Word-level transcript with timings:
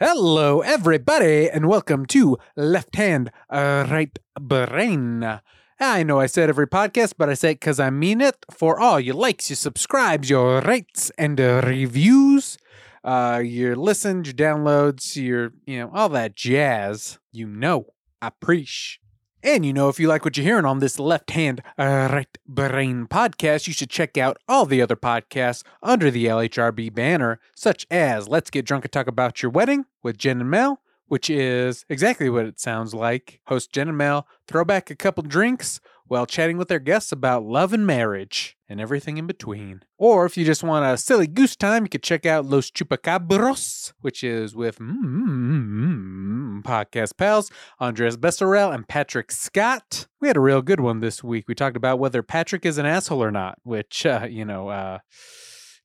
Hello, 0.00 0.60
everybody, 0.60 1.50
and 1.50 1.66
welcome 1.66 2.06
to 2.06 2.38
Left 2.54 2.94
Hand, 2.94 3.32
uh, 3.50 3.84
Right 3.90 4.16
Brain. 4.40 5.40
I 5.80 6.02
know 6.04 6.20
I 6.20 6.26
said 6.26 6.48
every 6.48 6.68
podcast, 6.68 7.14
but 7.18 7.28
I 7.28 7.34
say 7.34 7.50
it 7.50 7.54
because 7.58 7.80
I 7.80 7.90
mean 7.90 8.20
it. 8.20 8.46
For 8.48 8.78
all 8.78 9.00
your 9.00 9.16
likes, 9.16 9.50
your 9.50 9.56
subscribes, 9.56 10.30
your 10.30 10.60
rates, 10.60 11.10
and 11.18 11.40
uh, 11.40 11.62
reviews, 11.64 12.58
uh, 13.02 13.42
your 13.44 13.74
listens, 13.74 14.28
your 14.28 14.34
downloads, 14.34 15.16
your, 15.16 15.50
you 15.66 15.80
know, 15.80 15.90
all 15.92 16.08
that 16.10 16.36
jazz, 16.36 17.18
you 17.32 17.48
know, 17.48 17.86
I 18.22 18.28
appreciate. 18.28 19.07
And 19.42 19.64
you 19.64 19.72
know, 19.72 19.88
if 19.88 20.00
you 20.00 20.08
like 20.08 20.24
what 20.24 20.36
you're 20.36 20.44
hearing 20.44 20.64
on 20.64 20.80
this 20.80 20.98
left 20.98 21.30
hand, 21.30 21.62
right 21.78 22.26
brain 22.46 23.06
podcast, 23.06 23.68
you 23.68 23.72
should 23.72 23.88
check 23.90 24.18
out 24.18 24.36
all 24.48 24.66
the 24.66 24.82
other 24.82 24.96
podcasts 24.96 25.62
under 25.80 26.10
the 26.10 26.26
LHRB 26.26 26.92
banner, 26.92 27.38
such 27.54 27.86
as 27.88 28.28
Let's 28.28 28.50
Get 28.50 28.66
Drunk 28.66 28.84
and 28.84 28.92
Talk 28.92 29.06
About 29.06 29.40
Your 29.40 29.50
Wedding 29.50 29.84
with 30.02 30.18
Jen 30.18 30.40
and 30.40 30.50
Mel, 30.50 30.80
which 31.06 31.30
is 31.30 31.84
exactly 31.88 32.28
what 32.28 32.46
it 32.46 32.58
sounds 32.58 32.94
like. 32.94 33.40
Host 33.46 33.72
Jen 33.72 33.88
and 33.88 33.96
Mel 33.96 34.26
throw 34.48 34.64
back 34.64 34.90
a 34.90 34.96
couple 34.96 35.22
drinks 35.22 35.80
while 36.08 36.26
chatting 36.26 36.58
with 36.58 36.68
their 36.68 36.78
guests 36.78 37.12
about 37.12 37.44
love 37.44 37.72
and 37.72 37.86
marriage 37.86 38.56
and 38.68 38.80
everything 38.80 39.16
in 39.18 39.26
between. 39.26 39.82
Or 39.96 40.26
if 40.26 40.36
you 40.36 40.44
just 40.44 40.62
want 40.62 40.84
a 40.84 40.98
silly 40.98 41.26
goose 41.26 41.56
time, 41.56 41.84
you 41.84 41.88
could 41.88 42.02
check 42.02 42.26
out 42.26 42.44
Los 42.44 42.70
Chupacabras, 42.70 43.92
which 44.00 44.24
is 44.24 44.54
with 44.56 44.78
mm, 44.78 46.62
podcast 46.62 47.16
pals 47.16 47.50
Andres 47.78 48.16
Besserell 48.16 48.74
and 48.74 48.88
Patrick 48.88 49.30
Scott. 49.30 50.06
We 50.20 50.28
had 50.28 50.36
a 50.36 50.40
real 50.40 50.62
good 50.62 50.80
one 50.80 51.00
this 51.00 51.22
week. 51.22 51.46
We 51.46 51.54
talked 51.54 51.76
about 51.76 51.98
whether 51.98 52.22
Patrick 52.22 52.66
is 52.66 52.78
an 52.78 52.86
asshole 52.86 53.22
or 53.22 53.30
not, 53.30 53.58
which, 53.62 54.04
uh, 54.04 54.26
you 54.28 54.44
know, 54.44 54.68
uh, 54.68 54.98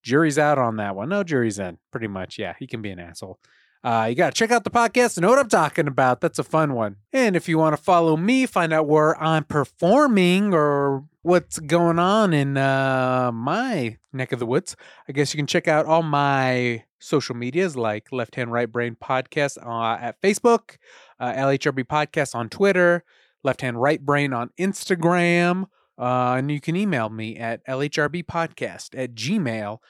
jury's 0.01 0.39
out 0.39 0.57
on 0.57 0.77
that 0.77 0.95
one. 0.95 1.09
No, 1.09 1.23
jury's 1.23 1.59
in, 1.59 1.77
pretty 1.91 2.07
much. 2.07 2.39
Yeah, 2.39 2.53
he 2.59 2.67
can 2.67 2.81
be 2.81 2.89
an 2.91 2.99
asshole. 2.99 3.39
Uh, 3.83 4.05
you 4.09 4.15
got 4.15 4.33
to 4.33 4.39
check 4.39 4.49
out 4.49 4.63
the 4.63 4.69
podcast 4.69 5.17
and 5.17 5.23
know 5.23 5.29
what 5.29 5.39
I'm 5.39 5.49
talking 5.49 5.87
about. 5.87 6.21
That's 6.21 6.39
a 6.39 6.43
fun 6.43 6.73
one. 6.73 6.95
And 7.11 7.35
if 7.35 7.49
you 7.49 7.57
want 7.57 7.75
to 7.75 7.81
follow 7.81 8.15
me, 8.15 8.45
find 8.45 8.71
out 8.71 8.87
where 8.87 9.21
I'm 9.21 9.43
performing 9.43 10.53
or 10.53 11.03
what's 11.21 11.59
going 11.59 11.99
on 11.99 12.33
in 12.33 12.55
uh, 12.55 13.31
my 13.33 13.97
neck 14.13 14.31
of 14.31 14.39
the 14.39 14.45
woods, 14.45 14.77
I 15.09 15.11
guess 15.11 15.33
you 15.33 15.37
can 15.37 15.47
check 15.47 15.67
out 15.67 15.85
all 15.85 16.03
my 16.03 16.85
social 16.99 17.35
medias 17.35 17.75
like 17.75 18.11
Left 18.13 18.35
Hand 18.35 18.53
Right 18.53 18.71
Brain 18.71 18.95
Podcast 19.01 19.57
uh, 19.65 19.97
at 20.01 20.21
Facebook, 20.21 20.77
uh, 21.19 21.33
LHRB 21.33 21.83
Podcast 21.85 22.35
on 22.35 22.47
Twitter, 22.47 23.03
Left 23.43 23.59
Hand 23.61 23.81
Right 23.81 23.99
Brain 24.03 24.31
on 24.31 24.51
Instagram. 24.57 25.65
Uh, 25.97 26.35
and 26.37 26.49
you 26.49 26.61
can 26.61 26.75
email 26.75 27.09
me 27.09 27.35
at 27.37 27.65
lhrbpodcast 27.67 28.97
at 28.97 29.13
gmail.com. 29.13 29.81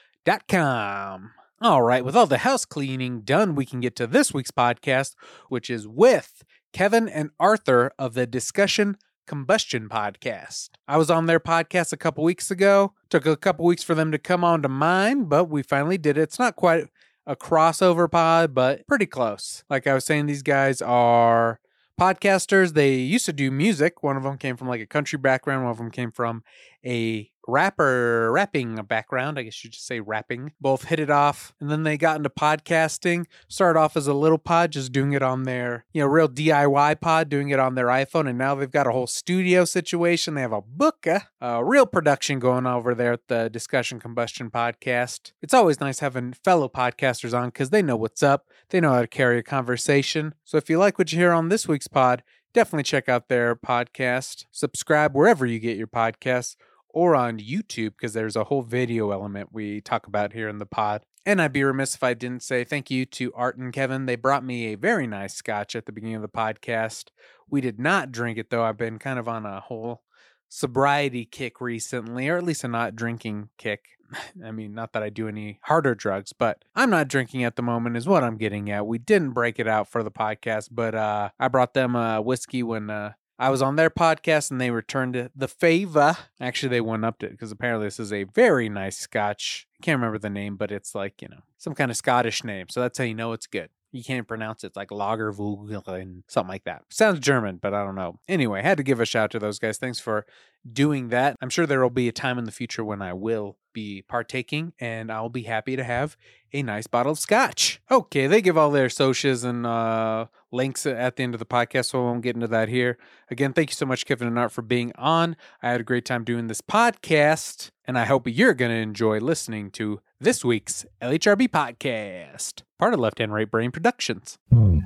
All 1.64 1.82
right, 1.82 2.04
with 2.04 2.14
all 2.14 2.28
the 2.28 2.40
house 2.40 2.66
cleaning 2.66 3.22
done, 3.22 3.56
we 3.56 3.66
can 3.66 3.80
get 3.80 3.96
to 3.96 4.06
this 4.06 4.34
week's 4.34 4.52
podcast, 4.52 5.16
which 5.48 5.70
is 5.70 5.88
with 5.88 6.44
Kevin 6.74 7.08
and 7.08 7.30
Arthur 7.40 7.94
of 7.98 8.16
the 8.16 8.28
Discussion 8.28 8.98
Combustion 9.28 9.88
Podcast. 9.88 10.72
I 10.90 10.98
was 10.98 11.10
on 11.10 11.26
their 11.26 11.40
podcast 11.40 11.94
a 11.94 11.98
couple 11.98 12.26
weeks 12.26 12.52
ago. 12.52 12.96
Took 13.10 13.26
a 13.26 13.38
couple 13.38 13.64
weeks 13.64 13.82
for 13.82 13.96
them 13.96 14.12
to 14.12 14.18
come 14.18 14.44
on 14.44 14.62
to 14.64 14.68
mine, 14.68 15.24
but 15.24 15.46
we 15.46 15.64
finally 15.64 15.98
did 15.98 16.18
it. 16.18 16.24
It's 16.24 16.38
not 16.38 16.58
quite 16.58 16.88
a 17.26 17.38
crossover 17.38 18.12
pod, 18.12 18.54
but 18.54 18.86
pretty 18.86 19.06
close. 19.06 19.64
Like 19.70 19.88
I 19.88 19.94
was 19.94 20.04
saying, 20.04 20.26
these 20.26 20.44
guys 20.44 20.82
are 20.82 21.62
podcasters. 21.98 22.74
They 22.74 22.96
used 22.96 23.26
to 23.28 23.32
do 23.32 23.50
music. 23.52 24.04
One 24.04 24.18
of 24.18 24.24
them 24.24 24.38
came 24.38 24.58
from 24.58 24.68
like 24.68 24.82
a 24.82 24.86
country 24.86 25.18
background, 25.18 25.64
one 25.64 25.72
of 25.72 25.78
them 25.78 25.92
came 25.92 26.12
from 26.12 26.44
a 26.86 27.32
rapper 27.48 28.32
rapping 28.32 28.76
background. 28.88 29.38
I 29.38 29.44
guess 29.44 29.64
you 29.64 29.70
just 29.70 29.86
say 29.86 30.00
rapping. 30.00 30.54
Both 30.62 30.86
hit 30.86 31.00
it 31.00 31.10
off, 31.10 31.54
and 31.60 31.70
then 31.70 31.84
they 31.84 31.98
got 31.98 32.18
into 32.18 32.30
podcasting. 32.30 33.26
Started 33.48 33.80
off 33.80 33.98
as 33.98 34.08
a 34.08 34.14
little 34.14 34.38
pod, 34.38 34.72
just 34.72 34.92
doing 34.92 35.14
it 35.14 35.22
on 35.22 35.44
their, 35.44 35.86
you 35.94 36.02
know, 36.02 36.08
real 36.08 36.28
DIY 36.28 37.02
pod, 37.02 37.30
doing 37.30 37.50
it 37.50 37.60
on 37.60 37.76
their 37.76 37.88
iPhone, 37.88 38.30
and 38.30 38.38
now 38.38 38.56
they've 38.56 38.72
got 38.72 38.88
a 38.88 38.92
whole 38.92 39.08
studio 39.08 39.66
situation. 39.66 40.36
They 40.36 40.42
have 40.42 40.52
a 40.52 40.62
book, 40.62 41.06
uh, 41.08 41.20
a 41.42 41.64
real 41.64 41.86
production 41.86 42.40
going 42.40 42.66
over 42.66 42.96
there 42.96 43.14
at 43.14 43.28
the 43.28 43.50
Discussion 43.50 44.00
Combustion 44.00 44.50
podcast. 44.50 45.32
It's 45.42 45.54
always 45.54 45.80
nice 45.80 46.00
having 46.00 46.34
fellow 46.34 46.70
podcasters 46.70 47.38
on 47.38 47.50
because 47.50 47.70
they 47.70 47.82
know 47.82 47.96
what's 47.96 48.24
up. 48.24 48.48
They 48.70 48.80
know 48.80 48.94
how 48.94 49.02
to 49.02 49.08
carry 49.08 49.40
a 49.40 49.44
conversation. 49.44 50.34
So 50.44 50.58
if 50.58 50.70
you 50.70 50.78
like 50.78 50.98
what 50.98 51.12
you 51.12 51.20
hear 51.20 51.32
on 51.32 51.50
this 51.50 51.68
week's 51.68 51.88
pod, 51.88 52.24
definitely 52.54 52.84
check 52.84 53.10
out 53.10 53.30
their 53.30 53.56
podcast. 53.56 54.46
Subscribe 54.52 55.16
wherever 55.16 55.46
you 55.46 55.60
get 55.60 55.78
your 55.78 55.88
podcasts 55.88 56.56
or 56.94 57.16
on 57.16 57.40
YouTube 57.40 57.92
because 57.98 58.14
there's 58.14 58.36
a 58.36 58.46
whole 58.46 58.62
video 58.62 59.12
element 59.12 59.50
we 59.52 59.82
talk 59.82 60.08
about 60.08 60.34
here 60.34 60.48
in 60.48 60.60
the 60.60 60.66
pod. 60.66 61.04
And 61.26 61.42
I'd 61.42 61.54
be 61.54 61.64
remiss 61.64 61.96
if 61.96 62.04
I 62.04 62.14
didn't 62.14 62.44
say 62.44 62.64
thank 62.64 62.92
you 62.92 63.06
to 63.06 63.34
Art 63.34 63.58
and 63.58 63.74
Kevin. 63.74 64.06
They 64.06 64.16
brought 64.16 64.44
me 64.44 64.68
a 64.68 64.76
very 64.76 65.08
nice 65.08 65.34
scotch 65.34 65.76
at 65.76 65.86
the 65.86 65.92
beginning 65.92 66.18
of 66.18 66.22
the 66.22 66.28
podcast. 66.28 67.06
We 67.50 67.62
did 67.62 67.80
not 67.80 68.12
drink 68.12 68.38
it 68.38 68.50
though. 68.50 68.64
I've 68.64 68.78
been 68.78 69.00
kind 69.00 69.18
of 69.18 69.28
on 69.28 69.46
a 69.46 69.62
whole 69.62 70.04
sobriety 70.50 71.26
kick 71.26 71.60
recently, 71.60 72.30
or 72.30 72.38
at 72.38 72.44
least 72.44 72.64
a 72.64 72.68
not 72.68 72.96
drinking 72.96 73.50
kick. 73.58 73.86
I 74.46 74.52
mean, 74.52 74.74
not 74.74 74.94
that 74.94 75.02
I 75.02 75.10
do 75.10 75.28
any 75.28 75.60
harder 75.64 75.96
drugs, 75.96 76.34
but 76.34 76.64
I'm 76.76 76.90
not 76.90 77.08
drinking 77.08 77.44
at 77.44 77.56
the 77.56 77.64
moment, 77.64 77.98
is 77.98 78.08
what 78.08 78.24
I'm 78.24 78.38
getting 78.38 78.70
at. 78.70 78.86
We 78.86 79.00
didn't 79.00 79.32
break 79.32 79.60
it 79.60 79.68
out 79.68 79.88
for 79.88 80.04
the 80.04 80.12
podcast, 80.12 80.70
but 80.72 80.94
uh, 80.94 81.30
I 81.40 81.48
brought 81.48 81.74
them 81.74 81.96
a 81.96 82.22
whiskey 82.22 82.64
when 82.64 82.90
uh, 82.90 83.14
I 83.44 83.50
was 83.50 83.62
on 83.62 83.76
their 83.76 83.90
podcast 83.90 84.52
and 84.52 84.62
they 84.62 84.72
returned 84.72 85.30
the 85.36 85.48
favor. 85.50 86.16
Actually, 86.40 86.70
they 86.70 86.80
one 86.80 87.04
upped 87.04 87.24
it 87.24 87.32
because 87.32 87.52
apparently 87.52 87.88
this 87.88 88.00
is 88.00 88.14
a 88.14 88.24
very 88.24 88.70
nice 88.70 88.98
scotch. 88.98 89.68
I 89.82 89.84
can't 89.84 89.98
remember 89.98 90.18
the 90.18 90.30
name, 90.30 90.56
but 90.56 90.72
it's 90.72 90.96
like, 90.96 91.22
you 91.22 91.28
know, 91.28 91.42
some 91.58 91.76
kind 91.76 91.92
of 91.92 91.98
Scottish 91.98 92.46
name. 92.46 92.70
So 92.70 92.80
that's 92.80 92.98
how 92.98 93.04
you 93.04 93.14
know 93.14 93.34
it's 93.34 93.48
good. 93.48 93.70
You 93.92 94.02
can't 94.02 94.30
pronounce 94.30 94.64
it. 94.64 94.68
It's 94.68 94.78
like 94.78 94.92
Lagervogel 94.92 96.02
and 96.02 96.24
something 96.30 96.48
like 96.48 96.64
that. 96.64 96.84
Sounds 96.90 97.20
German, 97.20 97.58
but 97.62 97.74
I 97.74 97.84
don't 97.84 97.96
know. 97.96 98.18
Anyway, 98.30 98.60
I 98.60 98.64
had 98.64 98.78
to 98.78 98.84
give 98.84 99.02
a 99.02 99.06
shout 99.06 99.32
to 99.32 99.40
those 99.40 99.60
guys. 99.60 99.78
Thanks 99.78 100.00
for 100.00 100.26
doing 100.72 101.10
that. 101.10 101.36
I'm 101.42 101.50
sure 101.50 101.66
there 101.66 101.82
will 101.82 101.90
be 101.90 102.08
a 102.08 102.14
time 102.14 102.38
in 102.38 102.46
the 102.46 102.52
future 102.52 102.86
when 102.86 103.02
I 103.02 103.12
will 103.12 103.58
be 103.74 104.04
partaking 104.04 104.72
and 104.80 105.12
I'll 105.12 105.28
be 105.28 105.44
happy 105.44 105.76
to 105.76 105.84
have 105.84 106.16
a 106.54 106.64
nice 106.64 106.88
bottle 106.88 107.12
of 107.12 107.20
scotch. 107.20 107.82
Okay, 107.92 108.26
they 108.26 108.42
give 108.42 108.58
all 108.58 108.72
their 108.72 108.90
socials 108.90 109.44
and 109.44 109.66
uh, 109.66 110.28
links 110.54 110.86
at 110.86 111.16
the 111.16 111.24
end 111.24 111.34
of 111.36 111.40
the 111.40 111.46
podcast, 111.46 111.86
so 111.86 112.00
I 112.00 112.04
won't 112.04 112.22
get 112.22 112.36
into 112.36 112.48
that 112.48 112.70
here. 112.70 112.98
Again, 113.30 113.54
thank 113.54 113.72
you 113.72 113.76
so 113.76 113.86
much, 113.86 114.06
Kevin 114.06 114.28
and 114.28 114.40
Art, 114.40 114.52
for 114.52 114.62
being 114.62 114.92
on. 114.96 115.36
I 115.62 115.72
had 115.72 115.82
a 115.82 115.84
great 115.84 116.06
time 116.06 116.24
doing 116.24 116.48
this 116.48 116.62
podcast, 116.62 117.72
and 117.86 117.98
I 117.98 118.06
hope 118.06 118.28
you're 118.28 118.54
going 118.54 118.72
to 118.72 118.78
enjoy 118.78 119.20
listening 119.20 119.72
to 119.72 120.00
this 120.20 120.46
week's 120.46 120.86
LHRB 121.02 121.50
podcast, 121.50 122.62
part 122.80 122.94
of 122.94 123.00
Left 123.00 123.20
Hand 123.20 123.34
Right 123.34 123.50
Brain 123.50 123.72
Productions. 123.72 124.38
Hmm. 124.52 124.80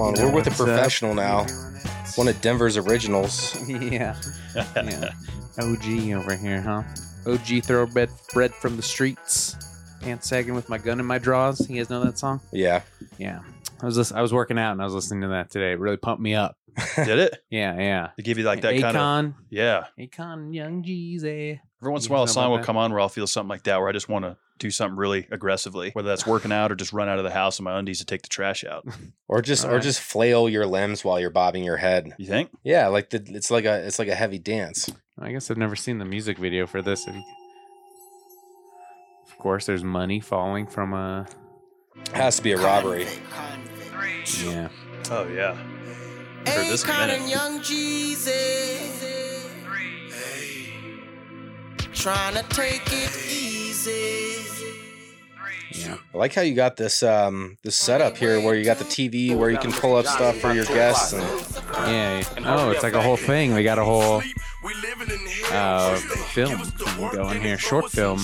Come 0.00 0.14
on, 0.14 0.14
we're 0.14 0.32
with 0.32 0.46
a 0.46 0.48
what's 0.48 0.60
up. 0.62 0.66
professional 0.66 1.12
now. 1.12 1.46
One 2.14 2.26
of 2.26 2.40
Denver's 2.40 2.78
originals. 2.78 3.54
yeah. 3.68 4.16
yeah. 4.56 5.10
OG 5.58 6.12
over 6.12 6.34
here, 6.36 6.62
huh? 6.62 6.84
OG 7.26 7.64
thoroughbred 7.64 8.08
bred 8.32 8.54
from 8.54 8.76
the 8.76 8.82
streets. 8.82 9.56
Pants 10.00 10.26
sagging 10.26 10.54
with 10.54 10.70
my 10.70 10.78
gun 10.78 11.00
in 11.00 11.04
my 11.04 11.18
drawers. 11.18 11.68
You 11.68 11.76
guys 11.76 11.90
know 11.90 12.02
that 12.02 12.18
song? 12.18 12.40
Yeah. 12.50 12.80
Yeah. 13.18 13.40
I 13.82 13.84
was 13.84 13.98
lis- 13.98 14.10
I 14.10 14.22
was 14.22 14.32
working 14.32 14.58
out 14.58 14.72
and 14.72 14.80
I 14.80 14.84
was 14.84 14.94
listening 14.94 15.20
to 15.20 15.28
that 15.28 15.50
today. 15.50 15.72
It 15.72 15.78
really 15.78 15.98
pumped 15.98 16.22
me 16.22 16.34
up. 16.34 16.56
Did 16.96 17.18
it? 17.18 17.36
Yeah, 17.50 17.78
yeah. 17.78 18.10
They 18.16 18.22
give 18.22 18.38
you 18.38 18.44
like 18.44 18.62
that 18.62 18.80
kind 18.80 18.96
of 18.96 19.02
Akon, 19.02 19.34
yeah. 19.50 19.84
Akon, 19.98 20.54
Young 20.54 20.82
Jeezy. 20.82 21.60
Every 21.82 21.92
once 21.92 22.06
in 22.06 22.10
You 22.10 22.14
a 22.14 22.18
while, 22.20 22.24
a 22.24 22.28
song 22.28 22.44
about 22.44 22.50
will 22.52 22.56
that? 22.56 22.64
come 22.64 22.78
on 22.78 22.90
where 22.90 23.00
I'll 23.00 23.10
feel 23.10 23.26
something 23.26 23.50
like 23.50 23.64
that, 23.64 23.78
where 23.78 23.88
I 23.90 23.92
just 23.92 24.08
want 24.08 24.24
to 24.24 24.38
do 24.60 24.70
something 24.70 24.96
really 24.96 25.26
aggressively, 25.32 25.90
whether 25.94 26.06
that's 26.08 26.24
working 26.26 26.52
out 26.52 26.70
or 26.70 26.76
just 26.76 26.92
run 26.92 27.08
out 27.08 27.18
of 27.18 27.24
the 27.24 27.30
house 27.32 27.58
in 27.58 27.64
my 27.64 27.76
undies 27.76 27.98
to 27.98 28.04
take 28.04 28.22
the 28.22 28.28
trash 28.28 28.64
out. 28.64 28.86
Or 29.28 29.40
just 29.42 29.64
All 29.64 29.70
or 29.70 29.74
right. 29.74 29.82
just 29.82 30.00
flail 30.00 30.48
your 30.48 30.66
limbs 30.66 31.04
while 31.04 31.20
you're 31.20 31.30
bobbing 31.30 31.62
your 31.62 31.76
head. 31.76 32.14
You 32.18 32.26
think? 32.26 32.50
Yeah, 32.64 32.88
like 32.88 33.10
the 33.10 33.22
it's 33.28 33.48
like 33.48 33.64
a 33.64 33.86
it's 33.86 34.00
like 34.00 34.08
a 34.08 34.14
heavy 34.16 34.40
dance. 34.40 34.90
I 35.20 35.30
guess 35.30 35.52
I've 35.52 35.56
never 35.56 35.76
seen 35.76 35.98
the 35.98 36.04
music 36.04 36.36
video 36.36 36.66
for 36.66 36.82
this. 36.82 37.06
Of 37.06 37.14
course, 39.38 39.66
there's 39.66 39.84
money 39.84 40.18
falling 40.18 40.66
from 40.66 40.94
a 40.94 41.28
Has 42.12 42.38
to 42.38 42.42
be 42.42 42.50
a 42.52 42.56
robbery. 42.56 43.06
Yeah. 44.42 44.68
Oh 45.12 45.28
yeah. 45.28 45.56
I've 46.46 46.54
heard 46.54 46.66
this 46.66 46.82
in 46.82 46.90
a 46.90 47.06
minute. 47.06 47.28
Young 47.30 47.60
Jeezy. 47.60 48.98
Trying 51.94 52.34
to 52.34 52.42
take 52.48 52.82
it 52.86 53.16
easy. 53.30 53.59
Yeah. 55.72 55.96
I 56.12 56.18
like 56.18 56.34
how 56.34 56.42
you 56.42 56.54
got 56.54 56.76
this 56.76 57.02
um 57.02 57.56
this 57.62 57.76
setup 57.76 58.16
here 58.16 58.40
where 58.40 58.54
you 58.54 58.64
got 58.64 58.78
the 58.78 58.84
TV 58.84 59.36
where 59.36 59.50
you 59.50 59.58
can 59.58 59.72
pull 59.72 59.96
up 59.96 60.06
stuff 60.06 60.36
for 60.38 60.52
your 60.52 60.64
guests 60.66 61.12
and 61.12 61.22
Yeah. 61.86 62.22
Oh, 62.44 62.70
it's 62.70 62.82
like 62.82 62.94
a 62.94 63.02
whole 63.02 63.16
thing. 63.16 63.54
We 63.54 63.62
got 63.62 63.78
a 63.78 63.84
whole 63.84 64.22
uh, 65.52 65.96
film 65.96 66.60
going 67.12 67.40
here, 67.40 67.56
short 67.56 67.90
film. 67.90 68.20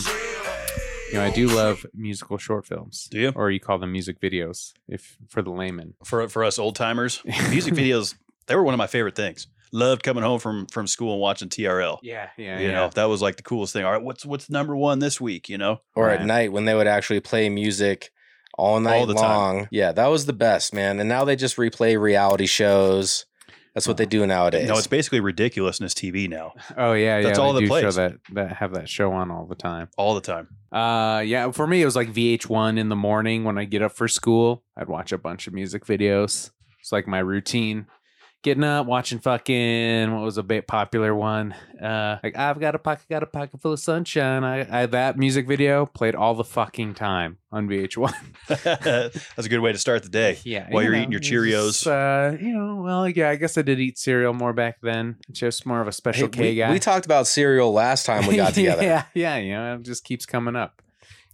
You 1.08 1.14
know, 1.14 1.24
I 1.24 1.30
do 1.30 1.46
love 1.46 1.86
musical 1.94 2.36
short 2.36 2.66
films. 2.66 3.08
Do 3.10 3.20
you? 3.20 3.32
Or 3.34 3.50
you 3.50 3.60
call 3.60 3.78
them 3.78 3.92
music 3.92 4.20
videos, 4.20 4.72
if 4.88 5.16
for 5.28 5.40
the 5.40 5.50
layman. 5.50 5.94
For 6.04 6.28
for 6.28 6.44
us 6.44 6.58
old 6.58 6.74
timers, 6.76 7.22
music 7.48 7.74
videos 7.74 8.14
they 8.46 8.54
were 8.54 8.62
one 8.62 8.74
of 8.74 8.78
my 8.78 8.86
favorite 8.86 9.16
things. 9.16 9.46
Loved 9.76 10.02
coming 10.02 10.22
home 10.24 10.38
from 10.38 10.66
from 10.68 10.86
school 10.86 11.12
and 11.12 11.20
watching 11.20 11.48
TRL. 11.50 11.98
Yeah, 12.02 12.30
yeah, 12.38 12.58
You 12.60 12.72
know, 12.72 12.88
that 12.94 13.04
was 13.04 13.20
like 13.20 13.36
the 13.36 13.42
coolest 13.42 13.74
thing. 13.74 13.84
All 13.84 13.92
right, 13.92 14.02
what's 14.02 14.24
what's 14.24 14.48
number 14.48 14.74
one 14.74 15.00
this 15.00 15.20
week? 15.20 15.48
You 15.50 15.58
know, 15.58 15.80
or 15.94 16.08
at 16.08 16.24
night 16.24 16.50
when 16.52 16.64
they 16.64 16.74
would 16.74 16.86
actually 16.86 17.20
play 17.20 17.48
music 17.50 18.10
all 18.56 18.80
night 18.80 19.06
the 19.06 19.12
time. 19.14 19.22
long. 19.22 19.68
Yeah, 19.70 19.92
that 19.92 20.06
was 20.06 20.24
the 20.24 20.32
best, 20.32 20.72
man. 20.72 20.98
And 20.98 21.08
now 21.10 21.24
they 21.26 21.36
just 21.36 21.56
replay 21.58 22.00
reality 22.00 22.46
shows. 22.46 23.26
That's 23.74 23.86
what 23.86 23.98
they 23.98 24.06
do 24.06 24.26
nowadays. 24.26 24.66
no, 24.66 24.78
it's 24.78 24.86
basically 24.86 25.20
ridiculousness 25.20 25.92
TV 25.92 26.26
now, 26.30 26.54
Oh 26.78 26.94
yeah, 26.94 27.18
yeah. 27.18 27.26
That's 27.26 27.38
all 27.38 27.52
they 27.52 27.60
that 27.60 27.66
do 27.66 27.68
plays. 27.68 27.94
that 27.96 28.14
that 28.32 28.52
have 28.54 28.72
that 28.72 28.88
show 28.88 29.12
on 29.12 29.30
all 29.30 29.44
the 29.44 29.54
time. 29.54 29.88
all 29.98 30.14
the 30.14 30.22
time. 30.22 30.48
Uh, 30.72 31.20
yeah. 31.20 31.50
For 31.50 31.66
me, 31.66 31.82
it 31.82 31.84
was 31.84 31.94
like 31.96 32.08
VH1 32.08 32.78
in 32.78 32.88
the 32.88 32.96
morning 32.96 33.44
when 33.44 33.58
I 33.58 33.66
get 33.66 33.82
up 33.82 33.92
for 33.92 34.08
school. 34.08 34.62
I'd 34.78 34.88
watch 34.88 35.12
a 35.12 35.18
bunch 35.18 35.46
of 35.46 35.52
music 35.52 35.84
videos. 35.84 36.50
It's 36.80 36.92
like 36.92 37.06
my 37.06 37.18
routine. 37.18 37.86
Getting 38.46 38.62
up, 38.62 38.86
watching 38.86 39.18
fucking 39.18 40.14
what 40.14 40.22
was 40.22 40.38
a 40.38 40.42
bit 40.44 40.68
popular 40.68 41.12
one. 41.12 41.52
Uh, 41.82 42.20
like 42.22 42.36
I've 42.38 42.60
got 42.60 42.76
a 42.76 42.78
pocket, 42.78 43.04
got 43.10 43.24
a 43.24 43.26
pocket 43.26 43.60
full 43.60 43.72
of 43.72 43.80
sunshine. 43.80 44.44
I, 44.44 44.82
I 44.82 44.86
that 44.86 45.18
music 45.18 45.48
video 45.48 45.84
played 45.84 46.14
all 46.14 46.32
the 46.36 46.44
fucking 46.44 46.94
time 46.94 47.38
on 47.50 47.66
VH1. 47.68 48.14
That's 49.34 49.46
a 49.46 49.48
good 49.48 49.58
way 49.58 49.72
to 49.72 49.78
start 49.78 50.04
the 50.04 50.10
day. 50.10 50.38
yeah, 50.44 50.68
While 50.70 50.84
you 50.84 50.90
you're 50.90 50.96
know, 50.96 51.02
eating 51.02 51.10
your 51.10 51.20
Cheerios. 51.20 51.72
just, 51.82 51.86
uh, 51.88 52.36
you 52.40 52.52
know, 52.56 52.76
well, 52.84 53.08
yeah, 53.08 53.30
I 53.30 53.34
guess 53.34 53.58
I 53.58 53.62
did 53.62 53.80
eat 53.80 53.98
cereal 53.98 54.32
more 54.32 54.52
back 54.52 54.76
then. 54.80 55.16
Just 55.32 55.66
more 55.66 55.80
of 55.80 55.88
a 55.88 55.90
Hey, 55.90 55.94
special 55.94 56.28
K 56.28 56.50
we, 56.50 56.54
guy. 56.54 56.70
we 56.70 56.78
talked 56.78 57.04
about 57.04 57.26
cereal 57.26 57.72
last 57.72 58.06
time 58.06 58.28
we 58.28 58.36
got 58.36 58.54
together. 58.54 58.84
yeah, 58.84 59.06
yeah, 59.12 59.38
you 59.38 59.54
know, 59.54 59.74
it 59.74 59.82
just 59.82 60.04
keeps 60.04 60.24
coming 60.24 60.54
up. 60.54 60.82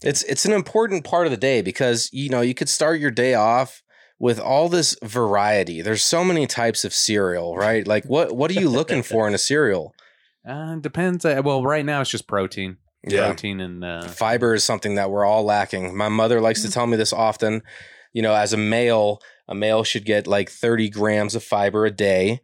It's 0.02 0.22
it's 0.22 0.46
an 0.46 0.52
important 0.54 1.04
part 1.04 1.26
of 1.26 1.30
the 1.30 1.36
day 1.36 1.60
because 1.60 2.08
you 2.10 2.30
know 2.30 2.40
you 2.40 2.54
could 2.54 2.70
start 2.70 2.98
your 3.00 3.10
day 3.10 3.34
off 3.34 3.82
with 4.22 4.38
all 4.38 4.68
this 4.68 4.96
variety. 5.02 5.82
There's 5.82 6.04
so 6.04 6.22
many 6.22 6.46
types 6.46 6.84
of 6.84 6.94
cereal, 6.94 7.56
right? 7.56 7.84
Like 7.86 8.04
what 8.04 8.30
what 8.32 8.52
are 8.52 8.54
you 8.54 8.68
looking 8.68 9.02
for 9.02 9.28
in 9.28 9.34
a 9.34 9.38
cereal? 9.38 9.94
Uh, 10.44 10.74
depends. 10.74 11.24
Uh, 11.24 11.40
well, 11.44 11.62
right 11.62 11.84
now 11.84 12.00
it's 12.00 12.10
just 12.10 12.26
protein. 12.26 12.76
Yeah. 13.06 13.26
Protein 13.26 13.60
and 13.60 13.84
uh, 13.84 14.08
Fiber 14.08 14.54
is 14.54 14.64
something 14.64 14.96
that 14.96 15.08
we're 15.08 15.24
all 15.24 15.44
lacking. 15.44 15.96
My 15.96 16.08
mother 16.08 16.40
likes 16.40 16.62
to 16.62 16.68
tell 16.72 16.88
me 16.88 16.96
this 16.96 17.12
often. 17.12 17.62
You 18.12 18.22
know, 18.22 18.34
as 18.34 18.52
a 18.52 18.56
male, 18.56 19.20
a 19.46 19.54
male 19.54 19.84
should 19.84 20.04
get 20.04 20.26
like 20.26 20.50
30 20.50 20.90
grams 20.90 21.36
of 21.36 21.44
fiber 21.44 21.86
a 21.86 21.92
day. 21.92 22.40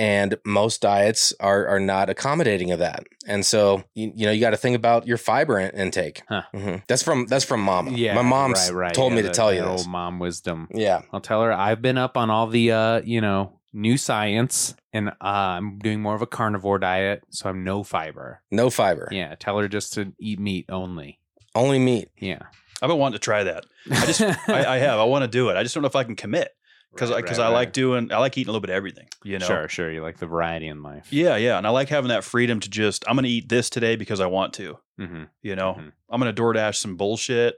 And 0.00 0.36
most 0.46 0.80
diets 0.80 1.34
are 1.40 1.66
are 1.68 1.78
not 1.80 2.08
accommodating 2.08 2.70
of 2.70 2.78
that, 2.78 3.04
and 3.26 3.44
so 3.44 3.84
you, 3.94 4.10
you 4.14 4.24
know 4.24 4.32
you 4.32 4.40
got 4.40 4.50
to 4.50 4.56
think 4.56 4.74
about 4.74 5.06
your 5.06 5.18
fiber 5.18 5.58
in- 5.60 5.76
intake. 5.78 6.22
Huh. 6.26 6.42
Mhm. 6.54 6.82
That's 6.86 7.02
from 7.02 7.26
that's 7.26 7.44
from 7.44 7.60
mama. 7.60 7.90
yeah, 7.90 8.14
my 8.14 8.22
mom 8.22 8.52
right, 8.52 8.70
right, 8.72 8.94
told 8.94 9.12
yeah, 9.12 9.16
me 9.16 9.22
to 9.22 9.28
that- 9.28 9.34
tell 9.34 9.52
you 9.52 9.60
that 9.60 9.72
this. 9.72 9.80
Old 9.82 9.90
mom 9.90 10.18
wisdom. 10.18 10.68
Yeah, 10.72 11.02
I'll 11.12 11.20
tell 11.20 11.42
her 11.42 11.52
I've 11.52 11.82
been 11.82 11.98
up 11.98 12.16
on 12.16 12.30
all 12.30 12.46
the 12.46 12.72
uh, 12.72 13.00
you 13.04 13.20
know, 13.20 13.60
new 13.74 13.98
science, 13.98 14.74
and 14.94 15.10
uh, 15.10 15.12
I'm 15.20 15.78
doing 15.80 16.00
more 16.00 16.14
of 16.14 16.22
a 16.22 16.26
carnivore 16.26 16.78
diet, 16.78 17.22
so 17.28 17.50
I'm 17.50 17.62
no 17.62 17.82
fiber. 17.84 18.40
no 18.50 18.70
fiber, 18.70 19.06
Yeah, 19.12 19.34
tell 19.38 19.58
her 19.58 19.68
just 19.68 19.92
to 19.94 20.14
eat 20.18 20.40
meat 20.40 20.64
only. 20.70 21.18
only 21.54 21.78
meat. 21.78 22.08
Yeah, 22.18 22.38
I've 22.80 22.88
been 22.88 22.96
wanting 22.98 23.18
to 23.18 23.22
try 23.24 23.44
that. 23.44 23.66
I 23.90 24.06
just, 24.06 24.22
I, 24.22 24.76
I 24.76 24.78
have. 24.78 24.98
I 24.98 25.04
want 25.04 25.24
to 25.24 25.28
do 25.28 25.50
it. 25.50 25.56
I 25.58 25.62
just 25.62 25.74
don't 25.74 25.82
know 25.82 25.88
if 25.88 25.96
I 25.96 26.04
can 26.04 26.16
commit 26.16 26.52
because 26.92 27.10
Right, 27.10 27.22
because 27.22 27.38
right, 27.38 27.46
I 27.46 27.48
like 27.48 27.72
doing. 27.72 28.12
I 28.12 28.18
like 28.18 28.36
eating 28.36 28.48
a 28.48 28.52
little 28.52 28.60
bit 28.60 28.70
of 28.70 28.76
everything. 28.76 29.08
You 29.24 29.38
know. 29.38 29.46
Sure, 29.46 29.68
sure. 29.68 29.90
You 29.90 30.02
like 30.02 30.18
the 30.18 30.26
variety 30.26 30.66
in 30.68 30.82
life. 30.82 31.06
Yeah, 31.12 31.36
yeah, 31.36 31.58
and 31.58 31.66
I 31.66 31.70
like 31.70 31.88
having 31.88 32.08
that 32.08 32.24
freedom 32.24 32.60
to 32.60 32.68
just. 32.70 33.04
I'm 33.08 33.14
going 33.16 33.24
to 33.24 33.30
eat 33.30 33.48
this 33.48 33.70
today 33.70 33.96
because 33.96 34.20
I 34.20 34.26
want 34.26 34.52
to. 34.54 34.78
hmm 34.98 35.24
You 35.42 35.56
know, 35.56 35.74
Mhm. 35.78 35.92
I'm 36.10 36.20
going 36.20 36.34
to 36.34 36.42
DoorDash 36.42 36.76
some 36.76 36.96
bullshit, 36.96 37.56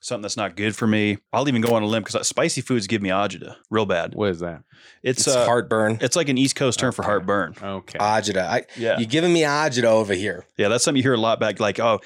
something 0.00 0.22
that's 0.22 0.36
not 0.36 0.54
good 0.56 0.76
for 0.76 0.86
me. 0.86 1.18
I'll 1.32 1.48
even 1.48 1.62
go 1.62 1.74
on 1.74 1.82
a 1.82 1.86
limb 1.86 2.02
because 2.04 2.26
spicy 2.28 2.60
foods 2.60 2.86
give 2.86 3.00
me 3.02 3.08
agita 3.08 3.56
real 3.70 3.86
bad. 3.86 4.14
What 4.14 4.30
is 4.30 4.40
that? 4.40 4.62
It's, 5.02 5.26
It's 5.26 5.34
uh, 5.36 5.46
heartburn. 5.46 5.98
It's 6.02 6.14
like 6.16 6.28
an 6.28 6.36
East 6.36 6.56
Coast 6.56 6.78
term 6.78 6.92
for 6.92 7.02
heartburn. 7.02 7.54
Okay. 7.62 7.98
Agita. 7.98 8.42
I, 8.46 8.64
Yeah, 8.76 8.98
You're 8.98 9.08
giving 9.08 9.32
me 9.32 9.42
agita 9.42 9.84
over 9.84 10.12
here? 10.14 10.44
yeah, 10.58 10.68
that's 10.68 10.84
something 10.84 10.98
you 10.98 11.02
hear 11.02 11.14
a 11.14 11.18
lot 11.18 11.40
back. 11.40 11.58
Like, 11.58 11.80
oh, 11.80 12.00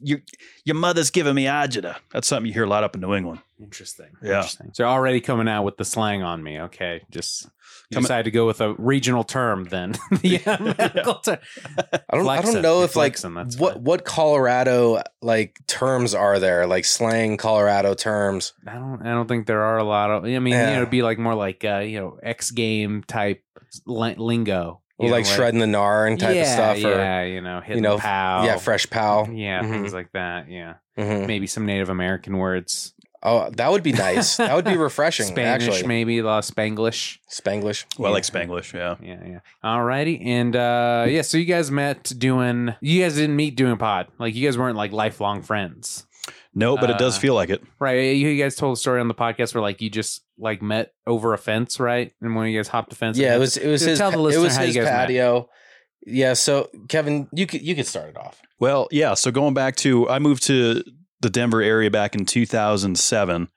your 0.00 0.20
your 0.64 0.76
mother's 0.76 1.10
giving 1.10 1.34
me 1.34 1.44
agita. 1.44 1.96
That's 2.12 2.28
something 2.28 2.46
you 2.46 2.52
hear 2.52 2.64
a 2.64 2.68
lot 2.68 2.84
up 2.84 2.94
in 2.94 3.00
New 3.00 3.14
England. 3.14 3.40
Interesting. 3.60 4.06
Yeah. 4.22 4.36
Interesting. 4.36 4.70
So 4.74 4.84
already 4.84 5.20
coming 5.20 5.48
out 5.48 5.64
with 5.64 5.76
the 5.76 5.84
slang 5.84 6.22
on 6.22 6.42
me. 6.42 6.58
Okay, 6.60 7.02
just 7.10 7.44
you 7.44 7.96
Coming- 7.96 8.04
decided 8.04 8.24
to 8.24 8.30
go 8.30 8.46
with 8.46 8.60
a 8.60 8.74
regional 8.74 9.22
term 9.24 9.64
then. 9.64 9.94
yeah, 10.22 10.56
medical 10.60 11.14
term. 11.16 11.38
I 11.76 12.16
don't. 12.16 12.28
I 12.28 12.40
don't 12.42 12.62
know 12.62 12.76
You're 12.78 12.84
if 12.86 12.96
like 12.96 13.16
flexing, 13.18 13.34
what 13.58 13.74
fine. 13.74 13.84
what 13.84 14.04
Colorado 14.04 15.02
like 15.20 15.58
terms 15.66 16.14
are 16.14 16.38
there 16.38 16.66
like 16.66 16.84
slang 16.84 17.36
Colorado 17.36 17.94
terms. 17.94 18.52
I 18.66 18.74
don't. 18.74 19.02
I 19.06 19.10
don't 19.12 19.28
think 19.28 19.46
there 19.46 19.62
are 19.62 19.78
a 19.78 19.84
lot 19.84 20.10
of. 20.10 20.24
I 20.24 20.38
mean, 20.38 20.54
you 20.54 20.58
know, 20.58 20.76
it'd 20.78 20.90
be 20.90 21.02
like 21.02 21.18
more 21.18 21.34
like 21.34 21.64
uh, 21.64 21.78
you 21.78 22.00
know 22.00 22.18
X 22.22 22.50
game 22.50 23.04
type 23.06 23.42
lingo. 23.86 24.80
Or 25.02 25.06
you 25.06 25.12
like 25.12 25.24
know, 25.24 25.30
shredding 25.32 25.60
the 25.60 25.66
gnar 25.66 26.08
and 26.10 26.18
type 26.18 26.34
yeah, 26.34 26.42
of 26.42 26.48
stuff. 26.48 26.76
Or 26.92 26.96
yeah, 26.96 27.22
you 27.24 27.40
know, 27.40 27.60
hitting 27.60 27.76
you 27.76 27.82
know, 27.82 27.98
pow. 27.98 28.44
yeah, 28.44 28.56
fresh 28.56 28.88
pow. 28.88 29.26
Yeah, 29.30 29.62
Mhm. 29.62 29.70
things 29.70 29.92
like 29.94 30.12
that. 30.12 30.48
Yeah, 30.50 30.74
Mhm. 30.98 31.26
maybe 31.26 31.46
some 31.46 31.66
Native 31.66 31.88
American 31.88 32.38
words. 32.38 32.94
Oh, 33.24 33.50
that 33.56 33.70
would 33.70 33.84
be 33.84 33.92
nice. 33.92 34.36
that 34.38 34.52
would 34.54 34.64
be 34.64 34.76
refreshing. 34.88 35.26
Spanish, 35.26 35.68
actually, 35.68 35.86
maybe 35.86 36.18
a 36.18 36.24
lot 36.24 36.38
of 36.38 36.44
Spanglish. 36.44 37.18
Spanglish. 37.30 37.84
Well, 37.96 38.10
I 38.10 38.14
like 38.14 38.24
Spanglish. 38.24 38.72
Yeah. 38.74 38.96
Yeah, 39.00 39.18
yeah. 39.24 39.38
Alrighty. 39.64 40.26
And 40.26 40.56
uh 40.56 41.04
yeah, 41.08 41.22
so 41.22 41.38
you 41.38 41.44
guys 41.44 41.70
met 41.70 42.12
doing 42.18 42.74
you 42.80 43.02
guys 43.02 43.14
didn't 43.14 43.36
meet 43.36 43.54
doing 43.56 43.76
pod. 43.76 44.08
Like 44.18 44.34
you 44.34 44.44
guys 44.46 44.58
weren't 44.58 44.76
like 44.76 44.90
lifelong 44.90 45.42
friends. 45.42 46.04
No, 46.54 46.76
but 46.76 46.90
it 46.90 46.98
does 46.98 47.16
Uh, 47.16 47.20
feel 47.20 47.34
like 47.34 47.48
it. 47.50 47.62
Right. 47.78 48.14
You 48.14 48.36
guys 48.36 48.56
told 48.56 48.74
a 48.76 48.80
story 48.80 49.00
on 49.00 49.08
the 49.08 49.14
podcast 49.14 49.54
where 49.54 49.62
like 49.62 49.80
you 49.80 49.88
just 49.88 50.22
like 50.38 50.60
met 50.60 50.92
over 51.06 51.32
a 51.32 51.38
fence, 51.38 51.80
right? 51.80 52.12
And 52.20 52.34
when 52.36 52.48
you 52.48 52.58
guys 52.58 52.68
hopped 52.68 52.90
the 52.90 52.96
fence. 52.96 53.16
Yeah, 53.16 53.34
it 53.34 53.38
was 53.38 53.56
it 53.56 53.68
was 53.68 53.80
Just 53.80 53.88
his 53.90 53.98
tell 53.98 54.10
the 54.10 54.18
pa- 54.18 54.26
it 54.26 54.36
was 54.38 54.54
how 54.56 54.62
you 54.62 54.66
his 54.68 54.76
guys 54.76 54.84
met. 54.84 54.92
patio. 54.92 55.48
Yeah, 56.06 56.32
so 56.34 56.68
Kevin, 56.88 57.28
you 57.32 57.46
could 57.46 57.62
you 57.62 57.74
could 57.74 57.86
start 57.86 58.10
it 58.10 58.16
off. 58.16 58.40
Well, 58.58 58.88
yeah. 58.90 59.14
So 59.14 59.30
going 59.30 59.54
back 59.54 59.76
to, 59.76 60.08
I 60.08 60.18
moved 60.18 60.42
to 60.44 60.82
the 61.20 61.30
Denver 61.30 61.62
area 61.62 61.90
back 61.90 62.14
in 62.14 62.26
2007. 62.26 63.48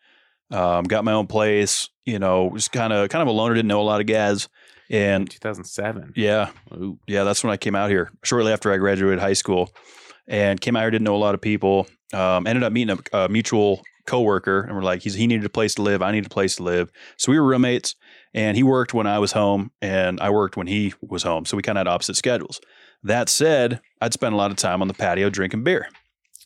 Um, 0.52 0.84
got 0.86 1.04
my 1.04 1.12
own 1.14 1.28
place. 1.28 1.90
You 2.06 2.20
know, 2.20 2.46
was 2.46 2.68
kind 2.68 2.94
of 2.94 3.10
kind 3.10 3.22
of 3.24 3.28
a 3.28 3.32
loner. 3.32 3.56
Didn't 3.56 3.68
know 3.68 3.82
a 3.82 3.84
lot 3.84 4.00
of 4.00 4.06
guys, 4.08 4.48
and 4.92 5.30
2007. 5.30 6.14
yeah, 6.16 6.52
Ooh. 6.74 7.00
yeah, 7.08 7.24
that's 7.24 7.44
when 7.44 7.52
I 7.52 7.58
came 7.58 7.76
out 7.76 7.90
here. 7.90 8.12
Shortly 8.24 8.54
after 8.54 8.72
I 8.72 8.78
graduated 8.78 9.20
high 9.20 9.34
school, 9.34 9.72
and 10.28 10.60
came 10.60 10.76
out 10.76 10.82
here. 10.82 10.92
Didn't 10.92 11.06
know 11.06 11.16
a 11.16 11.18
lot 11.18 11.36
of 11.36 11.42
people. 11.42 11.88
Um, 12.14 12.48
ended 12.48 12.64
up 12.64 12.72
meeting 12.72 12.98
a, 13.14 13.18
a 13.18 13.30
mutual 13.30 13.82
coworker, 14.06 14.62
and 14.62 14.76
we're 14.76 14.84
like, 14.84 15.02
he's 15.02 15.16
he 15.16 15.28
needed 15.28 15.46
a 15.46 15.50
place 15.50 15.76
to 15.76 15.82
live. 15.82 16.02
I 16.02 16.12
needed 16.12 16.28
a 16.28 16.34
place 16.34 16.56
to 16.58 16.64
live. 16.64 16.92
So 17.18 17.32
we 17.32 17.40
were 17.40 17.46
roommates, 17.46 17.96
and 18.34 18.56
he 18.56 18.64
worked 18.64 18.94
when 18.94 19.08
I 19.08 19.20
was 19.20 19.32
home, 19.32 19.72
and 19.82 20.20
I 20.20 20.30
worked 20.30 20.58
when 20.58 20.68
he 20.68 20.94
was 21.02 21.24
home. 21.24 21.46
So 21.46 21.58
we 21.58 21.64
kind 21.64 21.78
of 21.78 21.82
had 21.82 21.94
opposite 21.94 22.16
schedules. 22.16 22.62
That 23.04 23.30
said, 23.30 23.82
I'd 24.02 24.14
spend 24.14 24.34
a 24.34 24.38
lot 24.38 24.52
of 24.52 24.58
time 24.58 24.82
on 24.82 24.88
the 24.88 24.94
patio 24.94 25.30
drinking 25.30 25.64
beer, 25.64 25.88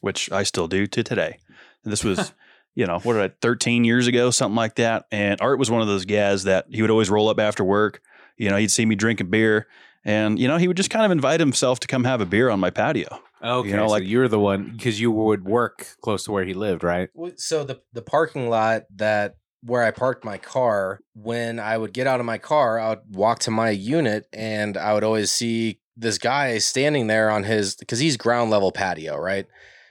which 0.02 0.32
I 0.32 0.44
still 0.44 0.68
do 0.68 0.88
to 0.88 1.04
today. 1.04 1.40
And 1.84 1.92
this 1.92 2.04
was, 2.04 2.34
you 2.76 2.86
know, 2.86 3.00
what 3.00 3.14
did 3.14 3.32
I, 3.32 3.34
13 3.42 3.84
years 3.86 4.08
ago, 4.08 4.32
something 4.32 4.56
like 4.56 4.76
that. 4.76 5.06
And 5.12 5.40
Art 5.42 5.60
was 5.60 5.72
one 5.72 5.82
of 5.82 5.88
those 5.88 6.06
guys 6.06 6.44
that 6.44 6.66
he 6.70 6.82
would 6.82 6.92
always 6.92 7.10
roll 7.10 7.30
up 7.30 7.40
after 7.40 7.64
work. 7.64 8.02
You 8.38 8.50
know, 8.50 8.58
he'd 8.58 8.72
see 8.72 8.86
me 8.86 8.96
drinking 8.96 9.30
beer, 9.30 9.68
and 10.06 10.40
you 10.40 10.48
know, 10.48 10.58
he 10.58 10.68
would 10.68 10.78
just 10.78 10.90
kind 10.90 11.06
of 11.06 11.12
invite 11.12 11.42
himself 11.42 11.80
to 11.82 11.88
come 11.88 12.06
have 12.06 12.22
a 12.22 12.26
beer 12.26 12.50
on 12.50 12.60
my 12.60 12.70
patio. 12.70 13.22
Okay. 13.44 13.70
You 13.70 13.76
know, 13.76 13.88
so 13.88 13.94
like- 13.94 14.04
you're 14.06 14.28
the 14.28 14.40
one 14.40 14.72
because 14.76 15.00
you 15.00 15.12
would 15.12 15.46
work 15.46 15.88
close 16.02 16.24
to 16.26 16.32
where 16.32 16.46
he 16.46 16.54
lived, 16.54 16.84
right? 16.84 17.10
So 17.38 17.64
the 17.64 17.82
the 17.94 18.02
parking 18.02 18.50
lot 18.50 18.84
that 18.96 19.36
where 19.62 19.84
I 19.84 19.92
parked 19.92 20.24
my 20.24 20.38
car, 20.38 21.02
when 21.14 21.60
I 21.60 21.78
would 21.78 21.94
get 21.94 22.08
out 22.08 22.20
of 22.22 22.26
my 22.26 22.38
car, 22.38 22.80
I 22.80 22.90
would 22.90 23.00
walk 23.12 23.40
to 23.40 23.52
my 23.52 23.70
unit 23.72 24.26
and 24.32 24.78
I 24.78 24.94
would 24.94 25.04
always 25.04 25.32
see 25.32 25.80
this 25.98 26.18
guy 26.18 26.58
standing 26.60 27.08
there 27.08 27.30
on 27.30 27.44
his 27.44 27.76
because 27.76 28.00
he's 28.00 28.16
ground 28.16 28.52
level 28.52 28.72
patio, 28.72 29.18
right? 29.18 29.46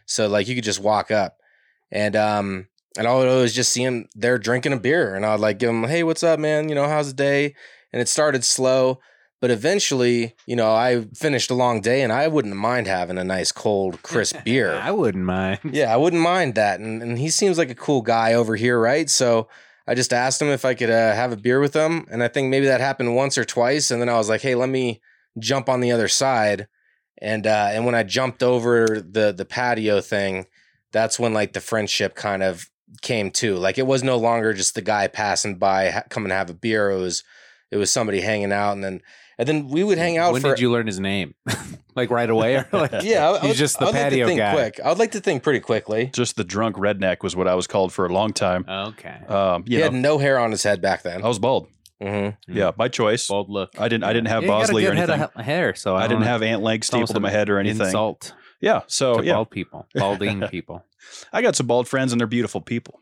So 0.07 0.26
like 0.26 0.49
you 0.49 0.55
could 0.55 0.64
just 0.64 0.81
walk 0.81 1.11
up. 1.11 1.37
And 1.90 2.17
um 2.17 2.69
and 2.97 3.07
I 3.07 3.14
would 3.14 3.28
always 3.28 3.55
just 3.55 3.71
see 3.73 3.83
him 3.83 4.09
there 4.14 4.38
drinking 4.38 4.73
a 4.73 4.78
beer 4.81 5.14
and 5.14 5.25
I 5.25 5.33
would 5.33 5.40
like 5.40 5.59
give 5.59 5.71
him, 5.71 5.85
Hey, 5.85 6.02
what's 6.02 6.23
up, 6.23 6.40
man? 6.40 6.69
You 6.69 6.75
know, 6.75 6.88
how's 6.88 7.09
the 7.09 7.14
day? 7.14 7.55
And 7.93 8.00
it 8.02 8.09
started 8.09 8.45
slow. 8.45 9.00
But 9.40 9.50
eventually, 9.50 10.35
you 10.47 10.57
know, 10.57 10.73
I 10.73 11.07
finished 11.14 11.50
a 11.50 11.54
long 11.54 11.80
day 11.80 12.02
and 12.02 12.12
I 12.12 12.26
wouldn't 12.26 12.57
mind 12.57 12.88
having 12.88 13.18
a 13.18 13.25
nice 13.25 13.52
cold, 13.52 14.02
crisp 14.02 14.37
beer. 14.45 14.75
I 14.75 14.90
wouldn't 14.90 15.25
mind. 15.25 15.61
Yeah, 15.71 15.92
I 15.92 15.97
wouldn't 15.97 16.23
mind 16.23 16.57
that. 16.57 16.80
And, 16.80 17.02
and 17.02 17.18
he 17.18 17.30
seems 17.30 17.57
like 17.57 17.71
a 17.71 17.75
cool 17.75 18.02
guy 18.02 18.35
over 18.35 18.57
here, 18.57 18.80
right? 18.80 19.09
So 19.09 19.49
I 19.87 19.95
just 19.95 20.12
asked 20.12 20.42
him 20.42 20.49
if 20.49 20.64
I 20.64 20.75
could 20.75 20.90
uh, 20.90 21.14
have 21.14 21.33
a 21.33 21.37
beer 21.37 21.61
with 21.61 21.75
him. 21.75 22.07
And 22.11 22.23
I 22.23 22.28
think 22.28 22.50
maybe 22.50 22.66
that 22.66 22.80
happened 22.80 23.14
once 23.14 23.38
or 23.38 23.45
twice. 23.45 23.90
And 23.90 24.00
then 24.00 24.09
I 24.09 24.18
was 24.18 24.28
like, 24.28 24.42
hey, 24.42 24.57
let 24.57 24.68
me 24.68 25.00
jump 25.38 25.68
on 25.68 25.80
the 25.80 25.92
other 25.92 26.09
side. 26.09 26.66
And 27.21 27.47
uh, 27.47 27.68
and 27.73 27.85
when 27.85 27.95
I 27.95 28.04
jumped 28.04 28.42
over 28.42 28.87
the 28.87 29.33
the 29.33 29.45
patio 29.45 30.00
thing, 30.00 30.47
that's 30.92 31.18
when 31.18 31.35
like 31.35 31.52
the 31.52 31.61
friendship 31.61 32.14
kind 32.14 32.42
of 32.42 32.71
came 33.02 33.30
to. 33.33 33.57
Like 33.57 33.78
it 33.78 33.87
was 33.87 34.02
no 34.02 34.16
longer 34.16 34.52
just 34.52 34.75
the 34.75 34.83
guy 34.83 35.09
passing 35.09 35.57
by, 35.57 35.90
ha- 35.90 36.04
come 36.09 36.25
and 36.25 36.33
have 36.33 36.50
a 36.50 36.54
beer. 36.54 36.90
It 36.90 36.99
was 36.99 37.25
it 37.71 37.76
was 37.76 37.90
somebody 37.90 38.21
hanging 38.21 38.52
out, 38.52 38.73
and 38.73 38.85
then 38.85 39.02
and 39.38 39.49
then 39.49 39.68
we 39.68 39.85
would 39.85 39.99
hang 39.99 40.18
out. 40.18 40.33
When 40.33 40.42
for, 40.42 40.50
did 40.50 40.61
you 40.61 40.71
learn 40.71 40.87
his 40.87 40.99
name? 41.00 41.35
like 41.95 42.11
right 42.11 42.28
away? 42.28 42.57
Or 42.57 42.66
like, 42.73 42.92
Yeah, 43.02 43.28
I, 43.30 43.37
I 43.37 43.40
he's 43.40 43.49
would- 43.49 43.57
just 43.57 43.76
I 43.76 43.78
the 43.80 43.87
would 43.87 43.95
like 43.95 44.02
to 44.04 44.11
patio 44.11 44.26
think 44.26 44.38
guy. 44.38 44.52
Quick, 44.54 44.80
I 44.85 44.88
would 44.88 44.99
like 44.99 45.12
to 45.12 45.21
think 45.21 45.42
pretty 45.42 45.61
quickly. 45.61 46.11
Just 46.12 46.37
the 46.37 46.45
drunk 46.45 46.76
redneck 46.76 47.23
was 47.23 47.35
what 47.37 47.49
I 47.49 47.54
was 47.54 47.66
called 47.66 47.92
for 47.92 48.07
a 48.07 48.12
long 48.12 48.33
time. 48.33 48.64
Okay. 48.68 49.16
Um, 49.28 49.64
you 49.66 49.76
he 49.76 49.83
know, 49.85 49.90
had 49.90 49.95
no 49.95 50.18
hair 50.18 50.38
on 50.38 50.50
his 50.50 50.62
head 50.62 50.80
back 50.83 51.02
then. 51.02 51.23
I 51.25 51.28
was 51.28 51.38
bald. 51.38 51.68
hmm 52.00 52.30
Yeah, 52.47 52.71
by 52.73 52.88
choice. 52.88 53.26
Bold 53.28 53.49
look. 53.50 53.71
I 53.78 53.88
didn't. 53.88 54.04
I 54.04 54.12
didn't 54.12 54.28
have 54.28 54.42
Yeah, 54.42 54.49
you 54.49 54.52
got 54.52 54.59
a 54.59 54.66
Bosley 54.68 54.87
or 54.87 54.90
good 54.90 54.99
head 54.99 55.11
anything. 55.11 55.28
of 55.35 55.45
hair, 55.45 55.75
so 55.75 55.97
I, 55.97 56.04
I, 56.04 56.09
didn't 56.09 56.23
have 56.25 56.42
ant 56.42 56.62
leg 56.62 56.80
it's 56.80 56.92
almost 56.92 57.11
stapled 57.11 57.23
to 57.23 57.26
my 57.26 57.30
head 57.30 57.49
or 57.50 57.59
anything. 57.59 57.87
Insult 57.87 58.35
Yeah. 58.61 58.83
So 58.87 59.18
to 59.18 59.25
yeah, 59.25 59.35
bald 59.35 59.50
people, 59.50 59.87
balding 59.95 60.42
people. 60.49 60.85
I 61.33 61.42
got 61.42 61.57
some 61.57 61.66
bald 61.66 61.88
friends 61.88 62.12
and 62.12 62.21
they're 62.21 62.26
beautiful 62.26 62.61
people. 62.61 63.00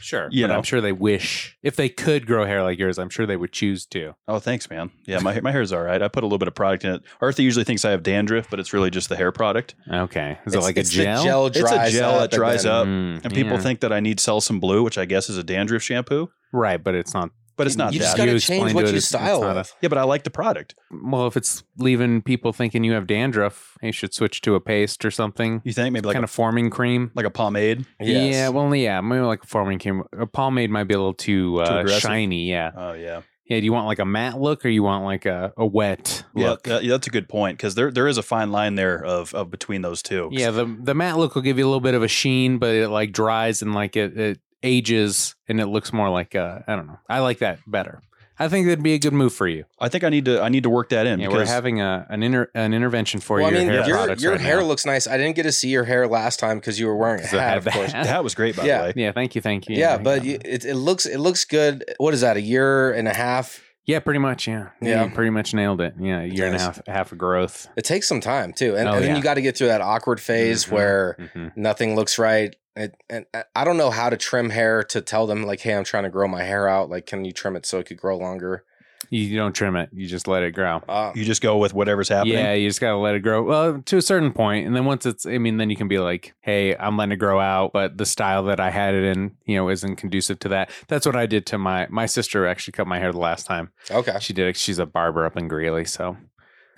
Sure, 0.00 0.28
You 0.30 0.44
but 0.44 0.48
know. 0.52 0.56
I'm 0.58 0.62
sure 0.62 0.80
they 0.80 0.92
wish 0.92 1.56
if 1.62 1.76
they 1.76 1.88
could 1.88 2.26
grow 2.26 2.44
hair 2.46 2.62
like 2.62 2.78
yours. 2.78 2.98
I'm 2.98 3.10
sure 3.10 3.26
they 3.26 3.36
would 3.36 3.52
choose 3.52 3.84
to. 3.86 4.14
Oh, 4.28 4.38
thanks, 4.38 4.70
man. 4.70 4.90
Yeah, 5.06 5.18
my 5.20 5.40
my 5.40 5.50
hair's 5.52 5.72
all 5.72 5.82
right. 5.82 6.00
I 6.00 6.08
put 6.08 6.22
a 6.22 6.26
little 6.26 6.38
bit 6.38 6.48
of 6.48 6.54
product 6.54 6.84
in 6.84 6.92
it. 6.94 7.02
Arthur 7.20 7.42
usually 7.42 7.64
thinks 7.64 7.84
I 7.84 7.90
have 7.90 8.02
dandruff, 8.02 8.48
but 8.50 8.60
it's 8.60 8.72
really 8.72 8.90
just 8.90 9.08
the 9.08 9.16
hair 9.16 9.32
product. 9.32 9.74
Okay, 9.92 10.38
is 10.46 10.54
It's, 10.54 10.56
it 10.56 10.60
like 10.66 10.76
a 10.76 10.80
it's 10.80 10.90
gel? 10.90 11.18
The 11.18 11.24
gel 11.28 11.46
It's 11.46 11.58
a 11.58 11.90
gel 11.90 12.18
that 12.20 12.30
dries 12.30 12.62
then- 12.62 12.72
up. 12.72 12.86
Mm, 12.86 13.24
And 13.24 13.34
people 13.34 13.54
yeah. 13.54 13.60
think 13.60 13.80
that 13.80 13.92
I 13.92 14.00
need 14.00 14.18
Selsun 14.18 14.60
Blue, 14.60 14.82
which 14.82 14.98
I 14.98 15.04
guess 15.04 15.28
is 15.28 15.36
a 15.36 15.44
dandruff 15.44 15.82
shampoo, 15.82 16.30
right, 16.52 16.82
but 16.82 16.94
it's 16.94 17.12
not. 17.14 17.30
But 17.58 17.66
it's 17.66 17.76
not 17.76 17.92
You 17.92 17.98
that. 17.98 18.04
just 18.06 18.16
gotta 18.16 18.32
You 18.32 18.38
change 18.38 18.50
explained 18.62 18.74
what 18.76 18.80
to 18.82 18.86
it, 18.86 18.92
you 18.92 18.96
it's- 18.96 19.02
it's 19.02 19.08
style 19.08 19.40
not 19.42 19.56
a- 19.58 19.64
yeah, 19.82 19.88
but 19.90 19.98
I 19.98 20.04
like 20.04 20.24
the 20.24 20.30
product. 20.30 20.74
Well, 20.90 21.26
if 21.26 21.36
it's 21.36 21.62
leaving 21.76 22.22
people 22.22 22.54
thinking 22.54 22.84
you 22.84 22.92
have 22.92 23.06
dandruff, 23.06 23.76
you 23.82 23.92
should 23.92 24.14
switch 24.14 24.40
to 24.42 24.54
a 24.54 24.60
paste 24.60 25.04
or 25.04 25.10
something. 25.10 25.60
You 25.64 25.74
think 25.74 25.92
maybe 25.92 26.06
like 26.06 26.14
kind 26.14 26.22
a, 26.22 26.24
of 26.24 26.30
forming 26.30 26.70
cream. 26.70 27.10
like 27.14 27.26
a 27.26 27.30
pomade? 27.30 27.84
Yes. 28.00 28.34
Yeah, 28.34 28.48
well, 28.48 28.74
yeah, 28.74 29.02
maybe 29.02 29.20
like 29.20 29.42
a 29.44 29.46
forming 29.46 29.78
cream. 29.78 30.04
A 30.18 30.26
pomade 30.26 30.70
might 30.70 30.84
be 30.84 30.94
a 30.94 30.98
little 30.98 31.12
too, 31.12 31.60
uh, 31.60 31.80
aggressive? 31.80 32.00
shiny. 32.00 32.48
Yeah, 32.48 32.70
Oh 32.74 32.92
yeah. 32.94 33.20
yeah. 33.46 33.58
Do 33.60 33.64
you 33.64 33.72
want 33.72 33.86
like 33.86 33.98
a 33.98 34.04
matte 34.04 34.38
look 34.40 34.64
or 34.64 34.68
you 34.68 34.82
want 34.82 35.04
like 35.04 35.26
a, 35.26 35.52
a 35.56 35.66
wet 35.66 36.22
Yeah, 36.36 36.50
look? 36.50 36.62
that- 36.64 36.84
yeah, 36.84 36.90
that's 36.92 37.06
a 37.06 37.10
good 37.10 37.28
point 37.28 37.56
because 37.58 37.74
there 37.74 37.90
there 37.90 38.06
is 38.06 38.18
a 38.18 38.22
fine 38.22 38.52
line 38.52 38.74
there 38.76 39.02
of, 39.04 39.34
of 39.34 39.50
between 39.50 39.82
those 39.82 40.02
two. 40.02 40.28
Yeah, 40.32 40.50
the 40.50 40.64
the 40.82 40.94
matte 40.94 41.16
look 41.18 41.34
will 41.34 41.42
give 41.42 41.58
you 41.58 41.64
a 41.64 41.68
little 41.68 41.80
bit 41.80 41.94
of 41.94 42.02
a 42.02 42.08
sheen, 42.08 42.58
but 42.58 42.74
it 42.74 42.88
like 42.88 43.12
dries 43.12 43.62
and 43.62 43.74
like 43.74 43.96
it, 43.96 44.16
it 44.18 44.40
ages 44.62 45.34
and 45.48 45.60
it 45.60 45.66
looks 45.66 45.92
more 45.92 46.10
like 46.10 46.34
uh, 46.34 46.60
I 46.66 46.76
don't 46.76 46.86
know. 46.86 46.98
I 47.08 47.20
like 47.20 47.38
that 47.38 47.58
better. 47.66 48.00
I 48.40 48.46
think 48.48 48.66
that'd 48.68 48.84
be 48.84 48.94
a 48.94 49.00
good 49.00 49.12
move 49.12 49.32
for 49.34 49.48
you. 49.48 49.64
I 49.80 49.88
think 49.88 50.04
I 50.04 50.10
need 50.10 50.24
to 50.26 50.40
I 50.40 50.48
need 50.48 50.62
to 50.62 50.70
work 50.70 50.90
that 50.90 51.08
in 51.08 51.18
Yeah, 51.18 51.26
we're 51.26 51.34
because 51.34 51.48
having 51.48 51.80
a 51.80 52.06
an 52.08 52.22
inter, 52.22 52.48
an 52.54 52.72
intervention 52.72 53.18
for 53.20 53.38
well, 53.38 53.46
I 53.46 53.50
your 53.50 53.58
mean, 53.58 53.68
hair 53.68 53.86
your 53.88 54.14
your 54.14 54.32
right 54.32 54.40
hair 54.40 54.62
looks 54.62 54.86
nice. 54.86 55.08
I 55.08 55.16
didn't 55.16 55.34
get 55.34 55.42
to 55.42 55.50
see 55.52 55.70
your 55.70 55.82
hair 55.84 56.06
last 56.06 56.38
time 56.38 56.58
because 56.58 56.78
you 56.78 56.86
were 56.86 56.94
wearing 56.96 57.20
a 57.20 57.24
'Cause 57.24 57.34
I 57.34 57.42
hat, 57.42 57.58
of 57.58 57.64
course. 57.72 57.92
that. 57.92 58.02
the 58.04 58.08
hat 58.08 58.22
was 58.22 58.36
great 58.36 58.54
by 58.56 58.64
Yeah. 58.64 58.78
the 58.78 58.84
way. 58.84 58.92
Yeah, 58.94 59.12
thank 59.12 59.34
you, 59.34 59.40
thank 59.40 59.68
you. 59.68 59.76
Yeah, 59.76 59.94
I 59.94 59.98
but 59.98 60.24
you, 60.24 60.34
it. 60.36 60.42
it, 60.44 60.64
it 60.66 60.74
looks 60.76 61.04
it 61.04 61.18
looks 61.18 61.44
good. 61.44 61.84
What 61.98 62.14
is 62.14 62.20
that? 62.20 62.36
A 62.36 62.40
year 62.40 62.92
and 62.92 63.08
a 63.08 63.14
half? 63.14 63.60
yeah, 63.86 63.98
pretty 64.00 64.20
much. 64.20 64.46
Yeah, 64.46 64.68
Yeah. 64.82 65.04
you 65.06 65.10
pretty 65.10 65.30
much 65.30 65.52
nailed 65.54 65.80
it. 65.80 65.94
Yeah, 65.98 66.20
a 66.20 66.26
year 66.26 66.46
and 66.46 66.54
a 66.54 66.58
half 66.60 66.80
half 66.86 67.10
of 67.10 67.18
growth. 67.18 67.66
It 67.76 67.82
takes 67.84 68.06
some 68.06 68.20
time 68.20 68.52
too, 68.52 68.76
and, 68.76 68.86
Oh, 68.88 68.92
and 68.92 69.04
then 69.04 69.16
you 69.16 69.22
got 69.22 69.34
to 69.34 69.42
get 69.42 69.56
through 69.56 69.68
that 69.68 69.80
awkward 69.80 70.20
phase 70.20 70.66
Mhm. 70.66 70.70
where 70.72 71.16
Mhm. 71.34 71.56
nothing 71.56 71.96
looks 71.96 72.18
right. 72.20 72.54
It, 72.78 72.94
and 73.10 73.26
I 73.56 73.64
don't 73.64 73.76
know 73.76 73.90
how 73.90 74.08
to 74.08 74.16
trim 74.16 74.50
hair 74.50 74.84
to 74.84 75.00
tell 75.00 75.26
them 75.26 75.44
like, 75.44 75.60
hey, 75.60 75.74
I'm 75.74 75.84
trying 75.84 76.04
to 76.04 76.10
grow 76.10 76.28
my 76.28 76.44
hair 76.44 76.68
out. 76.68 76.88
Like, 76.88 77.06
can 77.06 77.24
you 77.24 77.32
trim 77.32 77.56
it 77.56 77.66
so 77.66 77.78
it 77.78 77.86
could 77.86 77.96
grow 77.96 78.16
longer? 78.16 78.64
You 79.10 79.36
don't 79.36 79.54
trim 79.54 79.74
it; 79.76 79.88
you 79.92 80.06
just 80.06 80.28
let 80.28 80.42
it 80.42 80.50
grow. 80.50 80.82
Uh, 80.88 81.12
You 81.14 81.24
just 81.24 81.40
go 81.40 81.56
with 81.56 81.72
whatever's 81.72 82.10
happening. 82.10 82.34
Yeah, 82.34 82.52
you 82.52 82.68
just 82.68 82.80
gotta 82.80 82.98
let 82.98 83.14
it 83.14 83.20
grow. 83.20 83.42
Well, 83.42 83.80
to 83.80 83.96
a 83.96 84.02
certain 84.02 84.32
point, 84.32 84.66
and 84.66 84.76
then 84.76 84.84
once 84.84 85.06
it's, 85.06 85.24
I 85.24 85.38
mean, 85.38 85.56
then 85.56 85.70
you 85.70 85.76
can 85.76 85.88
be 85.88 85.98
like, 85.98 86.34
"Hey, 86.40 86.76
I'm 86.76 86.98
letting 86.98 87.12
it 87.12 87.16
grow 87.16 87.40
out," 87.40 87.72
but 87.72 87.96
the 87.96 88.04
style 88.04 88.42
that 88.44 88.60
I 88.60 88.70
had 88.70 88.94
it 88.94 89.04
in, 89.04 89.36
you 89.46 89.56
know, 89.56 89.70
isn't 89.70 89.96
conducive 89.96 90.38
to 90.40 90.48
that. 90.50 90.70
That's 90.88 91.06
what 91.06 91.16
I 91.16 91.24
did 91.24 91.46
to 91.46 91.58
my 91.58 91.86
my 91.88 92.04
sister. 92.04 92.46
Actually, 92.46 92.72
cut 92.72 92.86
my 92.86 92.98
hair 92.98 93.12
the 93.12 93.18
last 93.18 93.46
time 93.46 93.70
okay. 93.90 94.18
she 94.20 94.34
did 94.34 94.48
it. 94.48 94.56
She's 94.56 94.78
a 94.78 94.84
barber 94.84 95.24
up 95.24 95.38
in 95.38 95.48
Greeley, 95.48 95.86
so 95.86 96.18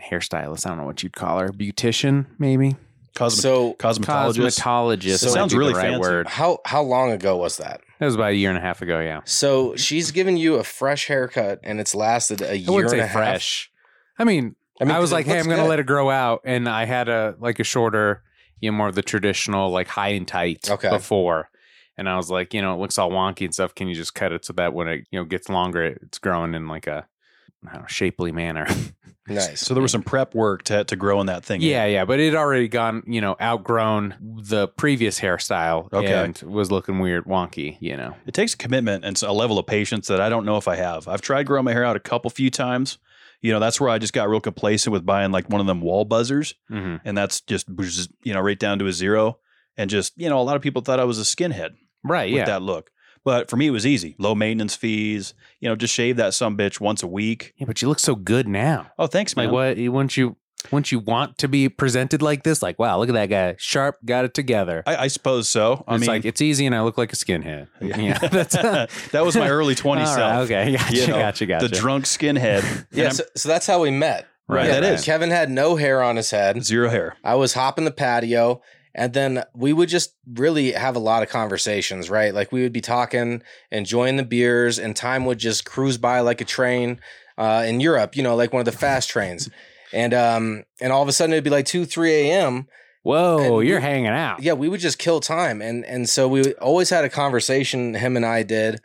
hairstylist. 0.08 0.66
I 0.66 0.68
don't 0.68 0.78
know 0.78 0.84
what 0.84 1.02
you'd 1.02 1.16
call 1.16 1.40
her, 1.40 1.48
beautician, 1.48 2.26
maybe 2.38 2.76
Cosmet- 3.16 3.40
So 3.42 3.74
cosmetologist. 3.74 4.58
cosmetologist. 4.60 5.18
So- 5.18 5.28
Sounds 5.28 5.52
be 5.52 5.56
the 5.56 5.58
really 5.58 5.74
right 5.74 5.90
fancy. 5.90 6.00
word. 6.00 6.26
how 6.28 6.58
how 6.64 6.82
long 6.82 7.10
ago 7.12 7.36
was 7.36 7.56
that? 7.58 7.80
That 7.98 8.06
was 8.06 8.14
about 8.14 8.30
a 8.30 8.34
year 8.36 8.48
and 8.50 8.58
a 8.58 8.62
half 8.62 8.80
ago. 8.82 9.00
Yeah, 9.00 9.20
So 9.24 9.76
she's 9.76 10.10
given 10.10 10.36
you 10.36 10.54
a 10.56 10.64
fresh 10.64 11.06
haircut, 11.08 11.60
and 11.62 11.80
it's 11.80 11.94
lasted 11.94 12.40
a 12.40 12.50
I 12.50 12.52
year 12.54 12.70
wouldn't 12.72 12.92
and 12.94 13.00
say 13.00 13.04
a 13.04 13.06
half. 13.06 13.12
fresh. 13.16 13.70
I 14.18 14.24
mean, 14.24 14.54
I 14.80 14.84
mean, 14.84 14.92
I 14.94 14.98
was 14.98 15.10
'cause 15.10 15.12
it 15.12 15.14
like, 15.16 15.26
hey, 15.26 15.38
I'm 15.38 15.48
gonna 15.48 15.66
let 15.66 15.78
it 15.80 15.86
grow 15.86 16.08
out, 16.10 16.40
and 16.44 16.68
I 16.68 16.84
had 16.86 17.08
a 17.08 17.34
like 17.40 17.58
a 17.58 17.64
shorter, 17.64 18.22
you 18.60 18.70
know, 18.70 18.76
more 18.76 18.88
of 18.88 18.94
the 18.94 19.02
traditional 19.02 19.70
like 19.70 19.88
high 19.88 20.08
and 20.10 20.26
tight 20.26 20.70
Okay. 20.70 20.88
before, 20.88 21.50
and 21.98 22.08
I 22.08 22.16
was 22.16 22.30
like, 22.30 22.54
you 22.54 22.62
know, 22.62 22.74
it 22.74 22.78
looks 22.78 22.96
all 22.96 23.10
wonky 23.10 23.44
and 23.44 23.52
stuff. 23.52 23.74
Can 23.74 23.88
you 23.88 23.94
just 23.94 24.14
cut 24.14 24.32
it 24.32 24.44
so 24.46 24.52
that 24.54 24.72
when 24.72 24.88
it 24.88 25.06
you 25.10 25.18
know 25.18 25.24
gets 25.24 25.48
longer, 25.50 25.84
it's 25.84 26.18
growing 26.18 26.54
in 26.54 26.68
like 26.68 26.86
a 26.86 27.06
I 27.68 27.72
don't 27.72 27.82
know, 27.82 27.86
shapely 27.88 28.32
manner. 28.32 28.66
Nice. 29.28 29.60
So 29.60 29.74
there 29.74 29.82
was 29.82 29.92
some 29.92 30.02
prep 30.02 30.34
work 30.34 30.64
to 30.64 30.82
to 30.84 30.96
grow 30.96 31.20
in 31.20 31.26
that 31.26 31.44
thing. 31.44 31.60
yeah, 31.60 31.84
yeah, 31.86 32.04
but 32.04 32.18
it 32.20 32.34
already 32.34 32.66
gone, 32.68 33.02
you 33.06 33.20
know, 33.20 33.36
outgrown 33.40 34.14
the 34.20 34.66
previous 34.68 35.20
hairstyle 35.20 35.92
Okay. 35.92 36.12
and 36.24 36.40
was 36.42 36.72
looking 36.72 36.98
weird, 36.98 37.26
wonky. 37.26 37.76
You 37.80 37.96
know, 37.96 38.16
It 38.26 38.34
takes 38.34 38.54
a 38.54 38.56
commitment 38.56 39.04
and 39.04 39.20
a 39.22 39.32
level 39.32 39.58
of 39.58 39.66
patience 39.66 40.08
that 40.08 40.20
I 40.20 40.28
don't 40.28 40.44
know 40.44 40.56
if 40.56 40.66
I 40.66 40.76
have. 40.76 41.06
I've 41.06 41.20
tried 41.20 41.46
growing 41.46 41.64
my 41.64 41.72
hair 41.72 41.84
out 41.84 41.96
a 41.96 42.00
couple 42.00 42.30
few 42.30 42.50
times. 42.50 42.98
You 43.42 43.52
know, 43.52 43.60
that's 43.60 43.80
where 43.80 43.88
I 43.88 43.98
just 43.98 44.12
got 44.12 44.28
real 44.28 44.40
complacent 44.40 44.92
with 44.92 45.06
buying 45.06 45.32
like 45.32 45.48
one 45.48 45.60
of 45.60 45.66
them 45.66 45.80
wall 45.80 46.04
buzzers, 46.04 46.54
mm-hmm. 46.70 46.96
and 47.06 47.16
that's 47.16 47.40
just 47.40 47.66
you 48.22 48.34
know 48.34 48.40
right 48.40 48.58
down 48.58 48.78
to 48.80 48.86
a 48.86 48.92
zero. 48.92 49.38
And 49.76 49.88
just 49.88 50.12
you 50.16 50.28
know, 50.28 50.40
a 50.40 50.42
lot 50.42 50.56
of 50.56 50.62
people 50.62 50.82
thought 50.82 51.00
I 51.00 51.04
was 51.04 51.18
a 51.18 51.22
skinhead 51.22 51.70
right? 52.04 52.30
with 52.30 52.40
Yeah, 52.40 52.46
that 52.46 52.62
look. 52.62 52.90
But 53.24 53.50
for 53.50 53.56
me, 53.56 53.66
it 53.66 53.70
was 53.70 53.86
easy. 53.86 54.16
Low 54.18 54.34
maintenance 54.34 54.74
fees. 54.76 55.34
You 55.60 55.68
know, 55.68 55.76
just 55.76 55.92
shave 55.94 56.16
that 56.16 56.32
some 56.34 56.56
bitch 56.56 56.80
once 56.80 57.02
a 57.02 57.06
week. 57.06 57.52
yeah, 57.56 57.66
but 57.66 57.82
you 57.82 57.88
look 57.88 57.98
so 57.98 58.14
good 58.14 58.48
now. 58.48 58.90
Oh, 58.98 59.06
thanks, 59.06 59.36
man. 59.36 59.46
Like 59.46 59.52
what? 59.76 59.92
Once 59.92 60.16
you 60.16 60.36
once 60.70 60.92
you 60.92 60.98
want 60.98 61.38
to 61.38 61.48
be 61.48 61.68
presented 61.70 62.20
like 62.22 62.42
this, 62.42 62.62
like 62.62 62.78
wow, 62.78 62.98
look 62.98 63.08
at 63.08 63.14
that 63.14 63.26
guy, 63.30 63.56
sharp, 63.58 63.96
got 64.04 64.24
it 64.26 64.34
together. 64.34 64.82
I, 64.86 64.96
I 64.96 65.06
suppose 65.08 65.48
so. 65.48 65.84
I 65.88 65.94
it's 65.94 66.00
mean, 66.02 66.08
like 66.08 66.24
it's 66.24 66.40
easy, 66.42 66.66
and 66.66 66.74
I 66.74 66.82
look 66.82 66.98
like 66.98 67.12
a 67.12 67.16
skinhead. 67.16 67.68
Yeah, 67.80 68.18
that's 68.28 68.56
that 69.12 69.24
was 69.24 69.36
my 69.36 69.48
early 69.48 69.74
20s 69.74 70.00
All 70.00 70.06
self. 70.06 70.18
right, 70.18 70.38
okay, 70.68 70.72
gotcha, 70.76 70.94
You 70.96 71.06
know, 71.06 71.18
gotcha, 71.18 71.46
gotcha. 71.46 71.68
The 71.68 71.74
drunk 71.76 72.04
skinhead. 72.04 72.86
Yeah, 72.92 73.10
so, 73.10 73.24
so 73.36 73.48
that's 73.48 73.66
how 73.66 73.80
we 73.82 73.90
met. 73.90 74.26
Right, 74.48 74.66
Yeah, 74.66 74.80
that 74.80 74.94
is. 74.94 75.04
Kevin 75.04 75.30
had 75.30 75.48
no 75.50 75.76
hair 75.76 76.02
on 76.02 76.16
his 76.16 76.30
head. 76.30 76.62
zero 76.64 76.88
hair. 76.90 77.16
I 77.24 77.36
was 77.36 77.52
hopping 77.54 77.84
the 77.84 77.90
patio, 77.92 78.60
and 78.94 79.12
then 79.12 79.44
we 79.54 79.72
would 79.72 79.88
just 79.88 80.14
really 80.26 80.72
have 80.72 80.96
a 80.96 81.00
lot 81.00 81.22
of 81.22 81.28
conversations, 81.28 82.10
right? 82.10 82.34
Like 82.34 82.52
we 82.52 82.62
would 82.62 82.72
be 82.72 82.80
talking, 82.80 83.42
enjoying 83.70 84.16
the 84.16 84.24
beers, 84.24 84.78
and 84.78 84.94
time 84.96 85.24
would 85.26 85.38
just 85.38 85.64
cruise 85.64 85.98
by 85.98 86.20
like 86.20 86.40
a 86.40 86.44
train 86.44 87.00
uh, 87.38 87.64
in 87.66 87.80
Europe, 87.80 88.16
you 88.16 88.22
know, 88.22 88.36
like 88.36 88.52
one 88.52 88.60
of 88.60 88.66
the 88.66 88.72
fast 88.72 89.08
trains. 89.08 89.48
And 89.92 90.14
um, 90.14 90.64
and 90.80 90.92
all 90.92 91.02
of 91.02 91.08
a 91.08 91.12
sudden 91.12 91.32
it'd 91.32 91.44
be 91.44 91.50
like 91.50 91.66
two, 91.66 91.84
three 91.84 92.30
a.m. 92.30 92.68
Whoa, 93.02 93.58
and 93.58 93.68
you're 93.68 93.78
we- 93.78 93.82
hanging 93.82 94.06
out. 94.08 94.42
Yeah, 94.42 94.52
we 94.52 94.68
would 94.68 94.80
just 94.80 94.98
kill 94.98 95.20
time, 95.20 95.62
and 95.62 95.84
and 95.84 96.08
so 96.08 96.28
we 96.28 96.52
always 96.54 96.90
had 96.90 97.04
a 97.04 97.08
conversation. 97.08 97.94
Him 97.94 98.16
and 98.16 98.26
I 98.26 98.42
did, 98.42 98.80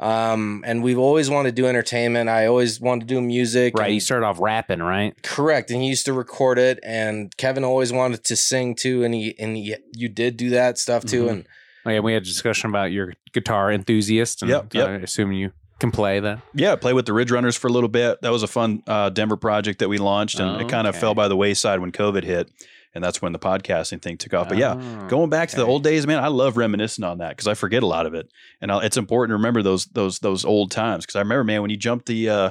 um, 0.00 0.64
and 0.66 0.82
we've 0.82 0.98
always 0.98 1.30
wanted 1.30 1.54
to 1.54 1.62
do 1.62 1.68
entertainment. 1.68 2.28
I 2.28 2.46
always 2.46 2.80
wanted 2.80 3.06
to 3.08 3.14
do 3.14 3.20
music. 3.20 3.76
Right, 3.78 3.86
and- 3.86 3.94
you 3.94 4.00
started 4.00 4.26
off 4.26 4.38
rapping, 4.40 4.80
right? 4.80 5.14
Correct, 5.22 5.70
and 5.70 5.80
he 5.82 5.88
used 5.88 6.06
to 6.06 6.12
record 6.12 6.58
it, 6.58 6.80
and 6.82 7.36
Kevin 7.36 7.62
always 7.64 7.92
wanted 7.92 8.24
to 8.24 8.34
sing 8.36 8.74
too, 8.74 9.04
and 9.04 9.14
he 9.14 9.38
and 9.38 9.56
he, 9.56 9.76
you 9.94 10.08
did 10.08 10.36
do 10.36 10.50
that 10.50 10.78
stuff 10.78 11.04
too, 11.04 11.24
Mhm. 11.26 11.30
and 11.30 11.46
Oh, 11.86 11.90
yeah, 11.90 12.00
we 12.00 12.12
had 12.12 12.22
a 12.22 12.26
discussion 12.26 12.68
about 12.68 12.92
your 12.92 13.14
guitar 13.32 13.72
enthusiast. 13.72 14.42
And 14.42 14.50
Yep, 14.50 14.74
yep. 14.74 14.88
I 14.88 14.92
assume 14.96 15.32
you 15.32 15.52
can 15.78 15.90
play 15.90 16.20
that. 16.20 16.40
Yeah, 16.54 16.76
play 16.76 16.92
with 16.92 17.06
the 17.06 17.14
Ridge 17.14 17.30
Runners 17.30 17.56
for 17.56 17.68
a 17.68 17.72
little 17.72 17.88
bit. 17.88 18.20
That 18.20 18.30
was 18.32 18.42
a 18.42 18.46
fun 18.46 18.82
uh, 18.86 19.08
Denver 19.08 19.38
project 19.38 19.78
that 19.78 19.88
we 19.88 19.96
launched, 19.96 20.38
and 20.40 20.60
it 20.60 20.68
kind 20.68 20.86
of 20.86 20.94
Okay. 20.94 21.00
fell 21.00 21.14
by 21.14 21.26
the 21.28 21.36
wayside 21.36 21.80
when 21.80 21.90
COVID 21.90 22.22
hit, 22.22 22.50
and 22.94 23.02
that's 23.04 23.20
when 23.22 23.32
the 23.32 23.38
podcasting 23.38 24.02
thing 24.02 24.16
took 24.16 24.34
off. 24.34 24.48
But 24.48 24.58
yeah, 24.58 24.74
Oh, 24.74 25.08
going 25.08 25.30
back 25.30 25.48
to 25.50 25.56
the 25.56 25.64
old 25.66 25.84
days, 25.84 26.06
man, 26.06 26.18
I 26.22 26.28
love 26.28 26.56
reminiscing 26.56 27.04
on 27.04 27.18
that 27.18 27.30
because 27.30 27.46
I 27.46 27.54
forget 27.54 27.82
a 27.82 27.86
lot 27.86 28.06
of 28.06 28.14
it, 28.14 28.30
and 28.60 28.70
I'll, 28.72 28.80
it's 28.80 28.96
important 28.96 29.30
to 29.30 29.34
remember 29.36 29.62
those 29.62 29.86
those 29.86 30.18
those 30.20 30.44
old 30.44 30.70
times 30.70 31.04
because 31.06 31.16
I 31.16 31.20
remember, 31.20 31.44
man, 31.44 31.62
when 31.62 31.70
you 31.70 31.76
jumped 31.76 32.06
the, 32.06 32.28
uh, 32.28 32.50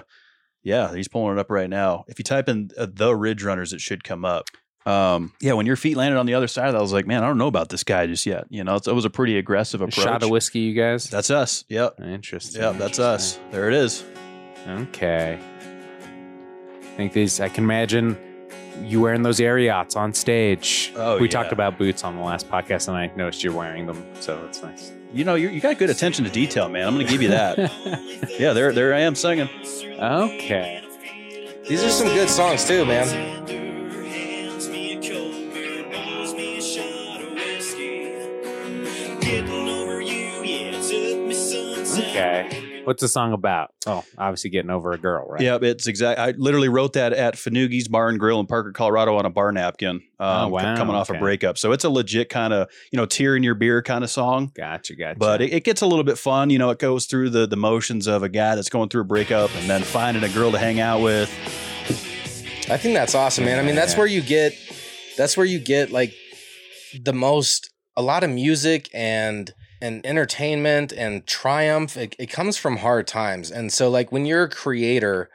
yeah, 0.64 0.94
he's 0.96 1.08
pulling 1.08 1.38
it 1.38 1.40
up 1.40 1.50
right 1.52 1.70
now. 1.70 2.06
If 2.08 2.20
you 2.20 2.24
type 2.24 2.48
in 2.50 2.70
uh, 2.78 2.88
the 2.92 3.16
Ridge 3.16 3.44
Runners, 3.44 3.74
it 3.74 3.82
should 3.82 4.04
come 4.04 4.26
up. 4.26 4.46
Um, 4.86 5.34
yeah, 5.42 5.54
when 5.54 5.66
your 5.66 5.76
feet 5.76 5.98
landed 5.98 6.18
on 6.18 6.26
the 6.26 6.34
other 6.34 6.48
side, 6.48 6.74
I 6.74 6.80
was 6.82 6.94
like, 6.94 7.06
man, 7.06 7.24
I 7.24 7.28
don't 7.28 7.38
know 7.38 7.48
about 7.48 7.70
this 7.70 7.84
guy 7.84 8.08
just 8.08 8.26
yet. 8.26 8.46
You 8.50 8.64
know, 8.64 8.76
it's, 8.76 8.88
it 8.88 8.96
was 8.96 9.06
a 9.06 9.10
pretty 9.10 9.38
aggressive 9.38 9.82
A 9.82 9.84
approach. 9.84 10.04
shot 10.06 10.24
of 10.24 10.30
whiskey, 10.30 10.60
you 10.60 10.74
guys. 10.74 11.10
That's 11.10 11.30
us. 11.30 11.64
Yep. 11.68 12.00
interesting. 12.02 12.62
Yep. 12.62 12.78
That's 12.78 12.98
us. 12.98 13.40
There 13.52 13.68
it 13.68 13.76
is. 13.76 14.04
Okay. 14.68 15.38
I 15.40 16.86
think 16.96 17.14
these. 17.14 17.40
I 17.40 17.50
can 17.50 17.66
imagine 17.66 18.18
you 18.84 19.02
wearing 19.02 19.22
those 19.22 19.40
Ariats 19.40 19.96
on 19.96 20.14
stage. 20.14 20.94
Oh, 20.96 21.18
we 21.18 21.24
yeah. 21.24 21.32
talked 21.32 21.52
about 21.52 21.78
boots 21.78 22.04
on 22.04 22.16
the 22.16 22.22
last 22.22 22.50
podcast, 22.50 22.88
and 22.88 22.98
I 22.98 23.12
noticed 23.16 23.44
you're 23.44 23.54
wearing 23.54 23.86
them, 23.86 24.06
so 24.20 24.44
it's 24.46 24.62
nice. 24.62 24.92
You 25.14 25.24
know, 25.24 25.36
you, 25.36 25.50
you 25.50 25.60
got 25.60 25.78
good 25.78 25.90
attention 25.90 26.26
to 26.26 26.32
detail, 26.32 26.70
man. 26.70 26.88
I'm 26.88 26.94
going 26.94 27.06
to 27.06 27.12
give 27.12 27.22
you 27.22 27.30
that. 27.30 27.58
yeah, 28.40 28.54
there, 28.54 28.72
there 28.72 28.94
I 28.94 29.00
am 29.00 29.16
singing. 29.16 29.50
okay. 30.00 30.84
These 31.68 31.84
are 31.84 31.90
some 31.90 32.08
good 32.08 32.30
songs 32.30 32.66
too, 32.66 32.86
man. 32.86 33.08
Okay. 42.00 42.59
What's 42.90 43.02
the 43.02 43.08
song 43.08 43.34
about? 43.34 43.70
Oh, 43.86 44.04
obviously 44.18 44.50
getting 44.50 44.72
over 44.72 44.94
a 44.94 44.98
girl, 44.98 45.28
right? 45.30 45.42
Yep, 45.42 45.62
it's 45.62 45.86
exact. 45.86 46.20
I 46.20 46.32
literally 46.32 46.70
wrote 46.70 46.94
that 46.94 47.14
at 47.14 47.36
Fanugie's 47.36 47.88
Bar 47.88 48.10
and 48.10 48.20
Grill 48.20 48.40
in 48.40 48.48
Parker, 48.48 48.72
Colorado, 48.72 49.16
on 49.16 49.28
a 49.28 49.30
bar 49.30 49.52
napkin. 49.52 49.98
Um, 50.20 50.46
Oh, 50.46 50.48
wow, 50.48 50.76
Coming 50.76 50.96
off 50.96 51.08
okay. 51.12 51.18
a 51.18 51.22
breakup, 51.22 51.60
so 51.60 51.72
it's 51.72 51.84
a 51.84 51.90
legit 51.92 52.30
kind 52.30 52.52
of 52.52 52.68
you 52.92 52.98
know 52.98 53.06
tear 53.06 53.36
in 53.36 53.44
your 53.44 53.54
beer 53.54 53.84
kind 53.84 54.04
of 54.04 54.10
song. 54.10 54.52
Gotcha, 54.56 54.96
gotcha. 54.96 55.20
But 55.20 55.44
it, 55.44 55.54
it 55.54 55.64
gets 55.66 55.82
a 55.82 55.86
little 55.86 56.04
bit 56.04 56.18
fun. 56.18 56.50
You 56.50 56.58
know, 56.58 56.72
it 56.72 56.80
goes 56.80 57.06
through 57.06 57.30
the 57.30 57.46
the 57.46 57.56
motions 57.56 58.08
of 58.08 58.24
a 58.24 58.30
guy 58.30 58.56
that's 58.56 58.70
going 58.70 58.90
through 58.90 59.02
a 59.02 59.06
breakup 59.06 59.54
and 59.58 59.70
then 59.70 59.84
finding 59.84 60.24
a 60.24 60.30
girl 60.30 60.52
to 60.52 60.58
hang 60.58 60.80
out 60.80 61.02
with. 61.04 61.30
I 62.72 62.78
think 62.78 62.96
that's 62.96 63.14
awesome, 63.14 63.46
man. 63.46 63.60
I 63.60 63.62
mean, 63.62 63.76
that's 63.76 63.94
Yeah. 63.94 63.98
where 64.00 64.08
you 64.08 64.22
get 64.22 64.54
that's 65.16 65.38
where 65.38 65.46
you 65.46 65.60
get 65.60 65.92
like 65.92 66.16
the 67.00 67.14
most 67.14 67.70
a 67.96 68.02
lot 68.02 68.24
of 68.24 68.32
music 68.32 68.90
and 68.96 69.54
and 69.82 70.06
entertainment 70.06 70.92
and 70.92 71.26
triumph. 71.26 71.96
It, 71.98 72.16
it 72.20 72.28
comes 72.28 72.58
from 72.58 72.78
hard 72.78 73.08
times. 73.08 73.52
And 73.52 73.72
so 73.72 73.90
like 73.90 74.12
when 74.12 74.26
you're 74.26 74.44
a 74.44 74.50
creator, 74.50 75.30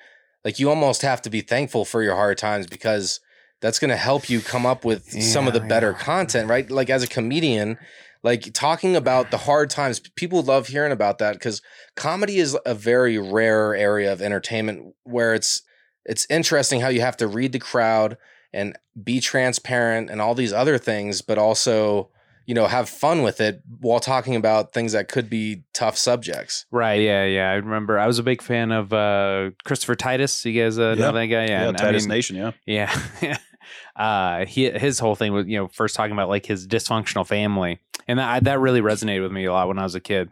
like 0.44 0.58
you 0.58 0.68
almost 0.68 1.02
have 1.02 1.22
to 1.22 1.30
be 1.30 1.40
thankful 1.40 1.84
for 1.84 2.02
your 2.02 2.14
hard 2.14 2.38
times 2.38 2.66
because 2.66 3.20
that's 3.60 3.78
going 3.78 3.90
to 3.90 3.96
help 3.96 4.28
you 4.28 4.40
come 4.40 4.66
up 4.66 4.84
with 4.84 5.10
some 5.22 5.46
of 5.46 5.54
the 5.54 5.60
better 5.60 5.92
yeah. 5.92 5.98
content, 5.98 6.50
right? 6.50 6.70
Like 6.70 6.90
as 6.90 7.02
a 7.02 7.06
comedian, 7.08 7.78
like 8.22 8.52
talking 8.52 8.96
about 8.96 9.30
the 9.30 9.38
hard 9.38 9.70
times, 9.70 10.00
people 10.00 10.42
love 10.42 10.68
hearing 10.68 10.92
about 10.92 11.18
that 11.18 11.34
because 11.34 11.62
comedy 11.96 12.38
is 12.38 12.56
a 12.66 12.74
very 12.74 13.18
rare 13.18 13.74
area 13.74 14.12
of 14.12 14.20
entertainment 14.20 14.94
where 15.04 15.34
it's 15.34 15.62
it's 16.04 16.26
interesting 16.28 16.80
how 16.80 16.88
you 16.88 17.00
have 17.00 17.16
to 17.16 17.26
read 17.26 17.52
the 17.52 17.58
crowd 17.58 18.18
and 18.52 18.78
be 19.02 19.20
transparent 19.20 20.10
and 20.10 20.20
all 20.20 20.34
these 20.34 20.52
other 20.52 20.78
things, 20.78 21.22
but 21.22 21.38
also, 21.38 22.08
you 22.46 22.54
know, 22.54 22.66
have 22.66 22.88
fun 22.88 23.22
with 23.22 23.40
it 23.40 23.62
while 23.80 24.00
talking 24.00 24.36
about 24.36 24.72
things 24.72 24.92
that 24.92 25.08
could 25.08 25.30
be 25.30 25.62
tough 25.72 25.96
subjects. 25.96 26.66
Right, 26.70 27.00
yeah, 27.00 27.24
yeah. 27.24 27.50
I 27.50 27.54
remember 27.54 27.98
I 27.98 28.06
was 28.06 28.18
a 28.18 28.22
big 28.22 28.42
fan 28.42 28.70
of 28.72 28.92
uh, 28.92 29.50
Christopher 29.64 29.94
Titus. 29.94 30.44
You 30.44 30.60
guys 30.62 30.78
uh, 30.78 30.94
know 30.94 31.06
Yeah. 31.06 31.12
that 31.12 31.26
guy? 31.26 31.44
Yeah, 31.44 31.46
Yeah, 31.62 31.68
and 31.68 31.76
I 31.76 31.80
Titus 31.80 32.02
mean, 32.04 32.08
Nation. 32.10 32.36
Yeah, 32.36 32.52
Yeah. 32.66 33.36
uh, 33.96 34.44
he, 34.46 34.70
his 34.70 34.98
whole 34.98 35.14
thing 35.14 35.32
was, 35.32 35.46
you 35.46 35.56
know, 35.56 35.68
first 35.68 35.94
talking 35.94 36.12
about 36.12 36.28
like 36.28 36.46
his 36.46 36.66
dysfunctional 36.66 37.26
family. 37.26 37.78
And 38.06 38.18
that, 38.18 38.44
that 38.44 38.60
really 38.60 38.82
resonated 38.82 39.22
with 39.22 39.32
me 39.32 39.46
a 39.46 39.52
lot 39.52 39.66
when 39.68 39.78
I 39.78 39.82
was 39.82 39.94
a 39.94 40.00
kid. 40.00 40.28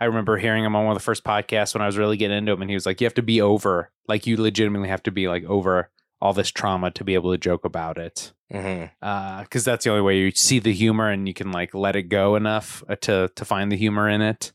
I 0.00 0.06
remember 0.06 0.36
hearing 0.38 0.64
him 0.64 0.74
on 0.74 0.84
one 0.86 0.92
of 0.96 0.98
the 0.98 1.04
first 1.04 1.22
podcasts 1.22 1.72
when 1.74 1.82
I 1.82 1.86
was 1.86 1.96
really 1.96 2.16
getting 2.16 2.36
into 2.36 2.50
him. 2.52 2.62
And 2.62 2.70
he 2.70 2.74
was 2.74 2.84
like, 2.86 3.00
you 3.00 3.04
have 3.04 3.14
to 3.14 3.22
be 3.22 3.40
over, 3.40 3.90
like, 4.08 4.26
you 4.26 4.36
legitimately 4.36 4.88
have 4.88 5.04
to 5.04 5.12
be 5.12 5.28
like 5.28 5.44
over 5.44 5.88
all 6.22 6.32
this 6.32 6.52
trauma 6.52 6.88
to 6.92 7.02
be 7.02 7.14
able 7.14 7.32
to 7.32 7.36
joke 7.36 7.64
about 7.64 7.98
it. 7.98 8.32
Because 8.50 9.64
that's 9.64 9.84
the 9.84 9.90
only 9.90 10.02
way 10.02 10.18
you 10.18 10.30
see 10.30 10.60
the 10.60 10.72
humor 10.72 11.10
and 11.10 11.26
you 11.26 11.34
can 11.34 11.50
like 11.50 11.74
let 11.74 11.96
it 11.96 12.04
go 12.04 12.36
enough 12.36 12.84
uh, 12.88 12.94
to, 13.00 13.28
to 13.34 13.44
find 13.44 13.72
the 13.72 13.76
humor 13.76 14.08
in 14.08 14.22
it. 14.22 14.52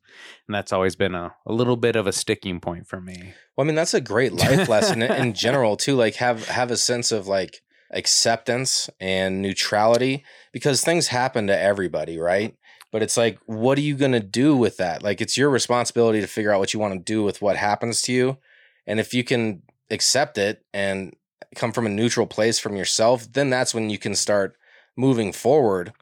And 0.47 0.55
that's 0.55 0.71
always 0.71 0.95
been 0.95 1.13
a, 1.13 1.35
a 1.45 1.51
little 1.51 1.75
bit 1.75 1.97
of 1.97 2.07
a 2.07 2.13
sticking 2.13 2.61
point 2.61 2.87
for 2.87 3.01
me. 3.01 3.33
Well, 3.55 3.65
I 3.65 3.67
mean, 3.67 3.75
that's 3.75 3.93
a 3.93 3.99
great 3.99 4.31
life 4.45 4.69
lesson 4.69 5.01
in- 5.01 5.11
in 5.11 5.33
general 5.33 5.75
too. 5.75 5.95
Like 5.97 6.15
have 6.15 6.47
have 6.47 6.71
a 6.71 6.77
sense 6.77 7.11
of 7.11 7.27
like 7.27 7.61
acceptance 7.91 8.89
and 9.01 9.41
neutrality 9.41 10.23
because 10.53 10.81
things 10.81 11.07
happen 11.07 11.47
to 11.47 11.59
everybody, 11.59 12.17
right? 12.17 12.55
But 12.93 13.03
it's 13.03 13.17
like, 13.17 13.39
what 13.45 13.77
are 13.77 13.81
you 13.81 13.95
gonna 13.95 14.21
do 14.21 14.55
with 14.55 14.77
that? 14.77 15.03
Like, 15.03 15.19
it's 15.19 15.37
your 15.37 15.49
responsibility 15.49 16.21
to 16.21 16.27
figure 16.27 16.53
out 16.53 16.59
what 16.59 16.73
you 16.73 16.79
want 16.79 16.93
to 16.93 16.99
do 16.99 17.23
with 17.23 17.41
what 17.41 17.57
happens 17.57 18.01
to 18.03 18.13
you, 18.13 18.37
and 18.85 19.01
if 19.01 19.13
you 19.13 19.25
can 19.25 19.63
accept 19.91 20.37
it 20.37 20.63
and 20.73 21.13
come 21.55 21.71
from 21.71 21.85
a 21.85 21.89
neutral 21.89 22.27
place 22.27 22.59
from 22.59 22.75
yourself, 22.75 23.31
then 23.31 23.49
that's 23.49 23.73
when 23.73 23.89
you 23.89 23.97
can 23.97 24.15
start 24.15 24.55
moving 24.95 25.31
forward. 25.31 25.93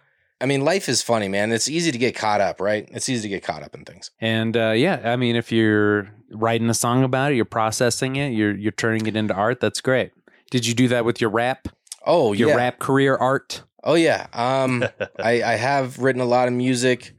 I 0.41 0.45
mean, 0.45 0.65
life 0.65 0.89
is 0.89 1.01
funny, 1.01 1.27
man. 1.27 1.51
It's 1.51 1.69
easy 1.69 1.91
to 1.91 1.97
get 1.97 2.15
caught 2.15 2.41
up, 2.41 2.59
right? 2.59 2.87
It's 2.91 3.07
easy 3.07 3.23
to 3.23 3.29
get 3.29 3.43
caught 3.43 3.63
up 3.63 3.73
in 3.73 3.85
things. 3.85 4.11
And 4.19 4.55
uh, 4.57 4.71
yeah, 4.71 5.01
I 5.05 5.15
mean, 5.15 5.35
if 5.35 5.51
you're 5.51 6.09
writing 6.31 6.69
a 6.69 6.73
song 6.73 7.03
about 7.03 7.31
it, 7.31 7.35
you're 7.35 7.45
processing 7.45 8.17
it, 8.17 8.29
you're 8.29 8.55
you're 8.55 8.71
turning 8.73 9.05
it 9.07 9.15
into 9.15 9.33
art. 9.33 9.59
That's 9.61 9.79
great. 9.81 10.11
Did 10.51 10.65
you 10.67 10.73
do 10.73 10.87
that 10.89 11.05
with 11.05 11.21
your 11.21 11.29
rap? 11.29 11.69
Oh, 12.05 12.33
Your 12.33 12.49
yeah. 12.49 12.55
rap 12.55 12.79
career 12.79 13.15
art? 13.15 13.63
Oh 13.83 13.95
yeah. 13.95 14.27
Um 14.33 14.83
I, 15.19 15.41
I 15.41 15.55
have 15.55 15.99
written 15.99 16.21
a 16.21 16.25
lot 16.25 16.47
of 16.47 16.53
music 16.53 17.13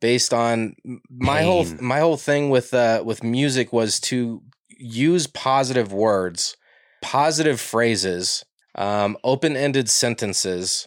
based 0.00 0.32
on 0.32 0.76
my 1.10 1.42
whole 1.42 1.64
my 1.80 2.00
whole 2.00 2.16
thing 2.16 2.50
with 2.50 2.72
uh 2.74 3.02
with 3.04 3.24
music 3.24 3.72
was 3.72 3.98
to 4.00 4.42
use 4.78 5.26
positive 5.26 5.92
words, 5.92 6.56
positive 7.02 7.60
phrases, 7.60 8.44
um, 8.74 9.16
open-ended 9.24 9.88
sentences. 9.90 10.86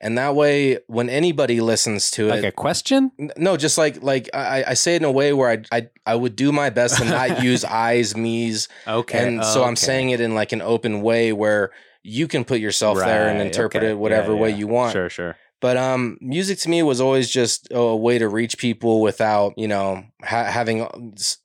And 0.00 0.16
that 0.16 0.36
way 0.36 0.78
when 0.86 1.10
anybody 1.10 1.60
listens 1.60 2.10
to 2.12 2.28
Like 2.28 2.44
it 2.44 2.48
a 2.48 2.52
question? 2.52 3.10
N- 3.18 3.30
No, 3.36 3.56
just 3.56 3.76
like 3.78 4.00
like 4.00 4.28
I, 4.32 4.62
I 4.68 4.74
say 4.74 4.94
it 4.94 5.02
in 5.02 5.04
a 5.04 5.10
way 5.10 5.32
where 5.32 5.50
I 5.50 5.76
I, 5.76 5.88
I 6.06 6.14
would 6.14 6.36
do 6.36 6.52
my 6.52 6.70
best 6.70 6.98
to 6.98 7.04
not 7.04 7.42
use 7.50 7.64
I's, 7.64 8.16
me's, 8.16 8.68
Okay. 8.86 9.26
and 9.26 9.44
so 9.44 9.64
I'm 9.64 9.74
saying 9.74 10.10
it 10.10 10.20
in 10.20 10.36
like 10.36 10.52
an 10.52 10.62
open 10.62 11.02
way 11.02 11.32
where 11.32 11.72
you 12.04 12.28
can 12.28 12.44
put 12.44 12.60
yourself 12.60 12.96
there 12.98 13.26
and 13.28 13.42
interpret 13.42 13.82
okay. 13.82 13.90
it 13.90 13.98
whatever 13.98 14.34
Yeah, 14.34 14.38
way 14.40 14.50
you 14.52 14.68
want. 14.68 14.92
Sure, 14.92 15.10
sure. 15.10 15.36
But 15.60 15.76
um, 15.76 16.16
music 16.20 16.58
to 16.60 16.68
me 16.70 16.84
was 16.84 17.00
always 17.00 17.28
just 17.28 17.66
a 17.72 17.96
way 17.96 18.18
to 18.18 18.28
reach 18.28 18.56
people 18.56 19.00
without 19.02 19.54
you 19.58 19.66
know 19.66 20.04
ha- 20.22 20.44
having 20.44 20.86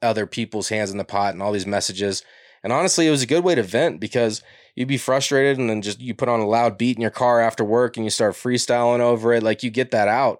other 0.03 0.27
people's 0.27 0.69
hands 0.69 0.91
in 0.91 0.99
the 0.99 1.03
pot 1.03 1.33
and 1.33 1.41
all 1.41 1.51
these 1.53 1.65
messages. 1.65 2.21
And 2.63 2.71
honestly, 2.71 3.07
it 3.07 3.11
was 3.11 3.21
a 3.21 3.27
good 3.27 3.43
way 3.43 3.55
to 3.55 3.63
vent 3.63 3.99
because 3.99 4.41
you'd 4.75 4.87
be 4.87 4.97
frustrated 4.97 5.59
and 5.59 5.69
then 5.69 5.81
just 5.81 5.99
you 5.99 6.15
put 6.15 6.29
on 6.29 6.39
a 6.39 6.47
loud 6.47 6.77
beat 6.77 6.95
in 6.95 7.01
your 7.01 7.11
car 7.11 7.41
after 7.41 7.63
work 7.63 7.97
and 7.97 8.05
you 8.05 8.09
start 8.09 8.35
freestyling 8.35 9.01
over 9.01 9.33
it. 9.33 9.43
Like 9.43 9.63
you 9.63 9.69
get 9.69 9.91
that 9.91 10.07
out, 10.07 10.39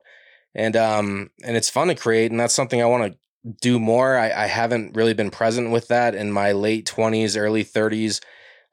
and 0.56 0.76
um, 0.76 1.32
and 1.44 1.58
it's 1.58 1.70
fun 1.70 1.90
to 1.90 1.96
create, 1.96 2.32
and 2.32 2.40
that's 2.40 2.54
something 2.54 2.82
I 2.82 2.86
want 2.86 3.12
to 3.12 3.20
do 3.62 3.78
more. 3.78 4.18
I, 4.18 4.32
I 4.32 4.46
haven't 4.48 4.96
really 4.96 5.14
been 5.14 5.30
present 5.30 5.72
with 5.72 5.90
that 5.90 6.16
in 6.16 6.32
my 6.32 6.54
late 6.54 6.86
twenties, 6.86 7.36
early 7.36 7.64
thirties. 7.64 8.22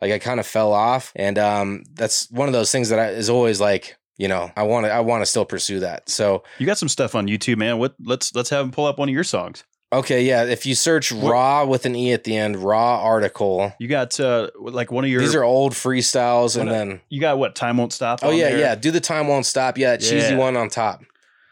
Like 0.01 0.13
I 0.13 0.19
kind 0.19 0.41
of 0.41 0.47
fell 0.47 0.73
off, 0.73 1.13
and 1.17 1.39
um, 1.39 1.83
that's 1.93 2.31
one 2.31 2.49
of 2.49 2.55
those 2.55 2.73
things 2.73 2.89
that 2.89 2.99
I, 2.99 3.09
is 3.09 3.29
always 3.29 3.61
like, 3.61 3.99
you 4.17 4.29
know, 4.29 4.51
I 4.57 4.63
want 4.63 4.87
to, 4.87 4.93
I 4.93 5.01
want 5.01 5.23
to 5.23 5.27
still 5.27 5.45
pursue 5.45 5.81
that. 5.81 6.09
So 6.09 6.43
you 6.59 6.67
got 6.67 6.79
some 6.79 6.89
stuff 6.89 7.15
on 7.15 7.27
YouTube, 7.27 7.59
man. 7.59 7.79
What? 7.79 7.97
Let's 8.03 8.35
let's 8.35 8.49
have 8.51 8.65
him 8.65 8.71
pull 8.71 8.87
up 8.87 8.99
one 8.99 9.09
of 9.09 9.15
your 9.15 9.25
songs. 9.25 9.65
Okay, 9.93 10.23
yeah, 10.23 10.45
if 10.45 10.67
you 10.67 10.75
search 10.75 11.13
raw 11.13 11.65
with 11.65 11.87
an 11.87 11.95
e 11.97 12.13
at 12.13 12.25
the 12.25 12.37
end, 12.37 12.57
raw 12.57 13.01
article. 13.03 13.73
You 13.79 13.89
got 13.89 14.19
uh 14.21 14.51
like 14.59 14.91
one 14.93 15.05
of 15.05 15.11
your. 15.11 15.21
These 15.21 15.35
are 15.35 15.43
old 15.45 15.73
freestyles, 15.73 16.59
and 16.59 16.69
a- 16.69 16.73
then 16.73 17.01
you 17.09 17.21
got 17.21 17.39
what? 17.39 17.55
Time 17.55 17.77
won't 17.77 17.93
stop. 17.93 18.21
oh 18.23 18.31
yeah, 18.31 18.51
there? 18.51 18.59
yeah, 18.59 18.75
do 18.75 18.91
the 18.91 19.01
time 19.01 19.29
won't 19.29 19.47
stop. 19.47 19.79
Yeah, 19.79 19.97
cheesy 19.97 20.35
Yeah. 20.35 20.37
one 20.37 20.57
on 20.57 20.69
top. 20.69 21.03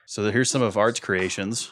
So 0.06 0.30
here's 0.30 0.50
some 0.50 0.62
of 0.62 0.76
Art's 0.76 1.00
creations. 1.00 1.70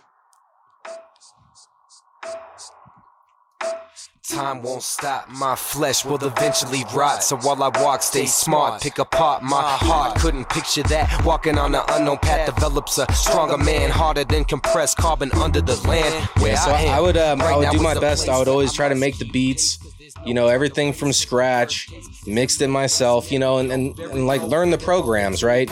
Time 4.28 4.60
won't 4.60 4.82
stop, 4.82 5.28
my 5.28 5.54
flesh 5.54 6.04
will 6.04 6.22
eventually 6.24 6.82
rot. 6.92 7.22
So 7.22 7.36
while 7.36 7.62
I 7.62 7.68
walk, 7.80 8.02
stay 8.02 8.26
smart, 8.26 8.82
pick 8.82 8.98
apart 8.98 9.44
my 9.44 9.62
heart. 9.62 10.18
Couldn't 10.18 10.48
picture 10.48 10.82
that. 10.84 11.24
Walking 11.24 11.58
on 11.58 11.76
an 11.76 11.82
unknown 11.90 12.18
path 12.18 12.52
develops 12.52 12.98
a 12.98 13.06
stronger 13.12 13.56
man, 13.56 13.88
harder 13.90 14.24
than 14.24 14.44
compressed 14.44 14.96
carbon 14.96 15.30
under 15.34 15.60
the 15.60 15.76
land. 15.86 16.28
Where 16.40 16.52
Yeah, 16.52 16.58
so 16.58 16.72
I, 16.72 16.80
am. 16.80 17.02
would 17.04 17.16
um, 17.16 17.40
I 17.40 17.56
would 17.56 17.70
do 17.70 17.80
my 17.80 17.94
best. 17.94 18.28
I 18.28 18.36
would 18.36 18.48
always 18.48 18.72
try 18.72 18.88
to 18.88 18.96
make 18.96 19.16
the 19.18 19.26
beats, 19.26 19.78
you 20.24 20.34
know, 20.34 20.48
everything 20.48 20.92
from 20.92 21.12
scratch, 21.12 21.88
mixed 22.26 22.60
it 22.62 22.68
myself, 22.68 23.30
you 23.32 23.38
know, 23.38 23.58
and, 23.58 23.70
and, 23.72 23.98
and 23.98 24.26
like 24.26 24.42
learn 24.42 24.70
the 24.70 24.78
programs, 24.78 25.42
right? 25.42 25.70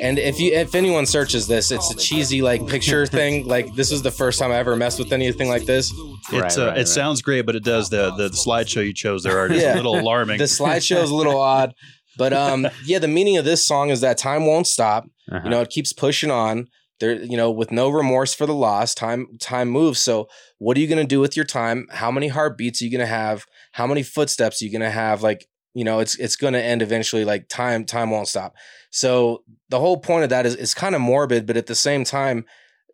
And 0.00 0.18
if 0.18 0.38
you 0.40 0.52
if 0.52 0.74
anyone 0.74 1.06
searches 1.06 1.46
this, 1.46 1.70
it's 1.70 1.90
a 1.90 1.96
cheesy 1.96 2.42
like 2.42 2.66
picture 2.66 3.06
thing. 3.18 3.46
Like 3.46 3.74
this 3.74 3.90
was 3.90 4.02
the 4.02 4.10
first 4.10 4.38
time 4.38 4.50
I 4.52 4.56
ever 4.56 4.76
messed 4.76 4.98
with 4.98 5.12
anything 5.12 5.48
like 5.48 5.64
this. 5.66 5.92
It's 5.92 6.32
Right, 6.32 6.58
uh, 6.58 6.66
right, 6.66 6.76
it 6.76 6.80
right. 6.80 6.88
sounds 6.88 7.22
great, 7.22 7.46
but 7.46 7.56
it 7.56 7.64
does 7.64 7.90
the 7.90 8.10
the, 8.16 8.28
the 8.28 8.36
slideshow 8.36 8.84
you 8.84 8.94
chose 8.94 9.22
there, 9.22 9.38
are 9.38 9.50
is 9.52 9.62
Yeah. 9.62 9.74
a 9.74 9.76
little 9.76 9.98
alarming. 9.98 10.38
The 10.38 10.44
slideshow 10.44 11.02
is 11.02 11.10
a 11.10 11.14
little 11.14 11.40
odd, 11.54 11.74
but 12.16 12.32
um, 12.32 12.66
yeah, 12.84 12.98
the 12.98 13.08
meaning 13.08 13.36
of 13.36 13.44
this 13.44 13.66
song 13.66 13.90
is 13.90 14.00
that 14.02 14.18
time 14.18 14.46
won't 14.46 14.66
stop. 14.66 15.04
Uh-huh. 15.30 15.40
You 15.44 15.50
know, 15.50 15.60
it 15.62 15.70
keeps 15.70 15.92
pushing 15.92 16.30
on. 16.30 16.68
There, 17.00 17.12
you 17.20 17.36
know, 17.36 17.50
with 17.50 17.72
no 17.72 17.88
remorse 17.90 18.34
for 18.34 18.46
the 18.46 18.54
loss, 18.54 18.94
time 18.94 19.26
time 19.40 19.68
moves. 19.68 19.98
So, 19.98 20.28
what 20.58 20.76
are 20.76 20.80
you 20.80 20.86
going 20.86 21.04
to 21.04 21.06
do 21.06 21.18
with 21.18 21.34
your 21.36 21.44
time? 21.44 21.88
How 21.90 22.12
many 22.12 22.28
heartbeats 22.28 22.80
are 22.80 22.84
you 22.84 22.90
going 22.90 23.00
to 23.00 23.06
have? 23.06 23.46
How 23.74 23.88
many 23.88 24.04
footsteps 24.04 24.62
are 24.62 24.64
you 24.64 24.70
to 24.82 24.90
have? 24.90 25.20
Like, 25.20 25.48
you 25.74 25.82
know, 25.82 25.98
it's 25.98 26.14
it's 26.14 26.36
to 26.54 26.62
end 26.62 26.80
eventually. 26.80 27.24
Like 27.24 27.48
time 27.48 27.84
time 27.84 28.10
won't 28.10 28.28
stop. 28.28 28.54
So, 28.90 29.42
the 29.68 29.80
whole 29.80 29.96
point 29.96 30.22
of 30.22 30.30
that 30.30 30.46
is 30.46 30.54
is 30.54 30.74
kind 30.74 30.94
of 30.94 31.00
morbid, 31.00 31.44
but 31.44 31.56
at 31.56 31.66
the 31.66 31.74
same 31.74 32.04
time, 32.04 32.44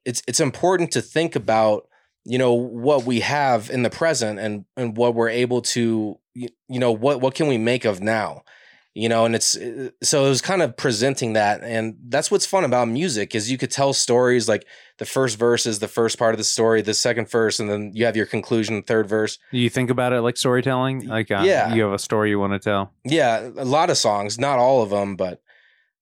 it's 0.06 0.22
it's 0.26 0.40
important 0.40 0.90
to 0.92 1.02
think 1.02 1.36
about 1.36 1.86
you 2.24 2.38
know 2.38 2.54
what 2.54 3.04
we 3.04 3.20
have 3.20 3.68
in 3.68 3.82
the 3.82 3.90
present 3.90 4.38
and 4.38 4.64
and 4.74 4.96
what 4.96 5.14
we're 5.14 5.28
able 5.28 5.60
to 5.60 6.18
you, 6.32 6.48
you 6.66 6.80
know 6.80 6.92
what 6.92 7.20
what 7.20 7.34
can 7.34 7.46
we 7.46 7.58
make 7.58 7.84
of 7.84 8.00
now 8.00 8.42
you 8.94 9.08
know 9.08 9.24
and 9.24 9.34
it's 9.36 9.56
so 10.02 10.24
it 10.26 10.28
was 10.28 10.40
kind 10.42 10.62
of 10.62 10.76
presenting 10.76 11.34
that 11.34 11.62
and 11.62 11.96
that's 12.08 12.28
what's 12.30 12.44
fun 12.46 12.64
about 12.64 12.88
music 12.88 13.34
is 13.36 13.48
you 13.50 13.56
could 13.56 13.70
tell 13.70 13.92
stories 13.92 14.48
like 14.48 14.66
the 14.98 15.04
first 15.04 15.38
verse 15.38 15.64
is 15.64 15.78
the 15.78 15.86
first 15.86 16.18
part 16.18 16.34
of 16.34 16.38
the 16.38 16.44
story 16.44 16.82
the 16.82 16.92
second 16.92 17.30
verse 17.30 17.60
and 17.60 17.70
then 17.70 17.92
you 17.94 18.04
have 18.04 18.16
your 18.16 18.26
conclusion 18.26 18.82
third 18.82 19.08
verse 19.08 19.38
You 19.52 19.70
think 19.70 19.90
about 19.90 20.12
it 20.12 20.22
like 20.22 20.36
storytelling? 20.36 21.06
Like, 21.06 21.30
uh, 21.30 21.42
Yeah. 21.44 21.72
you 21.72 21.82
have 21.84 21.92
a 21.92 21.98
story 22.00 22.30
you 22.30 22.40
want 22.40 22.52
to 22.54 22.58
tell. 22.58 22.92
yeah 23.04 23.48
a 23.56 23.64
lot 23.64 23.90
of 23.90 23.96
songs 23.96 24.38
not 24.40 24.58
all 24.58 24.82
of 24.82 24.90
them 24.90 25.14
but 25.14 25.40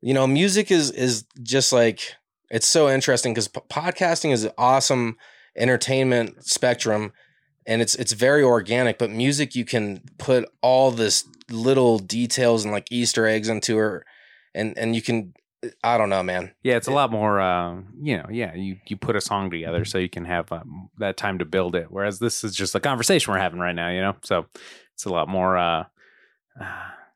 you 0.00 0.14
know 0.14 0.26
music 0.26 0.70
is 0.70 0.90
is 0.90 1.24
just 1.42 1.72
like 1.74 2.14
it's 2.50 2.66
so 2.68 2.88
interesting 2.88 3.34
because 3.34 3.48
p- 3.48 3.60
podcasting 3.68 4.32
is 4.32 4.44
an 4.44 4.52
awesome 4.56 5.16
entertainment 5.62 6.42
spectrum 6.46 7.12
and 7.66 7.82
it's 7.82 7.94
it's 7.96 8.12
very 8.12 8.42
organic 8.42 8.96
but 8.98 9.10
music 9.10 9.54
you 9.54 9.64
can 9.64 10.00
put 10.18 10.48
all 10.62 10.90
this 10.90 11.24
little 11.50 11.98
details 11.98 12.64
and 12.64 12.72
like 12.72 12.86
easter 12.90 13.26
eggs 13.26 13.48
into 13.48 13.76
her 13.76 14.04
and 14.54 14.76
and 14.78 14.94
you 14.94 15.02
can 15.02 15.32
i 15.82 15.96
don't 15.98 16.08
know 16.10 16.22
man 16.22 16.52
Yeah, 16.62 16.76
it's 16.76 16.86
a 16.86 16.92
lot 16.92 17.10
more. 17.10 17.40
Uh, 17.40 17.80
you 18.00 18.16
know, 18.16 18.26
yeah, 18.30 18.54
you 18.54 18.76
you 18.86 18.96
put 18.96 19.16
a 19.16 19.20
song 19.20 19.50
together 19.50 19.84
so 19.84 19.98
you 19.98 20.08
can 20.08 20.24
have 20.24 20.52
um, 20.52 20.88
that 20.98 21.16
time 21.16 21.38
to 21.40 21.44
build 21.44 21.74
it. 21.74 21.86
Whereas 21.90 22.20
this 22.20 22.44
is 22.44 22.54
just 22.54 22.76
a 22.76 22.80
conversation 22.80 23.32
we're 23.32 23.40
having 23.40 23.58
right 23.58 23.74
now. 23.74 23.88
You 23.90 24.00
know, 24.00 24.16
so 24.22 24.46
it's 24.94 25.04
a 25.04 25.10
lot 25.10 25.28
more 25.28 25.56
uh, 25.58 25.84
uh, 26.60 26.64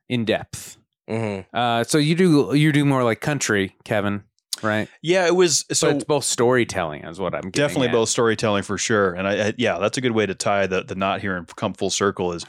in 0.09 0.25
depth. 0.25 0.77
hmm 1.09 1.41
Uh, 1.55 1.85
so 1.85 1.99
you 1.99 2.15
do 2.17 2.53
you 2.55 2.73
do 2.73 2.85
more 2.85 3.05
like 3.05 3.21
country, 3.21 3.77
Kevin, 3.85 4.25
right? 4.61 4.89
Yeah, 5.03 5.27
it 5.27 5.37
was 5.37 5.65
So 5.69 5.75
so 5.75 5.89
it's 5.91 6.05
both 6.05 6.25
storytelling, 6.25 7.05
is 7.05 7.21
what 7.21 7.35
I'm 7.35 7.43
getting 7.43 7.53
definitely 7.53 7.89
at. 7.89 7.93
both 7.93 8.09
storytelling 8.09 8.65
for 8.65 8.77
sure. 8.79 9.13
And 9.15 9.29
I, 9.29 9.49
I 9.49 9.55
yeah, 9.57 9.79
that's 9.79 9.99
a 9.99 10.01
good 10.01 10.13
way 10.13 10.27
to 10.27 10.35
tie 10.35 10.67
the 10.67 10.83
the 10.83 10.97
knot 10.97 11.21
here 11.21 11.37
and 11.37 11.47
come 11.57 11.75
full 11.75 11.91
circle 11.91 12.33
is 12.33 12.45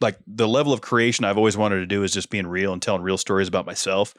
like 0.00 0.18
the 0.26 0.46
level 0.48 0.72
of 0.72 0.80
creation 0.80 1.24
I've 1.24 1.38
always 1.38 1.56
wanted 1.56 1.76
to 1.76 1.86
do 1.86 2.02
is 2.02 2.12
just 2.12 2.30
being 2.30 2.46
real 2.46 2.72
and 2.72 2.82
telling 2.82 3.02
real 3.02 3.18
stories 3.18 3.48
about 3.48 3.66
myself, 3.66 4.14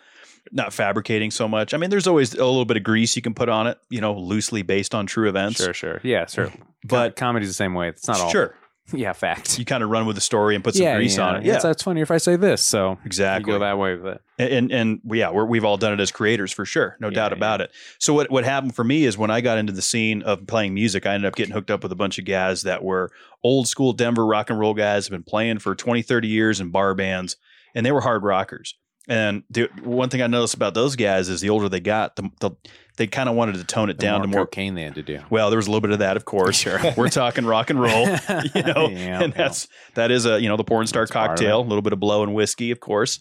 not 0.51 0.73
fabricating 0.73 1.31
so 1.31 1.47
much. 1.47 1.73
I 1.73 1.77
mean, 1.77 1.89
there's 1.89 2.07
always 2.07 2.33
a 2.33 2.37
little 2.37 2.65
bit 2.65 2.77
of 2.77 2.83
grease 2.83 3.15
you 3.15 3.21
can 3.21 3.33
put 3.33 3.49
on 3.49 3.67
it, 3.67 3.77
you 3.89 4.01
know, 4.01 4.13
loosely 4.17 4.61
based 4.61 4.95
on 4.95 5.05
true 5.05 5.29
events. 5.29 5.63
Sure, 5.63 5.73
sure, 5.73 6.01
yeah, 6.03 6.25
sure. 6.25 6.51
But- 6.83 7.15
comedy's 7.15 7.49
the 7.49 7.53
same 7.53 7.73
way. 7.73 7.89
It's 7.89 8.07
not 8.07 8.19
all 8.19 8.31
Sure. 8.31 8.55
yeah, 8.93 9.13
fact. 9.13 9.59
You 9.59 9.65
kind 9.65 9.83
of 9.83 9.89
run 9.89 10.05
with 10.05 10.15
the 10.15 10.21
story 10.21 10.55
and 10.55 10.63
put 10.63 10.75
some 10.75 10.83
yeah, 10.83 10.95
grease 10.95 11.17
yeah. 11.17 11.27
on 11.27 11.35
it. 11.37 11.45
Yeah, 11.45 11.59
it's 11.63 11.83
funny 11.83 12.01
if 12.01 12.11
I 12.11 12.17
say 12.17 12.35
this. 12.35 12.63
So 12.63 12.97
exactly. 13.03 13.51
you 13.51 13.59
go 13.59 13.65
that 13.65 13.77
way 13.77 13.95
with 13.95 14.15
it. 14.15 14.21
and 14.53 14.71
and 14.71 15.01
yeah, 15.05 15.29
we're, 15.29 15.45
we've 15.45 15.65
all 15.65 15.77
done 15.77 15.93
it 15.93 15.99
as 15.99 16.11
creators 16.11 16.51
for 16.51 16.65
sure, 16.65 16.95
no 16.99 17.09
Yeah, 17.09 17.15
doubt 17.15 17.33
about 17.33 17.61
it. 17.61 17.71
So 17.99 18.13
what 18.13 18.31
what 18.31 18.45
happened 18.45 18.75
for 18.75 18.83
me 18.83 19.03
is 19.03 19.17
when 19.17 19.29
I 19.29 19.41
got 19.41 19.57
into 19.57 19.73
the 19.73 19.81
scene 19.81 20.21
of 20.23 20.47
playing 20.47 20.73
music, 20.73 21.05
I 21.05 21.13
ended 21.15 21.27
up 21.27 21.35
getting 21.35 21.53
hooked 21.53 21.71
up 21.71 21.83
with 21.83 21.91
a 21.91 21.95
bunch 21.95 22.17
of 22.17 22.25
guys 22.25 22.61
that 22.61 22.83
were 22.83 23.11
old 23.43 23.67
school 23.67 23.93
Denver 23.93 24.25
rock 24.25 24.49
and 24.49 24.59
roll 24.59 24.73
guys, 24.73 25.07
have 25.07 25.11
been 25.11 25.23
playing 25.23 25.59
for 25.59 25.75
20, 25.75 26.01
30 26.01 26.27
years 26.27 26.59
in 26.59 26.69
bar 26.69 26.93
bands, 26.93 27.35
and 27.75 27.85
they 27.85 27.91
were 27.91 28.01
hard 28.01 28.23
rockers. 28.23 28.75
And 29.07 29.43
the 29.49 29.69
one 29.83 30.09
thing 30.09 30.21
I 30.21 30.27
noticed 30.27 30.53
about 30.53 30.73
those 30.73 30.95
guys 30.97 31.29
is 31.29 31.39
the 31.39 31.49
older 31.49 31.69
they 31.69 31.79
got, 31.79 32.15
the, 32.17 32.29
the 32.41 32.51
they 32.97 33.07
kind 33.07 33.29
of 33.29 33.35
wanted 33.35 33.55
to 33.55 33.63
tone 33.63 33.89
it 33.89 33.97
The 33.99 34.05
down 34.05 34.19
more 34.19 34.21
to 34.23 34.27
more 34.29 34.45
cocaine 34.45 34.75
they 34.75 34.81
had 34.83 34.95
to 34.95 35.03
do. 35.03 35.21
well, 35.29 35.49
there 35.49 35.57
was 35.57 35.67
a 35.67 35.69
little 35.69 35.81
bit 35.81 35.91
of 35.91 35.99
that, 35.99 36.17
of 36.17 36.25
course. 36.25 36.57
Sure. 36.61 36.79
We're 36.97 37.07
talking 37.09 37.45
rock 37.45 37.69
and 37.69 37.79
roll, 37.79 38.05
you 38.55 38.63
know, 38.63 38.89
Yeah, 38.89 39.21
and 39.21 39.31
yeah. 39.33 39.37
that's 39.37 39.67
that 39.93 40.11
is 40.11 40.25
a 40.25 40.41
you 40.41 40.49
know 40.49 40.57
the 40.57 40.63
porn 40.65 40.87
star 40.87 41.03
That's 41.03 41.11
cocktail, 41.11 41.61
a 41.61 41.61
little 41.61 41.81
bit 41.81 41.93
of 41.93 41.99
blow 41.99 42.23
and 42.23 42.33
whiskey, 42.33 42.71
of 42.71 42.79
course. 42.79 43.19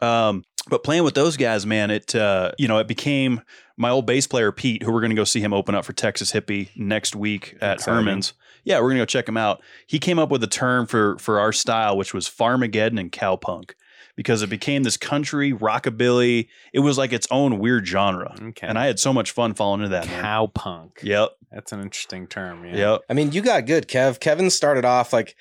Um, 0.00 0.44
but 0.68 0.84
playing 0.84 1.02
with 1.04 1.14
those 1.14 1.36
guys, 1.36 1.66
man, 1.66 1.90
it 1.90 2.14
uh, 2.14 2.52
you 2.58 2.68
know 2.68 2.78
it 2.78 2.86
became 2.86 3.40
my 3.76 3.90
old 3.90 4.06
bass 4.06 4.26
player 4.28 4.52
Pete, 4.52 4.82
who 4.84 4.92
we're 4.92 5.00
going 5.00 5.10
to 5.10 5.16
go 5.16 5.24
see 5.24 5.40
him 5.40 5.52
open 5.52 5.74
up 5.74 5.84
for 5.84 5.92
Texas 5.94 6.30
Hippie 6.32 6.68
next 6.76 7.16
week 7.16 7.56
at 7.60 7.74
Exciting. 7.78 7.94
Herman's. 8.06 8.34
Yeah, 8.62 8.76
we're 8.76 8.88
going 8.90 8.96
to 8.96 9.02
go 9.02 9.06
check 9.06 9.28
him 9.28 9.36
out. 9.36 9.60
He 9.86 9.98
came 9.98 10.18
up 10.18 10.30
with 10.30 10.42
a 10.44 10.46
term 10.48 10.86
for 10.86 11.18
for 11.18 11.40
our 11.40 11.52
style, 11.52 11.96
which 11.96 12.14
was 12.14 12.28
Farmageddon 12.28 13.00
and 13.00 13.10
cowpunk. 13.12 13.72
Because 14.16 14.42
it 14.42 14.48
became 14.50 14.84
this 14.84 14.96
country 14.96 15.52
rockabilly, 15.52 16.46
it 16.72 16.78
was 16.80 16.96
like 16.96 17.12
its 17.12 17.26
own 17.32 17.58
weird 17.58 17.86
genre, 17.86 18.36
Okay. 18.40 18.66
and 18.66 18.78
I 18.78 18.86
had 18.86 19.00
so 19.00 19.12
much 19.12 19.32
fun 19.32 19.54
falling 19.54 19.80
into 19.80 19.90
that. 19.90 20.06
man. 20.06 20.22
Cow 20.22 20.46
punk. 20.54 21.00
Yep, 21.02 21.30
That's 21.50 21.72
an 21.72 21.80
interesting 21.80 22.28
term. 22.28 22.64
Yeah. 22.64 22.76
yep. 22.76 23.00
I 23.10 23.14
mean, 23.14 23.32
you 23.32 23.42
got 23.42 23.66
good, 23.66 23.88
Kev. 23.88 24.20
Kevin 24.20 24.50
started 24.50 24.84
off 24.84 25.12
like 25.12 25.34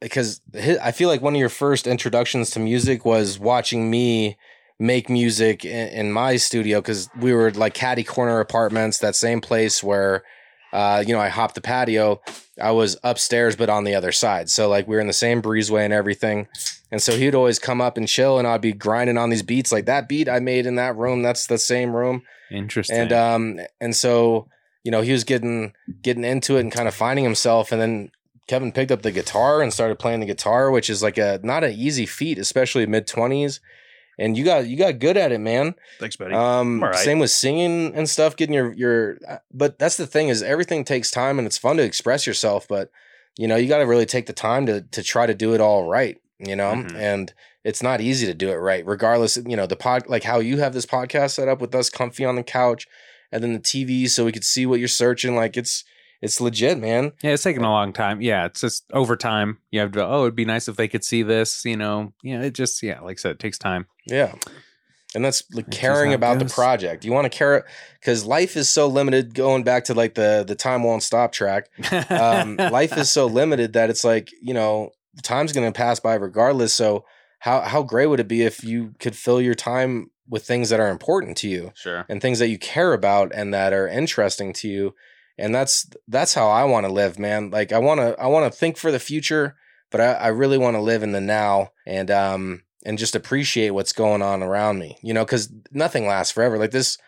because 0.00 0.40
hi 0.54 0.76
I 0.82 0.92
feel 0.92 1.08
like 1.08 1.22
one 1.22 1.34
of 1.34 1.40
your 1.40 1.48
first 1.48 1.86
introductions 1.86 2.50
to 2.50 2.60
music 2.60 3.04
was 3.04 3.38
watching 3.38 3.90
me 3.90 4.36
make 4.78 5.08
music 5.08 5.64
in, 5.64 5.88
in 5.88 6.12
my 6.12 6.36
studio 6.36 6.80
because 6.80 7.08
we 7.18 7.32
were 7.32 7.50
like 7.52 7.72
caddy 7.74 8.04
corner 8.04 8.38
apartments, 8.40 8.98
that 8.98 9.16
same 9.16 9.40
place 9.40 9.82
where, 9.82 10.22
uh, 10.72 11.02
you 11.04 11.12
know, 11.14 11.18
I 11.20 11.28
hopped 11.30 11.54
the 11.56 11.60
patio. 11.60 12.20
I 12.62 12.70
was 12.72 12.96
upstairs, 13.02 13.56
but 13.56 13.68
on 13.70 13.84
the 13.84 13.94
other 13.94 14.12
side. 14.12 14.50
So 14.50 14.68
like 14.68 14.86
we 14.86 14.94
were 14.96 15.00
in 15.00 15.06
the 15.08 15.12
same 15.14 15.40
breezeway 15.42 15.84
and 15.84 15.92
everything. 15.94 16.46
And 16.90 17.02
so 17.02 17.16
he'd 17.16 17.34
always 17.34 17.58
come 17.58 17.80
up 17.82 17.96
and 17.98 18.08
chill, 18.08 18.38
and 18.38 18.48
I'd 18.48 18.60
be 18.62 18.72
grinding 18.72 19.18
on 19.18 19.28
these 19.30 19.42
beats. 19.42 19.70
Like 19.72 19.84
that 19.86 20.08
beat 20.08 20.28
I 20.28 20.40
made 20.40 20.64
in 20.66 20.76
that 20.76 20.96
room, 20.96 21.22
that's 21.22 21.46
the 21.46 21.58
same 21.58 21.94
room 21.94 22.22
Interesting. 22.50 22.96
and 22.98 23.12
um 23.12 23.60
and 23.80 23.94
so 23.94 24.48
you 24.84 24.90
know 24.90 25.02
he 25.02 25.12
was 25.12 25.24
getting 25.24 25.74
getting 26.00 26.24
into 26.24 26.56
it 26.56 26.60
and 26.60 26.72
kind 26.72 26.88
of 26.88 26.94
finding 26.94 27.24
himself 27.24 27.72
and 27.72 27.80
then 27.82 28.10
kevin 28.46 28.72
picked 28.72 28.90
up 28.90 29.02
the 29.02 29.10
guitar 29.12 29.60
and 29.60 29.70
started 29.74 29.98
playing 29.98 30.20
the 30.20 30.26
guitar 30.26 30.70
which 30.70 30.88
is 30.88 31.02
like 31.02 31.18
a 31.18 31.38
not 31.42 31.62
an 31.62 31.72
easy 31.72 32.06
feat 32.06 32.38
especially 32.38 32.86
mid 32.86 33.06
20s 33.06 33.60
and 34.18 34.38
you 34.38 34.44
got 34.46 34.66
you 34.66 34.78
got 34.78 34.98
good 34.98 35.18
at 35.18 35.30
it 35.30 35.40
man 35.40 35.74
Thanks, 36.00 36.16
buddy. 36.16 36.32
um 36.34 36.78
I'm 36.78 36.82
all 36.84 36.88
right. 36.90 36.98
same 36.98 37.18
with 37.18 37.30
singing 37.30 37.92
and 37.94 38.08
stuff 38.08 38.34
getting 38.36 38.54
your 38.54 38.72
your 38.72 39.18
uh, 39.28 39.36
but 39.52 39.78
that's 39.78 39.98
the 39.98 40.06
thing 40.06 40.28
is 40.28 40.42
everything 40.42 40.84
takes 40.84 41.10
time 41.10 41.38
and 41.38 41.44
it's 41.44 41.58
fun 41.58 41.76
to 41.76 41.82
express 41.82 42.26
yourself 42.26 42.66
but 42.66 42.90
you 43.36 43.46
know 43.46 43.56
you 43.56 43.68
got 43.68 43.78
to 43.78 43.84
really 43.86 44.06
take 44.06 44.24
the 44.24 44.32
time 44.32 44.64
to 44.64 44.80
to 44.80 45.02
try 45.02 45.26
to 45.26 45.34
do 45.34 45.52
it 45.52 45.60
all 45.60 45.86
right 45.86 46.18
you 46.38 46.54
know 46.56 46.72
Mhm. 46.74 46.94
and 46.94 47.32
it's 47.64 47.82
not 47.82 48.00
easy 48.00 48.26
to 48.26 48.34
do 48.34 48.50
it 48.50 48.54
right 48.56 48.86
regardless 48.86 49.36
you 49.36 49.56
know 49.56 49.66
the 49.66 49.76
pod 49.76 50.04
like 50.08 50.22
how 50.24 50.38
you 50.38 50.58
have 50.58 50.72
this 50.72 50.86
podcast 50.86 51.32
set 51.32 51.48
up 51.48 51.60
with 51.60 51.74
us 51.74 51.90
comfy 51.90 52.24
on 52.24 52.36
the 52.36 52.42
couch 52.42 52.86
and 53.32 53.42
then 53.42 53.52
the 53.52 53.58
tv 53.60 54.08
so 54.08 54.24
we 54.24 54.32
could 54.32 54.44
see 54.44 54.64
what 54.66 54.78
you're 54.78 54.88
searching 54.88 55.34
like 55.34 55.56
it's 55.56 55.84
it's 56.22 56.40
legit 56.40 56.78
man 56.78 57.12
yeah, 57.22 57.30
it's 57.32 57.44
taken 57.44 57.62
a 57.64 57.70
long 57.70 57.92
time. 57.92 58.20
Yeah, 58.20 58.46
it's 58.46 58.60
just 58.60 58.84
over 58.92 59.14
time. 59.16 59.58
You 59.70 59.78
have 59.78 59.92
to. 59.92 60.04
Oh, 60.04 60.22
it'd 60.22 60.34
be 60.34 60.44
nice 60.44 60.66
if 60.66 60.74
they 60.74 60.88
could 60.88 61.04
see 61.04 61.22
this. 61.22 61.64
You 61.64 61.76
know. 61.76 62.12
Yeah. 62.24 62.42
It 62.42 62.54
just. 62.54 62.82
Yeah. 62.82 62.98
Like 63.02 63.18
I 63.18 63.20
said, 63.20 63.30
it 63.32 63.38
takes 63.38 63.56
time. 63.56 63.86
yeah 64.04 64.34
and 65.14 65.24
that's 65.24 65.42
like 65.54 65.70
caring 65.70 66.12
about 66.12 66.38
the 66.38 66.44
project 66.44 67.02
you 67.02 67.10
want 67.12 67.24
to 67.24 67.30
care 67.38 67.64
because 67.98 68.26
life 68.26 68.56
is 68.58 68.68
so 68.68 68.86
limited 68.86 69.32
going 69.34 69.62
back 69.62 69.84
to 69.84 69.94
like 69.94 70.14
the 70.14 70.44
the 70.46 70.54
time 70.54 70.82
won't 70.82 71.02
stop 71.02 71.32
track 71.32 71.70
um, 72.10 72.56
life 72.56 72.94
is 72.98 73.10
so 73.10 73.24
limited 73.24 73.72
that 73.72 73.88
it's 73.88 74.04
like 74.04 74.28
you 74.42 74.52
know 74.52 74.90
time's 75.22 75.52
going 75.52 75.70
to 75.70 75.76
pass 75.76 76.00
by 76.00 76.14
regardless 76.14 76.74
so 76.74 77.04
how 77.40 77.60
how 77.60 77.82
great 77.82 78.06
would 78.06 78.20
it 78.20 78.28
be 78.28 78.42
if 78.42 78.64
you 78.64 78.94
could 78.98 79.16
fill 79.16 79.40
your 79.40 79.54
time 79.54 80.10
with 80.28 80.44
things 80.44 80.68
that 80.68 80.80
are 80.80 80.90
important 80.90 81.36
to 81.38 81.48
you 81.48 81.72
sure. 81.74 82.04
and 82.08 82.20
things 82.20 82.38
that 82.38 82.48
you 82.48 82.58
care 82.58 82.92
about 82.92 83.32
and 83.34 83.54
that 83.54 83.72
are 83.72 83.88
interesting 83.88 84.52
to 84.52 84.68
you 84.68 84.94
and 85.38 85.54
that's 85.54 85.88
that's 86.08 86.34
how 86.34 86.48
i 86.48 86.64
want 86.64 86.86
to 86.86 86.92
live 86.92 87.18
man 87.18 87.50
like 87.50 87.72
i 87.72 87.78
want 87.78 88.00
to 88.00 88.18
i 88.20 88.26
want 88.26 88.50
to 88.50 88.58
think 88.58 88.76
for 88.76 88.90
the 88.90 88.98
future 88.98 89.56
but 89.90 90.00
i, 90.00 90.12
I 90.12 90.28
really 90.28 90.58
want 90.58 90.76
to 90.76 90.80
live 90.82 91.02
in 91.02 91.12
the 91.12 91.20
now 91.20 91.70
and 91.86 92.10
um 92.10 92.62
and 92.84 92.98
just 92.98 93.16
appreciate 93.16 93.70
what's 93.70 93.92
going 93.92 94.22
on 94.22 94.42
around 94.42 94.78
me 94.78 94.98
you 95.02 95.14
know 95.14 95.24
because 95.24 95.52
nothing 95.70 96.06
lasts 96.06 96.32
forever 96.32 96.58
like 96.58 96.72
this 96.72 96.98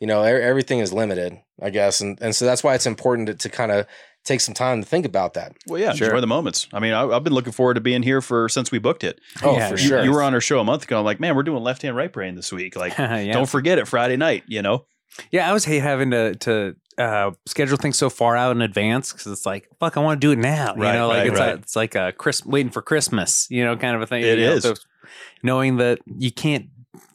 you 0.00 0.06
know 0.06 0.22
everything 0.22 0.78
is 0.78 0.92
limited 0.92 1.38
i 1.60 1.70
guess 1.70 2.00
and 2.00 2.18
and 2.20 2.34
so 2.34 2.44
that's 2.44 2.62
why 2.62 2.74
it's 2.74 2.86
important 2.86 3.26
to, 3.26 3.34
to 3.34 3.48
kind 3.48 3.72
of 3.72 3.86
take 4.28 4.40
some 4.40 4.54
time 4.54 4.80
to 4.82 4.86
think 4.88 5.04
about 5.06 5.34
that 5.34 5.56
Well, 5.66 5.80
yeah, 5.80 5.92
Sure. 5.94 6.08
enjoy 6.08 6.20
the 6.20 6.26
moments. 6.28 6.68
I 6.72 6.78
mean, 6.80 6.92
I, 6.92 7.02
I've 7.08 7.24
been 7.24 7.32
looking 7.32 7.52
forward 7.52 7.74
to 7.74 7.80
being 7.80 8.02
here 8.02 8.20
for 8.20 8.48
since 8.48 8.70
we 8.70 8.78
booked 8.78 9.02
it. 9.02 9.20
oh 9.42 9.56
Yeah, 9.56 9.68
for 9.70 9.74
you- 9.78 9.88
sure 9.88 10.04
You 10.04 10.12
were 10.12 10.22
on 10.22 10.34
our 10.34 10.40
show 10.40 10.60
a 10.60 10.64
month 10.64 10.84
ago. 10.84 10.98
I'm 10.98 11.04
like, 11.04 11.18
man, 11.20 11.34
we're 11.34 11.42
doing 11.42 11.62
left 11.62 11.82
hand, 11.82 11.96
right 11.96 12.12
brain 12.12 12.34
this 12.36 12.52
week. 12.52 12.76
Like, 12.76 12.96
yeah. 12.98 13.32
don't 13.32 13.48
forget 13.48 13.78
it 13.78 13.88
Friday 13.88 14.16
night. 14.16 14.44
You 14.46 14.62
know, 14.62 14.84
Yeah, 15.32 15.46
I 15.46 15.48
always 15.48 15.64
hate 15.64 15.80
having 15.82 16.10
to 16.12 16.34
to 16.36 16.76
uh, 16.98 17.30
schedule 17.46 17.76
things 17.76 17.96
so 17.96 18.10
far 18.10 18.36
out 18.36 18.54
in 18.56 18.60
advance 18.62 19.12
because 19.12 19.26
it's 19.28 19.46
like, 19.46 19.68
fuck, 19.80 19.96
I 19.96 20.00
want 20.00 20.20
to 20.20 20.26
do 20.26 20.32
it 20.32 20.38
now. 20.38 20.74
You 20.76 20.82
Right, 20.82 20.94
know, 20.94 21.06
like 21.08 21.18
right, 21.18 21.26
it's 21.28 21.38
right. 21.40 21.54
a, 21.54 21.58
it's 21.58 21.76
like 21.76 21.94
a 21.94 22.12
Chris 22.12 22.44
waiting 22.44 22.72
for 22.72 22.82
Christmas, 22.82 23.46
you 23.50 23.64
know, 23.64 23.76
kind 23.76 23.94
of 23.96 24.02
a 24.02 24.06
thing. 24.06 24.22
It 24.24 24.38
you 24.38 24.46
know, 24.46 24.58
so 24.58 24.74
knowing 25.42 25.76
that 25.76 26.00
you 26.18 26.30
can't 26.32 26.66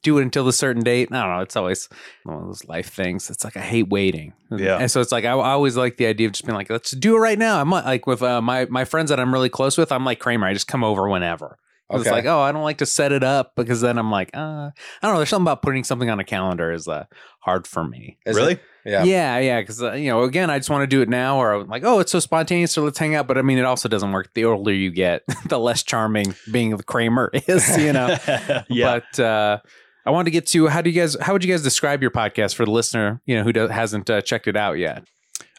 do 0.03 0.17
it 0.19 0.21
until 0.23 0.47
a 0.47 0.53
certain 0.53 0.83
date. 0.83 1.09
I 1.11 1.21
don't 1.21 1.35
know. 1.35 1.41
It's 1.41 1.55
always 1.55 1.89
one 2.23 2.37
of 2.37 2.45
those 2.45 2.65
life 2.65 2.89
things. 2.89 3.29
It's 3.29 3.43
like 3.43 3.57
I 3.57 3.61
hate 3.61 3.89
waiting. 3.89 4.33
Yeah. 4.51 4.77
and 4.77 4.89
so 4.89 5.01
it's 5.01 5.11
like 5.11 5.25
I, 5.25 5.31
I 5.31 5.51
always 5.51 5.75
like 5.75 5.97
the 5.97 6.05
idea 6.05 6.27
of 6.27 6.33
just 6.33 6.45
being 6.45 6.55
like, 6.55 6.69
let's 6.69 6.91
do 6.91 7.15
it 7.15 7.19
right 7.19 7.39
now. 7.39 7.59
I'm 7.59 7.69
like 7.69 8.05
with 8.05 8.21
uh, 8.21 8.41
my 8.41 8.65
my 8.65 8.85
friends 8.85 9.09
that 9.09 9.19
I'm 9.19 9.33
really 9.33 9.49
close 9.49 9.77
with. 9.77 9.91
I'm 9.91 10.05
like 10.05 10.19
Kramer. 10.19 10.47
I 10.47 10.53
just 10.53 10.67
come 10.67 10.83
over 10.83 11.09
whenever. 11.09 11.57
'Cause 11.91 12.01
It's 12.01 12.07
Okay. 12.09 12.15
like, 12.15 12.25
oh, 12.25 12.39
I 12.39 12.51
don't 12.51 12.63
like 12.63 12.77
to 12.77 12.85
set 12.85 13.11
it 13.11 13.23
up 13.23 13.53
because 13.55 13.81
then 13.81 13.97
I'm 13.99 14.09
like, 14.09 14.29
uh, 14.33 14.39
I 14.39 14.71
don't 15.01 15.11
know. 15.13 15.17
There's 15.17 15.29
something 15.29 15.43
about 15.45 15.61
putting 15.61 15.83
something 15.83 16.09
on 16.09 16.19
a 16.19 16.23
calendar 16.23 16.71
is 16.71 16.87
uh, 16.87 17.05
hard 17.41 17.67
for 17.67 17.83
me. 17.83 18.17
Is 18.25 18.35
really? 18.37 18.53
it? 18.53 18.61
Yeah 18.85 19.03
Yeah, 19.03 19.37
yeah, 19.39 19.61
because 19.61 19.81
uh, 19.81 19.93
you 19.93 20.09
know, 20.09 20.23
again, 20.23 20.49
I 20.49 20.59
just 20.59 20.69
want 20.69 20.83
to 20.83 20.87
do 20.87 21.01
it 21.01 21.09
now, 21.09 21.37
or 21.37 21.53
I'm 21.53 21.67
like, 21.67 21.83
oh, 21.83 21.99
it's 21.99 22.11
so 22.11 22.19
spontaneous, 22.19 22.71
so 22.71 22.83
let's 22.83 22.97
hang 22.97 23.15
out. 23.15 23.27
But 23.27 23.37
I 23.37 23.41
mean, 23.41 23.57
it 23.57 23.65
also 23.65 23.89
doesn't 23.89 24.11
work. 24.11 24.33
The 24.33 24.45
older 24.45 24.73
you 24.73 24.91
get, 24.91 25.23
the 25.47 25.59
less 25.59 25.83
charming 25.83 26.35
being 26.51 26.75
the 26.75 26.83
Kramer 26.83 27.29
is, 27.47 27.77
you 27.77 27.93
know. 27.93 28.17
yeah. 28.69 28.99
But 28.99 29.19
uh, 29.19 29.59
I 30.05 30.11
wanted 30.11 30.25
to 30.25 30.31
get 30.31 30.47
to 30.47 30.67
how 30.67 30.81
do 30.81 30.89
you 30.89 30.99
guys? 30.99 31.17
How 31.19 31.33
would 31.33 31.43
you 31.43 31.51
guys 31.51 31.63
describe 31.63 32.01
your 32.01 32.11
podcast 32.11 32.55
for 32.55 32.65
the 32.65 32.71
listener, 32.71 33.21
you 33.25 33.37
know, 33.37 33.43
who 33.43 33.67
hasn't 33.67 34.09
uh, 34.09 34.21
checked 34.21 34.47
it 34.47 34.57
out 34.57 34.73
yet? 34.73 35.03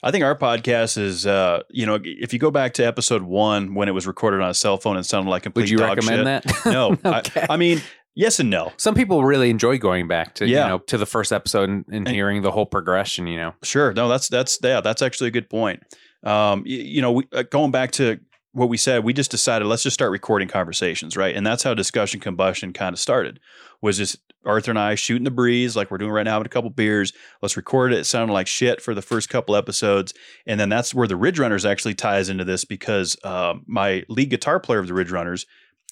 I 0.02 0.10
think 0.10 0.22
our 0.22 0.37
podcast 0.37 0.98
is, 0.98 1.24
uh, 1.24 1.62
you 1.70 1.87
know, 1.87 1.98
if 2.04 2.34
you 2.34 2.38
go 2.38 2.50
back 2.50 2.74
to 2.74 2.84
episode 2.84 3.22
one 3.22 3.74
when 3.74 3.88
it 3.88 3.92
was 3.92 4.06
recorded 4.06 4.42
on 4.42 4.50
a 4.50 4.54
cell 4.54 4.76
phone 4.76 4.96
and 4.96 5.06
sounded 5.06 5.30
like 5.30 5.44
complete 5.44 5.62
Would 5.62 5.70
you 5.70 5.78
recommend 5.78 6.18
shit, 6.44 6.64
that? 6.64 6.66
No, 6.66 6.98
Okay. 7.02 7.46
I, 7.48 7.54
I 7.54 7.56
mean, 7.56 7.80
yes 8.14 8.40
and 8.40 8.50
no. 8.50 8.72
Some 8.77 8.94
people 8.94 9.24
really 9.24 9.50
enjoy 9.50 9.79
going 9.79 10.09
back 10.09 10.35
to 10.37 10.46
Yeah. 10.46 10.64
you 10.64 10.68
know 10.68 10.79
to 10.79 10.98
the 10.98 11.07
first 11.07 11.33
episode 11.33 11.68
and, 11.68 11.85
and 11.90 12.09
hearing 12.09 12.42
the 12.42 12.50
whole 12.50 12.66
progression. 12.66 13.27
You 13.27 13.37
know, 13.37 13.55
Sure. 13.62 13.92
No, 13.92 14.09
that's 14.09 14.29
that's 14.29 14.59
yeah, 14.62 14.81
that's 14.81 15.03
actually 15.03 15.29
a 15.29 15.33
good 15.33 15.48
point. 15.50 15.83
Um, 16.22 16.62
you, 16.64 16.79
you 16.79 17.03
know, 17.03 17.12
we, 17.12 17.24
uh, 17.33 17.42
going 17.42 17.70
back 17.70 17.90
to 17.92 18.18
what 18.53 18.68
we 18.68 18.77
said, 18.77 19.03
we 19.05 19.12
just 19.12 19.31
decided 19.31 19.66
let's 19.66 19.83
just 19.83 19.94
start 19.94 20.11
recording 20.12 20.48
conversations, 20.48 21.16
right? 21.16 21.35
And 21.35 21.46
that's 21.46 21.62
how 21.64 21.74
discussion 21.74 22.20
combustion 22.20 22.72
kind 22.72 22.92
of 22.94 22.98
started. 23.00 23.40
Was 23.83 23.98
just 23.98 24.16
Arthur 24.46 24.70
and 24.70 24.79
I 24.79 24.94
shooting 24.94 25.24
the 25.24 25.31
breeze 25.31 25.74
like 25.77 25.90
we're 25.90 25.98
doing 25.98 26.12
right 26.12 26.22
now 26.22 26.38
with 26.38 26.46
a 26.46 26.50
couple 26.50 26.70
beers. 26.70 27.12
Let's 27.42 27.57
record 27.57 27.92
it. 27.92 27.98
It 27.98 28.05
sounded 28.05 28.33
like 28.33 28.46
shit 28.46 28.81
for 28.81 28.94
the 28.94 29.03
first 29.03 29.29
couple 29.29 29.57
episodes, 29.57 30.14
and 30.46 30.59
then 30.59 30.68
that's 30.70 30.94
where 30.94 31.09
the 31.09 31.16
Ridge 31.16 31.38
Runners 31.38 31.66
actually 31.66 31.94
ties 31.94 32.29
into 32.31 32.44
this 32.44 32.64
because 32.64 33.16
uh, 33.24 33.55
my 33.66 34.05
lead 34.09 34.31
guitar 34.31 34.61
player 34.61 34.79
of 34.79 34.87
the 34.87 34.94
Ridge 34.94 35.11
Runners 35.11 35.44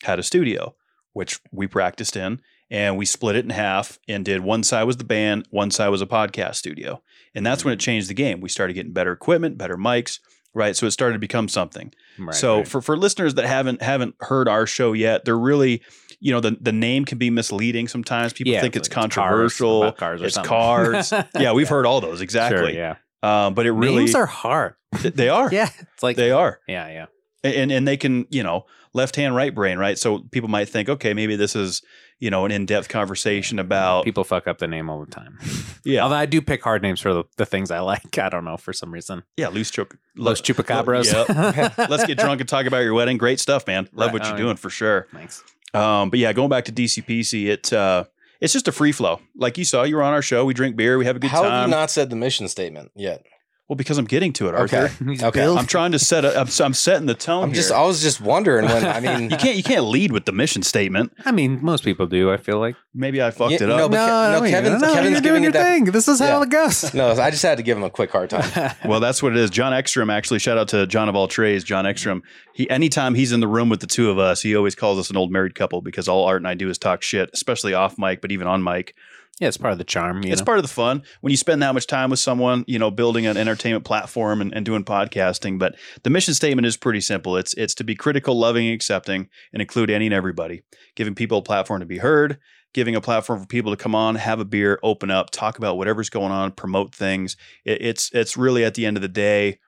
had 0.05 0.19
a 0.19 0.23
studio, 0.23 0.75
which 1.13 1.41
we 1.51 1.67
practiced 1.67 2.17
in, 2.17 2.41
and 2.71 2.97
we 2.97 3.05
split 3.05 3.37
it 3.37 3.45
in 3.45 3.51
half 3.51 3.99
and 4.09 4.25
did 4.25 4.41
one 4.41 4.63
side 4.63 4.85
was 4.85 4.97
the 4.97 5.05
band, 5.05 5.47
one 5.51 5.71
side 5.71 5.89
was 5.89 6.01
a 6.03 6.07
podcast 6.07 6.55
studio. 6.57 7.03
And 7.35 7.45
that's 7.47 7.65
when 7.65 7.73
it 7.75 7.81
changed 7.81 8.09
the 8.09 8.15
game. 8.15 8.41
We 8.41 8.49
started 8.49 8.75
getting 8.75 8.93
better 8.93 9.13
equipment, 9.13 9.57
better 9.59 9.77
mics, 9.77 10.21
right? 10.55 10.77
So 10.77 10.87
it 10.87 10.91
started 10.91 11.15
to 11.15 11.19
become 11.19 11.49
something. 11.49 11.93
Right, 12.19 12.35
so 12.35 12.59
right. 12.59 12.69
for 12.69 12.83
for 12.83 12.97
listeners 12.97 13.35
that 13.35 13.47
haven't 13.47 13.81
haven't 13.83 14.15
heard 14.21 14.49
our 14.49 14.67
show 14.67 14.93
yet, 14.93 15.25
they're 15.25 15.39
really, 15.39 15.83
you 16.21 16.31
know, 16.33 16.41
the 16.41 16.57
the 16.61 16.73
name 16.73 17.05
can 17.07 17.17
be 17.19 17.31
misleading 17.31 17.89
sometimes. 17.89 18.33
People 18.35 18.53
Yeah, 18.53 18.61
think 18.61 18.77
it's 18.77 18.87
it's 18.89 18.95
like 18.97 19.03
controversial. 19.03 19.83
about 19.85 19.97
cars 19.97 20.21
or 20.23 20.27
it's 20.27 20.35
something. 20.35 20.49
cars. 20.49 21.13
yeah, 21.39 21.53
we've 21.53 21.69
heard 21.71 21.87
all 21.87 22.01
those 22.03 22.21
exactly. 22.21 22.73
Sure, 22.75 22.97
yeah, 23.23 23.47
Um, 23.47 23.55
but 23.55 23.65
it 23.67 23.73
really 23.73 23.97
names 24.05 24.15
are 24.15 24.27
hard. 24.27 24.75
they 25.03 25.29
are. 25.31 25.49
Yeah, 25.53 25.69
it's 25.95 26.03
like 26.03 26.17
They 26.17 26.31
are. 26.33 26.61
yeah, 26.69 26.89
yeah. 26.89 27.07
And 27.45 27.73
and 27.73 27.89
they 27.89 27.97
can, 27.97 28.27
you 28.31 28.43
know, 28.43 28.67
left 28.95 29.17
hand, 29.17 29.35
right 29.35 29.55
brain, 29.55 29.79
right? 29.79 29.99
So 29.99 30.21
people 30.31 30.49
might 30.49 30.69
think, 30.69 30.89
okay, 30.89 31.15
maybe 31.15 31.37
this 31.37 31.57
is, 31.57 31.83
you 32.19 32.31
know, 32.31 32.45
an 32.45 32.53
in 32.53 32.67
depth 32.67 32.89
conversation 32.89 33.59
about 33.59 34.05
People 34.05 34.23
fuck 34.25 34.47
up 34.47 34.59
the 34.59 34.69
name 34.69 34.89
all 34.91 35.01
the 35.05 35.11
time. 35.11 35.39
yeah, 35.85 36.03
Although 36.03 36.17
I 36.17 36.27
do 36.27 36.41
pick 36.43 36.63
hard 36.63 36.83
names 36.83 37.01
for 37.01 37.13
the, 37.13 37.25
the 37.37 37.47
things 37.47 37.71
I 37.71 37.81
like. 37.81 38.19
I 38.19 38.29
don't 38.29 38.45
know 38.45 38.57
for 38.57 38.73
some 38.73 38.93
reason. 38.93 39.23
yeah, 39.37 39.49
loose 39.49 39.71
choke, 39.71 39.97
Los 40.17 40.41
Chupacabras. 40.41 41.13
Yep. 41.13 41.79
Let's 41.91 42.05
get 42.07 42.19
drunk 42.19 42.41
and 42.41 42.49
talk 42.49 42.67
about 42.67 42.81
your 42.85 42.95
wedding. 42.95 43.17
Great 43.19 43.41
stuff, 43.41 43.67
man. 43.67 43.89
Love 43.93 44.09
Right. 44.09 44.13
what 44.15 44.23
Oh, 44.23 44.29
you're 44.29 44.37
yeah. 44.39 44.43
doing 44.45 44.57
for 44.57 44.71
sure. 44.71 45.07
Thanks. 45.13 45.43
Um, 45.75 46.11
but 46.11 46.19
yeah, 46.19 46.33
going 46.33 46.51
back 46.51 46.67
to 46.67 46.73
DCPC, 46.73 47.47
it 47.49 47.73
uh, 47.73 48.05
it's 48.43 48.53
just 48.53 48.69
a 48.69 48.73
free 48.73 48.93
flow. 48.93 49.21
Like 49.37 49.57
you 49.57 49.65
saw, 49.65 49.85
you 49.85 49.97
were 49.97 50.03
on 50.03 50.13
our 50.13 50.21
show. 50.23 50.45
We 50.45 50.53
drink 50.53 50.77
beer. 50.77 50.99
We 50.99 51.07
have 51.07 51.17
a 51.17 51.19
good 51.19 51.31
time. 51.31 51.45
How 51.45 51.51
have 51.51 51.69
you 51.69 51.71
not 51.71 51.91
said 51.91 52.11
the 52.11 52.17
mission 52.17 52.47
statement 52.49 52.91
yet? 52.95 53.25
Well, 53.73 53.77
because 53.77 53.97
I'm 53.97 54.05
getting 54.05 54.35
to 54.35 54.49
it, 54.49 54.55
Arthur. 54.55 54.91
Okay. 55.01 55.25
Okay. 55.33 55.47
I'm 55.47 55.65
trying 55.67 55.93
to 55.93 55.99
set. 55.99 56.27
A, 56.27 56.39
I'm, 56.39 56.47
I'm 56.61 56.75
setting 56.75 57.07
the 57.07 57.15
tone. 57.15 57.45
I'm 57.45 57.53
just. 57.55 57.71
here. 57.71 57.79
I 57.79 57.87
was 57.87 58.03
just 58.03 58.21
wondering 58.21 58.67
when. 58.67 58.85
I 58.85 59.01
mean, 59.01 59.31
you 59.31 59.37
can't. 59.39 59.57
You 59.57 59.63
can't 59.63 59.85
lead 59.87 60.13
with 60.13 60.27
the 60.27 60.33
mission 60.33 60.63
statement. 60.63 61.13
I 61.25 61.33
mean, 61.33 61.59
most 61.63 61.83
people 61.85 62.07
do. 62.07 62.31
I 62.31 62.37
feel 62.37 62.59
like. 62.59 62.77
Maybe 62.95 63.23
I 63.23 63.31
fucked 63.31 63.53
Yeah, 63.53 63.63
it 63.63 63.71
up. 63.71 63.91
but 63.91 63.97
Ke- 63.97 64.09
no, 64.09 64.15
I 64.37 64.41
mean, 64.41 64.51
Kevin's- 64.51 64.83
no, 64.83 64.93
Kevin's 64.93 65.13
you're 65.13 65.21
giving 65.23 65.23
doing 65.23 65.43
you 65.45 65.47
your 65.47 65.53
that- 65.53 65.63
thing. 65.71 65.85
This 65.87 66.09
is 66.09 66.19
how 66.19 66.27
Yeah. 66.39 66.43
it 66.43 66.51
goes. 66.51 66.93
no, 66.95 67.13
I 67.13 67.31
just 67.31 67.43
had 67.43 67.57
to 67.57 67.63
give 67.63 67.79
him 67.79 67.85
a 67.85 67.89
quick 67.91 68.11
hard 68.11 68.29
time. 68.29 68.75
well, 68.85 69.01
that's 69.01 69.23
what 69.23 69.33
it 69.33 69.39
is. 69.39 69.49
John 69.49 69.73
Ekstrom 69.73 70.11
actually. 70.11 70.39
Shout 70.41 70.59
out 70.59 70.69
to 70.69 70.87
John 70.87 71.09
of 71.09 71.17
all 71.17 71.27
trades, 71.29 71.65
John 71.65 71.87
Ekstrom. 71.87 72.23
He 72.53 72.69
anytime 72.69 73.15
he's 73.15 73.33
in 73.33 73.41
the 73.41 73.49
room 73.49 73.71
with 73.71 73.81
the 73.81 73.87
two 73.87 74.11
of 74.11 74.19
us, 74.19 74.43
he 74.43 74.55
always 74.55 74.75
calls 74.75 74.99
us 74.99 75.09
an 75.09 75.17
old 75.17 75.31
married 75.33 75.55
couple 75.55 75.81
because 75.81 76.07
all 76.09 76.25
Art 76.27 76.37
and 76.43 76.47
I 76.49 76.53
do 76.53 76.69
is 76.69 76.77
talk 76.77 77.03
shit, 77.03 77.31
especially 77.33 77.73
off 77.73 77.97
mic, 77.97 78.21
but 78.21 78.31
even 78.33 78.47
on 78.47 78.63
mic. 78.63 78.95
Yeah, 79.41 79.49
it's 79.49 79.57
part 79.57 79.73
of 79.73 79.79
the 79.79 79.85
charm. 79.85 80.23
You 80.23 80.31
it's 80.31 80.41
know? 80.41 80.45
part 80.45 80.59
of 80.59 80.65
the 80.65 80.69
fun 80.69 81.03
when 81.21 81.31
you 81.31 81.37
spend 81.37 81.63
that 81.63 81.75
much 81.75 81.87
time 81.87 82.11
with 82.11 82.19
someone 82.19 82.65
you 82.67 82.79
know 82.79 82.91
building 82.91 83.27
an 83.27 83.37
entertainment 83.37 83.85
platform 83.85 84.41
and, 84.41 84.53
and 84.55 84.65
doing 84.65 84.85
podcasting 84.85 85.59
but 85.59 85.75
the 86.03 86.11
mission 86.11 86.35
statement 86.35 86.67
is 86.67 86.77
pretty 86.77 87.01
simple 87.01 87.37
it's 87.37 87.55
it's 87.55 87.75
to 87.75 87.85
be 87.85 87.95
critical 87.95 88.39
loving 88.39 88.67
and 88.67 88.75
accepting 88.75 89.29
and 89.53 89.63
include 89.63 89.91
any 89.91 90.07
and 90.07 90.15
everybody 90.15 90.63
giving 90.95 91.15
people 91.15 91.39
a 91.39 91.43
platform 91.43 91.81
to 91.81 91.87
be 91.87 91.99
heard 91.99 92.39
giving 92.75 92.95
a 92.95 93.01
platform 93.01 93.41
for 93.41 93.47
people 93.47 93.73
to 93.73 93.77
come 93.77 93.95
on 93.95 94.15
have 94.15 94.39
a 94.39 94.45
beer 94.45 94.79
open 94.83 95.11
up 95.11 95.31
talk 95.31 95.59
about 95.59 95.77
whatever's 95.77 96.11
going 96.11 96.33
on 96.33 96.53
promote 96.53 96.95
things 96.95 97.37
it, 97.65 97.81
it's 97.81 98.11
it's 98.13 98.37
really 98.37 98.65
at 98.65 98.75
the 98.75 98.87
end 98.87 98.97
of 98.97 99.03
the 99.03 99.09
day 99.09 99.59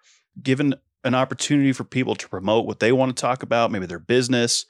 given 0.42 0.74
an 1.04 1.14
opportunity 1.14 1.72
for 1.72 1.84
people 1.84 2.14
to 2.14 2.28
promote 2.28 2.66
what 2.66 2.80
they 2.80 2.92
want 2.92 3.14
to 3.14 3.20
talk 3.20 3.42
about 3.42 3.70
maybe 3.70 3.86
their 3.86 3.98
business 3.98 4.66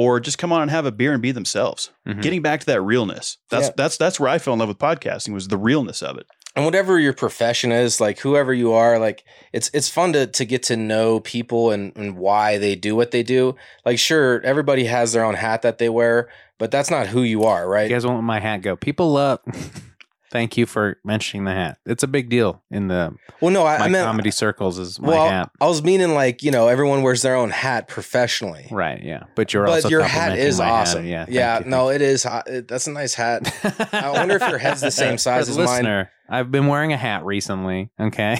or 0.00 0.20
just 0.20 0.38
come 0.38 0.52
on 0.52 0.62
and 0.62 0.70
have 0.70 0.86
a 0.86 0.92
beer 0.92 1.12
and 1.12 1.22
be 1.22 1.32
themselves 1.32 1.90
Mhm. 2.06 2.22
getting 2.22 2.42
back 2.42 2.60
to 2.60 2.66
that 2.66 2.80
realness 2.82 3.38
that's 3.50 3.66
Yeah. 3.68 3.72
that's 3.76 3.96
that's 3.96 4.18
where 4.20 4.28
i 4.30 4.38
fell 4.38 4.52
in 4.54 4.60
love 4.60 4.68
with 4.68 4.78
podcasting 4.78 5.32
was 5.34 5.48
the 5.48 5.58
realness 5.58 6.02
of 6.02 6.16
it 6.18 6.26
and 6.56 6.64
whatever 6.64 6.98
your 6.98 7.12
profession 7.12 7.70
is, 7.70 8.00
like 8.00 8.18
whoever 8.20 8.52
you 8.52 8.72
are, 8.72 8.98
like 8.98 9.22
it's 9.52 9.70
it's 9.72 9.88
fun 9.88 10.12
to 10.14 10.26
to 10.26 10.44
get 10.44 10.62
to 10.64 10.76
know 10.76 11.20
people 11.20 11.70
and 11.70 11.92
and 11.96 12.16
why 12.16 12.58
they 12.58 12.74
do 12.74 12.96
what 12.96 13.12
they 13.12 13.22
do. 13.22 13.54
Like, 13.86 13.98
sure, 14.00 14.40
everybody 14.42 14.86
has 14.86 15.12
their 15.12 15.24
own 15.24 15.34
hat 15.34 15.62
that 15.62 15.78
they 15.78 15.88
wear, 15.88 16.28
but 16.58 16.72
that's 16.72 16.90
not 16.90 17.06
who 17.08 17.22
you 17.22 17.44
are, 17.44 17.68
right? 17.68 17.88
You 17.88 17.94
guys 17.94 18.04
want 18.06 18.24
my 18.24 18.40
hat 18.40 18.62
go? 18.62 18.74
People 18.74 19.12
love. 19.12 19.38
Thank 20.30 20.56
you 20.56 20.66
for 20.66 20.98
mentioning 21.04 21.44
the 21.44 21.52
hat. 21.52 21.78
It's 21.86 22.02
a 22.02 22.06
big 22.06 22.28
deal 22.28 22.62
in 22.70 22.88
the 22.88 23.14
well, 23.40 23.50
no, 23.50 23.64
I, 23.64 23.78
my 23.78 23.84
I 23.86 23.88
meant 23.88 24.06
comedy 24.06 24.30
circles. 24.30 24.78
Is 24.78 25.00
my 25.00 25.08
well, 25.08 25.28
hat 25.28 25.50
I 25.60 25.66
was 25.66 25.82
meaning 25.82 26.14
like 26.14 26.42
you 26.42 26.50
know 26.50 26.68
everyone 26.68 27.02
wears 27.02 27.22
their 27.22 27.34
own 27.34 27.50
hat 27.50 27.88
professionally. 27.88 28.66
right? 28.70 29.02
Yeah, 29.02 29.24
but 29.34 29.54
you're 29.54 29.64
but 29.64 29.72
also 29.76 29.88
your 29.88 30.02
hat 30.02 30.38
is 30.38 30.60
awesome. 30.60 31.06
Yeah, 31.06 31.24
yeah. 31.28 31.60
you, 31.60 31.64
no, 31.66 31.88
it 31.88 32.02
is. 32.02 32.24
That's 32.24 32.86
a 32.86 32.90
nice 32.92 33.14
hat. 33.14 33.50
I 33.92 34.10
wonder 34.10 34.36
if 34.36 34.48
your 34.48 34.58
head's 34.58 34.80
the 34.82 34.90
same 34.90 35.18
size 35.18 35.48
as 35.48 35.56
the 35.56 35.64
mine. 35.64 36.08
I've 36.28 36.50
been 36.50 36.66
wearing 36.66 36.92
a 36.92 36.98
hat 36.98 37.24
recently. 37.24 37.90
Okay, 37.98 38.38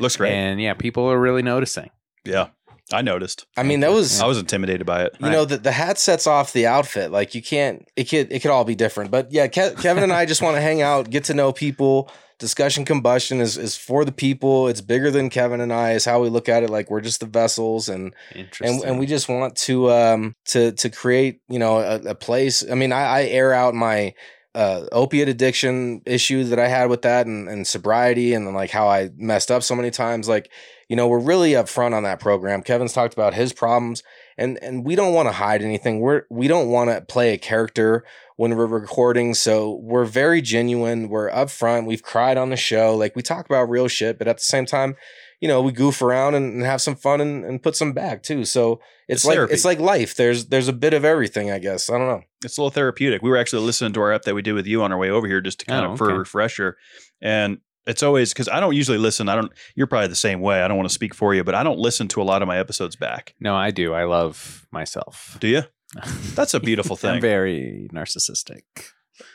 Looks 0.00 0.16
great. 0.16 0.32
and 0.32 0.60
yeah, 0.60 0.74
people 0.74 1.04
are 1.10 1.18
really 1.18 1.42
noticing. 1.42 1.90
yeah. 2.24 2.48
I 2.92 3.02
noticed. 3.02 3.46
I 3.56 3.64
mean, 3.64 3.80
that 3.80 3.90
was 3.90 4.20
I 4.20 4.26
was 4.26 4.38
intimidated 4.38 4.86
by 4.86 5.04
it. 5.04 5.16
you 5.20 5.30
know 5.30 5.44
the, 5.44 5.56
the 5.56 5.72
hat 5.72 5.98
sets 5.98 6.26
off 6.26 6.52
the 6.52 6.66
outfit. 6.66 7.10
Like 7.10 7.34
you 7.34 7.42
can't 7.42 7.86
it 7.96 8.04
could 8.04 8.30
it 8.30 8.40
could 8.40 8.50
all 8.50 8.64
be 8.64 8.74
different. 8.76 9.10
But 9.10 9.32
yeah 9.32 9.48
Ke- 9.48 9.76
kevin 9.80 10.02
and 10.02 10.12
i 10.12 10.24
just 10.24 10.42
want 10.42 10.56
to 10.56 10.60
hang 10.60 10.82
out 10.82 11.10
get 11.10 11.24
to 11.24 11.34
know 11.34 11.52
people. 11.52 12.10
Discussion 12.38 12.84
combustion 12.84 13.40
is, 13.40 13.56
is 13.56 13.76
for 13.76 14.04
the 14.04 14.12
people. 14.12 14.68
It's 14.68 14.82
bigger 14.82 15.10
than 15.10 15.30
kevin 15.30 15.60
and 15.60 15.72
i 15.72 15.92
is 15.92 16.04
how 16.04 16.20
we 16.22 16.28
look 16.28 16.48
at 16.48 16.62
it. 16.62 16.70
Like 16.70 16.90
we're 16.90 17.00
just 17.00 17.20
the 17.20 17.26
vessels 17.26 17.88
and 17.88 18.14
and, 18.60 18.82
and 18.84 18.98
we 19.00 19.06
just 19.06 19.28
want 19.28 19.56
to 19.56 19.90
um 19.90 20.34
to 20.46 20.70
to 20.72 20.90
create 20.90 21.40
you 21.48 21.58
know 21.58 21.78
a, 21.78 22.10
a 22.10 22.14
place. 22.14 22.62
I 22.70 22.74
mean 22.74 22.92
i, 22.92 23.02
I 23.02 23.22
air 23.24 23.52
out 23.52 23.74
my 23.74 24.14
uh, 24.54 24.86
opiate 24.90 25.28
addiction 25.28 26.00
issue 26.06 26.42
that 26.44 26.58
I 26.58 26.66
had 26.66 26.88
with 26.88 27.02
that 27.02 27.26
and, 27.26 27.46
and 27.46 27.66
sobriety 27.66 28.32
and 28.32 28.46
then 28.46 28.54
like 28.54 28.70
how 28.70 28.88
I 28.88 29.10
messed 29.14 29.50
up 29.50 29.62
so 29.62 29.74
many 29.76 29.90
times. 29.90 30.30
Like, 30.30 30.50
you 30.88 30.96
know, 30.96 31.08
we're 31.08 31.18
really 31.18 31.52
upfront 31.52 31.94
on 31.94 32.02
that 32.04 32.20
program. 32.20 32.62
Kevin's 32.62 32.92
talked 32.92 33.14
about 33.14 33.34
his 33.34 33.52
problems 33.52 34.02
and, 34.38 34.58
and 34.62 34.84
we 34.84 34.94
don't 34.94 35.14
want 35.14 35.28
to 35.28 35.32
hide 35.32 35.62
anything. 35.62 36.00
We're, 36.00 36.22
we 36.30 36.46
don't 36.48 36.68
want 36.68 36.90
to 36.90 37.00
play 37.00 37.32
a 37.32 37.38
character 37.38 38.04
when 38.36 38.54
we're 38.56 38.66
recording. 38.66 39.34
So 39.34 39.80
we're 39.82 40.04
very 40.04 40.42
genuine. 40.42 41.08
We're 41.08 41.30
upfront. 41.30 41.86
We've 41.86 42.02
cried 42.02 42.36
on 42.36 42.50
the 42.50 42.56
show. 42.56 42.94
Like 42.94 43.16
we 43.16 43.22
talk 43.22 43.46
about 43.46 43.68
real 43.70 43.88
shit, 43.88 44.18
but 44.18 44.28
at 44.28 44.36
the 44.36 44.42
same 44.44 44.66
time, 44.66 44.94
you 45.40 45.48
know, 45.48 45.60
we 45.60 45.72
goof 45.72 46.00
around 46.02 46.34
and, 46.34 46.52
and 46.54 46.62
have 46.62 46.80
some 46.80 46.94
fun 46.96 47.20
and, 47.20 47.44
and 47.44 47.62
put 47.62 47.76
some 47.76 47.92
back 47.92 48.22
too. 48.22 48.44
So 48.44 48.80
it's, 49.08 49.20
It's 49.20 49.24
like, 49.24 49.34
therapy. 49.36 49.54
it's 49.54 49.64
like 49.64 49.80
life. 49.80 50.14
There's, 50.16 50.46
there's 50.46 50.68
a 50.68 50.72
bit 50.72 50.94
of 50.94 51.04
everything, 51.04 51.50
I 51.50 51.58
guess. 51.58 51.90
I 51.90 51.98
don't 51.98 52.06
know. 52.08 52.22
It's 52.44 52.56
a 52.56 52.60
little 52.60 52.70
therapeutic. 52.70 53.22
We 53.22 53.30
were 53.30 53.36
actually 53.36 53.62
listening 53.64 53.92
to 53.94 54.00
our 54.00 54.12
app 54.12 54.22
that 54.22 54.34
we 54.34 54.42
did 54.42 54.52
with 54.52 54.66
you 54.66 54.82
on 54.82 54.92
our 54.92 54.98
way 54.98 55.10
over 55.10 55.26
here 55.26 55.40
just 55.40 55.60
to 55.60 55.66
kind 55.66 55.84
Oh, 55.84 55.92
of 55.92 55.98
for 55.98 56.10
a 56.10 56.18
refresher. 56.18 56.76
And 57.20 57.58
it's 57.86 58.02
always 58.02 58.32
because 58.32 58.48
I 58.48 58.60
don't 58.60 58.74
usually 58.74 58.98
listen. 58.98 59.28
I 59.28 59.34
don't, 59.36 59.52
you're 59.74 59.86
probably 59.86 60.08
the 60.08 60.14
same 60.16 60.40
way. 60.40 60.62
I 60.62 60.68
don't 60.68 60.76
want 60.76 60.88
to 60.88 60.94
speak 60.94 61.14
for 61.14 61.34
you, 61.34 61.44
but 61.44 61.54
I 61.54 61.62
don't 61.62 61.78
listen 61.78 62.08
to 62.08 62.22
a 62.22 62.24
lot 62.24 62.42
of 62.42 62.48
my 62.48 62.58
episodes 62.58 62.96
back. 62.96 63.34
no, 63.40 63.54
I 63.54 63.70
do. 63.70 63.94
I 63.94 64.04
love 64.04 64.66
myself. 64.72 65.36
Do 65.40 65.48
you? 65.48 65.62
That's 66.34 66.52
a 66.54 66.60
beautiful 66.60 66.94
I'm 66.94 67.00
thing. 67.00 67.20
very 67.20 67.88
narcissistic. 67.92 68.62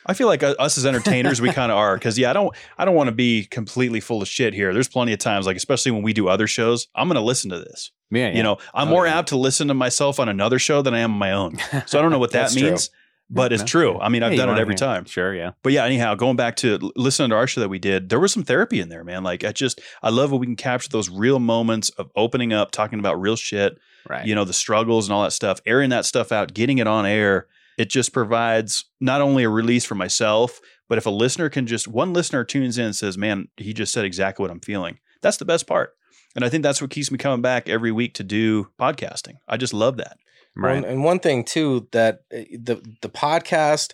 I 0.06 0.14
feel 0.14 0.28
like 0.28 0.44
uh, 0.44 0.54
us 0.60 0.78
as 0.78 0.86
entertainers, 0.86 1.42
we 1.42 1.52
kind 1.52 1.72
of 1.72 1.78
are 1.78 1.96
because 1.96 2.18
yeah, 2.20 2.30
I 2.30 2.34
don't, 2.34 2.56
I 2.78 2.86
don't 2.86 2.94
want 2.94 3.08
to 3.08 3.12
be 3.16 3.46
completely 3.46 4.00
full 4.00 4.22
of 4.22 4.28
shit 4.28 4.54
here. 4.54 4.74
There's 4.74 4.88
plenty 4.88 5.12
of 5.14 5.18
times, 5.20 5.48
like 5.48 5.58
especially 5.58 5.92
when 5.92 6.04
we 6.04 6.14
do 6.14 6.28
other 6.28 6.46
shows, 6.46 6.88
I'm 6.94 7.08
going 7.08 7.16
to 7.16 7.22
listen 7.22 7.50
to 7.50 7.58
this. 7.60 7.92
Yeah, 8.12 8.28
yeah. 8.28 8.38
You 8.38 8.44
know, 8.44 8.58
I'm 8.76 8.90
Oh, 8.90 8.92
more 8.92 9.08
yeah. 9.08 9.18
apt 9.18 9.30
to 9.30 9.38
listen 9.38 9.70
to 9.70 9.74
myself 9.74 10.20
on 10.20 10.30
another 10.30 10.60
show 10.60 10.82
than 10.84 10.94
I 10.94 11.00
am 11.00 11.14
on 11.14 11.18
my 11.18 11.32
own. 11.32 11.58
So 11.88 11.98
I 11.98 12.02
don't 12.04 12.12
know 12.12 12.20
what 12.20 12.32
that 12.34 12.54
means. 12.54 12.90
true. 12.90 12.98
But 13.32 13.54
it's 13.54 13.64
true. 13.64 13.98
I 14.00 14.10
mean, 14.10 14.22
I've 14.24 14.34
Yeah, 14.34 14.46
done 14.46 14.58
it 14.58 14.62
every 14.62 14.74
hear- 14.74 14.78
time. 14.78 15.06
Sure, 15.06 15.34
yeah. 15.34 15.52
But 15.64 15.72
yeah, 15.74 15.86
anyhow, 15.86 16.16
going 16.16 16.36
back 16.36 16.56
to 16.58 16.78
listening 16.96 17.30
to 17.30 17.36
our 17.36 17.48
show 17.48 17.62
that 17.62 17.70
we 17.70 17.80
did, 17.80 18.10
there 18.10 18.20
was 18.20 18.32
some 18.34 18.44
therapy 18.44 18.80
in 18.80 18.90
there, 18.90 19.04
man. 19.04 19.24
Like 19.24 19.44
I 19.44 19.52
just, 19.52 19.80
I 20.04 20.10
love 20.10 20.32
when 20.32 20.40
we 20.42 20.46
can 20.48 20.56
capture 20.56 20.90
those 20.90 21.10
real 21.10 21.40
moments 21.40 21.90
of 21.92 22.12
opening 22.16 22.52
up, 22.54 22.72
talking 22.72 23.00
about 23.00 23.20
real 23.20 23.36
shit, 23.36 23.78
Right. 24.10 24.26
you 24.26 24.36
know, 24.36 24.44
the 24.46 24.54
struggles 24.54 25.08
and 25.08 25.14
all 25.14 25.24
that 25.24 25.32
stuff, 25.32 25.60
airing 25.66 25.90
that 25.92 26.06
stuff 26.06 26.32
out, 26.32 26.54
getting 26.54 26.78
it 26.80 26.88
on 26.88 27.06
air. 27.06 27.48
It 27.78 27.90
just 27.90 28.14
provides 28.14 28.86
not 29.00 29.22
only 29.22 29.44
a 29.44 29.50
release 29.50 29.86
for 29.86 29.96
myself, 29.96 30.60
but 30.90 30.98
if 30.98 31.06
a 31.06 31.10
listener 31.10 31.50
can 31.50 31.66
just, 31.68 31.88
one 31.88 32.12
listener 32.14 32.44
tunes 32.44 32.78
in 32.78 32.86
and 32.86 32.96
says, 32.96 33.18
man, 33.18 33.48
he 33.58 33.74
just 33.74 33.94
said 33.94 34.04
exactly 34.06 34.44
what 34.44 34.52
I'm 34.52 34.60
feeling. 34.60 35.00
That's 35.22 35.38
the 35.38 35.46
best 35.46 35.68
part. 35.68 35.94
And 36.36 36.44
I 36.46 36.50
think 36.50 36.64
that's 36.64 36.82
what 36.82 36.90
keeps 36.92 37.12
me 37.12 37.18
coming 37.18 37.42
back 37.42 37.70
every 37.70 37.92
week 37.92 38.14
to 38.16 38.24
do 38.24 38.70
podcasting. 38.80 39.36
I 39.48 39.58
just 39.58 39.74
love 39.74 39.98
that. 39.98 40.18
Right. 40.56 40.78
and- 40.78 40.86
and 40.86 41.04
one 41.04 41.20
thing 41.20 41.44
too 41.44 41.88
that 41.92 42.22
uh, 42.34 42.44
the 42.60 42.82
the 43.02 43.10
podcast 43.10 43.94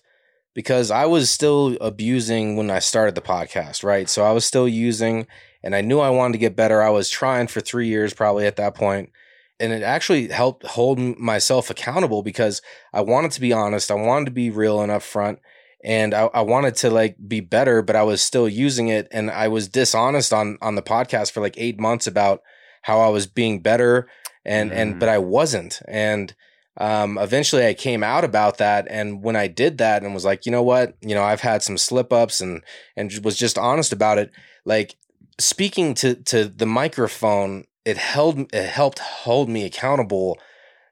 because 0.56 0.90
I 0.90 1.06
was 1.06 1.30
still 1.30 1.78
abusing 1.82 2.56
when 2.56 2.72
I 2.72 2.80
started 2.80 3.14
the 3.14 3.22
podcast, 3.22 3.84
right? 3.84 4.10
So 4.10 4.24
I 4.26 4.32
was 4.32 4.44
still 4.44 4.68
using 4.68 5.28
and 5.64 5.76
I 5.76 5.82
knew 5.82 6.00
I 6.00 6.10
wanted 6.10 6.34
to 6.34 6.40
get 6.40 6.56
better. 6.56 6.82
I 6.82 6.90
was 6.90 7.10
trying 7.12 7.46
for 7.48 7.60
three 7.62 7.88
years 7.88 8.14
probably 8.14 8.48
at 8.48 8.56
that 8.56 8.74
point, 8.74 9.12
and 9.60 9.72
it 9.72 9.84
actually 9.84 10.30
helped 10.30 10.66
hold 10.66 10.98
myself 11.20 11.70
accountable 11.70 12.24
because 12.24 12.62
I 12.92 13.02
wanted 13.02 13.32
to 13.32 13.42
be 13.42 13.54
honest. 13.54 13.92
I 13.92 13.96
wanted 13.96 14.26
to 14.26 14.32
be 14.32 14.50
real 14.50 14.82
and 14.82 14.92
upfront. 14.92 15.38
And 15.84 16.16
I, 16.16 16.24
I 16.34 16.42
wanted 16.42 16.74
to 16.78 16.90
like 16.90 17.18
be 17.28 17.40
better, 17.40 17.84
but 17.84 17.96
I 17.96 18.02
was 18.02 18.22
still 18.24 18.50
using 18.50 18.88
it, 18.88 19.08
and 19.12 19.30
I 19.30 19.48
was 19.48 19.68
dishonest 19.68 20.34
on 20.34 20.58
on 20.60 20.74
the 20.74 20.82
podcast 20.82 21.32
for 21.32 21.40
like 21.42 21.54
eight 21.58 21.80
months 21.80 22.08
about 22.08 22.42
how 22.82 23.00
I 23.00 23.10
was 23.10 23.28
being 23.28 23.62
better, 23.62 24.08
and 24.44 24.72
and 24.74 25.00
but 25.00 25.08
I 25.08 25.20
wasn't, 25.20 25.80
and 25.88 26.34
um, 26.78 27.18
eventually 27.18 27.66
I 27.66 27.74
came 27.74 28.04
out 28.04 28.24
about 28.24 28.58
that. 28.58 28.88
And 28.90 29.24
when 29.24 29.36
I 29.36 29.48
did 29.48 29.80
that 29.80 30.04
and 30.04 30.14
was 30.14 30.26
like, 30.26 30.46
you 30.46 30.52
know 30.52 30.62
what, 30.62 30.96
you 31.02 31.16
know, 31.16 31.24
I've 31.24 31.42
had 31.42 31.64
some 31.64 31.78
slip 31.78 32.14
ups 32.14 32.40
and, 32.40 32.64
and 32.96 33.12
was 33.24 33.38
just 33.38 33.58
honest 33.58 33.92
about 33.92 34.18
it. 34.20 34.32
Like 34.64 34.96
speaking 35.40 35.94
to, 35.96 36.16
to 36.16 36.46
the 36.46 36.66
microphone, 36.66 37.66
it 37.84 37.98
held, 37.98 38.54
it 38.54 38.68
helped 38.70 39.00
hold 39.00 39.50
me 39.50 39.66
accountable 39.66 40.38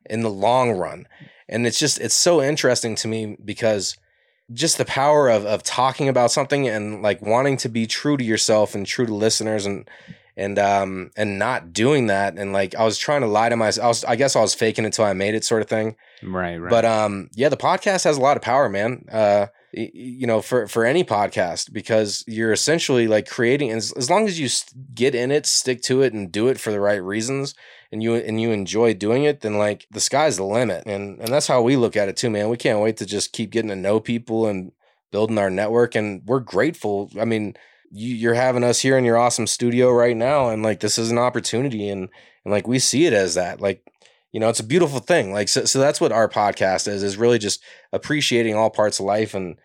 in 0.10 0.22
the 0.22 0.30
long 0.30 0.72
run. 0.72 1.08
And 1.48 1.68
it's 1.68 1.80
just, 1.80 2.00
it's 2.00 2.16
so 2.16 2.42
interesting 2.42 2.96
to 2.96 3.08
me 3.08 3.38
because 3.44 3.96
just 4.54 4.78
the 4.78 4.86
power 4.86 5.30
of, 5.30 5.46
of 5.46 5.62
talking 5.64 6.10
about 6.10 6.32
something 6.32 6.68
and 6.68 7.02
like 7.02 7.22
wanting 7.22 7.58
to 7.58 7.70
be 7.70 7.86
true 7.86 8.18
to 8.18 8.24
yourself 8.24 8.74
and 8.74 8.86
true 8.86 9.06
to 9.06 9.14
listeners 9.14 9.66
and, 9.66 9.88
and 10.38 10.60
um 10.60 11.12
and 11.16 11.40
not 11.40 11.74
doing 11.74 12.08
that 12.08 12.38
and 12.38 12.52
like 12.54 12.76
I 12.76 12.84
was 12.84 12.98
trying 12.98 13.22
to 13.22 13.28
lie 13.28 13.50
to 13.50 13.56
myself. 13.56 13.84
I 13.84 13.88
was 13.88 14.04
I 14.06 14.16
guess 14.16 14.36
I 14.36 14.42
was 14.42 14.54
faking 14.54 14.84
it 14.84 14.88
until 14.88 15.06
I 15.06 15.14
made 15.14 15.36
it 15.36 15.46
sort 15.46 15.62
of 15.62 15.70
thing. 15.70 15.96
Right, 16.24 16.58
right. 16.58 16.70
But 16.70 16.86
um 16.86 17.30
yeah, 17.34 17.50
the 17.50 17.58
podcast 17.58 18.04
has 18.04 18.18
a 18.18 18.22
lot 18.22 18.38
of 18.38 18.44
power, 18.44 18.70
man. 18.70 19.06
Uh 19.12 19.48
you 19.78 20.26
know, 20.26 20.42
for 20.42 20.68
for 20.68 20.86
any 20.86 21.04
podcast 21.04 21.74
because 21.74 22.24
you're 22.28 22.54
essentially 22.54 23.08
like 23.08 23.30
creating 23.30 23.72
as, 23.72 23.92
as 23.94 24.10
long 24.10 24.26
as 24.26 24.40
you 24.40 24.48
get 24.94 25.14
in 25.14 25.32
it, 25.32 25.46
stick 25.46 25.82
to 25.84 26.02
it 26.02 26.14
and 26.14 26.32
do 26.32 26.48
it 26.48 26.60
for 26.60 26.72
the 26.72 26.80
right 26.80 27.04
reasons 27.04 27.56
and 27.92 28.02
you 28.02 28.16
and 28.16 28.40
you 28.40 28.52
enjoy 28.52 28.94
doing 28.94 29.26
it, 29.26 29.42
then 29.42 29.58
like 29.58 29.86
the 29.92 30.00
sky's 30.00 30.38
the 30.38 30.46
limit. 30.46 30.84
And 30.86 31.20
and 31.20 31.28
that's 31.28 31.48
how 31.48 31.62
we 31.62 31.76
look 31.76 31.98
at 31.98 32.08
it 32.08 32.16
too, 32.16 32.30
man. 32.30 32.50
We 32.50 32.58
can't 32.58 32.80
wait 32.80 32.98
to 32.98 33.06
just 33.06 33.34
keep 33.34 33.52
getting 33.52 33.70
to 33.70 33.76
know 33.76 34.00
people 34.00 34.48
and 34.48 34.72
building 35.12 35.38
our 35.38 35.50
network 35.50 35.96
and 35.96 36.22
we're 36.26 36.40
grateful. 36.40 37.10
I 37.20 37.26
mean, 37.26 37.56
you, 37.92 38.16
you're 38.16 38.34
having 38.34 38.64
us 38.64 38.80
here 38.80 38.98
in 38.98 39.06
your 39.06 39.18
awesome 39.18 39.48
studio 39.48 39.92
right 39.92 40.16
now 40.18 40.50
and 40.50 40.64
like 40.64 40.80
this 40.80 40.98
is 40.98 41.12
an 41.12 41.18
opportunity 41.18 41.88
and 41.90 42.10
and 42.44 42.52
like 42.52 42.68
we 42.68 42.80
see 42.80 43.06
it 43.06 43.14
as 43.14 43.36
that 43.36 43.62
like 43.62 43.82
you 44.32 44.40
know 44.40 44.50
it's 44.50 44.60
a 44.60 44.64
beautiful 44.64 45.00
thing 45.00 45.32
like 45.32 45.48
so, 45.50 45.66
so 45.66 45.80
that's 45.80 46.02
what 46.02 46.12
our 46.12 46.28
podcast 46.28 46.88
is 46.88 47.04
is 47.04 47.18
really 47.18 47.40
just 47.40 47.64
appreciating 47.94 48.56
all 48.56 48.70
parts 48.70 49.00
of 49.00 49.06
life 49.06 49.34
and 49.34 49.58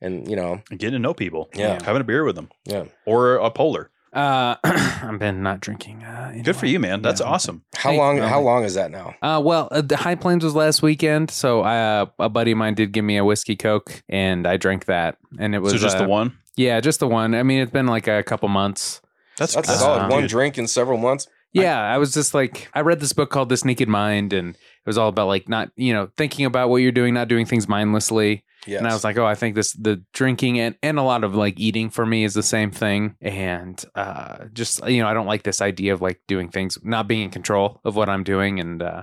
and 0.00 0.28
you 0.28 0.36
know 0.36 0.60
And 0.70 0.78
getting 0.78 0.94
to 0.94 0.98
know 0.98 1.14
people. 1.14 1.48
Yeah. 1.54 1.82
Having 1.84 2.02
a 2.02 2.04
beer 2.04 2.24
with 2.24 2.34
them. 2.36 2.50
Yeah. 2.64 2.84
Or 3.06 3.36
a 3.36 3.50
polar. 3.50 3.90
Uh, 4.12 4.54
I've 4.64 5.18
been 5.18 5.42
not 5.42 5.60
drinking. 5.60 6.04
Uh, 6.04 6.32
Good 6.42 6.54
for 6.56 6.66
you, 6.66 6.78
man. 6.78 7.02
That's 7.02 7.20
Yeah. 7.20 7.26
awesome. 7.26 7.64
how 7.74 7.90
Hey, 7.90 7.98
long 7.98 8.20
uh, 8.20 8.28
how 8.28 8.40
long 8.40 8.64
is 8.64 8.74
that 8.74 8.90
now 8.90 9.14
Uh, 9.22 9.40
well, 9.44 9.68
uh, 9.72 9.80
the 9.80 9.96
High 9.96 10.14
Plains 10.14 10.44
was 10.44 10.54
last 10.54 10.82
weekend, 10.82 11.30
so 11.30 11.62
uh, 11.62 12.06
a 12.18 12.28
buddy 12.28 12.52
of 12.52 12.58
mine 12.58 12.74
did 12.74 12.92
give 12.92 13.04
me 13.04 13.16
a 13.16 13.24
whiskey 13.24 13.56
coke, 13.56 14.02
and 14.08 14.46
I 14.46 14.56
drank 14.56 14.84
that, 14.86 15.16
and 15.38 15.54
it 15.54 15.58
was 15.60 15.72
so 15.72 15.78
just 15.78 15.98
the 15.98 16.04
uh, 16.04 16.08
one? 16.08 16.38
Yeah, 16.56 16.80
just 16.80 17.00
the 17.00 17.08
one. 17.08 17.34
I 17.34 17.42
mean, 17.42 17.60
it's 17.60 17.72
been 17.72 17.86
like 17.86 18.06
a 18.06 18.22
couple 18.22 18.48
months. 18.48 19.00
That's 19.38 19.54
that's 19.54 19.78
solid 19.78 20.10
one 20.10 20.22
dude. 20.22 20.30
drink 20.30 20.58
in 20.58 20.68
several 20.68 20.98
months 20.98 21.26
Yeah, 21.52 21.80
I 21.80 21.98
was 21.98 22.12
just 22.12 22.34
like, 22.34 22.68
I 22.74 22.80
read 22.80 23.00
this 23.00 23.12
book 23.12 23.30
called 23.30 23.48
This 23.48 23.64
Naked 23.64 23.88
Mind, 23.88 24.32
and 24.32 24.54
it 24.54 24.86
was 24.86 24.98
all 24.98 25.08
about 25.08 25.28
like 25.28 25.48
not, 25.48 25.70
you 25.76 25.92
know, 25.92 26.10
thinking 26.16 26.46
about 26.46 26.68
what 26.68 26.78
you're 26.78 26.92
doing, 26.92 27.14
not 27.14 27.28
doing 27.28 27.46
things 27.46 27.68
mindlessly. 27.68 28.44
yes 28.66 28.78
And 28.78 28.88
I 28.88 28.92
was 28.92 29.04
like, 29.04 29.16
oh, 29.18 29.26
I 29.26 29.36
think 29.36 29.54
this 29.54 29.72
the 29.72 30.02
drinking 30.12 30.58
and 30.58 30.74
and 30.82 30.98
a 30.98 31.02
lot 31.02 31.22
of 31.22 31.34
like 31.34 31.58
eating 31.60 31.90
for 31.90 32.04
me 32.04 32.24
is 32.24 32.34
the 32.34 32.42
same 32.42 32.70
thing. 32.70 33.16
And 33.20 33.82
uh 33.94 34.46
just 34.52 34.86
you 34.88 35.00
know, 35.02 35.08
I 35.08 35.14
don't 35.14 35.26
like 35.26 35.44
this 35.44 35.60
idea 35.60 35.94
of 35.94 36.02
like 36.02 36.20
doing 36.26 36.48
things 36.48 36.78
not 36.82 37.06
being 37.06 37.22
in 37.22 37.30
control 37.30 37.80
of 37.84 37.94
what 37.94 38.08
I'm 38.08 38.24
doing. 38.24 38.58
And 38.58 38.82
uh 38.82 39.02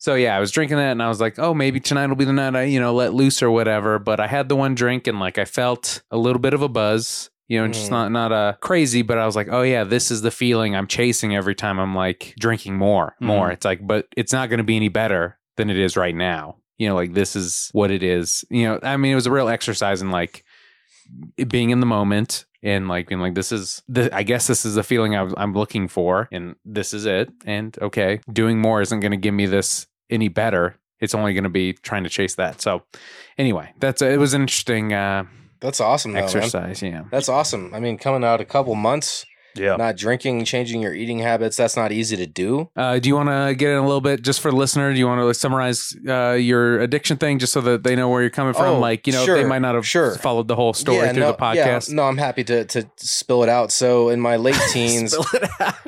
so 0.00 0.14
yeah, 0.16 0.36
I 0.36 0.40
was 0.40 0.50
drinking 0.50 0.78
that 0.78 0.90
and 0.90 1.02
I 1.02 1.08
was 1.08 1.20
like, 1.20 1.38
oh, 1.38 1.54
maybe 1.54 1.78
tonight 1.78 2.06
will 2.08 2.16
be 2.16 2.24
the 2.24 2.32
night 2.32 2.56
I, 2.56 2.62
you 2.64 2.80
know, 2.80 2.92
let 2.94 3.14
loose 3.14 3.42
or 3.42 3.50
whatever. 3.52 3.98
But 4.00 4.18
I 4.18 4.26
had 4.26 4.48
the 4.48 4.56
one 4.56 4.74
drink 4.74 5.06
and 5.06 5.20
like 5.20 5.38
I 5.38 5.44
felt 5.44 6.02
a 6.10 6.16
little 6.16 6.40
bit 6.40 6.54
of 6.54 6.62
a 6.62 6.68
buzz. 6.68 7.30
You 7.48 7.60
know, 7.60 7.68
just 7.68 7.88
Mm. 7.88 7.90
not 7.90 8.12
not 8.12 8.32
uh 8.32 8.52
crazy, 8.60 9.02
but 9.02 9.18
I 9.18 9.26
was 9.26 9.36
like, 9.36 9.48
oh 9.50 9.62
yeah, 9.62 9.84
this 9.84 10.10
is 10.10 10.22
the 10.22 10.30
feeling 10.30 10.74
I'm 10.74 10.86
chasing 10.86 11.34
every 11.36 11.54
time 11.54 11.78
I'm 11.78 11.94
like 11.94 12.34
drinking 12.38 12.76
more, 12.76 13.14
more. 13.20 13.50
It's 13.50 13.64
like, 13.64 13.86
but 13.86 14.06
it's 14.16 14.32
not 14.32 14.48
going 14.48 14.58
to 14.58 14.64
be 14.64 14.76
any 14.76 14.88
better 14.88 15.36
than 15.56 15.68
it 15.70 15.76
is 15.76 15.96
right 15.96 16.14
now. 16.14 16.56
You 16.78 16.88
know, 16.88 16.94
like 16.94 17.12
this 17.12 17.36
is 17.36 17.68
what 17.72 17.90
it 17.90 18.02
is. 18.02 18.44
You 18.50 18.64
know, 18.64 18.80
I 18.82 18.96
mean, 18.96 19.12
it 19.12 19.16
was 19.16 19.26
a 19.26 19.32
real 19.32 19.48
exercise 19.48 20.00
in 20.00 20.10
like 20.10 20.44
being 21.48 21.70
in 21.70 21.80
the 21.80 21.86
moment 21.86 22.46
and 22.62 22.88
like 22.88 23.08
being 23.08 23.20
like, 23.20 23.34
this 23.34 23.52
is 23.52 23.82
the, 23.88 24.14
I 24.14 24.22
guess 24.22 24.46
this 24.46 24.64
is 24.64 24.74
the 24.76 24.82
feeling 24.82 25.16
I 25.16 25.28
I'm 25.36 25.52
looking 25.54 25.88
for, 25.88 26.28
and 26.30 26.54
this 26.64 26.94
is 26.94 27.04
it. 27.06 27.30
And 27.44 27.76
okay, 27.82 28.20
doing 28.32 28.60
more 28.60 28.80
isn't 28.80 29.00
going 29.00 29.10
to 29.12 29.16
give 29.16 29.34
me 29.34 29.46
this 29.46 29.86
any 30.10 30.28
better. 30.28 30.76
It's 31.00 31.14
only 31.14 31.32
going 31.32 31.44
to 31.44 31.50
be 31.50 31.72
trying 31.72 32.04
to 32.04 32.10
chase 32.10 32.34
that. 32.34 32.60
So, 32.60 32.82
anyway, 33.38 33.72
that's 33.78 34.02
it. 34.02 34.18
Was 34.18 34.34
an 34.34 34.42
interesting 34.42 34.92
uh, 34.92 35.24
that's 35.60 35.80
awesome 35.80 36.12
though, 36.12 36.20
man. 36.20 36.24
exercise. 36.24 36.82
Yeah. 36.82 37.04
that's 37.10 37.28
awesome 37.28 37.74
i 37.74 37.80
mean 37.80 37.98
coming 37.98 38.24
out 38.24 38.40
a 38.40 38.46
couple 38.46 38.74
months 38.74 39.26
Yeah. 39.56 39.76
not 39.76 39.96
drinking 39.96 40.44
changing 40.46 40.80
your 40.80 40.94
eating 40.94 41.18
habits 41.18 41.54
that's 41.58 41.76
not 41.76 41.92
easy 41.92 42.16
to 42.16 42.26
do 42.26 42.70
Uh, 42.76 42.98
do 42.98 43.08
you 43.10 43.14
want 43.14 43.28
to 43.28 43.54
get 43.54 43.70
in 43.72 43.76
a 43.76 43.82
little 43.84 44.00
bit 44.00 44.22
just 44.22 44.40
for 44.40 44.50
the 44.50 44.56
listener? 44.56 44.90
Do 44.92 44.98
you 44.98 45.06
want 45.06 45.20
to 45.20 45.34
summarize 45.34 45.94
uh, 46.08 46.32
your 46.40 46.80
addiction 46.80 47.18
thing 47.18 47.38
just 47.38 47.52
so 47.52 47.60
that 47.62 47.82
they 47.82 47.94
know 47.96 48.08
where 48.08 48.22
you're 48.22 48.30
coming 48.30 48.54
from? 48.54 48.76
Oh, 48.76 48.78
like, 48.78 49.06
you 49.06 49.12
know, 49.12 49.24
sure, 49.26 49.36
they 49.36 49.44
might 49.44 49.58
not 49.58 49.74
have 49.74 49.86
sure. 49.86 50.14
followed 50.16 50.48
the 50.48 50.54
whole 50.56 50.72
story 50.72 51.06
through 51.10 51.20
no, 51.20 51.32
the 51.32 51.36
podcast. 51.38 51.88
Yeah, 51.90 51.94
no, 51.96 52.04
I'm 52.04 52.16
happy 52.16 52.44
to 52.44 52.64
to 52.64 52.88
spill 52.96 53.42
it 53.42 53.48
out. 53.50 53.70
So 53.72 54.08
in 54.08 54.20
my 54.20 54.36
late 54.36 54.60
teens, 54.72 55.14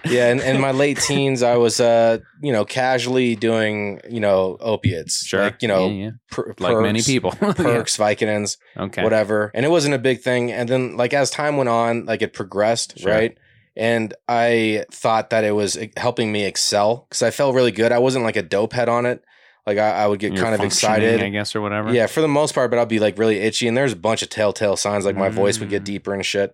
yeah, 0.05 0.31
in, 0.33 0.41
in 0.41 0.61
my 0.61 0.73
late 0.73 0.99
teens, 0.99 1.43
I 1.43 1.57
was 1.57 1.81
uh, 1.81 2.19
you 2.43 2.53
know, 2.53 2.65
casually 2.65 3.37
doing, 3.37 4.01
you 4.11 4.21
know, 4.21 4.57
opiates. 4.61 5.25
Sure. 5.25 5.43
Like, 5.45 5.63
you 5.63 5.69
know, 5.69 5.89
Yeah, 5.89 6.05
yeah. 6.05 6.11
per- 6.31 6.55
like 6.59 6.77
many 6.79 6.99
perks, 6.99 7.07
people. 7.07 7.35
Yeah. 7.43 7.53
perks, 7.53 7.97
Vicodins, 7.97 8.57
Okay. 8.77 9.03
whatever. 9.03 9.51
And 9.55 9.65
it 9.65 9.69
wasn't 9.71 9.95
a 9.95 9.99
big 9.99 10.21
thing. 10.21 10.51
And 10.53 10.69
then 10.69 10.97
like 10.97 11.15
as 11.15 11.31
time 11.31 11.57
went 11.57 11.69
on, 11.69 12.05
like 12.05 12.21
it 12.23 12.33
progressed, 12.33 12.99
Sure. 12.99 13.13
right? 13.13 13.39
And 13.77 14.13
I 14.29 14.85
thought 14.93 15.31
that 15.31 15.45
it 15.45 15.53
was 15.53 15.79
helping 15.97 16.31
me 16.33 16.45
excel 16.45 17.07
because 17.09 17.23
I 17.23 17.31
felt 17.31 17.55
really 17.55 17.71
good. 17.73 17.93
I 17.93 17.99
wasn't 18.01 18.25
like 18.25 18.37
a 18.37 18.43
dope 18.43 18.73
head 18.73 18.89
on 18.89 19.07
it. 19.07 19.23
Like 19.67 19.79
I, 19.79 19.91
I 20.03 20.07
would 20.09 20.19
get 20.19 20.33
You're 20.33 20.43
kind 20.43 20.55
of 20.57 20.61
excited. 20.63 21.23
I 21.23 21.29
guess, 21.29 21.55
or 21.55 21.61
whatever. 21.61 21.93
Yeah, 21.95 22.09
for 22.09 22.21
the 22.21 22.29
most 22.29 22.53
part, 22.55 22.69
but 22.71 22.81
I'd 22.81 22.89
be 22.89 22.99
like 22.99 23.17
really 23.17 23.39
itchy, 23.39 23.69
and 23.69 23.77
there's 23.77 23.93
a 23.93 23.97
bunch 23.97 24.21
of 24.23 24.29
telltale 24.29 24.75
signs, 24.77 25.05
like 25.07 25.17
my 25.17 25.29
voice 25.29 25.61
would 25.61 25.71
get 25.71 25.83
Mm. 25.83 25.87
deeper 25.87 26.13
and 26.13 26.27
shit. 26.27 26.53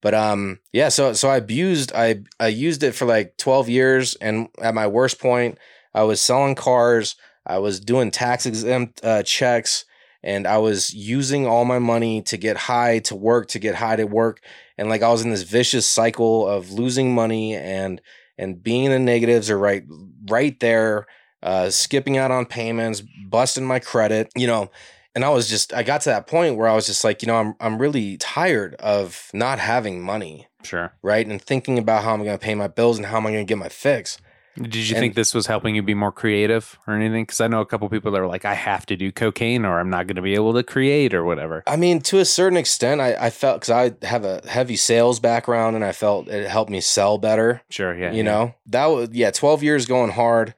But 0.00 0.14
um, 0.14 0.60
yeah, 0.72 0.88
so 0.90 1.12
so 1.12 1.28
I 1.28 1.36
abused, 1.36 1.92
I 1.94 2.22
I 2.38 2.48
used 2.48 2.82
it 2.82 2.94
for 2.94 3.04
like 3.04 3.36
12 3.36 3.68
years, 3.68 4.14
and 4.16 4.48
at 4.60 4.74
my 4.74 4.86
worst 4.86 5.20
point, 5.20 5.58
I 5.94 6.04
was 6.04 6.20
selling 6.20 6.54
cars, 6.54 7.16
I 7.44 7.58
was 7.58 7.80
doing 7.80 8.10
tax 8.10 8.46
exempt 8.46 9.04
uh, 9.04 9.22
checks, 9.24 9.84
and 10.22 10.46
I 10.46 10.58
was 10.58 10.94
using 10.94 11.46
all 11.46 11.64
my 11.64 11.80
money 11.80 12.22
to 12.22 12.36
get 12.36 12.56
high 12.56 13.00
to 13.00 13.16
work, 13.16 13.48
to 13.48 13.58
get 13.58 13.74
high 13.74 13.96
to 13.96 14.04
work, 14.06 14.40
and 14.76 14.88
like 14.88 15.02
I 15.02 15.08
was 15.08 15.22
in 15.22 15.30
this 15.30 15.42
vicious 15.42 15.88
cycle 15.88 16.46
of 16.46 16.70
losing 16.70 17.14
money 17.14 17.56
and 17.56 18.00
and 18.38 18.62
being 18.62 18.84
in 18.84 18.92
the 18.92 18.98
negatives 19.00 19.50
or 19.50 19.58
right 19.58 19.82
right 20.28 20.58
there 20.60 21.06
uh, 21.42 21.70
skipping 21.70 22.16
out 22.16 22.30
on 22.30 22.46
payments, 22.46 23.02
busting 23.26 23.66
my 23.66 23.78
credit, 23.78 24.30
you 24.36 24.46
know. 24.46 24.70
And 25.14 25.24
I 25.24 25.30
was 25.30 25.48
just, 25.48 25.72
I 25.74 25.82
got 25.82 26.02
to 26.02 26.10
that 26.10 26.26
point 26.26 26.56
where 26.56 26.68
I 26.68 26.74
was 26.74 26.86
just 26.86 27.02
like, 27.02 27.22
you 27.22 27.26
know, 27.28 27.36
I'm, 27.36 27.54
I'm 27.60 27.78
really 27.78 28.16
tired 28.18 28.74
of 28.76 29.30
not 29.32 29.58
having 29.58 30.00
money, 30.02 30.46
Sure. 30.62 30.92
right? 31.02 31.26
And 31.26 31.40
thinking 31.42 31.78
about 31.78 32.04
how 32.04 32.12
I'm 32.14 32.22
going 32.22 32.38
to 32.38 32.44
pay 32.44 32.54
my 32.54 32.68
bills 32.68 32.98
and 32.98 33.06
how 33.06 33.16
am 33.16 33.26
I 33.26 33.32
going 33.32 33.44
to 33.46 33.50
get 33.50 33.58
my 33.58 33.68
fix. 33.68 34.18
Did 34.56 34.74
you 34.74 34.96
And- 34.96 35.00
think 35.02 35.14
this 35.14 35.34
was 35.34 35.46
helping 35.46 35.74
you 35.76 35.82
be 35.82 35.94
more 35.94 36.10
creative 36.12 36.78
or 36.86 36.94
anything? 36.94 37.22
Because 37.22 37.40
I 37.40 37.46
know 37.46 37.60
a 37.60 37.66
couple 37.66 37.88
people 37.88 38.10
that 38.12 38.20
were 38.20 38.26
like, 38.26 38.44
I 38.44 38.54
have 38.54 38.86
to 38.86 38.96
do 38.96 39.10
cocaine 39.12 39.64
or 39.64 39.78
I'm 39.78 39.88
not 39.90 40.06
going 40.08 40.16
to 40.16 40.22
be 40.22 40.34
able 40.34 40.52
to 40.54 40.62
create 40.64 41.14
or 41.14 41.24
whatever. 41.24 41.62
I 41.66 41.76
mean, 41.76 42.00
to 42.02 42.18
a 42.18 42.24
certain 42.24 42.58
extent, 42.58 43.00
I, 43.00 43.14
I 43.14 43.30
felt 43.30 43.60
because 43.60 43.70
I 44.02 44.06
have 44.06 44.24
a 44.24 44.40
heavy 44.48 44.74
sales 44.76 45.20
background 45.20 45.76
and 45.76 45.84
I 45.84 45.92
felt 45.92 46.26
it 46.28 46.48
helped 46.48 46.70
me 46.72 46.80
sell 46.80 47.18
better. 47.18 47.62
Sure. 47.70 47.96
Yeah. 47.96 48.10
you 48.10 48.18
yeah. 48.18 48.22
know, 48.24 48.54
that 48.66 48.86
was, 48.86 49.10
yeah, 49.12 49.30
12 49.30 49.62
years 49.62 49.86
going 49.86 50.10
hard. 50.10 50.54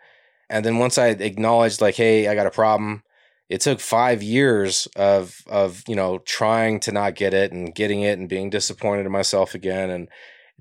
And 0.49 0.65
then 0.65 0.79
once 0.79 0.97
I 0.99 1.09
acknowledged, 1.09 1.81
like, 1.83 1.95
hey, 1.95 2.27
I 2.27 2.35
got 2.35 2.47
a 2.47 2.51
problem, 2.51 3.03
it 3.51 3.61
took 3.61 3.81
five 3.81 4.23
years 4.23 4.89
of, 4.97 5.43
of, 5.47 5.83
you 5.87 5.95
know, 5.97 6.19
trying 6.25 6.81
to 6.81 6.93
not 6.93 7.15
get 7.17 7.35
it 7.35 7.53
and 7.53 7.75
getting 7.75 8.01
it 8.01 8.19
and 8.19 8.29
being 8.29 8.49
disappointed 8.49 9.05
in 9.05 9.13
myself 9.13 9.55
again. 9.55 9.91
And, 9.91 10.09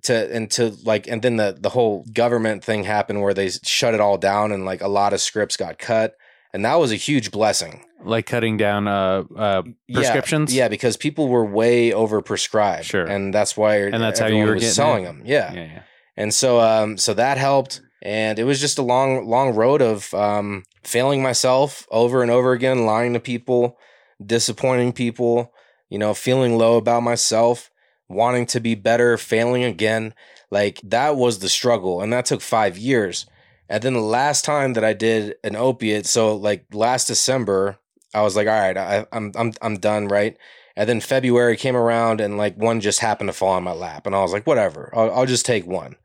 to 0.04 0.34
and 0.34 0.50
to 0.52 0.74
like 0.86 1.08
and 1.08 1.22
then 1.22 1.36
the 1.36 1.58
the 1.60 1.68
whole 1.68 2.06
government 2.14 2.64
thing 2.64 2.86
happened 2.86 3.22
where 3.22 3.34
they 3.34 3.50
shut 3.50 3.94
it 3.94 4.00
all 4.00 4.18
down 4.18 4.54
and 4.54 4.64
like 4.64 4.80
a 4.82 4.88
lot 4.88 5.12
of 5.12 5.20
scripts 5.20 5.58
got 5.58 5.78
cut 5.78 6.14
and 6.54 6.64
that 6.64 6.76
was 6.76 6.94
a 6.94 6.96
huge 6.96 7.32
blessing 7.32 7.84
Like 8.02 8.26
cutting 8.26 8.56
down 8.56 8.88
uh, 8.88 9.24
uh, 9.36 9.64
prescriptions? 9.94 10.56
yeah, 10.56 10.64
yeah 10.64 10.68
because 10.70 10.96
people 10.96 11.28
were 11.28 11.44
way 11.46 11.92
over 11.92 12.22
prescribed 12.22 12.86
Sure. 12.86 13.04
and 13.04 13.34
that's 13.34 13.58
why 13.58 13.76
And 13.80 14.02
that's 14.02 14.22
how 14.22 14.28
you 14.28 14.46
were 14.46 14.54
getting 14.54 14.70
selling 14.70 15.04
it? 15.04 15.08
them 15.08 15.22
yeah. 15.26 15.52
Yeah. 15.54 15.64
Yeah. 15.66 15.82
and 16.16 16.34
so 16.34 16.62
um 16.62 16.98
so 16.98 17.14
that 17.16 17.38
helped 17.38 17.82
and 18.02 18.40
it 18.40 18.46
was 18.46 18.62
just 18.62 18.78
a 18.80 18.82
long 18.84 19.28
long 19.28 19.54
road 19.54 19.82
of 19.82 20.14
um 20.14 20.64
failing 20.84 21.22
myself 21.22 21.88
over 21.92 22.22
and 22.22 22.32
over 22.32 22.54
again 22.54 22.86
lying 22.86 23.14
to 23.14 23.20
people 23.20 23.78
disappointing 24.26 24.92
people 24.92 25.54
you 25.90 25.98
know 25.98 26.14
feeling 26.14 26.58
low 26.58 26.78
about 26.78 27.04
myself 27.04 27.72
wanting 28.08 28.46
to 28.46 28.60
be 28.60 28.76
better 28.76 29.18
failing 29.18 29.64
again 29.64 30.14
Like 30.52 30.80
that 30.84 31.16
was 31.16 31.40
the 31.40 31.50
struggle, 31.50 32.02
and 32.02 32.12
that 32.14 32.26
took 32.26 32.42
five 32.42 32.78
years. 32.78 33.26
And 33.70 33.84
then 33.84 33.94
the 33.94 34.00
last 34.02 34.44
time 34.46 34.74
that 34.74 34.84
I 34.84 34.94
did 34.94 35.36
an 35.44 35.56
opiate, 35.56 36.08
so 36.08 36.36
like 36.36 36.66
last 36.74 37.06
December, 37.08 37.78
I 38.14 38.24
was 38.24 38.36
like, 38.36 38.48
all 38.48 38.60
right, 38.60 38.78
I, 38.78 39.06
I'm 39.12 39.32
I'm 39.36 39.54
I'm 39.62 39.78
done, 39.78 40.08
right? 40.08 40.36
And 40.76 40.90
then 40.90 41.02
February 41.02 41.56
came 41.58 41.76
around, 41.76 42.22
and 42.22 42.38
like 42.38 42.56
one 42.56 42.82
just 42.82 43.00
happened 43.00 43.30
to 43.30 43.34
fall 43.34 43.50
on 43.54 43.64
my 43.64 43.74
lap, 43.74 44.06
and 44.08 44.16
I 44.16 44.22
was 44.22 44.34
like, 44.34 44.48
whatever, 44.48 44.92
I'll, 44.96 45.12
I'll 45.12 45.26
just 45.28 45.46
take 45.46 45.68
one. 45.68 45.96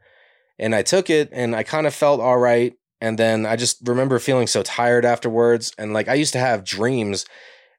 And 0.58 0.74
I 0.74 0.82
took 0.82 1.10
it, 1.10 1.30
and 1.32 1.56
I 1.56 1.62
kind 1.62 1.86
of 1.86 1.94
felt 1.94 2.20
all 2.20 2.38
right. 2.38 2.74
And 3.04 3.18
then 3.18 3.44
I 3.44 3.56
just 3.56 3.86
remember 3.86 4.18
feeling 4.18 4.46
so 4.46 4.62
tired 4.62 5.04
afterwards, 5.04 5.74
and 5.76 5.92
like 5.92 6.08
I 6.08 6.14
used 6.14 6.32
to 6.32 6.38
have 6.38 6.64
dreams 6.64 7.26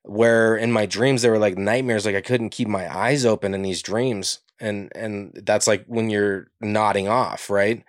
where 0.03 0.55
in 0.55 0.71
my 0.71 0.85
dreams 0.85 1.23
they 1.23 1.31
were 1.31 1.39
like 1.39 1.57
nightmares, 1.57 2.05
like 2.05 2.15
I 2.15 2.21
couldn't 2.21 2.51
keep 2.51 2.67
my 2.67 2.85
eyes 2.95 3.25
open 3.25 3.55
in 3.55 3.63
these 3.63 3.81
dreams, 3.81 4.41
and 4.59 4.91
and 4.93 5.41
that's 5.43 5.65
like 5.65 5.83
when 5.87 6.11
you're 6.11 6.51
nodding 6.61 7.07
off, 7.07 7.49
right? 7.49 7.83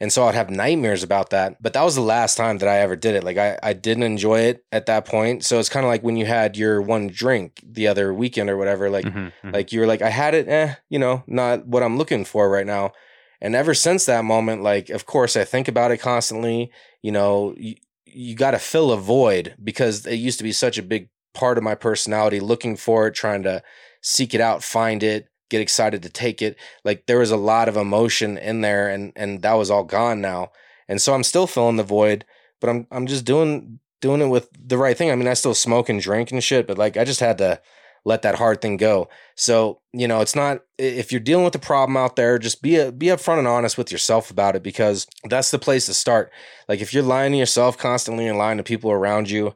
And 0.00 0.10
so 0.10 0.24
I'd 0.24 0.34
have 0.34 0.48
nightmares 0.48 1.02
about 1.02 1.28
that. 1.28 1.60
But 1.62 1.74
that 1.74 1.82
was 1.82 1.94
the 1.94 2.00
last 2.00 2.36
time 2.36 2.56
that 2.58 2.68
I 2.70 2.78
ever 2.78 2.96
did 2.96 3.16
it. 3.16 3.22
Like 3.24 3.36
I, 3.36 3.58
I 3.62 3.74
didn't 3.74 4.04
enjoy 4.04 4.40
it 4.42 4.64
at 4.72 4.86
that 4.86 5.04
point. 5.04 5.44
So 5.44 5.58
it's 5.58 5.68
kind 5.68 5.84
of 5.84 5.90
like 5.90 6.02
when 6.02 6.16
you 6.16 6.24
had 6.24 6.56
your 6.56 6.80
one 6.80 7.08
drink 7.08 7.60
the 7.62 7.88
other 7.88 8.14
weekend 8.14 8.48
or 8.48 8.56
whatever. 8.56 8.88
Like 8.88 9.04
Mhm, 9.04 9.32
mhm. 9.44 9.52
like 9.52 9.72
you 9.72 9.80
were 9.80 9.86
like, 9.86 10.00
I 10.00 10.08
had 10.08 10.34
it, 10.34 10.48
eh, 10.48 10.76
you 10.88 10.98
know, 10.98 11.22
not 11.26 11.66
what 11.66 11.82
I'm 11.82 11.98
looking 11.98 12.24
for 12.24 12.48
right 12.48 12.64
now. 12.66 12.92
And 13.40 13.54
ever 13.54 13.74
since 13.74 14.04
that 14.06 14.24
moment, 14.24 14.62
like 14.62 14.90
of 14.90 15.06
course 15.06 15.36
I 15.36 15.44
think 15.44 15.68
about 15.68 15.90
it 15.90 15.98
constantly. 15.98 16.70
You 17.02 17.12
know, 17.12 17.54
you, 17.56 17.76
you 18.06 18.34
got 18.34 18.52
to 18.52 18.58
fill 18.58 18.90
a 18.90 18.96
void 18.96 19.54
because 19.62 20.06
it 20.06 20.16
used 20.16 20.38
to 20.38 20.44
be 20.44 20.52
such 20.52 20.78
a 20.78 20.82
big 20.82 21.08
part 21.34 21.58
of 21.58 21.64
my 21.64 21.74
personality, 21.74 22.40
looking 22.40 22.76
for 22.76 23.06
it, 23.06 23.14
trying 23.14 23.42
to 23.44 23.62
seek 24.02 24.34
it 24.34 24.40
out, 24.40 24.64
find 24.64 25.02
it, 25.02 25.28
get 25.50 25.60
excited 25.60 26.02
to 26.02 26.08
take 26.08 26.42
it. 26.42 26.56
Like 26.84 27.06
there 27.06 27.18
was 27.18 27.30
a 27.30 27.36
lot 27.36 27.68
of 27.68 27.76
emotion 27.76 28.38
in 28.38 28.60
there 28.60 28.88
and 28.88 29.12
and 29.16 29.42
that 29.42 29.54
was 29.54 29.70
all 29.70 29.84
gone 29.84 30.20
now. 30.20 30.50
And 30.88 31.00
so 31.00 31.14
I'm 31.14 31.24
still 31.24 31.46
filling 31.46 31.76
the 31.76 31.82
void, 31.82 32.24
but 32.60 32.70
I'm 32.70 32.86
I'm 32.90 33.06
just 33.06 33.24
doing 33.24 33.78
doing 34.00 34.20
it 34.20 34.28
with 34.28 34.48
the 34.52 34.78
right 34.78 34.96
thing. 34.96 35.10
I 35.10 35.16
mean, 35.16 35.28
I 35.28 35.34
still 35.34 35.54
smoke 35.54 35.88
and 35.88 36.00
drink 36.00 36.30
and 36.30 36.42
shit, 36.42 36.66
but 36.66 36.78
like 36.78 36.96
I 36.96 37.04
just 37.04 37.20
had 37.20 37.38
to 37.38 37.60
let 38.04 38.22
that 38.22 38.36
hard 38.36 38.60
thing 38.60 38.76
go. 38.76 39.08
So, 39.36 39.80
you 39.92 40.08
know, 40.08 40.20
it's 40.20 40.34
not 40.34 40.62
if 40.78 41.12
you're 41.12 41.20
dealing 41.20 41.44
with 41.44 41.54
a 41.54 41.60
problem 41.60 41.96
out 41.96 42.16
there, 42.16 42.38
just 42.38 42.62
be 42.62 42.76
a, 42.76 42.92
be 42.92 43.06
upfront 43.06 43.38
and 43.38 43.48
honest 43.48 43.76
with 43.76 43.92
yourself 43.92 44.30
about 44.30 44.56
it 44.56 44.62
because 44.62 45.06
that's 45.24 45.50
the 45.50 45.58
place 45.58 45.86
to 45.86 45.94
start. 45.94 46.30
Like 46.68 46.80
if 46.80 46.92
you're 46.94 47.02
lying 47.02 47.32
to 47.32 47.38
yourself 47.38 47.76
constantly 47.76 48.26
and 48.26 48.38
lying 48.38 48.58
to 48.58 48.64
people 48.64 48.90
around 48.90 49.30
you, 49.30 49.54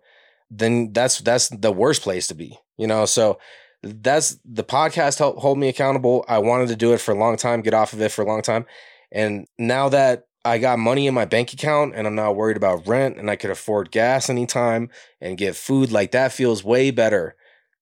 then 0.50 0.92
that's 0.92 1.18
that's 1.18 1.48
the 1.48 1.72
worst 1.72 2.02
place 2.02 2.26
to 2.28 2.34
be. 2.34 2.58
You 2.76 2.86
know, 2.86 3.04
so 3.06 3.38
that's 3.82 4.38
the 4.44 4.64
podcast 4.64 5.18
helped 5.18 5.40
hold 5.40 5.58
me 5.58 5.68
accountable. 5.68 6.24
I 6.28 6.38
wanted 6.38 6.68
to 6.68 6.76
do 6.76 6.92
it 6.92 7.00
for 7.00 7.12
a 7.12 7.18
long 7.18 7.36
time, 7.36 7.62
get 7.62 7.74
off 7.74 7.92
of 7.92 8.00
it 8.00 8.12
for 8.12 8.22
a 8.22 8.26
long 8.26 8.42
time. 8.42 8.66
And 9.10 9.46
now 9.58 9.88
that 9.88 10.24
I 10.44 10.58
got 10.58 10.78
money 10.78 11.06
in 11.06 11.14
my 11.14 11.24
bank 11.24 11.52
account 11.52 11.94
and 11.94 12.06
I'm 12.06 12.14
not 12.14 12.36
worried 12.36 12.56
about 12.56 12.86
rent 12.86 13.16
and 13.16 13.30
I 13.30 13.36
could 13.36 13.50
afford 13.50 13.90
gas 13.90 14.28
anytime 14.28 14.90
and 15.20 15.38
get 15.38 15.56
food, 15.56 15.92
like 15.92 16.12
that 16.12 16.32
feels 16.32 16.64
way 16.64 16.90
better 16.90 17.36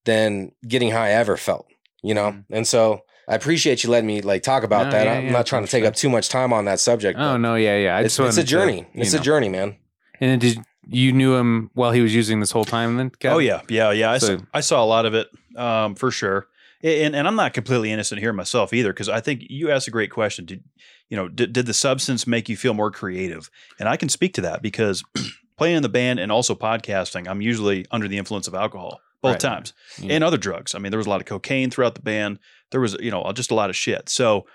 than 0.05 0.53
getting 0.67 0.91
high 0.91 1.13
ever 1.13 1.37
felt, 1.37 1.67
you 2.03 2.15
know? 2.15 2.43
And 2.51 2.67
so 2.67 3.01
I 3.29 3.35
appreciate 3.35 3.85
you 3.85 3.91
letting 3.91 4.07
me 4.07 4.23
like 4.23 4.43
talk 4.43 4.63
about 4.65 4.87
No, 4.87 4.91
that. 4.93 5.05
yeah, 5.07 5.13
I'm 5.15 5.25
yeah, 5.27 5.31
not 5.33 5.47
trying 5.47 5.65
to 5.65 5.71
take 5.71 5.83
sure. 5.83 5.89
up 5.89 5.95
too 5.95 6.09
much 6.11 6.29
time 6.29 6.53
on 6.53 6.65
that 6.65 6.81
subject. 6.81 7.19
Oh 7.19 7.37
no, 7.37 7.55
yeah, 7.55 7.77
yeah. 7.77 7.97
I 7.97 8.01
it's, 8.01 8.15
it's 8.15 8.19
a 8.19 8.23
wanted 8.23 8.35
to, 8.37 8.45
journey. 8.45 8.87
it's 8.95 9.13
know. 9.13 9.21
a 9.21 9.23
journey, 9.23 9.49
man. 9.49 9.77
And 10.21 10.41
did 10.41 10.59
you 10.89 11.13
knew 11.13 11.35
him 11.37 11.71
while 11.75 11.93
he 11.93 12.01
was 12.01 12.15
using 12.15 12.41
this 12.41 12.51
whole 12.51 12.65
time? 12.65 12.97
Then 12.97 13.11
Kev? 13.11 13.33
Oh 13.33 13.39
yeah, 13.39 13.61
yeah, 13.69 13.91
yeah. 13.93 14.11
I, 14.11 14.19
So- 14.19 14.39
saw, 14.39 14.45
I 14.53 14.61
saw 14.61 14.85
a 14.85 14.87
lot 14.87 15.07
of 15.07 15.15
it 15.15 15.29
um, 15.57 15.95
for 15.95 16.11
sure, 16.11 16.49
and 16.83 17.15
and 17.15 17.29
I'm 17.29 17.37
not 17.37 17.53
completely 17.53 17.93
innocent 17.93 18.21
here 18.21 18.33
myself 18.33 18.73
either 18.73 18.93
because 18.93 19.09
I 19.09 19.21
think 19.21 19.43
you 19.49 19.71
asked 19.71 19.87
a 19.89 19.91
great 19.93 20.11
question. 20.11 20.45
Did 20.47 20.65
you 21.09 21.17
know? 21.17 21.29
Did, 21.29 21.53
did 21.53 21.67
the 21.67 21.75
substance 21.75 22.27
make 22.27 22.49
you 22.49 22.57
feel 22.57 22.75
more 22.75 22.91
creative? 22.91 23.51
And 23.79 23.89
I 23.89 23.97
can 23.97 24.09
speak 24.09 24.35
to 24.35 24.41
that 24.43 24.61
because 24.63 25.05
playing 25.57 25.77
in 25.77 25.83
the 25.83 25.89
band 25.89 26.19
and 26.19 26.33
also 26.33 26.55
podcasting, 26.55 27.29
I'm 27.29 27.41
usually 27.41 27.87
under 27.91 28.09
the 28.09 28.19
influence 28.19 28.49
of 28.49 28.55
alcohol 28.55 29.01
both 29.23 29.33
Right. 29.33 29.41
times 29.41 29.73
Yeah. 29.99 30.15
and 30.15 30.25
other 30.25 30.37
drugs. 30.39 30.75
I 30.75 30.79
mean, 30.79 30.91
there 30.91 30.99
was 30.99 31.07
a 31.07 31.11
lot 31.11 31.21
of 31.21 31.27
cocaine 31.27 31.71
throughout 31.71 31.95
the 31.95 32.03
band. 32.03 32.39
There 32.71 32.81
was 32.81 32.97
you 33.01 33.11
know 33.11 33.23
uh, 33.23 33.33
just 33.33 33.51
a 33.51 33.55
lot 33.55 33.71
of 33.71 33.77
shit. 33.77 34.09
So. 34.09 34.47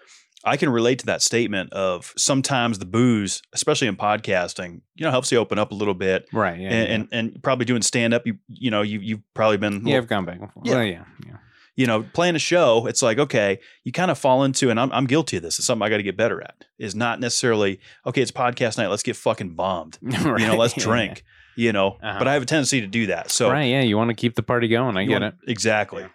I 0.48 0.58
can 0.58 0.70
relate 0.70 1.00
to 1.00 1.08
that 1.08 1.24
statement 1.24 1.74
of 1.74 2.14
sometimes 2.18 2.78
the 2.78 2.86
booze, 2.86 3.42
especially 3.54 3.88
in 3.88 3.96
podcasting, 3.96 4.82
you 4.94 5.04
know, 5.04 5.10
helps 5.10 5.32
you 5.32 5.40
open 5.40 5.58
up 5.58 5.72
a 5.72 5.74
little 5.74 5.96
bit 5.96 6.28
right, 6.32 6.60
yeah, 6.60 6.70
and, 6.70 6.88
yeah. 6.88 6.96
and 6.96 7.08
and 7.34 7.42
probably 7.44 7.66
doing 7.66 7.82
stand 7.82 8.14
up, 8.14 8.28
you 8.28 8.38
you 8.48 8.70
know, 8.70 8.84
you 8.84 9.00
you've 9.00 9.22
probably 9.34 9.58
been 9.58 9.88
yeah, 9.88 9.98
I've 9.98 10.08
gone 10.08 10.26
back. 10.26 10.38
Yeah. 10.42 10.48
Well, 10.76 10.84
yeah, 10.84 11.04
yeah. 11.26 11.38
you 11.76 11.88
know, 11.88 12.04
playing 12.14 12.36
a 12.36 12.40
show, 12.40 12.86
it's 12.86 13.02
like, 13.02 13.18
okay, 13.18 13.58
you 13.86 13.92
kind 13.92 14.12
of 14.12 14.20
fall 14.20 14.44
into, 14.44 14.70
and 14.70 14.80
I'm, 14.80 14.92
I'm 14.92 15.08
guilty 15.08 15.38
of 15.38 15.42
this. 15.42 15.58
It's 15.58 15.66
something 15.66 15.84
I 15.84 15.90
got 15.90 15.98
to 15.98 16.04
get 16.04 16.16
better 16.16 16.40
at. 16.44 16.66
Is 16.78 16.94
not 16.94 17.20
necessarily 17.20 17.80
okay. 18.06 18.22
It's 18.22 18.32
podcast 18.32 18.78
night. 18.78 18.88
Let's 18.90 19.02
get 19.04 19.16
fucking 19.16 19.56
bombed. 19.56 19.98
You 20.04 20.46
know, 20.48 20.58
let's 20.58 20.76
drink. 20.76 21.24
You 21.56 21.72
know, 21.72 21.98
Uh-huh. 22.04 22.20
but 22.20 22.28
I 22.28 22.34
have 22.34 22.44
a 22.44 22.46
tendency 22.46 22.82
to 22.82 22.88
do 22.88 23.08
that. 23.08 23.32
So 23.32 23.50
right, 23.50 23.64
yeah. 23.64 23.82
You 23.82 23.98
want 23.98 24.10
to 24.10 24.14
keep 24.16 24.36
the 24.36 24.44
party 24.44 24.68
going. 24.68 24.98
I 24.98 25.06
get 25.06 25.22
want- 25.22 25.36
it. 25.44 25.50
exactly. 25.52 26.06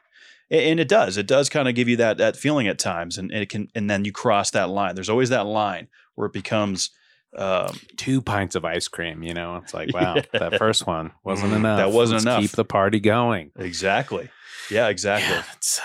A- 0.50 0.70
And 0.70 0.78
it 0.80 0.88
does. 0.88 1.16
It 1.16 1.26
does 1.26 1.48
kind 1.48 1.68
of 1.68 1.74
give 1.74 1.88
you 1.88 1.96
that 1.96 2.18
that 2.18 2.36
feeling 2.36 2.68
at 2.68 2.78
times, 2.78 3.16
and 3.18 3.30
it 3.32 3.48
can, 3.48 3.68
and 3.74 3.88
then 3.88 4.04
you 4.04 4.12
cross 4.12 4.50
that 4.50 4.68
line. 4.68 4.94
There's 4.96 5.08
always 5.08 5.28
that 5.30 5.46
line 5.46 5.88
where 6.16 6.26
it 6.26 6.32
becomes 6.32 6.90
um, 7.38 7.78
Two 7.96 8.20
pints 8.20 8.56
of 8.56 8.64
ice 8.64 8.88
cream. 8.88 9.22
You 9.22 9.32
know, 9.34 9.56
it's 9.56 9.72
like 9.72 9.94
wow, 9.94 10.16
Yeah. 10.16 10.22
that 10.32 10.58
first 10.58 10.84
one 10.86 11.12
wasn't 11.24 11.52
Mm, 11.52 11.56
enough. 11.58 11.78
that 11.78 11.92
wasn't 11.92 12.16
Let's 12.16 12.24
enough. 12.24 12.40
Keep 12.40 12.50
the 12.52 12.64
party 12.64 12.98
going. 13.00 13.52
exactly. 13.56 14.28
Yeah, 14.68 14.88
exactly. 14.88 15.36
Yeah, 15.36 15.42
it's, 15.56 15.80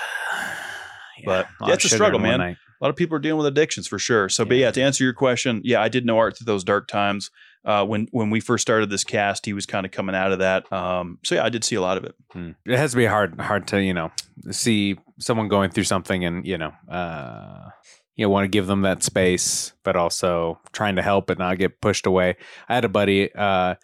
But, 1.23 1.47
lot 1.61 1.67
yeah, 1.69 1.73
it's 1.75 1.85
a 1.85 1.89
struggle, 1.89 2.19
man. 2.19 2.39
night. 2.39 2.57
a 2.81 2.83
lot 2.83 2.89
of 2.89 2.95
people 2.95 3.15
are 3.15 3.19
dealing 3.19 3.37
with 3.37 3.47
addictions 3.47 3.87
for 3.87 3.97
sure. 3.99 4.27
So, 4.29 4.43
but 4.43 4.57
Yeah. 4.57 4.65
yeah, 4.67 4.71
to 4.71 4.81
answer 4.81 5.03
your 5.03 5.13
question, 5.13 5.61
yeah, 5.63 5.81
I 5.81 5.87
did 5.87 6.05
know 6.05 6.17
Art 6.17 6.37
through 6.37 6.45
those 6.45 6.63
dark 6.63 6.87
times. 6.87 7.29
Uh, 7.65 7.83
when 7.83 8.07
when 8.11 8.29
we 8.29 8.39
first 8.39 8.61
started 8.61 8.89
this 8.89 9.03
cast, 9.03 9.45
he 9.45 9.53
was 9.53 9.65
kind 9.65 9.85
of 9.85 9.91
coming 9.91 10.15
out 10.15 10.31
of 10.31 10.39
that. 10.39 10.71
Um, 10.71 11.17
so 11.23 11.35
yeah, 11.35 11.43
I 11.43 11.49
did 11.49 11.63
see 11.63 11.75
a 11.75 11.81
lot 11.81 11.97
of 11.97 12.03
it. 12.03 12.15
Hmm. 12.31 12.51
It 12.65 12.77
has 12.77 12.91
to 12.91 12.97
be 12.97 13.05
hard, 13.05 13.39
hard 13.39 13.67
to 13.69 13.81
you 13.81 13.93
know 13.93 14.11
see 14.51 14.97
someone 15.19 15.47
going 15.47 15.71
through 15.71 15.85
something 15.85 16.23
and 16.23 16.45
you 16.45 16.57
know, 16.57 16.73
uh, 16.89 17.69
you 18.15 18.25
know, 18.25 18.29
want 18.29 18.45
to 18.45 18.49
give 18.49 18.67
them 18.67 18.83
that 18.83 19.03
space, 19.03 19.73
but 19.83 19.95
also 19.95 20.59
trying 20.71 20.95
to 20.97 21.01
help 21.01 21.27
but 21.27 21.39
not 21.39 21.57
get 21.57 21.81
pushed 21.81 22.05
away. 22.05 22.35
I 22.69 22.75
had 22.75 22.85
a 22.85 22.89
buddy 22.89 23.33
uh, 23.33 23.75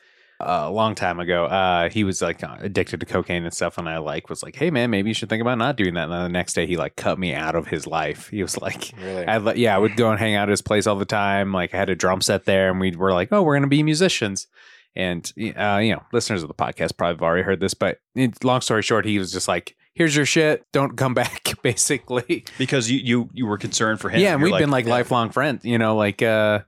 a 0.46 0.70
long 0.72 0.96
time 0.96 1.20
ago. 1.20 1.46
Uh, 1.46 1.89
he 1.89 2.04
was 2.04 2.22
like 2.22 2.42
addicted 2.44 3.00
to 3.00 3.06
cocaine 3.06 3.44
and 3.44 3.54
stuff, 3.54 3.78
and 3.78 3.88
I 3.89 3.98
like 4.00 4.30
was 4.30 4.44
like, 4.44 4.56
hey 4.56 4.72
man, 4.72 4.89
maybe 4.89 5.10
you 5.10 5.14
should 5.14 5.30
think 5.30 5.42
about 5.42 5.58
not 5.58 5.76
doing 5.78 5.94
that. 5.96 6.04
And 6.06 6.14
then 6.14 6.24
the 6.24 6.30
next 6.30 6.54
day, 6.54 6.66
he 6.66 6.78
like 6.78 6.96
cut 6.96 7.18
me 7.20 7.34
out 7.34 7.56
of 7.56 7.68
his 7.68 7.86
life. 7.88 8.30
He 8.30 8.42
was 8.42 8.58
like, 8.60 8.92
Really? 9.02 9.26
I 9.26 9.38
li- 9.38 9.58
yeah, 9.62 9.76
I 9.76 9.80
would 9.80 9.96
go 9.96 10.10
and 10.12 10.20
hang 10.20 10.36
out 10.36 10.44
at 10.44 10.50
his 10.50 10.62
place 10.62 10.88
all 10.88 10.96
the 10.96 11.06
time. 11.06 11.52
Like 11.54 11.74
I 11.74 11.78
had 11.78 11.89
a 11.89 11.96
drum 11.96 12.22
set 12.22 12.46
there, 12.46 12.70
and 12.70 12.80
we 12.80 12.92
were 12.96 13.14
like, 13.14 13.30
oh, 13.32 13.42
we're 13.44 13.56
gonna 13.56 13.68
be 13.68 13.84
musicians. 13.84 14.48
And 14.96 15.32
uh, 15.58 15.78
you 15.82 15.94
know, 15.94 16.04
listeners 16.12 16.42
of 16.44 16.50
the 16.50 16.54
podcast 16.54 16.98
probably 16.98 17.14
have 17.16 17.22
already 17.22 17.44
heard 17.44 17.60
this, 17.62 17.74
but 17.74 18.00
it, 18.16 18.44
long 18.44 18.60
story 18.62 18.82
short, 18.82 19.06
he 19.06 19.20
was 19.20 19.32
just 19.32 19.48
like, 19.48 19.78
"Here's 19.94 20.14
your 20.14 20.26
shit. 20.26 20.66
Don't 20.74 20.98
come 20.98 21.14
back." 21.22 21.54
Basically, 21.64 22.44
Because 22.58 22.92
you 22.92 23.00
you 23.00 23.30
you 23.32 23.46
were 23.46 23.58
concerned 23.58 24.02
for 24.02 24.10
him. 24.10 24.20
yeah. 24.20 24.34
And 24.34 24.44
we've 24.44 24.58
been 24.58 24.70
like 24.72 24.86
lifelong 24.88 25.30
friends. 25.30 25.64
You 25.64 25.78
know, 25.78 25.96
like 25.96 26.22
uh, 26.22 26.60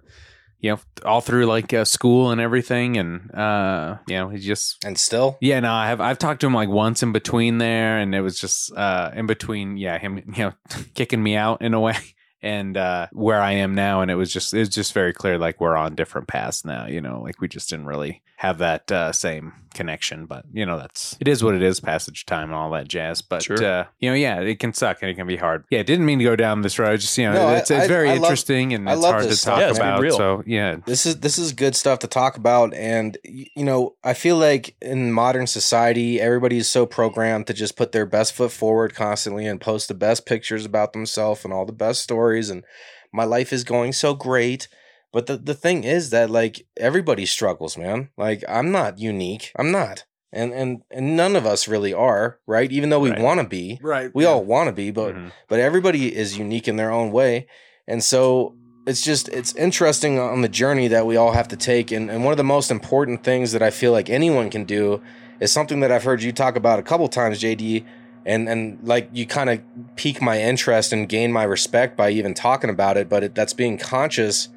you 0.64 0.72
know, 0.72 0.80
all 1.06 1.20
through 1.20 1.46
like 1.46 1.74
uh, 1.74 1.84
school 1.84 2.32
and 2.32 2.40
everything, 2.40 2.98
and 2.98 3.30
uh, 3.36 3.98
you 4.08 4.16
know, 4.16 4.30
he 4.30 4.40
just 4.40 4.84
And 4.86 4.98
still, 4.98 5.38
yeah, 5.42 5.60
no, 5.60 5.74
I 5.74 5.88
have 5.88 6.00
I've 6.00 6.18
talked 6.18 6.40
to 6.42 6.48
him 6.48 6.54
like 6.54 6.70
once 6.70 7.04
in 7.04 7.12
between 7.12 7.58
there, 7.58 8.00
and 8.00 8.16
it 8.16 8.22
was 8.22 8.40
just 8.40 8.74
uh 8.76 9.12
in 9.14 9.28
between, 9.28 9.76
yeah, 9.76 10.00
him 10.00 10.18
you 10.36 10.46
know 10.46 10.54
kicking 10.96 11.22
me 11.22 11.36
out 11.36 11.62
in 11.62 11.74
a 11.74 11.82
way, 11.82 11.98
and 12.42 12.78
uh 12.78 13.08
where 13.12 13.42
I 13.42 13.52
am 13.52 13.76
now, 13.76 14.00
and 14.02 14.10
it 14.10 14.16
was 14.16 14.32
just 14.32 14.54
it 14.54 14.60
was 14.60 14.70
just 14.70 14.94
very 14.94 15.12
clear 15.12 15.38
like 15.38 15.60
we're 15.60 15.76
on 15.76 15.96
different 15.96 16.30
paths 16.30 16.64
now, 16.64 16.88
you 16.88 17.02
know, 17.02 17.22
like 17.22 17.42
we 17.42 17.50
just 17.50 17.70
didn't 17.70 17.88
really 17.88 18.24
have 18.38 18.60
that 18.60 18.90
uh, 18.90 19.12
same 19.12 19.54
connection, 19.74 20.26
but 20.26 20.46
you 20.54 20.66
know 20.66 20.78
that's 20.78 21.18
it 21.20 21.28
is 21.28 21.44
what 21.44 21.56
it 21.56 21.62
is, 21.62 21.80
passage 21.80 22.26
time 22.26 22.46
and 22.46 22.54
all 22.54 22.70
that 22.72 22.88
jazz. 22.88 23.22
But 23.22 23.44
Sure. 23.44 23.64
uh, 23.64 23.86
you 24.00 24.10
know, 24.10 24.16
yeah, 24.16 24.40
it 24.40 24.60
can 24.60 24.74
suck 24.74 25.02
and 25.02 25.10
it 25.12 25.16
can 25.16 25.28
be 25.28 25.38
hard. 25.38 25.66
Yeah, 25.70 25.84
didn't 25.84 26.06
mean 26.06 26.20
to 26.20 26.26
go 26.26 26.36
down 26.36 26.62
this 26.62 26.78
road. 26.80 27.00
Just 27.00 27.18
you 27.18 27.26
know, 27.26 27.34
No, 27.34 27.48
I- 27.48 27.56
it's, 27.58 27.72
it's 27.72 27.86
I- 27.86 27.88
very 27.88 28.10
I 28.10 28.14
love- 28.14 28.24
interesting 28.24 28.74
and 28.74 28.90
I 28.90 28.94
it's 28.94 29.02
love 29.02 29.12
hard 29.12 29.24
to 29.24 29.30
this 29.30 29.42
talk 29.42 29.60
Yeah, 29.60 29.72
about. 29.72 30.00
real. 30.00 30.18
So 30.18 30.44
yeah, 30.46 30.78
this 30.86 31.06
is 31.06 31.20
this 31.20 31.38
is 31.38 31.52
good 31.54 31.76
stuff 31.76 32.00
to 32.00 32.08
talk 32.08 32.38
about 32.38 32.74
and 32.74 33.18
you 33.24 33.64
know 33.64 33.96
i 34.04 34.14
feel 34.14 34.38
like 34.38 34.76
in 34.82 35.12
modern 35.12 35.48
society 35.48 36.20
everybody 36.20 36.58
is 36.58 36.68
so 36.70 36.86
programmed 36.86 37.48
to 37.48 37.54
just 37.54 37.76
put 37.76 37.92
their 37.92 38.06
best 38.06 38.34
foot 38.34 38.52
forward 38.52 38.94
constantly 38.96 39.46
and 39.46 39.60
post 39.62 39.88
the 39.88 39.94
best 39.94 40.26
pictures 40.26 40.66
about 40.66 40.94
themselves 40.94 41.44
and 41.44 41.54
all 41.54 41.66
the 41.66 41.72
best 41.72 42.02
stories 42.02 42.50
and 42.50 42.64
my 43.12 43.24
life 43.24 43.54
is 43.54 43.64
going 43.64 43.94
so 43.94 44.14
great 44.14 44.68
but 45.14 45.28
the, 45.28 45.38
the 45.38 45.54
thing 45.54 45.84
is 45.86 46.10
that 46.10 46.30
like 46.30 46.66
everybody 46.76 47.26
struggles 47.26 47.78
man. 47.78 48.10
Like 48.18 48.44
i'm 48.50 48.72
not 48.72 49.00
unique. 49.00 49.52
I'm 49.56 49.72
not. 49.72 50.06
And 50.32 50.52
and 50.54 50.82
and 50.92 51.16
none 51.16 51.36
of 51.36 51.46
us 51.46 51.68
really 51.68 51.94
are 51.94 52.40
right? 52.48 52.72
Even 52.72 52.90
though 52.90 53.00
we 53.00 53.12
Right. 53.12 53.22
want 53.22 53.40
to 53.40 53.48
be. 53.48 53.80
Right. 53.82 54.10
we 54.14 54.26
all 54.26 54.44
want 54.44 54.68
to 54.68 54.74
be 54.74 54.90
but 54.92 55.14
Mhm. 55.16 55.32
but 55.48 55.60
everybody 55.60 56.04
is 56.24 56.38
unique 56.38 56.68
in 56.68 56.76
their 56.78 56.92
own 56.92 57.12
way. 57.12 57.46
And 57.88 58.04
so 58.04 58.56
it's 58.88 59.02
just 59.04 59.30
it's 59.30 59.54
interesting 59.56 60.18
on 60.20 60.42
the 60.42 60.50
journey 60.50 60.88
that 60.90 61.06
we 61.06 61.16
all 61.16 61.32
have 61.40 61.48
to 61.50 61.56
take. 61.56 61.92
And, 61.96 62.10
and 62.12 62.24
one 62.26 62.34
of 62.34 62.38
the 62.38 62.44
most 62.58 62.70
important 62.72 63.24
things 63.24 63.52
that 63.54 63.62
i 63.62 63.70
feel 63.70 63.92
like 63.98 64.10
anyone 64.10 64.50
can 64.50 64.66
do 64.66 65.02
is 65.40 65.52
something 65.52 65.80
that 65.82 65.92
i've 65.92 66.04
heard 66.04 66.22
you 66.24 66.32
talk 66.32 66.56
about 66.56 66.80
a 66.80 66.84
couple 66.84 67.08
times 67.08 67.40
jd 67.42 67.86
and 68.26 68.48
and 68.50 68.62
like 68.84 69.10
you 69.14 69.26
kind 69.26 69.50
of 69.50 69.62
pique 69.96 70.22
my 70.22 70.38
interest 70.42 70.94
and 70.94 71.08
gain 71.10 71.32
my 71.32 71.44
respect 71.44 71.96
by 71.98 72.10
even 72.10 72.34
talking 72.34 72.70
about 72.70 72.98
it 72.98 73.08
but 73.10 73.24
it, 73.24 73.36
that's 73.36 73.54
being 73.54 73.78
conscious 73.78 74.50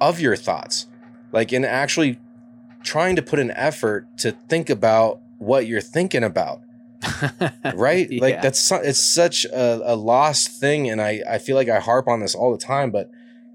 of 0.00 0.20
your 0.20 0.36
thoughts 0.36 0.86
like 1.32 1.52
in 1.52 1.64
actually 1.64 2.18
trying 2.82 3.16
to 3.16 3.22
put 3.22 3.38
an 3.38 3.50
effort 3.52 4.06
to 4.18 4.32
think 4.48 4.68
about 4.70 5.20
what 5.38 5.66
you're 5.66 5.80
thinking 5.80 6.22
about 6.24 6.60
right 7.74 8.10
like 8.20 8.34
Yeah. 8.34 8.40
that's 8.40 8.70
it's 8.72 8.98
such 8.98 9.44
a, 9.46 9.92
a 9.92 9.94
lost 9.96 10.48
thing 10.60 10.88
and 10.88 11.00
i 11.00 11.22
i 11.28 11.38
feel 11.38 11.56
like 11.56 11.68
i 11.68 11.78
harp 11.80 12.08
on 12.08 12.20
this 12.20 12.34
all 12.34 12.52
the 12.52 12.58
time 12.62 12.90
but 12.90 13.10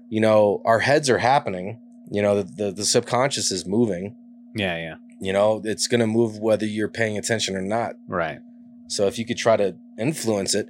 you 0.08 0.20
know 0.20 0.60
our 0.64 0.80
heads 0.80 1.08
are 1.10 1.18
happening 1.18 1.78
you 2.10 2.22
know 2.22 2.42
the 2.42 2.64
the, 2.64 2.70
the 2.72 2.84
subconscious 2.84 3.50
is 3.50 3.66
moving 3.66 4.14
Yeah, 4.54 4.76
yeah. 4.76 4.94
you 5.20 5.32
know 5.32 5.60
it's 5.64 5.86
to 5.88 6.06
move 6.06 6.38
whether 6.38 6.66
you're 6.66 6.88
paying 6.88 7.18
attention 7.18 7.56
or 7.56 7.62
not 7.62 7.94
Right. 8.06 8.40
so 8.88 9.06
if 9.06 9.18
you 9.18 9.24
could 9.26 9.36
try 9.38 9.56
to 9.56 9.76
influence 9.98 10.54
it, 10.54 10.66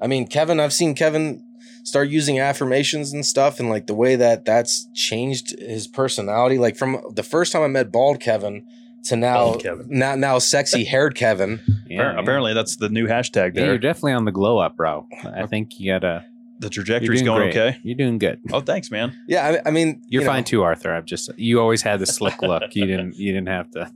I 0.00 0.06
mean, 0.08 0.26
Kevin, 0.26 0.60
I've 0.60 0.72
seen 0.74 0.94
Kevin 0.94 1.42
start 1.84 2.08
using 2.08 2.40
affirmations 2.40 3.12
and 3.12 3.24
stuff, 3.24 3.60
and 3.60 3.68
like 3.70 3.86
the 3.86 3.94
way 3.94 4.16
that 4.16 4.44
that's 4.44 4.88
changed 4.94 5.56
his 5.60 5.86
personality. 5.86 6.58
Like 6.58 6.76
from 6.76 7.00
the 7.14 7.22
first 7.22 7.52
time 7.52 7.62
I 7.62 7.68
met 7.68 7.92
bald 7.92 8.18
Kevin 8.20 8.66
to 9.04 9.16
now, 9.16 9.44
Bald 9.44 9.62
Kevin. 9.62 9.86
now 9.88 10.14
now 10.16 10.38
sexy 10.38 10.82
haired 10.92 11.14
Kevin. 11.14 11.60
Yeah, 11.86 12.00
Appar- 12.00 12.14
yeah. 12.14 12.20
Apparently, 12.20 12.54
that's 12.54 12.76
the 12.76 12.88
new 12.88 13.06
hashtag 13.06 13.54
Yeah, 13.54 13.60
there. 13.60 13.66
you're 13.66 13.78
definitely 13.78 14.14
on 14.14 14.24
the 14.24 14.32
glow 14.32 14.58
up, 14.58 14.76
bro. 14.76 15.06
I 15.22 15.46
think 15.46 15.78
you 15.78 15.92
gotta. 15.92 16.24
the 16.58 16.70
trajectory's 16.70 17.20
going 17.22 17.50
great. 17.50 17.56
okay. 17.56 17.78
You're 17.82 17.96
doing 17.98 18.18
good. 18.18 18.40
Oh, 18.52 18.60
thanks, 18.60 18.90
man. 18.90 19.14
Yeah, 19.28 19.58
I, 19.64 19.68
I 19.68 19.70
mean, 19.70 20.00
You're 20.08 20.22
you 20.22 20.26
know, 20.26 20.32
fine 20.32 20.44
too, 20.44 20.62
Arthur. 20.62 20.92
I've 20.94 21.04
just 21.04 21.30
you 21.36 21.60
always 21.60 21.82
had 21.82 22.00
the 22.00 22.06
slick 22.06 22.40
look. 22.42 22.62
You 22.74 22.86
didn't 22.86 23.16
you 23.16 23.32
didn't 23.32 23.48
have 23.48 23.70
to. 23.72 23.92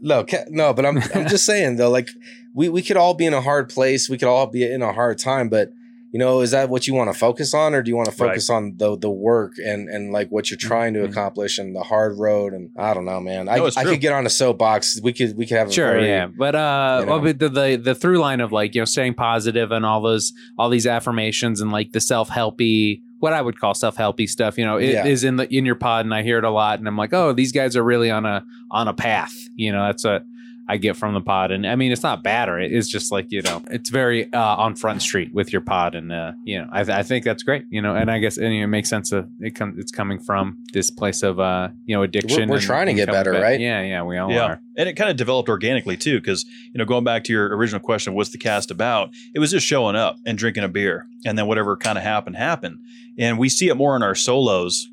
No, 0.00 0.22
Ke- 0.24 0.48
no, 0.50 0.72
but 0.72 0.86
I'm 0.86 0.98
I'm 1.14 1.26
just 1.26 1.44
saying 1.52 1.76
though, 1.76 1.90
like 1.90 2.10
we 2.54 2.68
we 2.68 2.80
could 2.82 2.96
all 2.96 3.14
be 3.14 3.26
in 3.26 3.34
a 3.34 3.40
hard 3.40 3.68
place, 3.70 4.08
we 4.08 4.18
could 4.18 4.28
all 4.28 4.46
be 4.46 4.62
in 4.70 4.82
a 4.82 4.92
hard 4.92 5.18
time, 5.18 5.48
but 5.48 5.72
you 6.14 6.20
know, 6.20 6.40
is 6.42 6.52
that 6.52 6.68
what 6.70 6.86
you 6.86 6.94
want 6.94 7.12
to 7.12 7.18
focus 7.18 7.52
on, 7.54 7.74
or 7.74 7.82
do 7.82 7.90
you 7.90 7.96
want 7.96 8.06
to 8.08 8.12
Right. 8.22 8.28
focus 8.30 8.48
on 8.48 8.74
the 8.76 8.96
the 8.96 9.10
work 9.10 9.54
and 9.58 9.88
and 9.88 10.12
like 10.12 10.28
what 10.30 10.48
you're 10.48 10.56
trying 10.56 10.94
to 10.94 11.00
Mhm. 11.00 11.08
accomplish 11.10 11.58
and 11.58 11.74
the 11.74 11.82
hard 11.82 12.16
road? 12.18 12.52
And 12.52 12.70
I 12.78 12.94
don't 12.94 13.04
know, 13.04 13.20
man. 13.20 13.48
I 13.48 13.56
No, 13.56 13.68
I 13.76 13.82
could 13.82 14.00
get 14.00 14.12
on 14.12 14.24
a 14.24 14.30
soapbox. 14.30 15.00
We 15.02 15.12
could 15.12 15.36
we 15.36 15.44
could 15.44 15.56
have 15.58 15.68
a 15.68 15.72
Sure, 15.72 15.90
very- 15.94 16.06
yeah, 16.06 16.28
but 16.38 16.54
uh, 16.54 16.98
you 17.00 17.06
know. 17.06 17.12
well, 17.12 17.20
but 17.20 17.38
the, 17.40 17.48
the 17.48 17.76
the 17.88 17.94
through 17.96 18.18
line 18.18 18.40
of 18.40 18.52
like 18.52 18.76
you 18.76 18.80
know 18.80 18.84
staying 18.84 19.14
positive 19.14 19.72
and 19.72 19.84
all 19.84 20.00
those 20.00 20.32
all 20.56 20.70
these 20.70 20.86
affirmations 20.86 21.60
and 21.60 21.72
like 21.72 21.90
the 21.90 22.00
self 22.00 22.30
helpy 22.30 23.00
what 23.20 23.32
I 23.32 23.40
would 23.40 23.58
call 23.58 23.72
self 23.74 23.96
helpy 23.96 24.28
stuff, 24.28 24.58
you 24.58 24.66
know, 24.66 24.76
it 24.76 25.06
is 25.06 25.22
Yeah. 25.24 25.28
in 25.30 25.36
the 25.36 25.52
in 25.56 25.64
your 25.66 25.76
pod, 25.76 26.04
and 26.04 26.14
I 26.14 26.22
hear 26.22 26.36
it 26.38 26.44
a 26.44 26.50
lot, 26.50 26.78
and 26.78 26.86
I'm 26.86 26.96
like, 26.98 27.14
oh, 27.14 27.32
these 27.32 27.52
guys 27.52 27.74
are 27.74 27.82
really 27.82 28.10
on 28.10 28.24
a 28.26 28.44
on 28.70 28.86
a 28.86 28.92
path, 28.92 29.32
you 29.56 29.72
know, 29.72 29.86
that's 29.86 30.04
what 30.04 30.24
I 30.66 30.78
get 30.78 30.96
from 30.96 31.12
the 31.12 31.20
pod, 31.20 31.50
and 31.50 31.66
I 31.66 31.76
mean, 31.76 31.92
it's 31.92 32.02
not 32.02 32.22
bad, 32.22 32.48
or 32.48 32.58
it's 32.58 32.88
just 32.88 33.12
like 33.12 33.30
you 33.30 33.42
know, 33.42 33.62
it's 33.70 33.90
very 33.90 34.32
uh, 34.32 34.56
on 34.56 34.74
front 34.74 35.02
street 35.02 35.34
with 35.34 35.52
your 35.52 35.60
pod, 35.60 35.94
and 35.94 36.10
uh, 36.10 36.32
you 36.44 36.58
know, 36.58 36.68
I, 36.72 36.80
I 36.80 37.02
think 37.02 37.24
that's 37.24 37.42
great, 37.42 37.66
you 37.68 37.82
know, 37.82 37.94
and 37.94 38.10
I 38.10 38.18
guess 38.18 38.38
and, 38.38 38.52
you 38.54 38.60
know, 38.60 38.64
it 38.64 38.68
makes 38.68 38.88
sense 38.88 39.10
that 39.10 39.28
it 39.40 39.54
comes 39.54 39.78
it's 39.78 39.92
coming 39.92 40.18
from 40.18 40.58
this 40.72 40.90
place 40.90 41.22
of 41.22 41.38
uh, 41.38 41.68
you 41.84 41.94
know, 41.94 42.02
addiction. 42.02 42.48
we're 42.48 42.56
and- 42.56 42.64
trying 42.64 42.86
to 42.86 42.94
get 42.94 43.08
better, 43.08 43.32
back. 43.32 43.42
right? 43.42 43.60
Yeah, 43.60 43.82
yeah, 43.82 44.02
we 44.02 44.16
all 44.16 44.30
yeah. 44.30 44.44
are. 44.44 44.60
And 44.76 44.88
it 44.88 44.94
kind 44.94 45.10
of 45.10 45.16
developed 45.16 45.48
organically 45.48 45.96
too, 45.96 46.18
because 46.18 46.44
you 46.72 46.78
know, 46.78 46.86
going 46.86 47.04
back 47.04 47.24
to 47.24 47.32
your 47.32 47.54
original 47.56 47.80
question, 47.80 48.14
what's 48.14 48.30
the 48.30 48.38
cast 48.38 48.70
about? 48.70 49.10
It 49.34 49.40
was 49.40 49.50
just 49.50 49.66
showing 49.66 49.96
up 49.96 50.18
and 50.24 50.38
drinking 50.38 50.64
a 50.64 50.68
beer, 50.68 51.06
and 51.26 51.36
then 51.36 51.46
whatever 51.46 51.76
kind 51.76 51.98
of 51.98 52.04
happened 52.04 52.36
happened. 52.36 52.78
And 53.18 53.38
we 53.38 53.50
see 53.50 53.68
it 53.68 53.74
more 53.76 53.96
in 53.96 54.02
our 54.02 54.14
solos, 54.14 54.88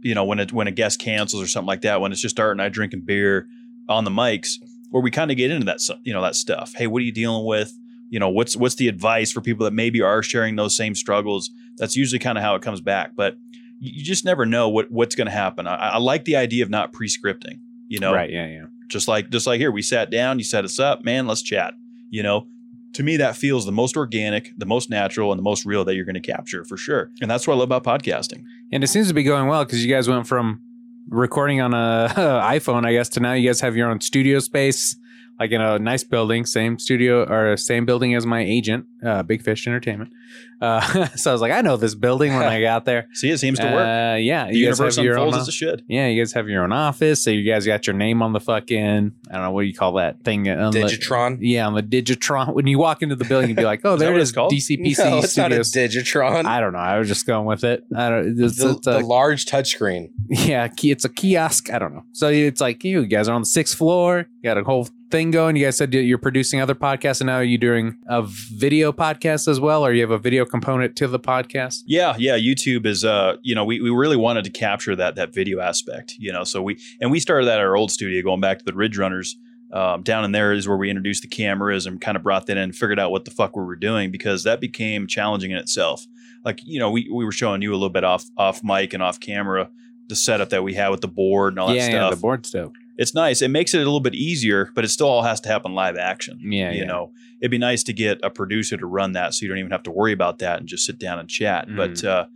you 0.00 0.14
know, 0.14 0.24
when 0.24 0.38
it 0.40 0.50
when 0.50 0.66
a 0.66 0.72
guest 0.72 0.98
cancels 0.98 1.42
or 1.42 1.46
something 1.46 1.68
like 1.68 1.82
that. 1.82 2.00
When 2.00 2.10
it's 2.10 2.22
just 2.22 2.40
Art 2.40 2.52
and 2.52 2.62
I 2.62 2.70
drinking 2.70 3.02
beer 3.02 3.48
on 3.88 4.04
the 4.04 4.10
mics, 4.10 4.54
where 4.90 5.02
we 5.02 5.10
kind 5.10 5.30
of 5.30 5.36
get 5.36 5.50
into 5.50 5.64
that, 5.66 5.80
you 6.04 6.12
know, 6.12 6.22
that 6.22 6.34
stuff. 6.34 6.74
Hey, 6.74 6.86
what 6.86 7.00
are 7.00 7.04
you 7.04 7.12
dealing 7.12 7.46
with? 7.46 7.76
You 8.08 8.18
know, 8.18 8.28
what's 8.28 8.56
what's 8.56 8.74
the 8.74 8.88
advice 8.88 9.32
for 9.32 9.40
people 9.40 9.64
that 9.64 9.72
maybe 9.72 10.00
are 10.02 10.22
sharing 10.22 10.56
those 10.56 10.76
same 10.76 10.94
struggles? 10.94 11.50
That's 11.78 11.96
usually 11.96 12.18
kind 12.18 12.36
of 12.36 12.44
how 12.44 12.54
it 12.56 12.62
comes 12.62 12.80
back, 12.80 13.12
but 13.16 13.38
you 13.78 14.04
just 14.04 14.24
never 14.24 14.44
know 14.44 14.68
what 14.68 14.90
what's 14.90 15.14
going 15.14 15.26
to 15.28 15.32
happen. 15.32 15.66
I, 15.66 15.74
I 15.76 15.98
like 15.98 16.24
the 16.24 16.36
idea 16.36 16.62
of 16.64 16.70
not 16.70 16.92
pre-scripting. 16.92 17.60
You 17.88 17.98
know, 17.98 18.12
right? 18.12 18.30
Yeah, 18.30 18.46
yeah. 18.46 18.64
just 18.88 19.08
like 19.08 19.30
just 19.30 19.46
like 19.46 19.58
here 19.58 19.72
we 19.72 19.82
sat 19.82 20.10
down 20.10 20.38
you 20.38 20.44
set 20.44 20.64
us 20.64 20.78
up 20.78 21.04
man 21.04 21.26
let's 21.26 21.42
chat 21.42 21.74
you 22.08 22.22
know 22.22 22.46
to 22.92 23.02
me 23.02 23.16
that 23.16 23.34
feels 23.36 23.66
the 23.66 23.72
most 23.72 23.96
organic 23.96 24.52
the 24.56 24.66
most 24.66 24.90
natural 24.90 25.32
and 25.32 25.38
the 25.40 25.42
most 25.42 25.64
real 25.66 25.84
that 25.84 25.96
you're 25.96 26.04
going 26.04 26.14
to 26.14 26.20
capture 26.20 26.64
for 26.64 26.76
sure 26.76 27.10
and 27.20 27.28
that's 27.28 27.48
what 27.48 27.54
i 27.54 27.56
love 27.56 27.68
about 27.68 27.82
podcasting 27.82 28.44
And 28.70 28.84
it 28.84 28.86
seems 28.86 29.08
to 29.08 29.14
be 29.14 29.24
going 29.24 29.48
well 29.48 29.64
because 29.64 29.84
you 29.84 29.92
guys 29.92 30.08
went 30.08 30.28
from 30.28 30.60
recording 31.08 31.60
on 31.60 31.74
a 31.74 32.12
iPhone, 32.16 32.84
I 32.84 32.92
guess, 32.92 33.08
to 33.10 33.20
now 33.20 33.32
you 33.32 33.48
guys 33.48 33.60
have 33.60 33.76
your 33.76 33.90
own 33.90 34.00
studio 34.00 34.38
space, 34.38 34.96
like 35.40 35.50
in 35.52 35.60
a 35.60 35.78
nice 35.78 36.04
building, 36.04 36.44
same 36.44 36.78
studio 36.78 37.24
or 37.24 37.56
same 37.56 37.86
building 37.86 38.14
as 38.14 38.26
my 38.26 38.40
agent, 38.40 38.84
uh, 39.04 39.22
Big 39.22 39.42
Fish 39.42 39.66
Entertainment. 39.66 40.12
Uh, 40.60 41.06
so 41.16 41.30
I 41.30 41.32
was 41.32 41.40
like, 41.40 41.50
I 41.52 41.62
know 41.62 41.78
this 41.78 41.94
building 41.94 42.34
when 42.34 42.42
I 42.42 42.60
got 42.70 42.84
there. 42.84 43.08
see 43.14 43.30
it 43.30 43.38
seems 43.38 43.58
to 43.58 43.64
work 43.64 43.74
Uh, 43.86 44.16
yeah, 44.18 44.46
the 44.46 44.54
you 44.56 44.66
guys 44.66 44.78
universe 44.78 44.96
have 44.96 45.04
your 45.06 45.14
unfolds 45.14 45.36
own. 45.36 45.40
as 45.40 45.48
it 45.48 45.52
should 45.54 45.82
Yeah, 45.88 46.06
you 46.08 46.20
guys 46.20 46.34
have 46.34 46.48
your 46.48 46.62
own 46.62 46.72
office. 46.72 47.24
So 47.24 47.30
you 47.30 47.50
guys 47.50 47.64
got 47.64 47.86
your 47.86 47.96
name 47.96 48.20
on 48.22 48.34
the 48.34 48.40
fucking 48.40 49.12
I 49.30 49.32
don't 49.32 49.42
know 49.42 49.50
what 49.52 49.62
do 49.62 49.68
you 49.68 49.74
call 49.74 49.94
that 49.94 50.22
thing 50.22 50.46
on 50.48 50.72
the- 50.72 50.80
Digitron. 50.80 51.38
yeah, 51.40 51.66
on 51.66 51.74
the 51.74 51.82
Digitron. 51.82 52.52
When 52.52 52.66
you 52.66 52.78
walk 52.78 53.00
into 53.02 53.16
the 53.16 53.24
building, 53.24 53.48
you'd 53.48 53.56
be 53.56 53.64
like, 53.64 53.80
"Oh, 53.84 53.96
there 53.96 54.16
it's 54.18 54.32
called? 54.32 54.52
DCPC 54.52 54.98
No, 55.10 55.18
it's 55.20 55.36
not 55.38 55.52
a 55.52 55.60
Digitron. 55.60 56.44
I 56.44 56.60
don't 56.60 56.74
know. 56.74 56.78
I 56.78 56.98
was 56.98 57.08
just 57.08 57.26
going 57.26 57.46
with 57.46 57.64
it. 57.64 57.82
I 57.96 58.10
don't. 58.10 58.38
It's, 58.38 58.58
the, 58.58 58.70
it's 58.72 58.86
a- 58.86 58.90
the 58.90 59.00
large 59.00 59.46
touchscreen. 59.46 60.10
yeah, 60.28 60.68
it's 60.82 61.06
a 61.06 61.08
kiosk. 61.08 61.70
I 61.72 61.78
don't 61.78 61.94
know. 61.94 62.04
So 62.12 62.28
it's 62.28 62.60
like 62.60 62.84
you 62.84 63.06
guys 63.06 63.28
are 63.28 63.32
on 63.34 63.40
the 63.40 63.46
sixth 63.46 63.78
floor. 63.78 64.26
You 64.42 64.42
got 64.50 64.58
a 64.58 64.64
whole 64.64 64.88
thing 65.10 65.30
going. 65.30 65.56
You 65.56 65.66
guys 65.66 65.76
said 65.76 65.92
you're 65.92 66.18
producing 66.18 66.60
other 66.60 66.74
podcasts, 66.74 67.20
and 67.20 67.26
now 67.26 67.36
are 67.36 67.44
you 67.44 67.58
doing 67.58 67.98
a 68.06 68.22
video 68.22 68.92
podcast 68.92 69.48
as 69.48 69.60
well, 69.60 69.84
or 69.84 69.92
you 69.92 70.02
have 70.02 70.10
a 70.10 70.18
video 70.18 70.44
component 70.44 70.96
to 70.96 71.08
the 71.08 71.18
podcast? 71.18 71.82
yeah 71.86 72.14
yeah 72.18 72.36
youtube 72.36 72.86
is 72.86 73.04
uh 73.04 73.36
you 73.42 73.54
know 73.54 73.64
we, 73.64 73.80
we 73.80 73.90
really 73.90 74.16
wanted 74.16 74.44
to 74.44 74.50
capture 74.50 74.94
that 74.94 75.16
that 75.16 75.34
video 75.34 75.60
aspect 75.60 76.14
you 76.18 76.32
know 76.32 76.44
so 76.44 76.62
we 76.62 76.78
and 77.00 77.10
we 77.10 77.18
started 77.18 77.46
that 77.46 77.58
at 77.58 77.64
our 77.64 77.76
old 77.76 77.90
studio 77.90 78.22
going 78.22 78.40
back 78.40 78.58
to 78.58 78.64
the 78.64 78.72
ridge 78.72 78.96
runners 78.98 79.36
um, 79.72 80.02
down 80.02 80.24
in 80.24 80.32
there 80.32 80.52
is 80.52 80.66
where 80.66 80.76
we 80.76 80.90
introduced 80.90 81.22
the 81.22 81.28
cameras 81.28 81.86
and 81.86 82.00
kind 82.00 82.16
of 82.16 82.22
brought 82.22 82.46
that 82.46 82.56
in 82.56 82.58
and 82.64 82.76
figured 82.76 82.98
out 82.98 83.10
what 83.10 83.24
the 83.24 83.30
fuck 83.30 83.56
we 83.56 83.62
were 83.62 83.76
doing 83.76 84.10
because 84.10 84.44
that 84.44 84.60
became 84.60 85.06
challenging 85.06 85.50
in 85.50 85.56
itself 85.56 86.06
like 86.44 86.60
you 86.64 86.78
know 86.78 86.90
we, 86.90 87.08
we 87.12 87.24
were 87.24 87.32
showing 87.32 87.62
you 87.62 87.72
a 87.72 87.74
little 87.74 87.88
bit 87.90 88.04
off 88.04 88.24
off 88.36 88.62
mic 88.62 88.92
and 88.92 89.02
off 89.02 89.20
camera 89.20 89.70
the 90.08 90.16
setup 90.16 90.50
that 90.50 90.62
we 90.62 90.74
had 90.74 90.88
with 90.88 91.00
the 91.00 91.08
board 91.08 91.52
and 91.52 91.60
all 91.60 91.68
that 91.68 91.80
stuff 91.82 91.92
yeah, 91.92 92.10
the 92.10 92.16
board 92.16 92.42
dope. 92.42 92.74
It's 93.00 93.14
nice. 93.14 93.40
It 93.40 93.48
makes 93.48 93.72
it 93.72 93.78
a 93.78 93.84
little 93.84 94.00
bit 94.00 94.14
easier, 94.14 94.70
but 94.74 94.84
it 94.84 94.88
still 94.88 95.08
all 95.08 95.22
has 95.22 95.40
to 95.40 95.48
happen 95.48 95.74
live 95.74 95.96
action. 95.96 96.38
Yeah, 96.42 96.70
you 96.70 96.80
yeah. 96.80 96.84
know, 96.84 97.12
it'd 97.40 97.50
be 97.50 97.56
nice 97.56 97.82
to 97.84 97.94
get 97.94 98.20
a 98.22 98.28
producer 98.28 98.76
to 98.76 98.84
run 98.84 99.12
that, 99.12 99.32
so 99.32 99.42
you 99.42 99.48
don't 99.48 99.56
even 99.56 99.70
have 99.70 99.82
to 99.84 99.90
worry 99.90 100.12
about 100.12 100.38
that 100.40 100.58
and 100.58 100.68
just 100.68 100.84
sit 100.84 100.98
down 100.98 101.18
and 101.18 101.26
chat. 101.26 101.66
Mm. 101.66 101.76
But 101.78 102.04
uh, 102.04 102.26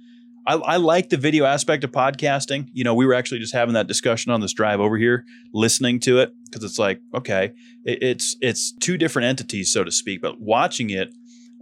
I, 0.46 0.54
I 0.54 0.76
like 0.78 1.10
the 1.10 1.18
video 1.18 1.44
aspect 1.44 1.84
of 1.84 1.92
podcasting. 1.92 2.70
You 2.72 2.82
know, 2.82 2.94
we 2.94 3.04
were 3.04 3.12
actually 3.12 3.40
just 3.40 3.52
having 3.52 3.74
that 3.74 3.88
discussion 3.88 4.32
on 4.32 4.40
this 4.40 4.54
drive 4.54 4.80
over 4.80 4.96
here, 4.96 5.26
listening 5.52 6.00
to 6.00 6.20
it 6.20 6.34
because 6.46 6.64
it's 6.64 6.78
like, 6.78 7.02
okay, 7.14 7.52
it, 7.84 8.02
it's 8.02 8.34
it's 8.40 8.72
two 8.72 8.96
different 8.96 9.26
entities, 9.26 9.70
so 9.70 9.84
to 9.84 9.90
speak. 9.90 10.22
But 10.22 10.40
watching 10.40 10.88
it. 10.88 11.14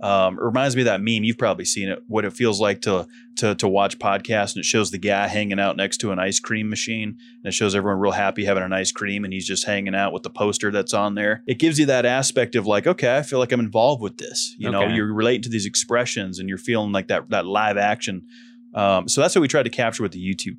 Um, 0.03 0.34
it 0.34 0.42
reminds 0.42 0.74
me 0.74 0.82
of 0.82 0.86
that 0.86 1.00
meme. 1.00 1.22
You've 1.22 1.38
probably 1.38 1.64
seen 1.64 1.88
it. 1.88 2.03
What 2.09 2.24
it 2.24 2.32
feels 2.32 2.61
like 2.61 2.80
to 2.82 3.07
to 3.36 3.55
to 3.55 3.68
watch 3.68 3.98
podcasts, 4.00 4.55
and 4.55 4.61
it 4.61 4.64
shows 4.64 4.90
the 4.90 4.98
guy 4.98 5.28
hanging 5.28 5.61
out 5.61 5.76
next 5.76 5.98
to 5.98 6.11
an 6.11 6.18
ice 6.18 6.40
cream 6.40 6.68
machine, 6.68 7.11
and 7.44 7.53
it 7.53 7.55
shows 7.55 7.74
everyone 7.76 8.00
real 8.00 8.12
happy 8.12 8.44
having 8.44 8.64
an 8.64 8.72
ice 8.72 8.90
cream, 8.90 9.24
and 9.24 9.32
he's 9.32 9.46
just 9.46 9.64
hanging 9.64 9.94
out 9.94 10.12
with 10.12 10.24
the 10.24 10.30
poster 10.30 10.72
that's 10.72 10.92
on 10.92 11.14
there. 11.14 11.44
It 11.46 11.61
gives 11.61 11.78
you 11.78 11.86
that 11.86 12.05
aspect 12.05 12.57
of 12.57 12.66
like, 12.66 12.88
okay, 12.88 13.16
I 13.16 13.22
feel 13.22 13.38
like 13.38 13.53
I'm 13.53 13.61
involved 13.61 14.03
with 14.03 14.18
this. 14.18 14.57
You 14.59 14.70
know, 14.72 14.80
you're 14.88 15.14
relating 15.14 15.42
to 15.42 15.48
these 15.48 15.66
expressions, 15.66 16.40
and 16.40 16.48
you're 16.48 16.59
feeling 16.59 16.90
like 16.90 17.07
that 17.09 17.30
that 17.30 17.46
live 17.46 17.76
action. 17.76 18.26
Um, 18.74 19.07
so 19.09 19.20
that's 19.20 19.36
what 19.36 19.42
we 19.42 19.48
tried 19.48 19.64
to 19.64 19.70
capture 19.70 20.03
with 20.03 20.12
the 20.12 20.20
YouTube. 20.20 20.57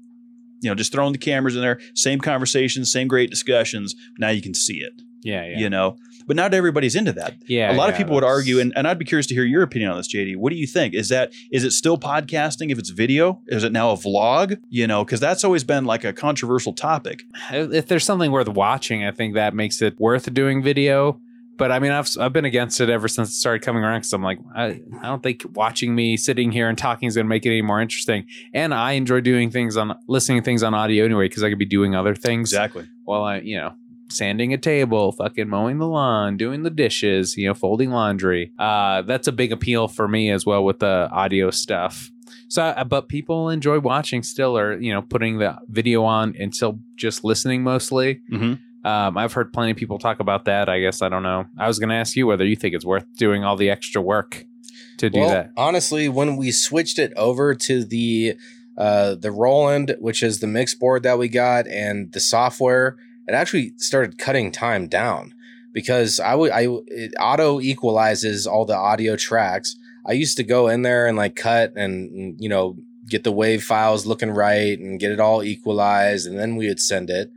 You 0.61 0.69
know, 0.69 0.75
just 0.75 0.93
throwing 0.93 1.11
the 1.11 1.19
cameras 1.19 1.57
in 1.57 1.61
there, 1.61 1.81
same 1.95 2.21
conversations, 2.21 2.89
same 2.89 3.09
great 3.09 3.29
discussions. 3.29 3.93
Now 4.17 4.29
you 4.29 4.41
can 4.41 4.53
see 4.53 4.77
it. 4.77 5.01
Yeah, 5.21 5.45
yeah, 5.45 5.57
You 5.57 5.69
know, 5.69 5.97
but 6.27 6.35
not 6.35 6.53
everybody's 6.53 6.95
into 6.95 7.11
that 7.13 7.33
yeah. 7.47 7.71
a 7.71 7.75
lot 7.75 7.89
of 7.89 7.95
yeah, 7.95 7.99
people 7.99 8.15
would 8.15 8.23
argue, 8.23 8.59
and, 8.59 8.73
and 8.75 8.87
I'd 8.87 8.99
be 8.99 9.05
curious 9.05 9.27
to 9.27 9.33
hear 9.33 9.43
your 9.43 9.63
opinion 9.63 9.91
on 9.91 9.97
this, 9.97 10.13
JD. 10.13 10.37
What 10.37 10.51
do 10.51 10.55
you 10.55 10.67
think? 10.67 10.93
Is 10.93 11.09
that 11.09 11.33
is 11.51 11.63
it 11.63 11.71
still 11.71 11.97
podcasting 11.97 12.71
if 12.71 12.79
it's 12.79 12.89
video? 12.89 13.41
Is 13.47 13.63
it 13.63 13.71
now 13.71 13.91
a 13.91 13.95
vlog? 13.95 14.59
You 14.69 14.87
know, 14.87 15.03
because 15.03 15.19
that's 15.19 15.43
always 15.43 15.63
been 15.63 15.85
like 15.85 16.03
a 16.03 16.13
controversial 16.13 16.73
topic. 16.73 17.23
if 17.51 17.87
there's 17.87 18.05
something 18.05 18.31
worth 18.31 18.49
watching, 18.49 19.05
I 19.05 19.11
think 19.11 19.35
that 19.35 19.53
makes 19.53 19.81
it 19.81 19.99
worth 19.99 20.33
doing 20.33 20.63
video. 20.63 21.19
But 21.55 21.71
I 21.71 21.79
mean, 21.79 21.91
I've 21.91 22.09
I've 22.19 22.33
been 22.33 22.45
against 22.45 22.81
it 22.81 22.89
ever 22.89 23.07
since 23.07 23.29
it 23.29 23.33
started 23.33 23.61
coming 23.61 23.83
around 23.83 23.99
because 23.99 24.13
I'm 24.13 24.23
like, 24.23 24.39
I, 24.55 24.81
I 25.01 25.03
don't 25.03 25.21
think 25.21 25.43
watching 25.53 25.93
me 25.93 26.17
sitting 26.17 26.51
here 26.51 26.67
and 26.67 26.77
talking 26.77 27.07
is 27.07 27.15
going 27.15 27.25
to 27.25 27.29
make 27.29 27.45
it 27.45 27.49
any 27.49 27.61
more 27.61 27.79
interesting. 27.79 28.25
And 28.53 28.73
I 28.73 28.93
enjoy 28.93 29.21
doing 29.21 29.51
things 29.51 29.77
on 29.77 29.95
listening 30.07 30.39
to 30.39 30.43
things 30.43 30.63
on 30.63 30.73
audio 30.73 31.05
anyway 31.05 31.27
because 31.27 31.43
I 31.43 31.49
could 31.49 31.59
be 31.59 31.65
doing 31.65 31.95
other 31.95 32.15
things 32.15 32.51
Exactly. 32.51 32.87
while 33.05 33.23
I, 33.23 33.37
you 33.37 33.57
know, 33.57 33.75
sanding 34.13 34.53
a 34.53 34.57
table, 34.57 35.11
fucking 35.11 35.49
mowing 35.49 35.79
the 35.79 35.87
lawn, 35.87 36.37
doing 36.37 36.63
the 36.63 36.69
dishes, 36.69 37.35
you 37.37 37.47
know, 37.47 37.53
folding 37.53 37.91
laundry. 37.91 38.51
Uh, 38.59 39.01
that's 39.01 39.27
a 39.27 39.31
big 39.31 39.51
appeal 39.51 39.87
for 39.87 40.07
me 40.07 40.29
as 40.31 40.45
well 40.45 40.63
with 40.63 40.79
the 40.79 41.09
audio 41.11 41.49
stuff. 41.49 42.11
So, 42.47 42.83
but 42.87 43.09
people 43.09 43.49
enjoy 43.49 43.79
watching 43.79 44.21
still, 44.21 44.57
or 44.57 44.79
you 44.79 44.93
know, 44.93 45.01
putting 45.01 45.39
the 45.39 45.57
video 45.67 46.03
on 46.03 46.35
and 46.39 46.53
still 46.53 46.79
just 46.95 47.23
listening 47.23 47.63
mostly. 47.63 48.21
Mhm. 48.31 48.59
Um, 48.85 49.17
I've 49.17 49.33
heard 49.33 49.53
plenty 49.53 49.71
of 49.71 49.77
people 49.77 49.97
talk 49.97 50.19
about 50.19 50.45
that. 50.45 50.69
I 50.69 50.79
guess 50.81 51.01
I 51.01 51.09
don't 51.09 51.23
know. 51.23 51.45
I 51.57 51.67
was 51.67 51.79
going 51.79 51.89
to 51.89 51.95
ask 51.95 52.15
you 52.15 52.27
whether 52.27 52.45
you 52.45 52.55
think 52.55 52.75
it's 52.75 52.85
worth 52.85 53.05
doing 53.17 53.43
all 53.43 53.55
the 53.55 53.69
extra 53.69 54.01
work 54.01 54.45
to 54.97 55.09
do 55.09 55.21
well, 55.21 55.29
that. 55.29 55.51
honestly, 55.57 56.09
when 56.09 56.35
we 56.35 56.51
switched 56.51 56.99
it 56.99 57.13
over 57.15 57.55
to 57.55 57.83
the 57.85 58.35
uh, 58.77 59.15
the 59.15 59.31
Roland, 59.31 59.95
which 59.99 60.21
is 60.21 60.39
the 60.39 60.47
mix 60.47 60.75
board 60.75 61.03
that 61.03 61.17
we 61.17 61.29
got, 61.29 61.67
and 61.67 62.11
the 62.11 62.19
software, 62.19 62.97
it 63.27 63.33
actually 63.33 63.73
started 63.77 64.17
cutting 64.17 64.51
time 64.51 64.87
down 64.87 65.33
because 65.73 66.19
I 66.19 66.35
would 66.35 66.51
I 66.51 66.67
it 66.87 67.13
auto 67.19 67.59
equalizes 67.59 68.47
all 68.47 68.65
the 68.65 68.77
audio 68.77 69.15
tracks. 69.15 69.75
I 70.05 70.13
used 70.13 70.37
to 70.37 70.43
go 70.43 70.67
in 70.67 70.81
there 70.81 71.07
and 71.07 71.17
like 71.17 71.35
cut 71.35 71.73
and 71.75 72.35
you 72.39 72.49
know 72.49 72.77
get 73.09 73.23
the 73.23 73.31
wave 73.31 73.63
files 73.63 74.05
looking 74.05 74.31
right 74.31 74.77
and 74.77 74.99
get 74.99 75.11
it 75.11 75.19
all 75.19 75.43
equalized, 75.43 76.27
and 76.27 76.37
then 76.37 76.55
we 76.55 76.67
would 76.67 76.79
send 76.79 77.09
it. 77.09 77.31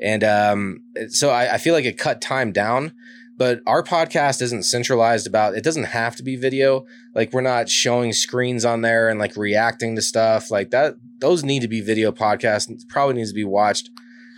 And 0.00 0.24
um, 0.24 0.82
so 1.08 1.30
I, 1.30 1.54
I 1.54 1.58
feel 1.58 1.74
like 1.74 1.84
it 1.84 1.98
cut 1.98 2.20
time 2.20 2.52
down. 2.52 2.92
But 3.38 3.60
our 3.66 3.82
podcast 3.82 4.42
isn't 4.42 4.64
centralized 4.64 5.26
about 5.26 5.56
it 5.56 5.64
doesn't 5.64 5.84
have 5.84 6.14
to 6.16 6.22
be 6.22 6.36
video. 6.36 6.84
Like 7.14 7.32
we're 7.32 7.40
not 7.40 7.68
showing 7.68 8.12
screens 8.12 8.64
on 8.64 8.82
there 8.82 9.08
and 9.08 9.18
like 9.18 9.36
reacting 9.36 9.96
to 9.96 10.02
stuff 10.02 10.50
like 10.50 10.70
that. 10.70 10.96
Those 11.18 11.42
need 11.42 11.62
to 11.62 11.68
be 11.68 11.80
video 11.80 12.12
podcasts. 12.12 12.70
It 12.70 12.84
probably 12.88 13.14
needs 13.14 13.30
to 13.30 13.34
be 13.34 13.44
watched. 13.44 13.90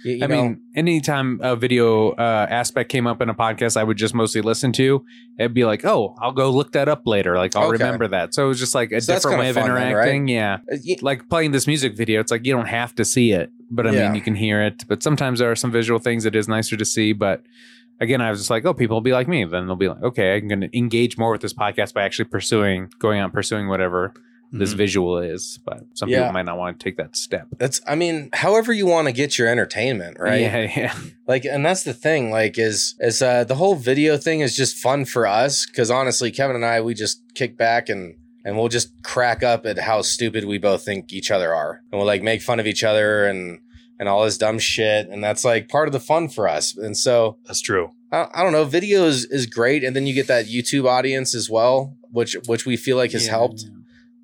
You, 0.04 0.16
you 0.16 0.24
I 0.24 0.26
know, 0.26 0.42
mean, 0.42 0.60
anytime 0.76 1.40
a 1.42 1.56
video 1.56 2.10
uh, 2.10 2.46
aspect 2.50 2.90
came 2.90 3.06
up 3.06 3.20
in 3.22 3.28
a 3.28 3.34
podcast, 3.34 3.76
I 3.76 3.84
would 3.84 3.96
just 3.96 4.14
mostly 4.14 4.40
listen 4.42 4.70
to. 4.72 5.04
It'd 5.38 5.54
be 5.54 5.64
like, 5.64 5.84
oh, 5.84 6.14
I'll 6.20 6.32
go 6.32 6.50
look 6.50 6.72
that 6.72 6.88
up 6.88 7.02
later. 7.06 7.36
Like 7.36 7.56
I'll 7.56 7.64
Okay. 7.64 7.72
remember 7.72 8.06
that. 8.08 8.34
So 8.34 8.44
it 8.44 8.48
was 8.48 8.58
just 8.58 8.74
like 8.74 8.92
a 8.92 9.00
So 9.00 9.14
different 9.14 9.38
way 9.40 9.48
of 9.48 9.56
fun 9.56 9.74
then, 9.74 9.88
interacting. 9.88 10.28
Yeah, 10.28 10.58
uh, 10.72 10.76
y- 10.86 10.96
like 11.00 11.28
playing 11.28 11.52
this 11.52 11.66
music 11.66 11.96
video. 11.96 12.20
It's 12.20 12.30
like 12.30 12.44
you 12.44 12.52
don't 12.52 12.68
have 12.68 12.94
to 12.96 13.04
see 13.04 13.32
it, 13.32 13.50
but 13.70 13.86
I 13.86 13.90
Yeah. 13.92 14.02
mean, 14.06 14.14
you 14.14 14.20
can 14.20 14.34
hear 14.34 14.62
it. 14.62 14.84
But 14.86 15.02
sometimes 15.02 15.38
there 15.38 15.50
are 15.50 15.56
some 15.56 15.72
visual 15.72 15.98
things 15.98 16.24
that 16.24 16.36
is 16.36 16.48
nicer 16.48 16.76
to 16.76 16.84
see. 16.84 17.12
But 17.14 17.42
again, 18.00 18.20
I 18.20 18.28
was 18.30 18.40
just 18.40 18.50
like, 18.50 18.64
oh, 18.66 18.74
people 18.74 18.96
will 18.96 19.00
be 19.00 19.12
like 19.12 19.28
me. 19.28 19.44
Then 19.44 19.66
they'll 19.66 19.76
be 19.76 19.88
like, 19.88 20.02
okay, 20.02 20.36
I'm 20.36 20.48
going 20.48 20.60
to 20.60 20.76
engage 20.76 21.16
more 21.16 21.30
with 21.32 21.40
this 21.40 21.54
podcast 21.54 21.94
by 21.94 22.02
actually 22.02 22.26
pursuing, 22.26 22.90
going 22.98 23.20
out 23.20 23.24
and 23.24 23.32
pursuing 23.32 23.68
whatever 23.68 24.12
this 24.58 24.72
Mhm. 24.74 24.76
visual 24.76 25.18
is. 25.18 25.58
But 25.64 25.84
some 25.94 26.08
Yeah. 26.08 26.20
people 26.20 26.32
might 26.32 26.44
not 26.46 26.56
want 26.58 26.78
to 26.78 26.84
take 26.84 26.96
that 26.96 27.16
step. 27.16 27.48
that's 27.58 27.80
I 27.86 27.94
mean, 27.94 28.30
however 28.32 28.72
you 28.72 28.86
want 28.86 29.06
to 29.08 29.12
get 29.12 29.38
your 29.38 29.48
entertainment, 29.48 30.16
right? 30.20 30.40
Yeah, 30.42 30.72
yeah. 30.76 30.94
Like, 31.26 31.44
and 31.44 31.64
that's 31.66 31.82
the 31.82 31.94
thing. 31.94 32.30
Like, 32.30 32.58
is 32.58 32.94
is 33.00 33.20
uh, 33.22 33.44
the 33.44 33.56
whole 33.56 33.74
video 33.74 34.16
thing 34.16 34.40
is 34.40 34.56
just 34.56 34.76
fun 34.76 35.04
for 35.04 35.26
us 35.26 35.66
because 35.66 35.90
honestly, 35.90 36.30
Kevin 36.30 36.56
and 36.56 36.64
I, 36.64 36.80
we 36.80 36.94
just 36.94 37.22
kick 37.34 37.56
back 37.56 37.88
and 37.88 38.14
and 38.46 38.58
we'll 38.58 38.68
just 38.68 38.90
crack 39.02 39.42
up 39.42 39.64
at 39.64 39.78
how 39.78 40.02
stupid 40.02 40.44
we 40.44 40.58
both 40.58 40.84
think 40.84 41.12
each 41.12 41.30
other 41.30 41.54
are, 41.54 41.80
and 41.90 41.98
we'll 41.98 42.06
like 42.06 42.22
make 42.22 42.42
fun 42.42 42.60
of 42.60 42.66
each 42.66 42.84
other 42.84 43.26
and 43.26 43.58
and 43.98 44.08
all 44.08 44.24
this 44.24 44.36
dumb 44.36 44.58
shit, 44.58 45.08
and 45.08 45.22
that's 45.24 45.44
like 45.44 45.68
part 45.68 45.88
of 45.88 45.92
the 45.92 46.00
fun 46.00 46.28
for 46.28 46.48
us. 46.48 46.76
And 46.76 46.96
so 46.96 47.38
That's 47.46 47.60
true. 47.60 47.90
I, 48.12 48.26
I 48.34 48.42
don't 48.42 48.52
know, 48.52 48.64
video 48.64 49.06
is, 49.06 49.24
is 49.26 49.46
great, 49.46 49.82
and 49.84 49.94
then 49.94 50.06
you 50.06 50.12
get 50.12 50.26
that 50.26 50.46
YouTube 50.46 50.84
audience 50.86 51.32
as 51.34 51.48
well, 51.48 51.96
which 52.10 52.36
which 52.46 52.66
we 52.66 52.76
feel 52.76 52.96
like 52.96 53.12
has 53.12 53.24
Yeah, 53.26 53.30
helped. 53.38 53.64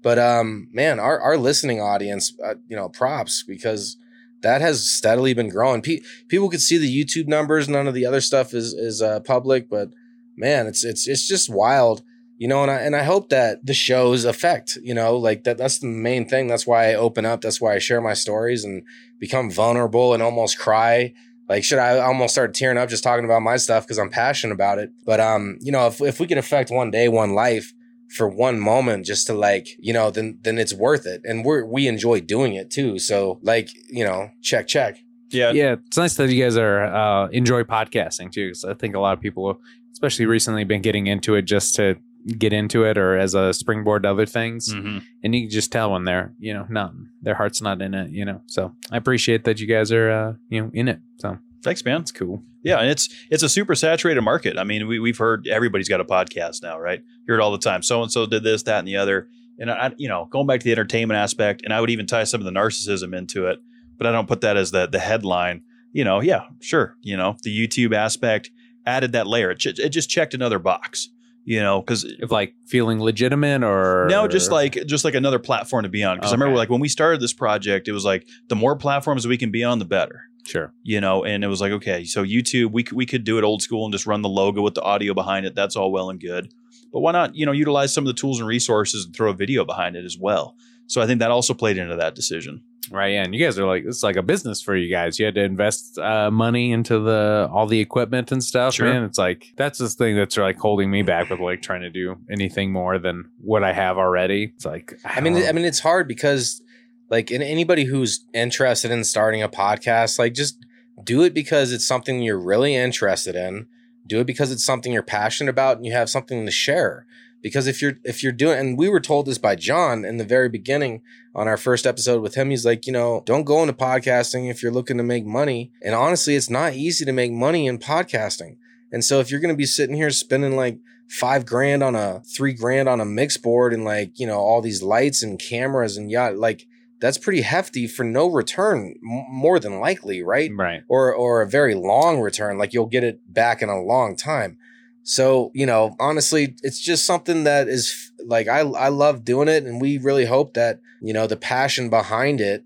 But 0.02 0.18
um, 0.18 0.68
man, 0.72 0.98
our 0.98 1.20
our 1.20 1.36
listening 1.36 1.80
audience, 1.80 2.32
uh, 2.44 2.54
you 2.68 2.76
know, 2.76 2.88
props 2.88 3.42
because 3.42 3.96
that 4.42 4.60
has 4.60 4.88
steadily 4.88 5.34
been 5.34 5.50
growing. 5.50 5.82
Pe- 5.82 6.00
people 6.28 6.48
could 6.48 6.62
see 6.62 6.78
the 6.78 7.04
YouTube 7.04 7.26
numbers. 7.26 7.68
None 7.68 7.86
of 7.86 7.94
the 7.94 8.06
other 8.06 8.20
stuff 8.20 8.54
is 8.54 8.72
is 8.72 9.02
uh, 9.02 9.20
public, 9.20 9.68
but 9.68 9.90
man, 10.36 10.66
it's 10.66 10.84
it's 10.84 11.06
it's 11.06 11.28
just 11.28 11.50
wild, 11.50 12.02
you 12.38 12.48
know. 12.48 12.62
And 12.62 12.70
I 12.70 12.76
and 12.80 12.96
I 12.96 13.02
hope 13.02 13.28
that 13.28 13.64
the 13.64 13.74
shows 13.74 14.24
affect, 14.24 14.78
you 14.82 14.94
know, 14.94 15.16
like 15.16 15.44
that. 15.44 15.58
That's 15.58 15.78
the 15.78 15.86
main 15.86 16.26
thing. 16.26 16.48
That's 16.48 16.66
why 16.66 16.90
I 16.90 16.94
open 16.94 17.26
up. 17.26 17.42
That's 17.42 17.60
why 17.60 17.74
I 17.74 17.78
share 17.78 18.00
my 18.00 18.14
stories 18.14 18.64
and 18.64 18.82
become 19.18 19.50
vulnerable 19.50 20.14
and 20.14 20.22
almost 20.22 20.58
cry. 20.58 21.12
Like, 21.48 21.64
should 21.64 21.80
I 21.80 21.98
almost 21.98 22.32
start 22.32 22.54
tearing 22.54 22.78
up 22.78 22.88
just 22.88 23.02
talking 23.02 23.24
about 23.24 23.42
my 23.42 23.56
stuff 23.56 23.84
because 23.84 23.98
I'm 23.98 24.10
passionate 24.10 24.54
about 24.54 24.78
it? 24.78 24.92
But 25.04 25.20
um, 25.20 25.58
you 25.60 25.72
know, 25.72 25.88
if 25.88 26.00
if 26.00 26.20
we 26.20 26.26
could 26.26 26.38
affect 26.38 26.70
one 26.70 26.90
day, 26.90 27.08
one 27.08 27.34
life 27.34 27.74
for 28.16 28.28
one 28.28 28.58
moment 28.58 29.06
just 29.06 29.26
to 29.26 29.32
like 29.32 29.68
you 29.78 29.92
know 29.92 30.10
then 30.10 30.38
then 30.42 30.58
it's 30.58 30.74
worth 30.74 31.06
it 31.06 31.20
and 31.24 31.44
we're 31.44 31.64
we 31.64 31.86
enjoy 31.86 32.20
doing 32.20 32.54
it 32.54 32.70
too 32.70 32.98
so 32.98 33.38
like 33.42 33.68
you 33.88 34.04
know 34.04 34.28
check 34.42 34.66
check 34.66 34.96
Yeah. 35.30 35.52
yeah, 35.52 35.76
it's 35.86 35.96
nice 35.96 36.14
that 36.16 36.28
you 36.28 36.42
guys 36.42 36.56
are 36.56 36.82
uh, 36.84 37.28
enjoy 37.28 37.62
podcasting 37.62 38.32
too. 38.32 38.48
Because 38.48 38.64
I 38.64 38.74
think 38.74 38.96
a 38.96 39.00
lot 39.00 39.12
of 39.16 39.20
people, 39.20 39.60
especially 39.92 40.26
recently, 40.26 40.64
been 40.64 40.82
getting 40.82 41.06
into 41.06 41.36
it 41.36 41.42
just 41.42 41.76
to 41.76 41.94
get 42.36 42.52
into 42.52 42.82
it 42.84 42.98
or 42.98 43.16
as 43.16 43.34
a 43.34 43.54
springboard 43.54 44.02
to 44.02 44.10
other 44.10 44.26
things. 44.26 44.72
hmm 44.72 44.98
And 45.22 45.32
you 45.34 45.42
can 45.42 45.50
just 45.50 45.70
tell 45.70 45.92
when 45.92 46.04
they're 46.04 46.32
you 46.40 46.52
know 46.52 46.66
not 46.68 46.90
their 47.22 47.36
heart's 47.36 47.62
not 47.62 47.80
in 47.80 47.94
it. 47.94 48.10
You 48.10 48.24
know, 48.24 48.40
so 48.46 48.72
I 48.90 48.96
appreciate 48.96 49.44
that 49.44 49.60
you 49.60 49.68
guys 49.68 49.92
are 49.92 50.10
uh, 50.10 50.32
you 50.48 50.60
know 50.62 50.70
in 50.74 50.88
it. 50.88 50.98
So 51.22 51.38
Thanks, 51.62 51.84
man. 51.84 52.00
it's 52.00 52.10
cool. 52.12 52.42
Yeah, 52.62 52.78
and 52.78 52.90
it's 52.90 53.08
it's 53.30 53.42
a 53.42 53.48
super 53.48 53.74
saturated 53.74 54.20
market. 54.20 54.58
I 54.58 54.64
mean, 54.64 54.86
we 54.86 54.98
we've 54.98 55.16
heard 55.16 55.46
everybody's 55.48 55.88
got 55.88 56.00
a 56.00 56.04
podcast 56.04 56.62
now, 56.62 56.78
right? 56.78 57.02
Hear 57.26 57.36
it 57.36 57.40
all 57.40 57.52
the 57.52 57.58
time. 57.58 57.82
So 57.82 58.02
and 58.02 58.12
so 58.12 58.26
did 58.26 58.42
this, 58.42 58.62
that, 58.64 58.80
and 58.80 58.88
the 58.88 58.96
other. 58.96 59.28
And 59.58 59.70
I, 59.70 59.92
you 59.96 60.08
know, 60.08 60.26
going 60.30 60.46
back 60.46 60.60
to 60.60 60.64
the 60.64 60.72
entertainment 60.72 61.18
aspect, 61.18 61.62
and 61.64 61.72
I 61.72 61.80
would 61.80 61.90
even 61.90 62.06
tie 62.06 62.24
some 62.24 62.40
of 62.40 62.44
the 62.44 62.50
narcissism 62.50 63.16
into 63.16 63.46
it, 63.46 63.58
but 63.98 64.06
I 64.06 64.12
don't 64.12 64.28
put 64.28 64.42
that 64.42 64.56
as 64.56 64.70
the 64.70 64.86
the 64.86 64.98
headline. 64.98 65.62
You 65.92 66.04
know, 66.04 66.20
yeah, 66.20 66.44
sure. 66.60 66.96
You 67.02 67.16
know, 67.16 67.36
the 67.42 67.56
YouTube 67.56 67.94
aspect 67.94 68.50
added 68.86 69.12
that 69.12 69.26
layer. 69.26 69.50
It, 69.50 69.64
it 69.64 69.88
just 69.90 70.10
checked 70.10 70.34
another 70.34 70.58
box. 70.58 71.08
You 71.46 71.60
know, 71.60 71.80
because 71.80 72.06
like 72.28 72.54
feeling 72.66 73.00
legitimate 73.00 73.64
or 73.64 74.06
no, 74.10 74.28
just 74.28 74.52
like 74.52 74.74
just 74.86 75.06
like 75.06 75.14
another 75.14 75.38
platform 75.38 75.84
to 75.84 75.88
be 75.88 76.04
on. 76.04 76.18
Because 76.18 76.32
I 76.32 76.34
remember 76.34 76.56
like 76.56 76.68
when 76.68 76.80
we 76.80 76.88
started 76.88 77.20
this 77.20 77.32
project, 77.32 77.88
it 77.88 77.92
was 77.92 78.04
like 78.04 78.28
the 78.48 78.54
more 78.54 78.76
platforms 78.76 79.26
we 79.26 79.38
can 79.38 79.50
be 79.50 79.64
on, 79.64 79.78
the 79.78 79.86
better 79.86 80.29
sure. 80.44 80.72
you 80.82 81.00
know 81.00 81.24
and 81.24 81.44
it 81.44 81.48
was 81.48 81.60
like 81.60 81.72
okay 81.72 82.04
so 82.04 82.24
youtube 82.24 82.72
we 82.72 82.82
could, 82.82 82.96
we 82.96 83.06
could 83.06 83.24
do 83.24 83.38
it 83.38 83.44
old 83.44 83.62
school 83.62 83.84
and 83.84 83.92
just 83.92 84.06
run 84.06 84.22
the 84.22 84.28
logo 84.28 84.62
with 84.62 84.74
the 84.74 84.82
audio 84.82 85.14
behind 85.14 85.46
it 85.46 85.54
that's 85.54 85.76
all 85.76 85.92
well 85.92 86.10
and 86.10 86.20
good 86.20 86.52
but 86.92 87.00
why 87.00 87.12
not 87.12 87.34
you 87.34 87.46
know 87.46 87.52
utilize 87.52 87.92
some 87.92 88.04
of 88.04 88.08
the 88.08 88.18
tools 88.20 88.38
and 88.38 88.48
resources 88.48 89.04
and 89.04 89.14
throw 89.14 89.30
a 89.30 89.34
video 89.34 89.64
behind 89.64 89.96
it 89.96 90.04
as 90.04 90.18
well 90.18 90.56
so 90.86 91.00
i 91.00 91.06
think 91.06 91.20
that 91.20 91.30
also 91.30 91.54
played 91.54 91.78
into 91.78 91.96
that 91.96 92.14
decision 92.14 92.62
Right, 92.90 93.12
yeah, 93.12 93.22
and 93.22 93.34
you 93.34 93.44
guys 93.44 93.56
are 93.58 93.66
like 93.66 93.84
it's 93.84 94.02
like 94.02 94.16
a 94.16 94.22
business 94.22 94.60
for 94.60 94.74
you 94.74 94.90
guys. 94.90 95.18
You 95.18 95.24
had 95.24 95.36
to 95.36 95.42
invest 95.42 95.96
uh, 95.98 96.30
money 96.30 96.72
into 96.72 96.98
the 96.98 97.48
all 97.52 97.66
the 97.66 97.78
equipment 97.78 98.32
and 98.32 98.42
stuff. 98.42 98.74
Sure. 98.74 98.92
Man, 98.92 99.04
it's 99.04 99.18
like 99.18 99.52
that's 99.56 99.78
the 99.78 99.88
thing 99.88 100.16
that's 100.16 100.36
like 100.36 100.58
holding 100.58 100.90
me 100.90 101.02
back 101.02 101.30
with 101.30 101.38
like 101.38 101.62
trying 101.62 101.82
to 101.82 101.90
do 101.90 102.16
anything 102.30 102.72
more 102.72 102.98
than 102.98 103.30
what 103.40 103.62
I 103.62 103.72
have 103.72 103.96
already. 103.96 104.52
It's 104.56 104.64
like 104.64 104.98
i 105.04 105.20
mean 105.20 105.34
don't 105.34 105.48
i 105.48 105.52
mean 105.52 105.64
it's 105.64 105.78
hard 105.78 106.08
because 106.08 106.62
like 107.10 107.30
in 107.30 107.42
anybody 107.42 107.84
who's 107.84 108.24
interested 108.32 108.90
in 108.90 109.04
starting 109.04 109.42
a 109.42 109.48
podcast 109.48 110.18
like 110.18 110.32
just 110.32 110.64
do 111.04 111.22
it 111.22 111.34
because 111.34 111.72
it's 111.72 111.86
something 111.86 112.22
you're 112.22 112.38
really 112.38 112.74
interested 112.74 113.34
in. 113.34 113.66
Do 114.06 114.20
it 114.20 114.26
because 114.26 114.50
it's 114.50 114.64
something 114.64 114.92
you're 114.92 115.02
passionate 115.02 115.50
about 115.50 115.76
and 115.76 115.86
you 115.86 115.92
have 115.92 116.10
something 116.10 116.44
to 116.44 116.52
share. 116.52 117.06
Because 117.42 117.66
if 117.66 117.80
you're 117.80 117.94
if 118.04 118.22
you're 118.22 118.32
doing 118.32 118.58
and 118.58 118.78
we 118.78 118.88
were 118.88 119.00
told 119.00 119.24
this 119.24 119.38
by 119.38 119.56
john 119.56 120.04
in 120.04 120.18
the 120.18 120.24
very 120.24 120.50
beginning 120.50 121.00
on 121.34 121.48
our 121.48 121.56
first 121.56 121.86
episode 121.86 122.20
with 122.20 122.34
him 122.34 122.50
he's 122.50 122.66
like 122.66 122.86
you 122.86 122.92
know 122.92 123.22
don't 123.24 123.44
go 123.44 123.62
into 123.62 123.72
podcasting 123.72 124.50
if 124.50 124.62
you're 124.62 124.72
looking 124.72 124.98
to 124.98 125.02
make 125.02 125.24
money. 125.24 125.72
And 125.82 125.94
honestly 125.94 126.36
it's 126.36 126.50
not 126.50 126.74
easy 126.74 127.04
to 127.04 127.12
make 127.12 127.32
money 127.32 127.66
in 127.66 127.78
podcasting. 127.78 128.56
And 128.92 129.04
so 129.04 129.20
if 129.20 129.30
you're 129.30 129.40
going 129.40 129.54
to 129.54 129.58
be 129.58 129.66
sitting 129.66 129.96
here 129.96 130.10
spending 130.10 130.56
like 130.56 130.78
five 131.08 131.46
grand 131.46 131.82
on 131.82 131.94
a 131.94 132.20
three 132.20 132.52
grand 132.52 132.88
on 132.88 133.00
a 133.00 133.04
mix 133.04 133.36
board 133.36 133.72
and 133.72 133.84
like 133.84 134.18
you 134.20 134.26
know 134.26 134.38
all 134.38 134.60
these 134.60 134.82
lights 134.82 135.22
and 135.22 135.38
cameras 135.38 135.96
and 135.96 136.10
yacht 136.10 136.36
like 136.36 136.66
that's 137.00 137.18
pretty 137.18 137.40
hefty 137.42 137.86
for 137.86 138.04
no 138.04 138.28
return 138.30 138.94
m- 139.02 139.24
more 139.30 139.58
than 139.58 139.80
likely 139.80 140.22
right? 140.22 140.50
Right. 140.54 140.82
or 140.88 141.14
or 141.14 141.42
a 141.42 141.48
very 141.48 141.74
long 141.74 142.20
return 142.20 142.58
like 142.58 142.72
you'll 142.72 142.86
get 142.86 143.04
it 143.04 143.20
back 143.32 143.62
in 143.62 143.68
a 143.68 143.80
long 143.82 144.16
time. 144.16 144.58
So 145.02 145.50
you 145.54 145.66
know 145.66 145.96
honestly 145.98 146.56
it's 146.62 146.80
just 146.80 147.06
something 147.06 147.44
that 147.44 147.68
is 147.68 148.12
like 148.26 148.48
i 148.48 148.58
i 148.60 148.88
love 148.88 149.24
doing 149.24 149.48
it 149.48 149.64
and 149.64 149.80
we 149.80 149.96
really 149.96 150.26
hope 150.26 150.52
that 150.54 150.78
you 151.00 151.14
know 151.14 151.26
the 151.26 151.36
passion 151.38 151.88
behind 151.88 152.38
it 152.40 152.64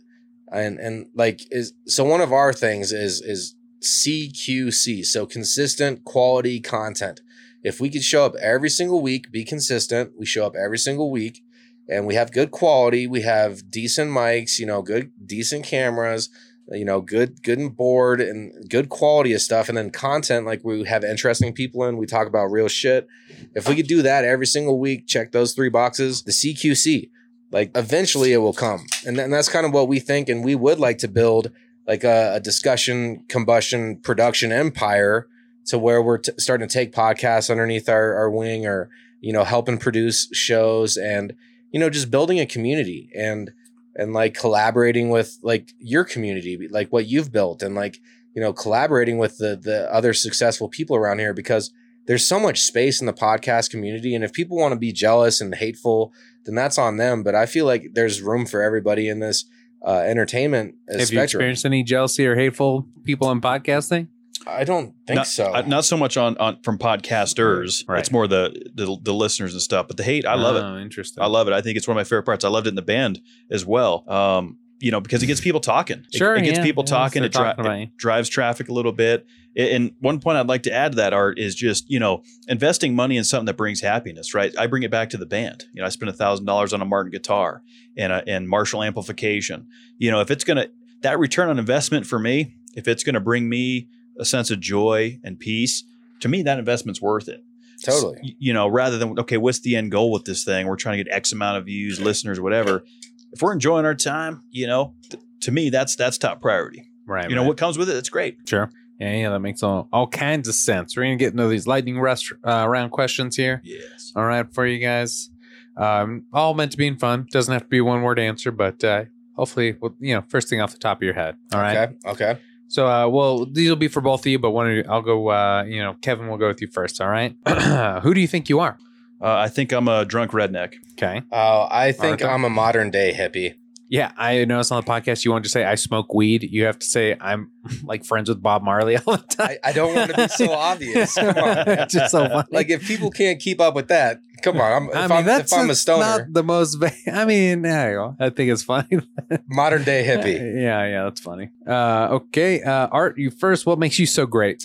and 0.53 0.79
and 0.81 1.07
like 1.15 1.41
is 1.53 1.73
so 1.87 2.03
one 2.05 2.21
of 2.21 2.33
our 2.33 2.53
things 2.53 2.93
is 2.93 3.21
is 3.21 3.55
cqc 3.83 5.05
so 5.05 5.27
consistent 5.27 6.05
quality 6.05 6.59
content. 6.61 7.21
If 7.63 7.81
we 7.81 7.89
could 7.89 8.03
show 8.03 8.27
up 8.27 8.35
every 8.43 8.69
single 8.69 9.01
week 9.01 9.31
be 9.31 9.45
consistent 9.45 10.13
we 10.19 10.27
show 10.27 10.45
up 10.45 10.55
every 10.57 10.79
single 10.79 11.11
week 11.11 11.44
and 11.89 12.07
we 12.07 12.15
have 12.15 12.33
good 12.33 12.51
quality. 12.51 13.07
We 13.07 13.23
have 13.23 13.71
decent 13.71 14.11
mics 14.11 14.59
you 14.59 14.67
know 14.67 14.83
good 14.83 15.13
decent 15.27 15.65
cameras 15.65 16.31
you 16.71 16.85
know 16.85 17.01
good 17.01 17.43
good 17.43 17.59
and 17.59 17.77
board 17.77 18.21
and 18.21 18.69
good 18.69 18.89
quality 18.89 19.33
of 19.33 19.43
stuff. 19.43 19.69
And 19.69 19.77
then 19.77 19.91
content 19.91 20.47
like 20.47 20.63
we 20.65 20.85
have 20.85 21.05
interesting 21.05 21.53
people 21.53 21.85
in 21.85 21.97
we 21.97 22.07
talk 22.07 22.27
about 22.27 22.47
real 22.47 22.69
shit. 22.69 23.07
If 23.55 23.69
we 23.69 23.77
could 23.77 23.87
do 23.87 24.03
that 24.03 24.25
every 24.25 24.47
single 24.47 24.79
week 24.79 25.07
check 25.07 25.33
those 25.33 25.53
three 25.53 25.69
boxes 25.69 26.23
the 26.23 26.33
cqc 26.33 27.11
like 27.51 27.71
eventually 27.77 28.33
it 28.33 28.39
will 28.39 28.53
come. 28.53 28.85
And, 29.07 29.17
then 29.17 29.31
that's 29.31 29.49
kind 29.49 29.65
of 29.65 29.73
what 29.73 29.89
we 29.89 30.01
think 30.01 30.29
and 30.29 30.45
we 30.45 30.55
would 30.55 30.81
like 30.81 30.99
to 30.99 31.09
build 31.09 31.51
like 31.87 32.03
a, 32.03 32.35
a 32.35 32.41
discussion 32.41 33.25
combustion 33.29 33.99
production 33.99 34.51
empire 34.51 35.29
to 35.67 35.79
where 35.79 36.03
we're 36.03 36.19
t- 36.19 36.33
starting 36.39 36.67
to 36.67 36.73
take 36.73 36.93
podcasts 36.93 37.51
underneath 37.51 37.89
our, 37.89 38.15
our 38.15 38.31
wing 38.31 38.67
or 38.67 38.91
you 39.21 39.33
know 39.33 39.45
helping 39.45 39.79
produce 39.79 40.29
shows 40.33 40.97
and 40.97 41.35
you 41.75 41.81
know 41.81 41.91
just 41.91 42.11
building 42.11 42.41
a 42.41 42.47
community 42.47 43.11
and 43.15 43.53
and 43.97 44.15
like 44.15 44.35
collaborating 44.35 45.11
with 45.11 45.39
like 45.43 45.73
your 45.79 46.05
community 46.05 46.57
like 46.71 46.89
what 46.91 47.07
you've 47.07 47.31
built 47.31 47.63
and 47.63 47.75
like 47.75 48.01
you 48.35 48.43
know, 48.43 48.53
collaborating 48.53 49.19
with 49.19 49.39
the 49.39 49.57
the 49.57 49.93
other 49.93 50.13
successful 50.13 50.69
people 50.69 50.97
around 50.97 51.21
here 51.21 51.33
because 51.33 51.73
there's 52.07 52.27
so 52.27 52.39
much 52.39 52.61
space 52.61 53.01
in 53.01 53.07
the 53.07 53.13
podcast 53.13 53.71
community. 53.71 54.15
And 54.15 54.25
if 54.25 54.33
people 54.33 54.59
want 54.59 54.73
to 54.73 54.79
be 54.79 54.93
jealous 54.93 55.41
and 55.41 55.55
hateful, 55.55 56.13
then 56.45 56.55
that's 56.55 56.77
on 56.77 56.99
them. 56.99 57.23
But 57.23 57.35
I 57.35 57.47
feel 57.47 57.65
like 57.65 57.91
there's 57.95 58.21
room 58.21 58.45
for 58.45 58.61
everybody 58.61 59.09
in 59.09 59.21
this 59.21 59.47
uh, 59.87 60.01
entertainment 60.01 60.75
uh, 60.93 60.99
Have 60.99 61.13
you 61.13 61.21
experienced 61.21 61.65
any 61.65 61.83
jealousy 61.83 62.27
or 62.27 62.37
hateful 62.37 62.87
people 63.05 63.31
in 63.31 63.41
podcasting? 63.41 64.09
I 64.47 64.65
don't 64.65 64.95
think 65.07 65.17
not, 65.17 65.27
so. 65.27 65.53
uh, 65.55 65.63
not 65.67 65.85
so 65.85 65.97
much 65.97 66.17
on, 66.17 66.37
on 66.39 66.61
from 66.63 66.79
podcasters. 66.79 67.85
Right. 67.89 68.01
It's 68.01 68.11
more 68.11 68.27
the, 68.27 68.71
the 68.75 68.97
the 69.03 69.15
listeners 69.15 69.53
and 69.53 69.63
stuff. 69.63 69.87
But 69.89 69.97
the 69.97 70.03
hate, 70.05 70.27
I 70.27 70.35
love 70.35 70.57
it. 70.57 70.61
Oh, 70.61 70.79
interesting. 70.79 71.23
I 71.23 71.27
love 71.27 71.49
it. 71.49 71.55
I 71.55 71.61
think 71.61 71.77
it's 71.77 71.89
one 71.89 71.97
of 71.97 71.99
my 72.01 72.05
favorite 72.05 72.25
parts. 72.25 72.45
I 72.45 72.49
loved 72.49 72.67
it 72.67 72.71
in 72.71 72.75
the 72.77 72.83
band 72.83 73.21
as 73.51 73.65
well. 73.65 74.05
Um, 74.11 74.59
you 74.81 74.91
know, 74.91 75.01
because 75.01 75.23
it 75.23 75.27
gets 75.27 75.41
people 75.41 75.61
talking. 75.61 75.99
It- 76.13 76.17
Sure, 76.17 76.35
it, 76.35 76.43
gets 76.43 76.59
yeah, 76.59 76.65
people 76.65 76.85
yeah, 76.87 76.91
talking. 76.91 77.25
It, 77.25 77.33
dri- 77.33 77.43
talking 77.43 77.65
it 77.83 77.97
drives 77.97 78.29
traffic 78.29 78.69
a 78.69 78.73
little 78.73 78.93
bit. 78.93 79.27
A- 79.57 79.75
And 79.75 79.93
one 80.01 80.21
point 80.21 80.37
I'd 80.37 80.49
like 80.49 80.65
to 80.65 80.73
add 80.73 80.93
to 80.93 80.97
that 80.97 81.13
art 81.15 81.39
is 81.39 81.55
just 81.55 81.89
you 81.89 81.99
know 82.01 82.23
investing 82.49 82.95
money 82.95 83.17
in 83.17 83.25
something 83.25 83.47
that 83.47 83.57
brings 83.57 83.81
happiness. 83.81 84.35
Right. 84.35 84.53
I 84.59 84.67
bring 84.67 84.83
it 84.83 84.91
back 84.91 85.11
to 85.11 85.17
the 85.17 85.27
band. 85.27 85.65
You 85.73 85.81
know, 85.81 85.87
I 85.87 85.91
spent 85.91 86.11
a 86.11 86.13
thousand 86.13 86.45
dollars 86.47 86.73
on 86.73 86.83
a 86.83 86.85
Martin 86.85 87.11
guitar 87.13 87.63
and 87.97 88.13
a, 88.13 88.29
and 88.29 88.49
Marshall 88.49 88.83
amplification. 88.83 89.69
You 89.97 90.11
know, 90.11 90.21
if 90.21 90.31
it's 90.31 90.45
gonna 90.45 90.67
that 91.03 91.19
return 91.19 91.49
on 91.49 91.59
investment 91.59 92.07
for 92.07 92.19
me, 92.19 92.57
if 92.75 92.89
it's 92.89 93.05
gonna 93.05 93.21
bring 93.21 93.49
me 93.49 93.89
a 94.19 94.25
sense 94.25 94.51
of 94.51 94.61
joy 94.61 95.19
and 95.25 95.39
peace, 95.39 95.85
to 96.21 96.29
me 96.29 96.43
that 96.43 96.59
investment's 96.59 97.01
worth 97.03 97.29
it 97.29 97.45
totally. 97.85 98.19
y- 98.23 98.37
you 98.39 98.53
know, 98.53 98.69
rather 98.69 98.99
than 98.99 99.19
okay, 99.19 99.37
what's 99.37 99.61
the 99.61 99.77
end 99.77 99.91
goal 99.91 100.11
with 100.13 100.25
this 100.25 100.45
thing? 100.45 100.67
We're 100.67 100.77
trying 100.77 100.99
to 100.99 101.05
get 101.05 101.13
X 101.13 101.33
amount 101.33 101.59
of 101.59 101.65
views, 101.67 102.01
listeners, 102.01 102.41
whatever. 102.41 102.85
If 103.33 103.43
we're 103.43 103.53
enjoying 103.53 103.85
our 103.85 103.95
time, 103.97 104.43
you 104.51 104.67
know, 104.67 104.95
th- 105.11 105.23
to 105.41 105.51
me, 105.53 105.69
that's 105.71 105.97
that's 105.97 106.17
top 106.19 106.41
priority. 106.41 106.85
right. 107.07 107.29
You 107.29 107.37
know, 107.37 107.43
what 107.43 107.57
comes 107.57 107.77
with 107.77 107.91
it, 107.91 107.97
it's 107.97 108.09
great. 108.09 108.39
Sure. 108.47 108.71
Yeah, 109.01 109.13
yeah, 109.13 109.31
that 109.31 109.41
makes 109.41 109.63
all, 109.65 109.89
all 109.93 110.07
kinds 110.07 110.47
of 110.47 110.55
sense. 110.55 110.97
We're 110.97 111.03
gonna 111.03 111.17
get 111.17 111.33
into 111.33 111.49
these 111.49 111.67
lightning 111.67 112.01
rest, 112.01 112.33
uh, 112.47 112.67
round 112.69 112.93
questions 112.93 113.37
here. 113.37 113.61
Yes. 113.65 114.13
All 114.15 114.25
right, 114.25 114.47
for 114.55 114.65
you 114.67 114.79
guys. 114.79 115.31
Um, 115.77 116.27
all 116.33 116.55
meant 116.55 116.71
to 116.73 116.79
be 116.79 116.87
in 116.87 116.97
fun. 116.97 117.27
Doesn't 117.33 117.53
have 117.53 117.63
to 117.63 117.69
be 117.69 117.81
one 117.81 118.03
word 118.03 118.21
answer, 118.21 118.53
but 118.53 118.85
uh, 118.85 119.05
hopefully, 119.37 119.77
well, 119.81 119.97
you 119.99 120.15
know, 120.15 120.23
first 120.29 120.49
thing 120.49 120.61
off 120.61 120.71
the 120.71 120.79
top 120.79 120.99
of 120.99 121.03
your 121.03 121.15
head. 121.15 121.35
All 121.53 121.61
right. 121.61 121.77
Okay. 121.77 121.95
Okay. 122.07 122.41
So, 122.69 122.87
uh, 122.89 123.09
well, 123.09 123.47
these 123.47 123.69
will 123.69 123.77
be 123.77 123.89
for 123.89 124.01
both 124.01 124.21
of 124.21 124.27
you, 124.27 124.39
but 124.39 124.51
one 124.51 124.67
of 124.67 124.73
you, 124.73 124.85
I'll 124.89 125.03
go. 125.03 125.31
Uh, 125.31 125.65
you 125.65 125.83
know, 125.83 125.95
Kevin 126.03 126.29
will 126.29 126.39
go 126.39 126.49
with 126.49 126.61
you 126.61 126.69
first. 126.69 127.01
All 127.01 127.09
right. 127.09 127.37
Who 128.03 128.15
do 128.15 128.21
you 128.21 128.27
think 128.27 128.49
you 128.49 128.61
are? 128.61 128.79
Uh, 129.21 129.37
I 129.37 129.49
think 129.49 129.73
I'm 129.73 129.89
a 129.89 130.05
drunk 130.05 130.33
redneck. 130.33 130.75
Okay. 130.93 131.23
Uh, 131.33 131.67
I 131.71 131.93
think 131.93 132.21
Arthur? 132.23 132.29
I'm 132.29 132.45
a 132.45 132.51
modern 132.51 132.91
day 132.91 133.15
hippie. 133.17 133.55
Yeah, 133.95 134.11
I 134.17 134.45
noticed 134.45 134.73
on 134.73 134.83
the 134.83 134.91
podcast 134.91 135.25
you 135.25 135.31
want 135.31 135.45
to 135.45 135.49
say 135.51 135.65
I 135.65 135.77
smoke 135.77 136.13
weed. 136.13 136.43
You 136.51 136.65
have 136.65 136.81
to 136.81 136.87
say 136.87 137.17
I'm 137.21 137.53
like 137.85 138.05
friends 138.05 138.29
with 138.29 138.43
Bob 138.43 138.63
Marley 138.63 138.97
all 138.97 139.17
the 139.17 139.23
time. 139.23 139.51
I, 139.63 139.69
I 139.69 139.73
don't 139.73 139.95
want 139.95 140.11
to 140.11 140.17
be 140.17 140.27
so 140.29 140.51
obvious. 140.71 141.15
Come 141.15 141.29
on. 141.29 141.89
just 141.89 142.11
so 142.11 142.27
funny. 142.29 142.49
Like 142.51 142.71
if 142.71 142.85
people 142.89 143.11
can't 143.11 143.39
keep 143.41 143.61
up 143.61 143.75
with 143.77 143.87
that, 143.89 144.19
come 144.43 144.61
on. 144.61 144.73
I'm, 144.73 144.89
if, 144.89 144.97
I 144.97 145.05
I 145.05 145.07
mean, 145.09 145.19
am 145.19 145.25
that's 145.27 145.53
if 145.53 145.59
I'm 145.59 145.69
a 145.69 145.73
it's 145.73 145.81
stoner, 145.83 146.01
not 146.01 146.33
the 146.33 146.43
most. 146.43 146.75
Va- 146.75 146.91
I 147.13 147.25
mean, 147.25 147.63
there 147.63 147.91
you 147.93 147.97
go. 147.99 148.17
I 148.19 148.31
think 148.31 148.51
it's 148.51 148.65
funny. 148.65 148.89
modern 149.49 149.85
day 149.85 150.03
hippie. 150.05 150.61
yeah, 150.61 150.87
yeah, 150.89 151.05
that's 151.05 151.21
funny. 151.21 151.51
Uh, 151.65 152.09
okay, 152.19 152.63
uh, 152.63 152.89
Art, 152.91 153.17
you 153.17 153.31
first. 153.31 153.65
What 153.65 153.79
makes 153.79 154.01
you 154.01 154.07
so 154.07 154.27
great? 154.27 154.65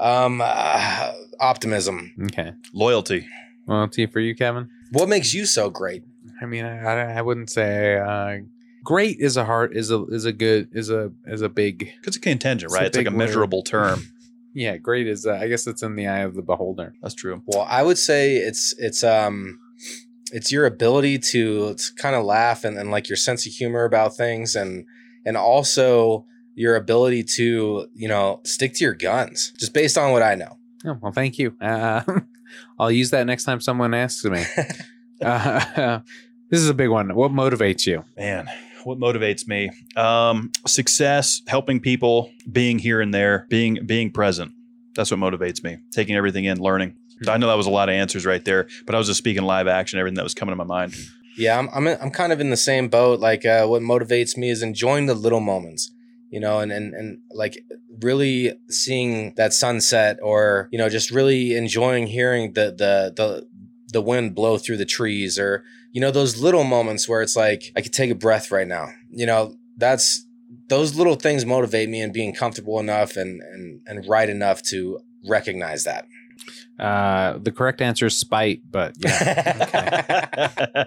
Um, 0.00 0.40
uh, 0.42 1.12
optimism. 1.40 2.14
Okay, 2.24 2.52
Loyalty. 2.72 3.28
loyalty 3.66 4.06
for 4.06 4.20
you, 4.20 4.34
Kevin. 4.34 4.70
What 4.92 5.10
makes 5.10 5.34
you 5.34 5.44
so 5.44 5.68
great? 5.68 6.04
I 6.40 6.46
mean, 6.46 6.64
I, 6.64 6.78
I, 6.82 7.18
I 7.18 7.22
wouldn't 7.22 7.50
say 7.50 7.98
uh, 7.98 8.38
great 8.84 9.18
is 9.20 9.36
a 9.36 9.44
heart 9.44 9.76
is 9.76 9.90
a 9.90 10.04
is 10.06 10.24
a 10.24 10.32
good 10.32 10.68
is 10.72 10.90
a 10.90 11.12
is 11.26 11.42
a 11.42 11.48
big. 11.48 11.92
It's 12.04 12.16
a 12.16 12.20
contingent, 12.20 12.64
It's 12.64 12.74
a 12.74 12.76
right? 12.76 12.86
It's 12.86 12.96
like 12.96 13.06
a 13.06 13.10
big 13.10 13.18
word. 13.18 13.26
measurable 13.26 13.62
term. 13.62 14.08
Yeah, 14.54 14.76
great 14.76 15.06
is. 15.08 15.24
Uh, 15.24 15.32
I 15.32 15.48
guess 15.48 15.66
it's 15.66 15.82
in 15.82 15.96
the 15.96 16.06
eye 16.08 16.18
of 16.18 16.34
the 16.34 16.42
beholder. 16.42 16.92
That's 17.00 17.14
true. 17.14 17.40
Well, 17.46 17.66
I 17.70 17.82
would 17.82 17.96
say 17.96 18.36
it's 18.36 18.74
it's 18.76 19.02
um 19.02 19.58
it's 20.30 20.52
your 20.52 20.66
ability 20.66 21.20
to, 21.20 21.72
to 21.72 21.94
kind 21.96 22.14
of 22.14 22.24
laugh 22.26 22.62
and, 22.62 22.76
and 22.76 22.90
like 22.90 23.08
your 23.08 23.16
sense 23.16 23.46
of 23.46 23.52
humor 23.54 23.84
about 23.84 24.14
things 24.14 24.54
and 24.54 24.84
and 25.24 25.38
also 25.38 26.26
your 26.54 26.76
ability 26.76 27.24
to 27.36 27.86
you 27.94 28.08
know 28.08 28.40
stick 28.44 28.74
to 28.74 28.84
your 28.84 28.92
guns 28.92 29.54
just 29.58 29.72
based 29.72 29.96
on 29.96 30.12
what 30.12 30.22
I 30.22 30.34
know. 30.34 30.58
Oh, 30.84 30.98
well, 31.00 31.12
thank 31.12 31.38
you. 31.38 31.56
Uh, 31.58 32.02
I'll 32.78 32.90
use 32.92 33.08
that 33.12 33.24
next 33.26 33.44
time 33.44 33.58
someone 33.62 33.94
asks 33.94 34.22
me. 34.26 34.44
uh, 35.24 36.00
this 36.50 36.60
is 36.60 36.68
a 36.68 36.74
big 36.74 36.90
one. 36.90 37.14
What 37.14 37.32
motivates 37.32 37.86
you? 37.86 38.04
Man, 38.18 38.48
what 38.84 38.98
motivates 38.98 39.46
me? 39.46 39.70
Um, 39.96 40.50
success, 40.66 41.42
helping 41.46 41.80
people, 41.80 42.30
being 42.50 42.78
here 42.78 43.00
and 43.00 43.12
there, 43.12 43.46
being 43.48 43.78
being 43.86 44.10
present. 44.10 44.52
That's 44.94 45.10
what 45.10 45.20
motivates 45.20 45.62
me. 45.64 45.78
Taking 45.90 46.16
everything 46.16 46.44
in, 46.44 46.60
learning. 46.60 46.94
I 47.28 47.38
know 47.38 47.48
that 47.48 47.56
was 47.56 47.66
a 47.66 47.70
lot 47.70 47.88
of 47.88 47.94
answers 47.94 48.26
right 48.26 48.44
there, 48.44 48.66
but 48.84 48.94
I 48.94 48.98
was 48.98 49.06
just 49.06 49.18
speaking 49.18 49.44
live 49.44 49.68
action, 49.68 49.98
everything 49.98 50.16
that 50.16 50.24
was 50.24 50.34
coming 50.34 50.52
to 50.52 50.56
my 50.56 50.64
mind. 50.64 50.94
Yeah, 51.36 51.58
I'm 51.58 51.68
I'm 51.72 51.88
I'm 51.88 52.10
kind 52.10 52.32
of 52.32 52.40
in 52.40 52.50
the 52.50 52.56
same 52.56 52.88
boat. 52.88 53.20
Like 53.20 53.46
uh, 53.46 53.66
what 53.66 53.82
motivates 53.82 54.36
me 54.36 54.50
is 54.50 54.62
enjoying 54.62 55.06
the 55.06 55.14
little 55.14 55.40
moments, 55.40 55.90
you 56.30 56.40
know, 56.40 56.58
and 56.60 56.70
and 56.70 56.94
and 56.94 57.20
like 57.30 57.64
really 58.02 58.52
seeing 58.68 59.34
that 59.36 59.52
sunset, 59.52 60.18
or 60.22 60.68
you 60.72 60.78
know, 60.78 60.88
just 60.88 61.10
really 61.10 61.56
enjoying 61.56 62.08
hearing 62.08 62.52
the 62.52 62.66
the 62.66 63.12
the 63.16 63.48
the 63.92 64.02
wind 64.02 64.34
blow 64.34 64.58
through 64.58 64.76
the 64.76 64.84
trees, 64.84 65.38
or 65.38 65.64
you 65.92 66.00
know, 66.00 66.10
those 66.10 66.40
little 66.40 66.64
moments 66.64 67.08
where 67.08 67.22
it's 67.22 67.36
like 67.36 67.70
I 67.76 67.80
could 67.82 67.92
take 67.92 68.10
a 68.10 68.14
breath 68.14 68.50
right 68.50 68.66
now. 68.66 68.88
You 69.10 69.26
know, 69.26 69.56
that's 69.76 70.26
those 70.68 70.94
little 70.94 71.14
things 71.14 71.44
motivate 71.46 71.88
me 71.88 72.00
and 72.00 72.12
being 72.12 72.34
comfortable 72.34 72.80
enough 72.80 73.16
and 73.16 73.40
and 73.42 73.80
and 73.86 74.06
right 74.08 74.28
enough 74.28 74.62
to 74.64 75.00
recognize 75.28 75.84
that. 75.84 76.06
Uh, 76.78 77.38
the 77.38 77.52
correct 77.52 77.80
answer 77.80 78.06
is 78.06 78.18
spite, 78.18 78.62
but 78.68 78.94
yeah. 78.98 80.86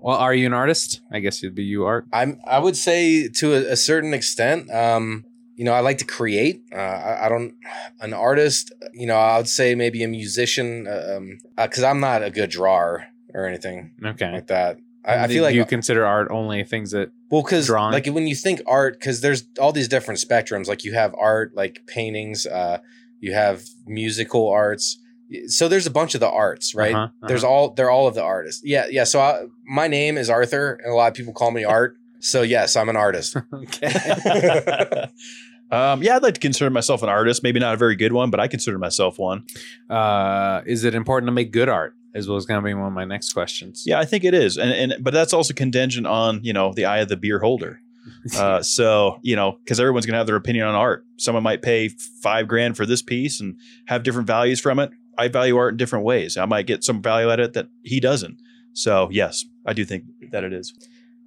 well, 0.00 0.16
are 0.16 0.34
you 0.34 0.46
an 0.46 0.52
artist? 0.52 1.00
I 1.12 1.20
guess 1.20 1.42
you'd 1.42 1.54
be 1.54 1.64
you 1.64 1.84
art. 1.84 2.06
I'm. 2.12 2.40
I 2.46 2.58
would 2.58 2.76
say 2.76 3.28
to 3.28 3.54
a, 3.54 3.72
a 3.72 3.76
certain 3.76 4.12
extent. 4.14 4.70
Um, 4.70 5.24
you 5.56 5.64
know, 5.64 5.72
I 5.72 5.80
like 5.80 5.98
to 5.98 6.04
create. 6.04 6.62
Uh, 6.72 6.76
I, 6.76 7.26
I 7.26 7.28
don't. 7.28 7.54
An 8.00 8.12
artist. 8.12 8.72
You 8.92 9.06
know, 9.06 9.16
I 9.16 9.38
would 9.38 9.48
say 9.48 9.74
maybe 9.74 10.02
a 10.02 10.08
musician. 10.08 10.86
uh, 10.86 11.16
Um, 11.16 11.38
because 11.56 11.82
I'm 11.82 12.00
not 12.00 12.22
a 12.22 12.30
good 12.30 12.50
drawer 12.50 13.06
or 13.34 13.46
anything 13.46 13.92
Okay. 14.04 14.32
like 14.32 14.46
that. 14.48 14.78
I, 15.04 15.24
I 15.24 15.26
Do 15.26 15.34
feel 15.34 15.42
like 15.44 15.54
you 15.54 15.64
consider 15.64 16.04
art 16.04 16.28
only 16.30 16.64
things 16.64 16.90
that 16.90 17.10
well, 17.30 17.42
because 17.42 17.66
drawing? 17.66 17.92
like 17.92 18.06
when 18.06 18.26
you 18.26 18.34
think 18.34 18.60
art, 18.66 18.98
because 18.98 19.20
there's 19.20 19.44
all 19.60 19.72
these 19.72 19.88
different 19.88 20.20
spectrums. 20.20 20.66
Like 20.66 20.84
you 20.84 20.92
have 20.94 21.14
art, 21.18 21.54
like 21.54 21.82
paintings. 21.86 22.46
Uh, 22.46 22.78
you 23.20 23.32
have 23.32 23.62
musical 23.86 24.48
arts. 24.48 24.98
So 25.46 25.68
there's 25.68 25.86
a 25.86 25.90
bunch 25.90 26.14
of 26.14 26.20
the 26.20 26.28
arts, 26.28 26.74
right? 26.74 26.94
Uh-huh, 26.94 27.04
uh-huh. 27.04 27.26
There's 27.28 27.44
all 27.44 27.70
they're 27.70 27.90
all 27.90 28.06
of 28.06 28.14
the 28.14 28.22
artists. 28.22 28.62
Yeah, 28.64 28.86
yeah. 28.90 29.04
So 29.04 29.20
I, 29.20 29.42
my 29.66 29.86
name 29.88 30.18
is 30.18 30.28
Arthur, 30.30 30.78
and 30.82 30.92
a 30.92 30.94
lot 30.96 31.08
of 31.08 31.14
people 31.14 31.32
call 31.32 31.50
me 31.52 31.64
Art. 31.78 31.96
So 32.20 32.42
yes, 32.42 32.76
I'm 32.76 32.88
an 32.88 32.96
artist. 32.96 33.36
okay. 33.54 33.88
um, 35.70 36.02
yeah, 36.02 36.16
I'd 36.16 36.22
like 36.22 36.34
to 36.34 36.40
consider 36.40 36.70
myself 36.70 37.02
an 37.02 37.08
artist. 37.08 37.42
Maybe 37.42 37.60
not 37.60 37.74
a 37.74 37.76
very 37.76 37.94
good 37.96 38.12
one, 38.12 38.30
but 38.30 38.40
I 38.40 38.48
consider 38.48 38.78
myself 38.78 39.18
one. 39.18 39.44
uh, 39.90 40.62
is 40.66 40.84
it 40.84 40.94
important 40.94 41.28
to 41.28 41.32
make 41.32 41.52
good 41.52 41.68
art? 41.68 41.94
As 42.14 42.26
well 42.26 42.36
as 42.36 42.46
going 42.46 42.60
to 42.60 42.64
be 42.64 42.74
one 42.74 42.86
of 42.86 42.92
my 42.92 43.04
next 43.04 43.32
questions. 43.32 43.84
Yeah, 43.86 44.00
I 44.00 44.04
think 44.04 44.24
it 44.24 44.34
is, 44.34 44.56
and 44.56 44.70
and 44.70 45.04
but 45.04 45.12
that's 45.12 45.32
also 45.32 45.52
contingent 45.54 46.06
on 46.06 46.40
you 46.42 46.52
know 46.52 46.72
the 46.72 46.86
eye 46.86 46.98
of 46.98 47.08
the 47.08 47.16
beer 47.16 47.38
holder. 47.38 47.80
Uh, 48.36 48.62
so 48.62 49.18
you 49.22 49.36
know, 49.36 49.58
because 49.62 49.78
everyone's 49.78 50.06
gonna 50.06 50.16
have 50.16 50.26
their 50.26 50.36
opinion 50.36 50.66
on 50.66 50.74
art. 50.74 51.04
Someone 51.18 51.42
might 51.42 51.60
pay 51.60 51.88
five 51.88 52.48
grand 52.48 52.74
for 52.74 52.86
this 52.86 53.02
piece 53.02 53.38
and 53.38 53.56
have 53.86 54.02
different 54.02 54.26
values 54.26 54.60
from 54.60 54.78
it. 54.78 54.90
I 55.18 55.28
value 55.28 55.56
art 55.56 55.74
in 55.74 55.76
different 55.76 56.06
ways. 56.06 56.36
I 56.38 56.46
might 56.46 56.66
get 56.66 56.82
some 56.82 57.02
value 57.02 57.30
at 57.30 57.38
it 57.38 57.52
that 57.52 57.68
he 57.82 58.00
doesn't. 58.00 58.40
So 58.72 59.08
yes, 59.12 59.44
I 59.66 59.74
do 59.74 59.84
think 59.84 60.04
that 60.32 60.42
it 60.42 60.54
is. 60.54 60.72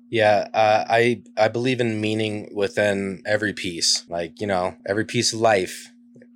Yeah, 0.10 0.48
uh, 0.54 0.86
I 0.90 1.24
I 1.38 1.48
believe 1.48 1.80
in 1.80 2.02
meaning 2.02 2.50
within 2.54 3.22
every 3.26 3.54
piece. 3.54 4.06
Like 4.10 4.42
you 4.42 4.48
know, 4.48 4.76
every 4.86 5.06
piece 5.06 5.34
of 5.34 5.40
life, 5.40 5.92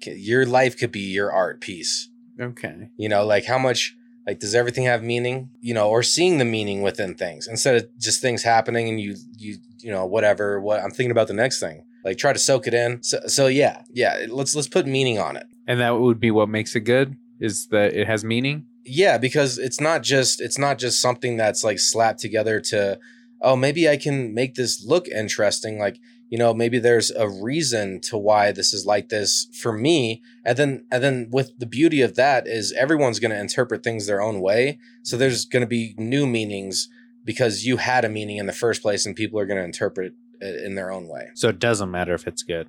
your 0.05 0.45
life 0.45 0.77
could 0.77 0.91
be 0.91 1.11
your 1.11 1.31
art 1.31 1.59
piece. 1.59 2.09
Okay. 2.39 2.89
You 2.97 3.09
know, 3.09 3.25
like 3.25 3.45
how 3.45 3.57
much 3.57 3.95
like 4.25 4.39
does 4.39 4.55
everything 4.55 4.85
have 4.85 5.03
meaning? 5.03 5.49
You 5.61 5.73
know, 5.73 5.89
or 5.89 6.03
seeing 6.03 6.37
the 6.37 6.45
meaning 6.45 6.81
within 6.81 7.15
things 7.15 7.47
instead 7.47 7.75
of 7.75 7.99
just 7.99 8.21
things 8.21 8.43
happening 8.43 8.89
and 8.89 8.99
you 8.99 9.15
you 9.37 9.57
you 9.79 9.91
know 9.91 10.05
whatever. 10.05 10.59
What 10.59 10.81
I'm 10.81 10.91
thinking 10.91 11.11
about 11.11 11.27
the 11.27 11.33
next 11.33 11.59
thing. 11.59 11.83
Like 12.03 12.17
try 12.17 12.33
to 12.33 12.39
soak 12.39 12.67
it 12.67 12.73
in. 12.73 13.03
So 13.03 13.19
so 13.27 13.47
yeah 13.47 13.83
yeah. 13.91 14.25
Let's 14.29 14.55
let's 14.55 14.67
put 14.67 14.87
meaning 14.87 15.19
on 15.19 15.37
it. 15.37 15.47
And 15.67 15.79
that 15.79 15.99
would 15.99 16.19
be 16.19 16.31
what 16.31 16.49
makes 16.49 16.75
it 16.75 16.81
good 16.81 17.15
is 17.39 17.67
that 17.67 17.93
it 17.93 18.07
has 18.07 18.23
meaning. 18.23 18.65
Yeah, 18.83 19.17
because 19.17 19.57
it's 19.57 19.81
not 19.81 20.03
just 20.03 20.41
it's 20.41 20.57
not 20.57 20.77
just 20.77 21.01
something 21.01 21.37
that's 21.37 21.63
like 21.63 21.79
slapped 21.79 22.19
together 22.19 22.59
to 22.61 22.99
oh 23.41 23.55
maybe 23.55 23.89
I 23.89 23.97
can 23.97 24.33
make 24.33 24.55
this 24.55 24.83
look 24.85 25.07
interesting 25.07 25.79
like 25.79 25.99
you 26.29 26.37
know 26.37 26.53
maybe 26.53 26.79
there's 26.79 27.11
a 27.11 27.29
reason 27.29 27.99
to 28.01 28.17
why 28.17 28.51
this 28.51 28.73
is 28.73 28.85
like 28.85 29.09
this 29.09 29.47
for 29.53 29.71
me 29.71 30.21
and 30.43 30.57
then 30.57 30.85
and 30.91 31.03
then 31.03 31.27
with 31.31 31.57
the 31.59 31.65
beauty 31.65 32.01
of 32.01 32.15
that 32.15 32.47
is 32.47 32.71
everyone's 32.73 33.19
going 33.19 33.31
to 33.31 33.39
interpret 33.39 33.83
things 33.83 34.07
their 34.07 34.21
own 34.21 34.41
way 34.41 34.79
so 35.03 35.17
there's 35.17 35.45
going 35.45 35.61
to 35.61 35.67
be 35.67 35.93
new 35.97 36.25
meanings 36.25 36.89
because 37.23 37.65
you 37.65 37.77
had 37.77 38.03
a 38.05 38.09
meaning 38.09 38.37
in 38.37 38.45
the 38.45 38.53
first 38.53 38.81
place 38.81 39.05
and 39.05 39.15
people 39.15 39.39
are 39.39 39.45
going 39.45 39.57
to 39.59 39.63
interpret 39.63 40.13
i- 40.41 40.45
in 40.65 40.75
their 40.75 40.91
own 40.91 41.07
way. 41.07 41.29
So 41.33 41.49
it 41.49 41.57
doesn't 41.57 41.89
matter 41.89 42.13
if 42.13 42.27
it's 42.27 42.43
good. 42.43 42.67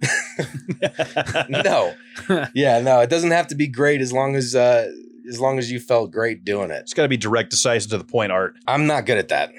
no, 1.48 1.94
yeah, 2.54 2.80
no, 2.80 3.00
it 3.00 3.10
doesn't 3.10 3.32
have 3.32 3.48
to 3.48 3.54
be 3.54 3.66
great 3.66 4.00
as 4.00 4.12
long 4.12 4.34
as 4.34 4.54
uh, 4.54 4.90
as 5.28 5.40
long 5.40 5.58
as 5.58 5.70
you 5.70 5.78
felt 5.80 6.10
great 6.10 6.44
doing 6.44 6.70
it. 6.70 6.80
It's 6.80 6.94
got 6.94 7.02
to 7.02 7.08
be 7.08 7.16
direct, 7.16 7.50
decisive 7.50 7.90
to 7.90 7.98
the 7.98 8.04
point, 8.04 8.32
Art. 8.32 8.56
I'm 8.66 8.86
not 8.86 9.04
good 9.06 9.18
at 9.18 9.28
that. 9.28 9.52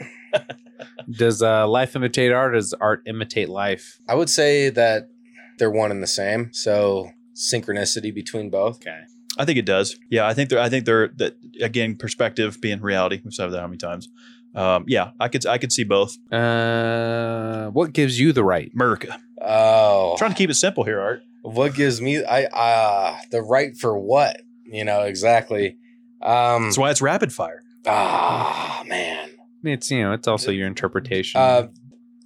Does 1.09 1.41
uh, 1.41 1.67
life 1.67 1.95
imitate 1.95 2.32
art? 2.32 2.51
Or 2.53 2.55
does 2.57 2.73
art 2.73 3.03
imitate 3.05 3.49
life? 3.49 3.99
I 4.07 4.15
would 4.15 4.30
say 4.30 4.69
that 4.69 5.09
they're 5.57 5.71
one 5.71 5.91
and 5.91 6.01
the 6.03 6.07
same. 6.07 6.51
So 6.53 7.11
synchronicity 7.36 8.13
between 8.13 8.49
both. 8.49 8.78
Okay. 8.78 9.01
I 9.39 9.45
think 9.45 9.57
it 9.59 9.65
does. 9.65 9.97
Yeah, 10.09 10.28
I 10.28 10.34
think 10.34 10.49
they're. 10.49 10.59
I 10.59 10.67
think 10.69 10.86
they're 10.86 11.09
that 11.17 11.38
again. 11.61 11.95
Perspective 11.95 12.59
being 12.59 12.82
reality. 12.82 13.21
We've 13.23 13.34
said 13.34 13.47
that 13.51 13.59
how 13.61 13.67
many 13.67 13.78
times. 13.78 14.09
Um, 14.55 14.86
yeah, 14.88 15.11
I 15.19 15.28
could. 15.28 15.45
I 15.45 15.59
could 15.59 15.71
see 15.71 15.84
both. 15.84 16.17
Uh, 16.34 17.67
what 17.69 17.93
gives 17.93 18.19
you 18.19 18.34
the 18.34 18.43
right? 18.43 18.71
America. 18.73 19.19
Oh, 19.39 20.15
Trying 20.17 20.32
to 20.32 20.36
keep 20.38 20.49
it 20.49 20.55
simple 20.55 20.84
here, 20.84 20.99
Art. 20.99 21.21
what 21.43 21.75
gives 21.75 22.01
me 22.01 22.23
I 22.25 22.45
uh 22.45 23.17
the 23.30 23.43
right 23.43 23.78
for 23.78 23.95
what? 23.97 24.41
You 24.65 24.84
know 24.84 25.01
exactly. 25.01 25.78
Um, 26.23 26.63
That's 26.63 26.78
why 26.80 26.89
it's 26.89 27.01
rapid 27.03 27.32
fire. 27.32 27.61
ah 27.86 28.84
man, 28.88 29.30
It's 29.74 29.89
you 29.91 30.03
know, 30.03 30.13
it's 30.13 30.28
also 30.28 30.51
your 30.51 30.68
interpretation. 30.68 31.39
uh, 31.41 31.68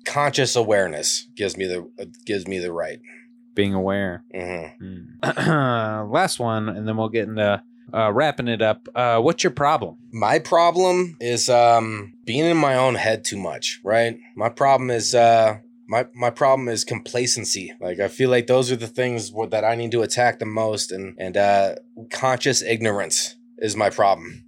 conscious 0.05 0.55
awareness 0.55 1.27
gives 1.35 1.57
me 1.57 1.65
the 1.67 1.87
gives 2.25 2.47
me 2.47 2.59
the 2.59 2.71
right. 2.71 2.99
being 3.55 3.73
aware. 3.73 4.23
hmm 4.33 4.65
Mm. 4.81 6.11
Last 6.11 6.39
one, 6.39 6.69
and 6.69 6.87
then 6.87 6.97
we'll 6.97 7.09
get 7.09 7.27
into 7.27 7.61
uh, 7.93 8.11
wrapping 8.11 8.47
it 8.47 8.61
up. 8.61 8.87
Uh, 8.95 9.19
what's 9.19 9.43
your 9.43 9.51
problem? 9.51 9.97
My 10.11 10.39
problem 10.39 11.17
is 11.19 11.49
um 11.49 12.13
being 12.25 12.45
in 12.45 12.57
my 12.57 12.75
own 12.75 12.95
head 12.95 13.23
too 13.23 13.37
much, 13.37 13.79
right? 13.83 14.17
My 14.35 14.49
problem 14.49 14.89
is 14.89 15.13
uh 15.13 15.57
my 15.87 16.07
my 16.15 16.29
problem 16.29 16.67
is 16.69 16.83
complacency. 16.83 17.73
Like 17.79 17.99
I 17.99 18.07
feel 18.07 18.29
like 18.29 18.47
those 18.47 18.71
are 18.71 18.77
the 18.77 18.87
things 18.87 19.31
that 19.49 19.63
I 19.65 19.75
need 19.75 19.91
to 19.91 20.01
attack 20.01 20.39
the 20.39 20.45
most 20.45 20.91
and 20.91 21.15
and 21.19 21.37
uh 21.37 21.75
conscious 22.09 22.61
ignorance 22.61 23.35
is 23.57 23.75
my 23.75 23.89
problem. 23.89 24.45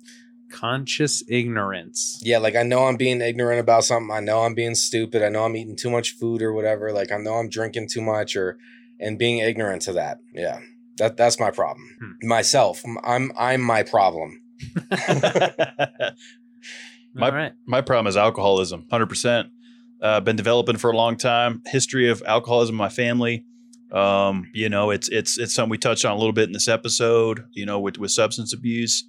Conscious 0.53 1.23
ignorance. 1.27 2.19
Yeah, 2.23 2.37
like 2.37 2.55
I 2.55 2.63
know 2.63 2.85
I'm 2.85 2.95
being 2.95 3.21
ignorant 3.21 3.59
about 3.59 3.83
something. 3.83 4.15
I 4.15 4.19
know 4.19 4.41
I'm 4.43 4.53
being 4.53 4.75
stupid. 4.75 5.23
I 5.23 5.29
know 5.29 5.43
I'm 5.45 5.55
eating 5.55 5.75
too 5.75 5.89
much 5.89 6.11
food 6.11 6.41
or 6.41 6.53
whatever. 6.53 6.91
Like 6.93 7.11
I 7.11 7.17
know 7.17 7.33
I'm 7.35 7.49
drinking 7.49 7.89
too 7.91 8.01
much 8.01 8.35
or 8.35 8.57
and 8.99 9.17
being 9.17 9.39
ignorant 9.39 9.81
to 9.83 9.93
that. 9.93 10.19
Yeah. 10.33 10.59
That 10.97 11.17
that's 11.17 11.39
my 11.39 11.49
problem. 11.51 11.89
Hmm. 11.99 12.27
Myself. 12.27 12.83
I'm 13.03 13.31
I'm 13.37 13.61
my 13.61 13.81
problem. 13.83 14.41
My- 17.15 17.29
All 17.29 17.35
right. 17.35 17.53
My 17.65 17.81
problem 17.81 18.07
is 18.07 18.17
alcoholism. 18.17 18.85
Hundred 18.89 19.07
percent. 19.07 19.49
Uh, 20.01 20.19
been 20.19 20.35
developing 20.35 20.77
for 20.77 20.91
a 20.91 20.97
long 20.97 21.15
time. 21.15 21.61
History 21.67 22.09
of 22.09 22.21
alcoholism 22.25 22.73
in 22.75 22.77
my 22.77 22.89
family. 22.89 23.45
Um, 23.91 24.49
you 24.53 24.67
know, 24.69 24.89
it's 24.89 25.09
it's 25.09 25.37
it's 25.37 25.53
something 25.53 25.69
we 25.69 25.77
touched 25.77 26.03
on 26.05 26.11
a 26.13 26.17
little 26.17 26.33
bit 26.33 26.49
in 26.49 26.53
this 26.53 26.67
episode. 26.67 27.45
You 27.51 27.65
know, 27.65 27.79
with 27.79 27.97
with 27.99 28.11
substance 28.11 28.53
abuse, 28.53 29.03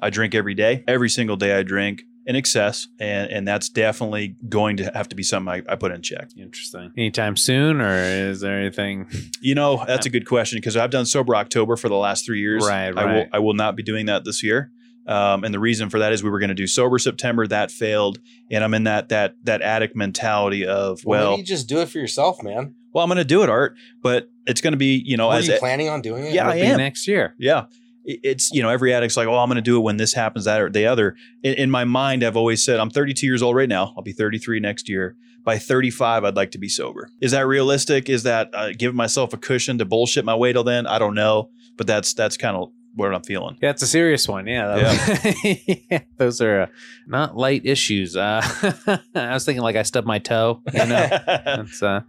I 0.00 0.10
drink 0.10 0.34
every 0.34 0.54
day. 0.54 0.84
Every 0.86 1.08
single 1.10 1.36
day, 1.36 1.58
I 1.58 1.62
drink 1.62 2.02
in 2.26 2.36
excess, 2.36 2.86
and 3.00 3.30
and 3.30 3.48
that's 3.48 3.68
definitely 3.68 4.36
going 4.48 4.76
to 4.78 4.90
have 4.94 5.08
to 5.08 5.16
be 5.16 5.22
something 5.22 5.52
I, 5.66 5.72
I 5.72 5.76
put 5.76 5.92
in 5.92 6.02
check. 6.02 6.28
Interesting. 6.36 6.92
Anytime 6.96 7.36
soon, 7.36 7.80
or 7.80 7.94
is 7.94 8.40
there 8.40 8.58
anything? 8.58 9.08
You 9.40 9.54
know, 9.54 9.82
that's 9.86 10.06
a 10.06 10.10
good 10.10 10.26
question 10.26 10.58
because 10.58 10.76
I've 10.76 10.90
done 10.90 11.06
sober 11.06 11.34
October 11.34 11.76
for 11.76 11.88
the 11.88 11.96
last 11.96 12.26
three 12.26 12.40
years. 12.40 12.66
Right, 12.66 12.96
I 12.96 13.04
will 13.04 13.12
right. 13.12 13.28
I 13.32 13.38
will 13.38 13.54
not 13.54 13.76
be 13.76 13.82
doing 13.82 14.06
that 14.06 14.24
this 14.24 14.42
year. 14.42 14.70
Um, 15.06 15.42
and 15.42 15.54
the 15.54 15.58
reason 15.58 15.88
for 15.88 15.98
that 16.00 16.12
is 16.12 16.22
we 16.22 16.28
were 16.28 16.38
going 16.38 16.50
to 16.50 16.54
do 16.54 16.66
sober 16.66 16.98
September. 16.98 17.46
That 17.46 17.70
failed, 17.70 18.18
and 18.50 18.62
I'm 18.62 18.74
in 18.74 18.84
that 18.84 19.08
that 19.08 19.36
that 19.44 19.62
addict 19.62 19.96
mentality 19.96 20.66
of 20.66 21.00
Well, 21.06 21.30
well, 21.30 21.38
you 21.38 21.44
just 21.44 21.66
do 21.66 21.80
it 21.80 21.88
for 21.88 21.98
yourself, 21.98 22.42
man. 22.42 22.74
well, 22.92 23.02
I'm 23.04 23.08
going 23.08 23.16
to 23.16 23.24
do 23.24 23.42
it, 23.42 23.48
Art, 23.48 23.74
but 24.02 24.28
it's 24.46 24.60
going 24.60 24.72
to 24.74 24.76
be 24.78 25.02
you 25.02 25.16
know 25.16 25.30
Are 25.30 25.38
as 25.38 25.48
you 25.48 25.54
a- 25.54 25.58
planning 25.58 25.88
on 25.88 26.02
doing 26.02 26.26
it? 26.26 26.34
Yeah, 26.34 26.46
I 26.46 26.56
It'll 26.56 26.60
be 26.62 26.66
am. 26.72 26.76
next 26.76 27.08
year. 27.08 27.34
yeah. 27.38 27.64
It- 28.08 28.20
It's 28.24 28.50
you 28.52 28.62
know 28.62 28.70
every 28.70 28.92
addict's 28.92 29.16
like 29.16 29.28
oh 29.28 29.36
I'm 29.36 29.48
going 29.48 29.56
to 29.56 29.70
do 29.70 29.76
it 29.76 29.84
when 29.88 29.98
this 29.98 30.14
happens 30.14 30.44
that 30.46 30.60
or 30.60 30.70
the 30.70 30.86
other. 30.86 31.14
In, 31.42 31.54
in 31.54 31.70
my 31.70 31.84
mind, 31.84 32.24
I've 32.24 32.36
always 32.36 32.64
said 32.64 32.80
I'm 32.80 32.90
32 32.90 33.26
years 33.26 33.42
old 33.42 33.54
right 33.54 33.68
now. 33.68 33.92
I'll 33.96 34.02
be 34.02 34.12
33 34.12 34.60
next 34.60 34.88
year. 34.88 35.14
By 35.44 35.56
35, 35.58 36.24
I'd 36.24 36.36
like 36.36 36.50
to 36.50 36.58
be 36.58 36.68
sober. 36.68 37.10
Is 37.22 37.30
that 37.32 37.46
realistic? 37.46 38.08
Is 38.10 38.22
that 38.24 38.50
uh, 38.52 38.70
giving 38.76 38.96
myself 38.96 39.32
a 39.32 39.38
cushion 39.38 39.78
to 39.78 39.84
bullshit 39.86 40.24
my 40.24 40.34
way 40.34 40.52
till 40.52 40.64
then? 40.64 40.86
I 40.86 40.98
don't 40.98 41.14
know, 41.14 41.50
but 41.76 41.86
that's 41.86 42.12
that's 42.12 42.36
kind 42.36 42.54
of 42.56 42.70
what 42.94 43.14
I'm 43.14 43.22
feeling. 43.22 43.56
Yeah, 43.62 43.70
it's 43.70 43.82
a 43.82 43.86
serious 43.86 44.26
one. 44.28 44.46
Yeah, 44.46 44.66
that 44.66 45.78
yeah. 45.90 46.00
those 46.18 46.40
are 46.42 46.62
uh, 46.62 46.66
not 47.06 47.36
light 47.36 47.62
issues. 47.64 48.16
Uh, 48.16 48.42
I 49.14 49.32
was 49.34 49.44
thinking 49.46 49.62
like 49.62 49.76
I 49.76 49.84
stubbed 49.84 50.06
my 50.06 50.18
toe. 50.18 50.60
You 50.74 50.86
know, 50.86 51.08
it's 51.62 51.82
uh, 51.82 52.00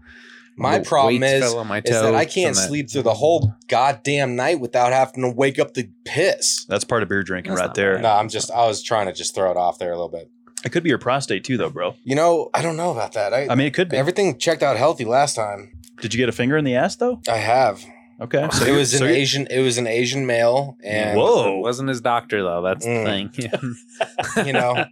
My 0.60 0.78
the 0.80 0.86
problem 0.86 1.24
is, 1.24 1.56
my 1.56 1.78
is 1.78 1.84
that 1.90 2.14
I 2.16 2.26
can't 2.26 2.56
from 2.56 2.62
that- 2.62 2.68
sleep 2.68 2.90
through 2.90 3.04
the 3.04 3.14
whole 3.14 3.54
goddamn 3.68 4.36
night 4.36 4.60
without 4.60 4.92
having 4.92 5.24
to 5.24 5.30
wake 5.30 5.58
up 5.60 5.74
to 5.76 5.88
piss. 6.06 6.66
That's 6.66 6.84
part 6.84 7.02
of 7.04 7.10
beer 7.10 7.24
drinking 7.24 7.54
That's 7.56 7.68
right 7.68 7.74
there. 7.74 7.94
bad. 7.96 8.04
No, 8.04 8.10
I'm 8.12 8.30
just 8.30 8.52
I 8.52 8.68
was 8.68 8.84
trying 8.84 9.08
to 9.08 9.14
just 9.14 9.34
throw 9.36 9.50
it 9.52 9.58
off 9.58 9.80
there 9.80 9.92
a 9.92 9.96
little 9.96 10.10
bit. 10.10 10.30
It 10.66 10.72
could 10.74 10.84
be 10.84 10.90
your 10.90 10.98
prostate 10.98 11.44
too, 11.46 11.56
though, 11.58 11.70
bro. 11.70 11.96
You 12.04 12.16
know, 12.16 12.50
I 12.54 12.62
don't 12.62 12.76
know 12.76 12.92
about 12.92 13.14
that. 13.14 13.34
I, 13.34 13.48
I 13.50 13.56
mean, 13.56 13.68
it 13.68 13.74
could 13.74 13.88
be. 13.90 13.96
everything 13.98 14.38
checked 14.38 14.62
out 14.62 14.76
healthy 14.76 15.06
last 15.06 15.36
time. 15.36 15.72
Did 16.02 16.14
you 16.14 16.18
get 16.18 16.28
a 16.30 16.34
finger 16.34 16.58
in 16.58 16.66
the 16.66 16.76
ass 16.76 16.98
though? 16.98 17.22
I 17.30 17.38
have. 17.38 17.82
Okay, 18.22 18.46
So 18.52 18.64
it 18.64 18.68
you're- 18.68 18.78
was 18.80 18.94
an 18.96 19.08
you're- 19.08 19.18
Asian. 19.18 19.48
It 19.50 19.62
was 19.62 19.78
an 19.78 19.88
Asian 19.88 20.26
male, 20.26 20.76
and 20.84 21.12
It 21.18 21.22
Whoa, 21.22 21.58
wasn't 21.60 21.88
his 21.88 22.02
doctor 22.02 22.44
though. 22.44 22.62
That's 22.62 22.84
the 22.84 22.92
Mm. 22.92 23.34
thing. 23.34 24.46
You 24.46 24.52
know, 24.54 24.86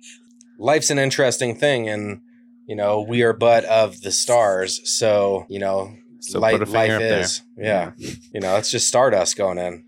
life's 0.58 0.90
an 0.90 0.98
interesting 1.00 1.56
thing, 1.58 1.90
and 1.90 2.22
you 2.68 2.76
know 2.76 3.02
we 3.02 3.24
are 3.24 3.34
but 3.34 3.66
of 3.66 4.02
the 4.02 4.12
stars. 4.12 4.80
So 5.00 5.46
you 5.50 5.60
know, 5.60 5.94
So 6.20 6.40
life, 6.40 6.60
put 6.60 6.68
a 6.68 6.72
life 6.72 6.92
up 6.92 7.00
there. 7.00 7.20
is. 7.22 7.42
Yeah. 7.58 7.92
you 7.98 8.40
know, 8.40 8.58
it's 8.58 8.70
just 8.70 8.88
stardust 8.88 9.36
going 9.38 9.58
in. 9.58 9.84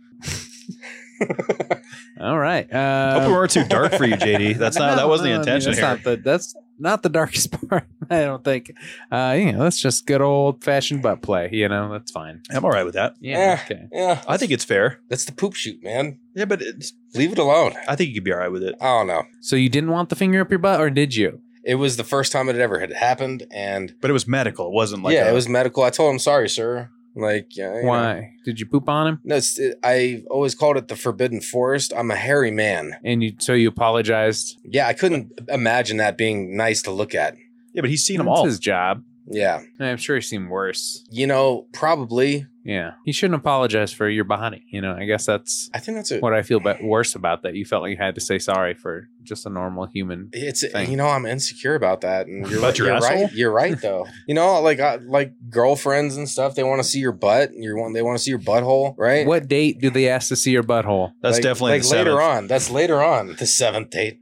All 2.22 2.38
right. 2.38 2.66
Hope 2.66 2.76
Uh, 3.24 3.26
we 3.28 3.34
weren't 3.34 3.52
too 3.52 3.66
dark 3.66 3.94
for 3.94 4.06
you, 4.06 4.16
JD. 4.16 4.58
That's 4.58 4.78
not. 4.78 4.96
that 4.98 5.08
wasn't 5.08 5.30
the 5.30 5.36
intention 5.36 5.72
that's 5.72 5.80
here. 5.80 5.88
Not 5.88 6.04
the, 6.04 6.16
that's 6.18 6.56
not 6.78 7.04
the 7.04 7.10
darkest 7.10 7.52
part. 7.70 7.86
I 8.10 8.22
don't 8.22 8.44
think. 8.44 8.72
Uh, 9.12 9.36
you 9.38 9.52
know, 9.52 9.60
that's 9.64 9.80
just 9.80 10.06
good 10.06 10.22
old 10.22 10.64
fashioned 10.64 11.02
butt 11.02 11.22
play. 11.22 11.50
You 11.52 11.68
know, 11.70 11.92
that's 11.92 12.12
fine. 12.12 12.42
I'm 12.52 12.64
all 12.66 12.72
right 12.72 12.86
with 12.86 12.94
that. 12.96 13.16
Yeah. 13.20 13.38
Eh, 13.38 13.74
Okay. 13.74 13.88
Yeah, 13.92 14.22
I 14.28 14.38
think 14.38 14.52
it's 14.52 14.64
fair. 14.66 15.00
that's 15.10 15.26
the 15.26 15.32
poop 15.34 15.56
shoot, 15.56 15.82
man. 15.84 16.20
Yeah, 16.36 16.46
but 16.46 16.62
it's, 16.62 16.94
Leave 17.16 17.32
it 17.34 17.40
alone. 17.40 17.74
I 17.88 17.96
think 17.96 18.10
you 18.10 18.16
could 18.16 18.24
be 18.26 18.32
all 18.34 18.40
right 18.40 18.52
with 18.52 18.64
it. 18.64 18.76
I 18.80 18.86
don't 18.86 19.08
know. 19.08 19.24
So 19.42 19.56
you 19.56 19.68
didn't 19.70 19.90
want 19.92 20.10
the 20.10 20.16
finger 20.16 20.42
up 20.42 20.50
your 20.52 20.60
butt, 20.60 20.80
or 20.80 20.90
did 20.90 21.16
you? 21.16 21.42
It 21.64 21.76
was 21.76 21.97
the 21.97 22.03
first 22.03 22.32
time 22.32 22.49
it 22.49 22.53
had 22.53 22.62
ever 22.62 22.80
had 22.80 22.93
happened, 22.93 23.45
and 23.51 23.93
But 24.01 24.10
it 24.10 24.14
was 24.14 24.28
medical. 24.28 24.68
It 24.68 24.74
wasn't 24.74 25.03
like 25.03 25.14
yeah, 25.14 25.28
a- 25.28 25.32
it 25.32 25.34
was 25.34 25.47
medical. 25.49 25.84
I 25.84 25.89
told 25.89 26.12
him, 26.14 26.20
"Sorry, 26.20 26.49
sir." 26.49 26.89
Like, 27.16 27.57
yeah, 27.57 27.76
you 27.76 27.82
know. 27.82 27.88
Why 27.89 28.34
did 28.45 28.60
you 28.60 28.66
poop 28.66 28.88
on 28.88 29.07
him? 29.07 29.20
No, 29.24 29.36
it's, 29.36 29.57
it, 29.60 29.78
I 29.84 30.24
always 30.30 30.55
called 30.55 30.78
it 30.78 30.88
the 30.88 30.95
forbidden 30.95 31.41
forest. 31.41 31.91
I'm 31.95 32.12
a 32.12 32.16
hairy 32.16 32.51
man. 32.51 32.93
And 33.03 33.22
you 33.24 33.34
so 33.39 33.53
you 33.53 33.68
apologized. 33.68 34.57
Yeah, 34.64 34.88
I 34.88 34.93
couldn't 34.93 35.32
imagine 35.49 35.97
that 35.97 36.18
being 36.18 36.55
nice 36.55 36.82
to 36.84 36.91
look 36.91 37.14
at. 37.16 37.36
Yeah, 37.74 37.82
but 37.82 37.89
he's 37.89 38.03
seen 38.03 38.18
them 38.18 38.28
That's 38.28 38.39
all. 38.39 38.45
his 38.45 38.60
job. 38.60 39.03
Yeah, 39.32 39.62
I'm 39.80 39.98
sure 39.98 40.16
he's 40.16 40.30
seen 40.30 40.50
worse. 40.50 41.06
you 41.12 41.28
know, 41.28 41.68
probably. 41.74 42.46
Yeah, 42.66 42.92
he 43.06 43.14
shouldn't 43.14 43.40
apologize 43.40 43.92
for 43.92 44.08
your 44.10 44.26
body. 44.26 44.64
You 44.70 44.82
know, 44.82 44.94
I 44.94 45.06
guess 45.06 45.26
that's 45.26 45.70
I 45.74 45.80
think 45.80 45.98
that's 45.98 46.12
a. 46.12 46.20
what 46.20 46.34
I 46.34 46.42
feel 46.44 46.60
be- 46.60 46.76
worse 46.84 47.16
about 47.16 47.42
that. 47.44 47.56
You 47.56 47.66
felt 47.66 47.82
like 47.84 47.92
you 47.92 47.98
had 47.98 48.16
to 48.16 48.22
say 48.22 48.38
sorry 48.38 48.74
for 48.76 49.08
just 49.24 49.46
a 49.46 49.50
normal 49.50 49.88
human. 49.88 50.30
It's 50.34 50.68
thing. 50.70 50.92
you 50.92 50.98
know 50.98 51.08
I'm 51.08 51.26
insecure 51.26 51.74
about 51.76 52.02
that, 52.02 52.28
and 52.28 52.48
you're, 52.48 52.60
About 52.60 52.68
right, 52.68 52.78
your 52.78 52.88
you're 52.88 53.00
right. 53.00 53.32
You're 53.34 53.52
right 53.52 53.82
though. 53.82 54.06
You 54.28 54.36
know, 54.36 54.62
like 54.62 54.80
uh, 54.80 55.00
like 55.08 55.34
girlfriends 55.50 56.16
and 56.18 56.28
stuff, 56.30 56.54
they 56.56 56.64
want 56.64 56.80
to 56.84 56.88
see 56.88 57.00
your 57.00 57.12
butt. 57.14 57.52
And 57.52 57.64
you 57.64 57.76
want 57.76 57.94
they 57.96 58.02
want 58.04 58.18
to 58.18 58.24
see 58.24 58.30
your 58.32 58.40
butthole, 58.40 58.94
right? 58.98 59.26
What 59.26 59.48
date 59.48 59.80
do 59.80 59.90
they 59.90 60.10
ask 60.10 60.28
to 60.30 60.36
see 60.36 60.52
your 60.52 60.64
butthole? 60.64 61.14
That's 61.22 61.38
Like- 61.38 61.44
definitely 61.44 61.72
like 61.80 61.84
later 61.90 62.12
seventh. 62.12 62.22
on. 62.22 62.48
That's 62.48 62.70
later 62.70 63.02
on. 63.02 63.36
The 63.40 63.48
seventh 63.48 63.90
date. 63.92 64.20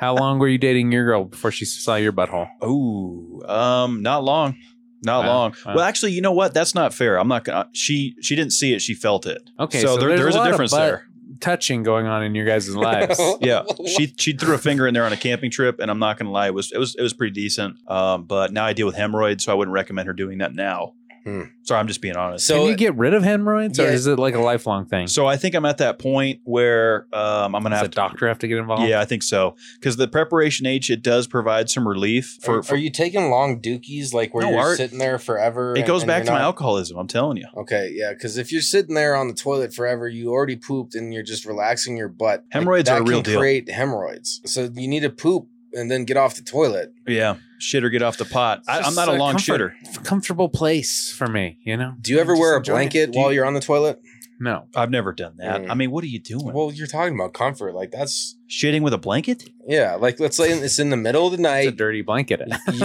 How 0.00 0.14
long 0.16 0.38
were 0.38 0.48
you 0.48 0.56
dating 0.56 0.92
your 0.92 1.04
girl 1.04 1.24
before 1.24 1.52
she 1.52 1.66
saw 1.66 1.96
your 1.96 2.10
butthole? 2.10 2.48
Oh, 2.62 3.42
um, 3.46 4.00
not 4.00 4.24
long, 4.24 4.56
not 5.04 5.24
Wow, 5.24 5.28
long. 5.28 5.54
wow. 5.66 5.74
Well, 5.74 5.84
actually, 5.84 6.12
you 6.12 6.22
know 6.22 6.32
what? 6.32 6.54
That's 6.54 6.74
not 6.74 6.94
fair. 6.94 7.18
I'm 7.18 7.28
not 7.28 7.44
gonna. 7.44 7.68
She 7.72 8.16
she 8.22 8.34
didn't 8.34 8.54
see 8.54 8.72
it. 8.72 8.80
She 8.80 8.94
felt 8.94 9.26
it. 9.26 9.42
Okay, 9.58 9.82
so, 9.82 9.98
there, 9.98 10.16
there's 10.16 10.34
a, 10.34 10.38
lot 10.38 10.46
of 10.46 10.52
difference 10.54 10.72
there. 10.72 11.06
Touching 11.40 11.82
going 11.82 12.06
on 12.06 12.22
in 12.22 12.34
your 12.34 12.46
guys' 12.46 12.74
lives. 12.88 13.20
Yeah, 13.42 13.64
she 13.86 14.14
she 14.18 14.32
threw 14.32 14.54
a 14.54 14.58
finger 14.58 14.86
in 14.86 14.94
there 14.94 15.04
on 15.04 15.12
a 15.12 15.18
camping 15.18 15.50
trip, 15.50 15.80
and 15.80 15.90
I'm 15.90 15.98
not 15.98 16.16
gonna 16.18 16.32
lie, 16.32 16.46
it 16.46 16.54
was 16.54 16.72
it 16.72 16.78
was 16.78 16.94
it 16.94 17.02
was 17.02 17.12
pretty 17.12 17.34
decent. 17.34 17.76
Um, 17.86 18.24
but 18.24 18.54
now 18.54 18.64
I 18.64 18.72
deal 18.72 18.86
with 18.86 18.96
hemorrhoids, 18.96 19.44
so 19.44 19.52
I 19.52 19.54
wouldn't 19.54 19.74
recommend 19.74 20.06
her 20.06 20.14
doing 20.14 20.38
that 20.38 20.54
now. 20.54 20.94
Hmm. 21.24 21.42
Sorry, 21.64 21.78
I'm 21.78 21.86
just 21.86 22.00
being 22.00 22.16
honest. 22.16 22.46
So 22.46 22.58
Can 22.60 22.66
you 22.68 22.76
get 22.76 22.96
rid 22.96 23.12
of 23.14 23.22
hemorrhoids, 23.22 23.78
or 23.78 23.84
Yeah. 23.84 23.90
is 23.90 24.06
it 24.06 24.18
like 24.18 24.34
a 24.34 24.40
lifelong 24.40 24.86
thing? 24.86 25.06
So 25.06 25.26
I 25.26 25.36
think 25.36 25.54
I'm 25.54 25.66
at 25.66 25.78
that 25.78 25.98
point 25.98 26.40
where 26.44 27.06
um, 27.12 27.54
I'm 27.54 27.62
gonna 27.62 27.76
have 27.76 27.90
Does 27.90 27.96
have 27.98 28.06
a 28.06 28.10
doctor 28.10 28.28
have 28.28 28.38
to 28.40 28.48
get 28.48 28.58
involved? 28.58 28.88
Yeah, 28.88 29.00
I 29.00 29.04
think 29.04 29.22
so. 29.22 29.54
Because 29.74 29.96
the 29.96 30.08
preparation 30.08 30.66
H, 30.66 30.88
it 30.90 31.02
does 31.02 31.26
provide 31.26 31.68
some 31.68 31.86
relief 31.86 32.38
for. 32.42 32.58
are, 32.58 32.62
for 32.62 32.74
are 32.74 32.78
you 32.78 32.90
taking 32.90 33.30
long 33.30 33.60
dookies 33.60 34.12
like 34.14 34.32
where 34.34 34.44
No, 34.44 34.50
you're 34.52 34.60
Art. 34.60 34.76
sitting 34.78 34.98
there 34.98 35.18
forever? 35.18 35.74
it 35.74 35.80
and- 35.80 35.86
goes 35.86 36.02
and 36.02 36.08
back 36.08 36.22
to 36.22 36.26
you're 36.26 36.32
my 36.34 36.38
not- 36.40 36.44
alcoholism. 36.46 36.96
I'm 36.98 37.06
telling 37.06 37.36
you, 37.36 37.46
Okay, 37.56 37.90
yeah, 37.94 38.12
because 38.12 38.36
if 38.38 38.50
you're 38.50 38.62
sitting 38.62 38.94
there 38.94 39.14
on 39.14 39.28
the 39.28 39.34
toilet 39.34 39.74
forever, 39.74 40.08
you 40.08 40.30
already 40.30 40.56
pooped 40.56 40.94
and 40.94 41.12
you're 41.12 41.22
just 41.22 41.44
relaxing 41.44 41.96
your 41.96 42.08
butt. 42.08 42.44
Hemorrhoids 42.50 42.88
that 42.88 42.98
are 42.98 43.02
a 43.02 43.04
real 43.04 43.22
can 43.22 43.32
deal. 43.32 43.40
Create 43.40 43.70
hemorrhoids, 43.70 44.40
so 44.46 44.70
you 44.74 44.88
need 44.88 45.00
to 45.00 45.10
poop 45.10 45.46
and 45.72 45.90
then 45.90 46.04
get 46.04 46.16
off 46.16 46.34
the 46.34 46.42
toilet. 46.42 46.92
yeah. 47.06 47.36
Shit 47.60 47.84
or 47.84 47.90
get 47.90 48.02
off 48.02 48.16
the 48.16 48.24
pot. 48.24 48.62
I, 48.68 48.80
I'm 48.80 48.94
not 48.94 49.08
a 49.08 49.12
long 49.12 49.32
comfort- 49.32 49.74
shitter. 49.82 50.04
Comfortable 50.04 50.48
place 50.48 51.12
for 51.12 51.26
me, 51.26 51.58
you 51.64 51.76
know. 51.76 51.94
Do 52.00 52.12
you 52.12 52.18
ever 52.18 52.34
wear 52.36 52.56
a 52.56 52.60
blanket 52.60 53.14
you- 53.14 53.20
while 53.20 53.32
you're 53.32 53.44
on 53.46 53.54
the 53.54 53.60
toilet? 53.60 54.00
No. 54.42 54.68
I've 54.74 54.90
never 54.90 55.12
done 55.12 55.34
that. 55.36 55.60
Mm. 55.62 55.70
I 55.70 55.74
mean, 55.74 55.90
what 55.90 56.02
are 56.02 56.06
you 56.06 56.18
doing? 56.18 56.54
Well, 56.54 56.72
you're 56.72 56.86
talking 56.86 57.14
about 57.14 57.34
comfort. 57.34 57.74
Like 57.74 57.90
that's 57.90 58.36
Shitting 58.48 58.80
with 58.80 58.94
a 58.94 58.98
blanket? 58.98 59.50
yeah. 59.68 59.96
Like 59.96 60.18
let's 60.18 60.36
say 60.36 60.50
it's 60.50 60.78
in 60.78 60.88
the 60.88 60.96
middle 60.96 61.26
of 61.26 61.32
the 61.32 61.36
It's 61.36 61.46
a 61.46 61.66
night. 61.66 61.76
dirty 61.76 62.00
blanket. 62.02 62.40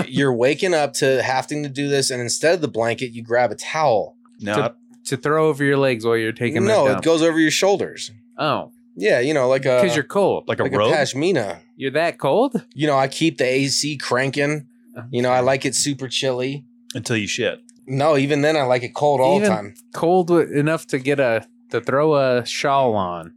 You're 0.08 0.34
waking 0.34 0.74
up 0.74 0.92
to 0.96 1.24
having 1.24 1.64
to 1.64 1.70
do 1.70 1.88
this, 1.88 2.10
and 2.12 2.22
instead 2.22 2.56
of 2.56 2.62
the 2.62 2.68
blanket, 2.68 3.14
you 3.14 3.24
grab 3.24 3.52
a 3.52 3.56
towel. 3.56 4.18
No, 4.42 4.56
To- 4.56 4.76
to 5.06 5.18
throw 5.18 5.48
over 5.48 5.64
your 5.64 5.78
legs 5.78 6.04
while 6.06 6.18
you're 6.18 6.32
taking 6.34 6.66
no, 6.66 6.88
it 6.88 7.02
goes 7.04 7.22
over 7.22 7.40
your 7.40 7.52
shoulders. 7.52 8.12
Oh, 8.38 8.72
Yeah, 8.96 9.20
you 9.20 9.34
know, 9.34 9.48
like 9.48 9.66
a 9.66 9.82
because 9.82 9.96
you're 9.96 10.04
cold. 10.06 10.48
like 10.48 10.60
a 10.60 10.64
like 10.64 10.72
robe. 10.72 10.92
a 10.92 10.96
pashmina. 10.96 11.60
You're 11.76 11.92
that 11.92 12.18
cold? 12.18 12.66
You 12.74 12.88
know, 12.88 12.98
I 12.98 13.08
keep 13.08 13.38
the 13.38 13.46
AC 13.46 13.98
cranking. 13.98 14.68
You 15.12 15.22
know, 15.22 15.30
I 15.30 15.42
like 15.42 15.66
it 15.66 15.76
super 15.76 16.08
chilly. 16.08 16.64
until 16.94 17.18
you 17.18 17.28
shit. 17.28 17.62
No, 17.86 18.18
even 18.18 18.42
then, 18.42 18.56
I 18.56 18.64
like 18.64 18.84
it 18.84 18.94
cold 18.96 19.20
all 19.20 19.40
the 19.40 19.48
time. 19.48 19.76
cold 19.94 20.32
enough 20.32 20.88
to 20.88 21.00
get 21.00 21.20
a 21.20 21.48
to 21.70 21.82
throw 21.82 22.16
a 22.16 22.46
shawl 22.46 22.96
on. 22.96 23.34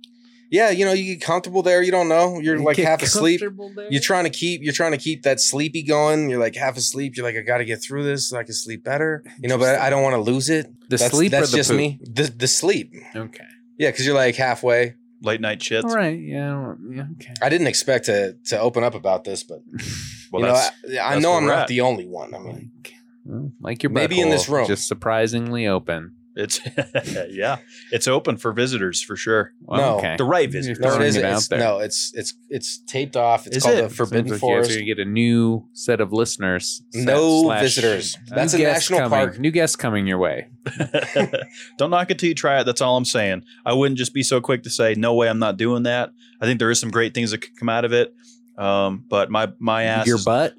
Yeah, 0.50 0.70
you 0.70 0.86
know, 0.86 0.92
you 0.92 1.14
get 1.14 1.20
comfortable 1.20 1.62
there. 1.62 1.82
You 1.82 1.90
don't 1.90 2.08
know. 2.08 2.38
You're 2.40 2.58
like 2.58 2.78
half 2.78 3.02
asleep. 3.02 3.40
there? 3.40 3.86
You're 3.90 4.00
trying 4.00 4.24
to 4.24 4.30
keep. 4.30 4.62
You're 4.62 4.72
trying 4.72 4.92
to 4.92 4.98
keep 4.98 5.24
that 5.24 5.40
sleepy 5.40 5.82
going. 5.82 6.30
You're 6.30 6.40
like 6.40 6.54
half 6.54 6.76
asleep. 6.76 7.16
You're 7.16 7.26
like, 7.26 7.36
I 7.36 7.40
got 7.40 7.58
to 7.58 7.66
get 7.66 7.82
through 7.82 8.04
this 8.04 8.30
so 8.30 8.38
I 8.38 8.44
can 8.44 8.54
sleep 8.54 8.82
better. 8.82 9.22
You 9.38 9.48
know, 9.48 9.58
but 9.58 9.78
I 9.78 9.90
don't 9.90 10.02
want 10.02 10.14
to 10.14 10.22
lose 10.22 10.48
it. 10.48 10.66
The 10.88 10.96
that's, 10.96 11.10
sleep 11.10 11.32
or 11.32 11.40
That's 11.40 11.50
the 11.50 11.56
just 11.58 11.70
poop? 11.70 11.78
me. 11.78 12.00
The 12.02 12.22
the 12.34 12.48
sleep. 12.48 12.94
Okay. 13.14 13.44
Yeah, 13.76 13.90
because 13.90 14.06
you're 14.06 14.14
like 14.14 14.36
halfway. 14.36 14.94
Late 15.22 15.40
night 15.40 15.58
shits. 15.60 15.84
All 15.84 15.94
right. 15.94 16.18
Yeah. 16.18 16.74
yeah, 16.90 17.04
Okay. 17.20 17.34
I 17.42 17.48
didn't 17.48 17.66
expect 17.66 18.06
to 18.06 18.36
to 18.46 18.60
open 18.60 18.84
up 18.84 18.94
about 18.94 19.24
this, 19.24 19.42
but 19.42 19.60
Well, 20.32 20.42
you 20.42 20.48
know, 20.48 20.54
I, 20.54 20.68
I 21.08 21.10
that's 21.14 21.22
know 21.22 21.34
I'm 21.34 21.46
not 21.46 21.58
at. 21.60 21.68
the 21.68 21.80
only 21.80 22.06
one. 22.06 22.34
I 22.34 22.38
mean, 22.38 22.70
Like, 22.84 22.92
well, 23.24 23.52
like 23.60 23.82
your 23.82 23.90
Maybe 23.90 24.20
in 24.20 24.30
this 24.30 24.48
room. 24.48 24.66
just 24.66 24.86
surprisingly 24.86 25.66
open. 25.66 26.14
It's 26.38 26.60
yeah, 27.30 27.58
it's 27.92 28.08
open 28.08 28.36
for 28.38 28.52
visitors 28.52 29.02
for 29.02 29.16
sure. 29.16 29.52
Well, 29.60 29.80
No. 29.80 29.98
okay. 29.98 30.16
The 30.16 30.24
right 30.24 30.44
You're 30.44 30.52
visitors. 30.62 30.80
no, 30.80 30.86
it 30.88 30.90
throwing 30.92 31.06
is. 31.08 31.16
it 31.16 31.24
It's, 31.24 31.48
there. 31.48 31.58
no, 31.58 31.78
it's 31.80 32.12
it's 32.14 32.34
it's 32.48 32.78
taped 32.86 33.16
off. 33.16 33.46
It's 33.46 33.58
Is 33.58 33.62
called 33.64 33.76
it? 33.78 33.82
the 33.88 33.94
Forbidden 33.94 34.28
Seems 34.28 34.30
like 34.30 34.48
you 34.48 34.54
Forest. 34.54 34.70
are 34.70 34.74
gonna 34.74 34.84
get 34.86 34.98
a 34.98 35.04
new 35.04 35.66
set 35.72 36.00
of 36.00 36.12
listeners. 36.12 36.82
No 36.94 37.42
slash- 37.42 37.62
visitors. 37.62 38.16
That's 38.28 38.54
a 38.54 38.58
guests 38.58 38.90
national 38.90 39.10
coming, 39.10 39.26
park. 39.28 39.38
New 39.40 39.50
guests 39.50 39.76
coming 39.76 40.06
your 40.06 40.18
way. 40.18 40.48
Don't 41.78 41.90
knock 41.90 42.10
it 42.10 42.18
till 42.18 42.28
you 42.28 42.34
try 42.34 42.60
it. 42.60 42.64
That's 42.64 42.80
all 42.80 42.96
I'm 42.96 43.04
saying. 43.04 43.42
I 43.64 43.72
wouldn't 43.72 43.98
just 43.98 44.14
be 44.14 44.22
so 44.22 44.40
quick 44.40 44.62
to 44.64 44.70
say, 44.70 44.94
"No 44.94 45.14
way, 45.14 45.28
I'm 45.28 45.38
not 45.38 45.56
doing 45.56 45.82
that." 45.84 46.10
I 46.40 46.46
think 46.46 46.58
there 46.58 46.70
is 46.70 46.78
some 46.80 46.90
great 46.90 47.14
things 47.14 47.30
that 47.32 47.38
could 47.38 47.56
come 47.58 47.68
out 47.68 47.84
of 47.84 47.92
it. 47.92 48.14
Um, 48.56 49.04
but 49.08 49.30
my 49.30 49.52
my 49.58 49.84
ass, 49.84 50.06
Your 50.06 50.16
is- 50.16 50.24
butt. 50.24 50.54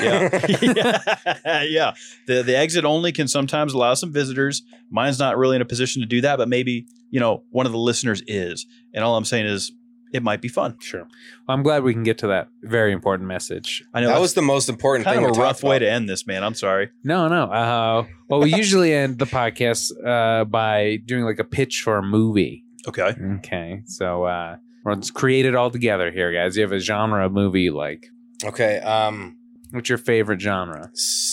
Yeah, 0.00 0.46
yeah, 1.44 1.62
yeah. 1.62 1.94
The 2.26 2.42
the 2.42 2.56
exit 2.56 2.84
only 2.84 3.12
can 3.12 3.28
sometimes 3.28 3.74
allow 3.74 3.94
some 3.94 4.12
visitors. 4.12 4.62
Mine's 4.90 5.18
not 5.18 5.36
really 5.36 5.56
in 5.56 5.62
a 5.62 5.66
position 5.66 6.02
to 6.02 6.06
do 6.06 6.20
that, 6.22 6.36
but 6.36 6.48
maybe 6.48 6.86
you 7.10 7.20
know 7.20 7.44
one 7.50 7.66
of 7.66 7.72
the 7.72 7.78
listeners 7.78 8.22
is. 8.26 8.66
And 8.92 9.04
all 9.04 9.16
I'm 9.16 9.24
saying 9.24 9.46
is, 9.46 9.72
it 10.14 10.22
might 10.22 10.40
be 10.40 10.48
fun. 10.48 10.76
Sure. 10.78 11.00
Well, 11.00 11.56
I'm 11.56 11.64
glad 11.64 11.82
we 11.82 11.92
can 11.92 12.04
get 12.04 12.18
to 12.18 12.28
that 12.28 12.48
very 12.62 12.92
important 12.92 13.26
message. 13.26 13.84
I 13.92 14.00
know 14.00 14.08
that 14.08 14.20
was 14.20 14.34
the 14.34 14.42
most 14.42 14.68
important 14.68 15.04
kind 15.04 15.16
thing. 15.18 15.24
of 15.28 15.36
a 15.36 15.40
rough 15.40 15.56
talked 15.56 15.64
way 15.64 15.76
about. 15.76 15.86
to 15.86 15.90
end 15.90 16.08
this, 16.08 16.24
man. 16.24 16.44
I'm 16.44 16.54
sorry. 16.54 16.90
No, 17.02 17.26
no. 17.26 17.44
Uh, 17.44 18.06
well, 18.28 18.40
we 18.40 18.54
usually 18.54 18.94
end 18.94 19.18
the 19.18 19.24
podcast 19.24 19.90
uh, 20.06 20.44
by 20.44 20.98
doing 21.04 21.24
like 21.24 21.40
a 21.40 21.44
pitch 21.44 21.82
for 21.82 21.98
a 21.98 22.02
movie. 22.02 22.64
Okay. 22.86 23.14
Okay. 23.38 23.82
So 23.86 24.24
uh, 24.24 24.56
let's 24.84 25.10
create 25.10 25.46
it 25.46 25.56
all 25.56 25.70
together 25.70 26.12
here, 26.12 26.32
guys. 26.32 26.56
You 26.56 26.62
have 26.62 26.72
a 26.72 26.78
genre 26.78 27.26
of 27.26 27.32
movie 27.32 27.62
you 27.62 27.74
like. 27.74 28.06
Okay. 28.44 28.78
Um. 28.80 29.36
What's 29.74 29.88
your 29.88 29.98
favorite 29.98 30.40
genre? 30.40 30.90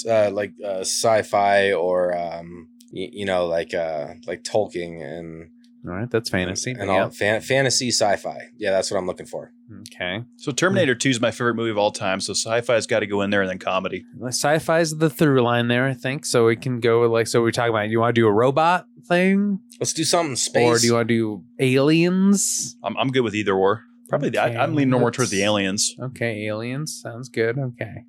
Uh, 0.09 0.29
like 0.31 0.53
uh, 0.65 0.79
sci-fi 0.81 1.71
or 1.73 2.17
um. 2.17 2.67
y- 2.91 3.09
You 3.13 3.25
know, 3.25 3.45
like 3.47 3.73
uh, 3.73 4.15
like 4.27 4.43
Tolkien 4.43 5.01
and 5.01 5.49
All 5.87 5.93
right, 5.93 6.09
that's 6.09 6.29
fantasy. 6.29 6.71
and 6.71 6.89
yeah. 6.89 7.03
all 7.03 7.09
fan- 7.09 7.41
fantasy 7.41 7.89
sci-fi. 7.89 8.49
Yeah, 8.57 8.71
that's 8.71 8.91
what 8.91 8.97
I'm 8.97 9.07
looking 9.07 9.25
for. 9.27 9.51
Okay. 9.93 10.25
So 10.35 10.51
Terminator 10.51 10.93
2 10.95 11.09
is 11.09 11.21
my 11.21 11.31
favorite 11.31 11.55
movie 11.55 11.71
of 11.71 11.77
all 11.77 11.91
time. 11.91 12.19
So 12.19 12.33
sci-fi's 12.33 12.85
got 12.87 12.99
to 12.99 13.07
go 13.07 13.21
in 13.21 13.29
there 13.29 13.41
and 13.41 13.49
then 13.49 13.57
comedy. 13.59 14.03
Well, 14.17 14.27
Sci-fi's 14.33 14.97
the 14.97 15.09
through 15.09 15.41
line 15.41 15.69
there, 15.69 15.85
I 15.87 15.93
think. 15.93 16.25
So 16.25 16.45
we 16.47 16.57
can 16.57 16.81
go 16.81 17.01
like 17.09 17.27
so 17.27 17.41
we're 17.41 17.51
talking 17.51 17.69
about. 17.69 17.89
You 17.89 17.99
want 18.01 18.13
to 18.15 18.21
do 18.21 18.27
a 18.27 18.31
robot 18.33 18.85
thing, 19.07 19.59
Let's 19.79 19.93
do 19.93 20.03
something 20.03 20.35
space. 20.35 20.67
or 20.67 20.77
do 20.77 20.87
you 20.87 20.93
want 20.95 21.07
to 21.07 21.13
do 21.13 21.43
aliens? 21.59 22.77
I'm, 22.83 22.97
I'm 22.97 23.09
good 23.09 23.21
with 23.21 23.35
either 23.35 23.53
or. 23.53 23.83
Probably 24.09 24.29
the, 24.29 24.43
Okay, 24.45 24.57
I, 24.57 24.63
I'm 24.63 24.75
leaning 24.75 24.99
more 24.99 25.09
towards 25.09 25.31
the 25.31 25.41
aliens. 25.43 25.95
Okay, 25.97 26.45
aliens 26.47 26.99
sounds 27.01 27.29
good. 27.29 27.57
Okay. 27.57 28.05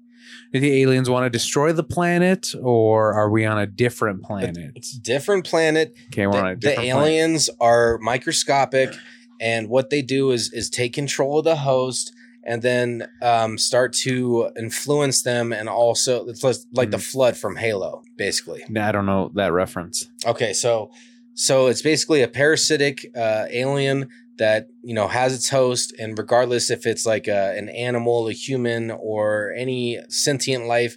Do 0.52 0.60
the 0.60 0.82
aliens 0.82 1.08
want 1.08 1.24
to 1.26 1.30
destroy 1.30 1.72
the 1.72 1.84
planet, 1.84 2.54
or 2.62 3.12
are 3.14 3.30
we 3.30 3.44
on 3.44 3.58
a 3.58 3.66
different 3.66 4.22
planet? 4.22 4.72
It's 4.74 4.96
a 4.96 5.00
different 5.00 5.44
planet. 5.46 5.94
Okay, 6.08 6.26
we're 6.26 6.38
on 6.38 6.46
a 6.46 6.50
The, 6.50 6.54
the 6.56 6.60
different 6.68 6.90
planet. 6.90 7.08
aliens 7.08 7.50
are 7.60 7.98
microscopic, 7.98 8.90
and 9.40 9.68
what 9.68 9.90
they 9.90 10.02
do 10.02 10.30
is 10.30 10.52
is 10.52 10.70
take 10.70 10.92
control 10.92 11.38
of 11.38 11.44
the 11.44 11.56
host 11.56 12.12
and 12.44 12.60
then 12.62 13.08
um, 13.22 13.56
start 13.56 13.92
to 13.92 14.50
influence 14.58 15.22
them, 15.22 15.52
and 15.52 15.68
also 15.68 16.26
it's 16.28 16.42
like- 16.42 16.56
like 16.72 16.90
the 16.90 16.96
Hmm. 16.96 17.00
flood 17.02 17.36
from 17.36 17.56
Halo, 17.56 18.02
basically. 18.16 18.62
I 18.76 18.90
don't 18.92 19.06
know 19.06 19.30
that 19.34 19.52
reference. 19.52 20.08
Okay, 20.26 20.52
so 20.52 20.90
so 21.34 21.68
it's 21.68 21.80
basically 21.82 22.20
a 22.20 22.28
parasitic 22.28 23.06
uh, 23.16 23.46
alien 23.50 24.08
that 24.38 24.68
you 24.82 24.94
know 24.94 25.08
has 25.08 25.34
its 25.34 25.50
host, 25.50 25.94
and 25.98 26.18
regardless 26.18 26.70
if 26.70 26.86
it's 26.86 27.06
like 27.06 27.28
a, 27.28 27.56
an 27.56 27.68
animal, 27.68 28.28
a 28.28 28.32
human, 28.32 28.90
or 28.90 29.52
any 29.56 29.98
sentient 30.08 30.66
life, 30.66 30.96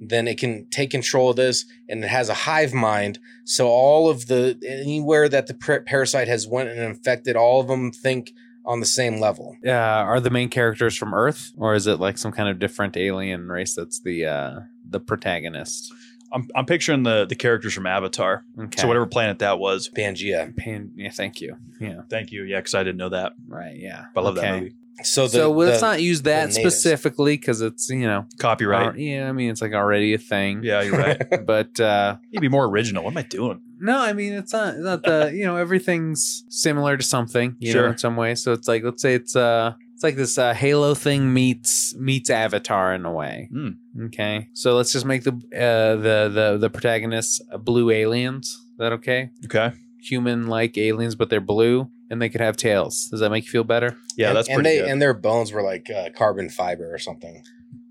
then 0.00 0.28
it 0.28 0.38
can 0.38 0.66
take 0.70 0.90
control 0.90 1.30
of 1.30 1.36
this, 1.36 1.64
and 1.88 2.04
it 2.04 2.08
has 2.08 2.28
a 2.28 2.34
hive 2.34 2.72
mind. 2.72 3.18
So 3.44 3.68
all 3.68 4.08
of 4.08 4.26
the 4.26 4.58
anywhere 4.66 5.28
that 5.28 5.46
the 5.46 5.54
parasite 5.54 6.28
has 6.28 6.46
went 6.46 6.68
and 6.68 6.80
infected, 6.80 7.36
all 7.36 7.60
of 7.60 7.68
them 7.68 7.92
think 7.92 8.32
on 8.64 8.80
the 8.80 8.86
same 8.86 9.20
level. 9.20 9.56
Uh, 9.64 9.70
are 9.70 10.20
the 10.20 10.30
main 10.30 10.48
characters 10.48 10.96
from 10.96 11.14
Earth, 11.14 11.52
or 11.56 11.74
is 11.74 11.86
it 11.86 12.00
like 12.00 12.18
some 12.18 12.32
kind 12.32 12.48
of 12.48 12.58
different 12.58 12.96
alien 12.96 13.48
race 13.48 13.74
that's 13.74 14.00
the 14.00 14.26
uh, 14.26 14.60
the 14.88 15.00
protagonist? 15.00 15.92
I'm, 16.36 16.48
I'm 16.54 16.66
picturing 16.66 17.02
the, 17.02 17.24
the 17.24 17.34
characters 17.34 17.74
from 17.74 17.86
Avatar. 17.86 18.44
Okay. 18.58 18.80
So 18.80 18.86
whatever 18.86 19.06
planet 19.06 19.38
that 19.40 19.58
was. 19.58 19.90
Pangea. 19.96 20.56
Pan- 20.56 20.92
yeah, 20.94 21.10
thank 21.10 21.40
you. 21.40 21.56
Yeah, 21.80 22.02
Thank 22.08 22.30
you. 22.30 22.42
Yeah, 22.44 22.58
because 22.58 22.74
I 22.74 22.84
didn't 22.84 22.98
know 22.98 23.08
that. 23.08 23.32
right. 23.48 23.76
Yeah, 23.76 24.04
But 24.14 24.20
I 24.20 24.24
love 24.24 24.38
Okay. 24.38 24.46
that 24.50 24.60
movie. 24.60 24.74
So 25.02 25.24
the, 25.24 25.28
so 25.28 25.52
let's 25.52 25.80
the- 25.80 25.86
not 25.88 26.00
use 26.02 26.22
that 26.22 26.54
specifically 26.54 27.36
because 27.36 27.60
it's 27.60 27.90
you 27.90 28.06
know 28.06 28.24
Copyright. 28.38 28.86
al- 28.94 28.98
yeah, 28.98 29.28
I 29.28 29.32
mean 29.32 29.50
it's 29.50 29.60
like 29.60 29.74
already 29.74 30.14
a 30.14 30.18
thing. 30.18 30.60
yeah, 30.62 30.80
you're 30.80 30.96
right. 30.96 31.22
but 31.46 31.78
uh, 31.78 32.16
You'd 32.30 32.40
be 32.40 32.48
more 32.48 32.64
original. 32.64 33.04
What 33.04 33.10
am 33.10 33.18
I 33.18 33.22
doing? 33.22 33.60
no, 33.78 33.98
I 33.98 34.14
mean 34.14 34.32
it's 34.32 34.54
not 34.54 34.68
it's 34.74 34.82
not 34.84 35.02
the 35.02 35.32
you 35.34 35.44
know 35.44 35.56
everything's 35.56 36.44
similar 36.48 36.96
to 36.96 37.02
something 37.02 37.56
you 37.58 37.74
know 37.74 37.80
Sure. 37.80 37.88
in 37.88 37.98
some 37.98 38.16
way. 38.16 38.34
So 38.36 38.52
it's 38.54 38.68
like 38.68 38.84
let's 38.84 39.02
say 39.02 39.12
it's 39.14 39.36
uh 39.36 39.74
it's 39.96 40.02
like 40.02 40.14
this 40.16 40.36
uh, 40.36 40.52
Halo 40.52 40.92
thing 40.94 41.32
meets 41.32 41.94
meets 41.96 42.28
Avatar 42.28 42.92
in 42.92 43.06
a 43.06 43.10
way. 43.10 43.48
Hmm. 43.50 43.70
Okay, 44.06 44.50
so 44.52 44.76
let's 44.76 44.92
just 44.92 45.06
make 45.06 45.24
the 45.24 45.32
uh, 45.32 45.96
the 45.96 46.30
the 46.30 46.58
the 46.60 46.68
protagonists 46.68 47.40
uh, 47.50 47.56
blue 47.56 47.90
aliens. 47.90 48.48
Is 48.48 48.76
that 48.78 48.92
okay? 48.92 49.30
Okay. 49.46 49.72
Human 50.02 50.48
like 50.48 50.76
aliens, 50.76 51.14
but 51.14 51.30
they're 51.30 51.40
blue 51.40 51.90
and 52.10 52.20
they 52.20 52.28
could 52.28 52.42
have 52.42 52.58
tails. 52.58 53.08
Does 53.10 53.20
that 53.20 53.30
make 53.30 53.46
you 53.46 53.50
feel 53.50 53.64
better? 53.64 53.96
Yeah, 54.18 54.28
and, 54.28 54.36
that's 54.36 54.48
and 54.48 54.56
pretty 54.56 54.68
they 54.68 54.82
good. 54.82 54.90
and 54.90 55.00
their 55.00 55.14
bones 55.14 55.50
were 55.50 55.62
like 55.62 55.88
uh, 55.88 56.10
carbon 56.14 56.50
fiber 56.50 56.92
or 56.94 56.98
something. 56.98 57.42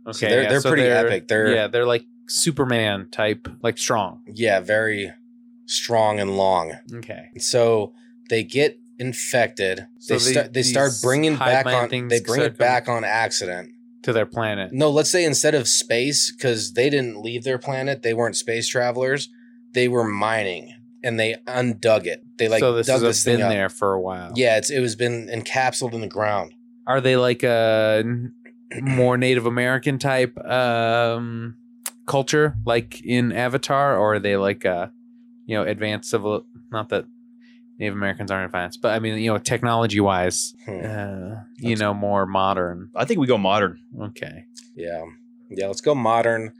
Okay, 0.07 0.13
So 0.13 0.27
they're- 0.29 0.43
yeah, 0.43 0.49
they're 0.49 0.61
pretty 0.61 0.83
epic. 0.83 1.27
They're- 1.27 1.55
yeah, 1.55 1.67
they're 1.67 1.87
like 1.87 2.05
Superman 2.27 3.09
type, 3.11 3.47
like 3.63 3.79
strong. 3.79 4.21
Yeah, 4.31 4.59
very 4.59 5.11
strong 5.65 6.19
and 6.19 6.37
long. 6.37 6.73
Okay, 6.93 7.29
So 7.39 7.93
they 8.29 8.43
get 8.43 8.79
infected. 8.99 9.87
So 9.99 10.17
they, 10.17 10.23
they- 10.23 10.31
start 10.31 10.53
they 10.53 10.63
start 10.63 10.91
bringing 11.01 11.35
back 11.37 11.65
on. 11.65 11.89
They 12.07 12.19
bring 12.21 12.41
it 12.41 12.57
back 12.57 12.87
on 12.89 13.03
accident. 13.03 13.71
to 14.03 14.13
their 14.13 14.25
planet. 14.25 14.71
No, 14.71 14.89
let's 14.89 15.09
say 15.09 15.23
instead 15.25 15.55
of 15.55 15.67
space, 15.67 16.31
because 16.31 16.73
they 16.73 16.89
didn't 16.89 17.21
leave 17.21 17.43
their 17.43 17.57
planet. 17.57 18.01
They 18.03 18.13
weren't 18.13 18.35
space 18.35 18.67
travelers. 18.67 19.29
They 19.73 19.87
were 19.87 20.03
mining, 20.05 20.73
and 21.03 21.19
they 21.19 21.35
undug 21.47 22.05
it. 22.05 22.21
They 22.37 22.47
like 22.47 22.59
so 22.59 22.73
this 22.73 22.87
dug 22.87 22.95
has 22.95 23.01
this 23.01 23.23
thing 23.23 23.37
been 23.37 23.45
up. 23.47 23.51
there 23.51 23.69
for 23.69 23.93
a 23.93 23.99
while. 24.01 24.31
Yeah, 24.35 24.57
it's 24.57 24.69
it 24.69 24.79
was 24.79 24.95
been 24.95 25.27
encapsulated 25.27 25.93
in 25.93 26.01
the 26.01 26.07
ground. 26.07 26.53
Are 26.87 27.01
they 27.01 27.15
like 27.17 27.43
a 27.43 28.03
more 28.81 29.17
Native 29.17 29.45
American 29.45 29.97
type 29.97 30.37
um, 30.45 31.55
culture, 32.05 32.55
like 32.65 33.01
in 33.03 33.31
Avatar, 33.31 33.97
or 33.97 34.15
are 34.15 34.19
they 34.19 34.37
like 34.37 34.65
a 34.65 34.91
you 35.45 35.57
know 35.57 35.63
advanced 35.63 36.09
civil? 36.09 36.45
Not 36.71 36.89
that 36.89 37.05
Native 37.77 37.93
Americans 37.95 38.31
aren't 38.31 38.45
advanced, 38.45 38.81
but 38.81 38.93
I 38.93 38.99
mean 38.99 39.17
you 39.17 39.31
know 39.31 39.37
technology 39.37 39.99
wise, 39.99 40.53
Hmm. 40.65 40.81
uh, 40.85 41.35
you 41.57 41.75
know 41.75 41.93
more 41.93 42.25
modern. 42.25 42.89
I 42.95 43.05
think 43.05 43.19
we 43.19 43.27
go 43.27 43.37
modern. 43.37 43.79
Okay. 44.01 44.45
Yeah, 44.75 45.03
yeah. 45.49 45.67
Let's 45.67 45.81
go 45.81 45.93
modern, 45.95 46.53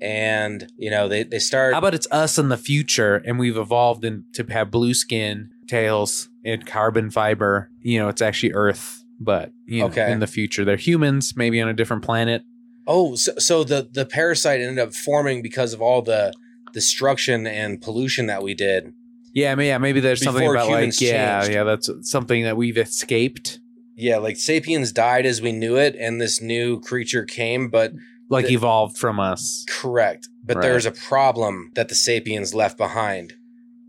and 0.00 0.66
you 0.76 0.90
know 0.90 1.08
they 1.08 1.22
they 1.24 1.38
start. 1.38 1.72
How 1.74 1.78
about 1.78 1.94
it's 1.94 2.08
us 2.10 2.38
in 2.38 2.48
the 2.48 2.56
future 2.56 3.16
and 3.24 3.38
we've 3.38 3.56
evolved 3.56 4.04
in, 4.04 4.24
to 4.34 4.44
have 4.44 4.70
blue 4.70 4.94
skin, 4.94 5.50
tails, 5.66 6.28
and 6.44 6.64
carbon 6.66 7.10
fiber. 7.10 7.70
You 7.82 7.98
know, 8.00 8.08
it's 8.08 8.22
actually 8.22 8.52
Earth, 8.52 9.04
but 9.20 9.52
you 9.66 9.80
know, 9.80 9.86
Okay. 9.86 10.10
in 10.12 10.20
the 10.20 10.26
future 10.26 10.64
they're 10.64 10.76
humans, 10.76 11.34
maybe 11.36 11.60
on 11.60 11.68
a 11.68 11.74
different 11.74 12.02
planet. 12.02 12.42
Oh, 12.86 13.14
so, 13.14 13.32
so 13.38 13.62
the 13.64 13.88
the 13.92 14.04
parasite 14.06 14.60
ended 14.60 14.78
up 14.78 14.94
forming 14.94 15.42
because 15.42 15.72
of 15.72 15.80
all 15.82 16.02
the 16.02 16.32
destruction 16.72 17.46
and 17.46 17.80
pollution 17.80 18.26
that 18.26 18.42
we 18.42 18.54
did. 18.54 18.92
Yeah, 19.34 19.52
I 19.52 19.54
mean, 19.54 19.66
yeah, 19.68 19.78
maybe 19.78 20.00
there's 20.00 20.22
something 20.22 20.42
Before 20.42 20.54
about 20.56 20.68
like, 20.68 20.78
humans 20.78 21.00
yeah, 21.02 21.40
changed. 21.40 21.54
yeah, 21.54 21.64
that's 21.64 21.90
something 22.02 22.44
that 22.44 22.56
we've 22.56 22.76
escaped, 22.76 23.60
Yeah, 23.96 24.18
like 24.18 24.36
sapiens 24.36 24.92
died 24.92 25.24
as 25.26 25.40
we 25.40 25.52
knew 25.52 25.76
it, 25.76 25.96
and 25.98 26.20
this 26.20 26.40
new 26.42 26.80
creature 26.80 27.24
came, 27.24 27.68
but 27.68 27.92
like 28.28 28.46
The- 28.46 28.54
evolved 28.54 28.96
from 28.98 29.18
us. 29.20 29.64
correct. 29.68 30.28
But 30.44 30.56
Right. 30.56 30.62
there's 30.62 30.86
a 30.86 30.90
problem 30.90 31.70
that 31.76 31.88
the 31.88 31.94
sapiens 31.94 32.52
left 32.54 32.76
behind, 32.76 33.34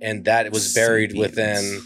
and 0.02 0.24
that 0.26 0.52
was 0.52 0.74
buried 0.74 1.12
Sapiens. 1.12 1.30
within. 1.30 1.82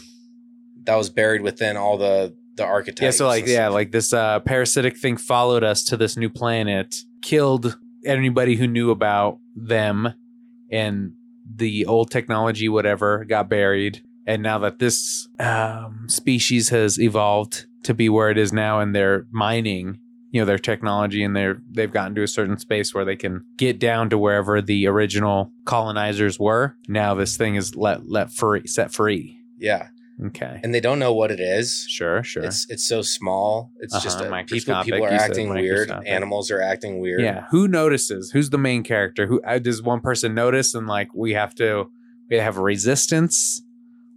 That 0.84 0.96
was 0.96 1.10
buried 1.10 1.42
within 1.42 1.76
all 1.76 1.98
the 1.98 2.34
the 2.56 2.64
archetypes. 2.64 3.02
Yeah, 3.02 3.10
so 3.10 3.26
like, 3.28 3.44
and 3.44 3.52
yeah, 3.52 3.68
like 3.68 3.92
this 3.92 4.12
uh, 4.12 4.40
parasitic 4.40 4.96
thing 4.96 5.16
followed 5.16 5.62
us 5.62 5.84
to 5.84 5.96
this 5.96 6.16
new 6.16 6.28
planet, 6.28 6.96
killed 7.22 7.78
anybody 8.04 8.56
who 8.56 8.66
knew 8.66 8.90
about 8.90 9.38
them, 9.54 10.12
and 10.70 11.12
the 11.56 11.86
old 11.86 12.10
technology, 12.10 12.68
whatever, 12.68 13.24
got 13.24 13.48
buried. 13.48 14.02
And 14.26 14.42
now 14.42 14.58
that 14.58 14.78
this 14.78 15.28
um, 15.38 16.06
species 16.08 16.68
has 16.68 17.00
evolved 17.00 17.66
to 17.84 17.94
be 17.94 18.08
where 18.08 18.30
it 18.30 18.38
is 18.38 18.52
now, 18.52 18.80
and 18.80 18.94
they're 18.94 19.26
mining, 19.30 20.00
you 20.30 20.40
know, 20.40 20.44
their 20.44 20.58
technology, 20.58 21.22
and 21.22 21.34
they're 21.34 21.62
they've 21.70 21.92
gotten 21.92 22.14
to 22.16 22.22
a 22.22 22.28
certain 22.28 22.58
space 22.58 22.94
where 22.94 23.04
they 23.04 23.16
can 23.16 23.44
get 23.56 23.78
down 23.78 24.10
to 24.10 24.18
wherever 24.18 24.60
the 24.60 24.86
original 24.86 25.50
colonizers 25.64 26.38
were. 26.38 26.76
Now 26.88 27.14
this 27.14 27.36
thing 27.36 27.54
is 27.54 27.74
let 27.74 28.08
let 28.08 28.30
free, 28.30 28.66
set 28.66 28.92
free. 28.92 29.38
yeah, 29.58 29.88
Okay, 30.26 30.58
and 30.64 30.74
they 30.74 30.80
don't 30.80 30.98
know 30.98 31.12
what 31.12 31.30
it 31.30 31.38
is. 31.38 31.86
sure, 31.88 32.24
sure. 32.24 32.42
It's 32.42 32.66
it's 32.68 32.84
so 32.86 33.02
small. 33.02 33.70
It's 33.78 34.02
just 34.02 34.20
Uh-huh, 34.20 34.34
a, 34.34 34.44
people 34.44 34.82
people 34.82 35.04
are 35.04 35.08
acting 35.10 35.48
weird. 35.50 35.90
Animals 36.06 36.50
are 36.50 36.60
acting 36.60 36.98
weird. 37.00 37.20
Yeah, 37.20 37.44
who 37.50 37.68
notices? 37.68 38.30
Who's 38.32 38.50
the 38.50 38.58
main 38.58 38.82
character? 38.82 39.26
Who 39.28 39.40
uh, 39.42 39.58
does 39.60 39.80
one 39.82 40.00
person 40.00 40.34
notice 40.34 40.74
and 40.74 40.86
like 40.88 41.14
we 41.14 41.34
have 41.34 41.54
to 41.56 41.90
we 42.28 42.36
have 42.36 42.56
resistance 42.58 43.62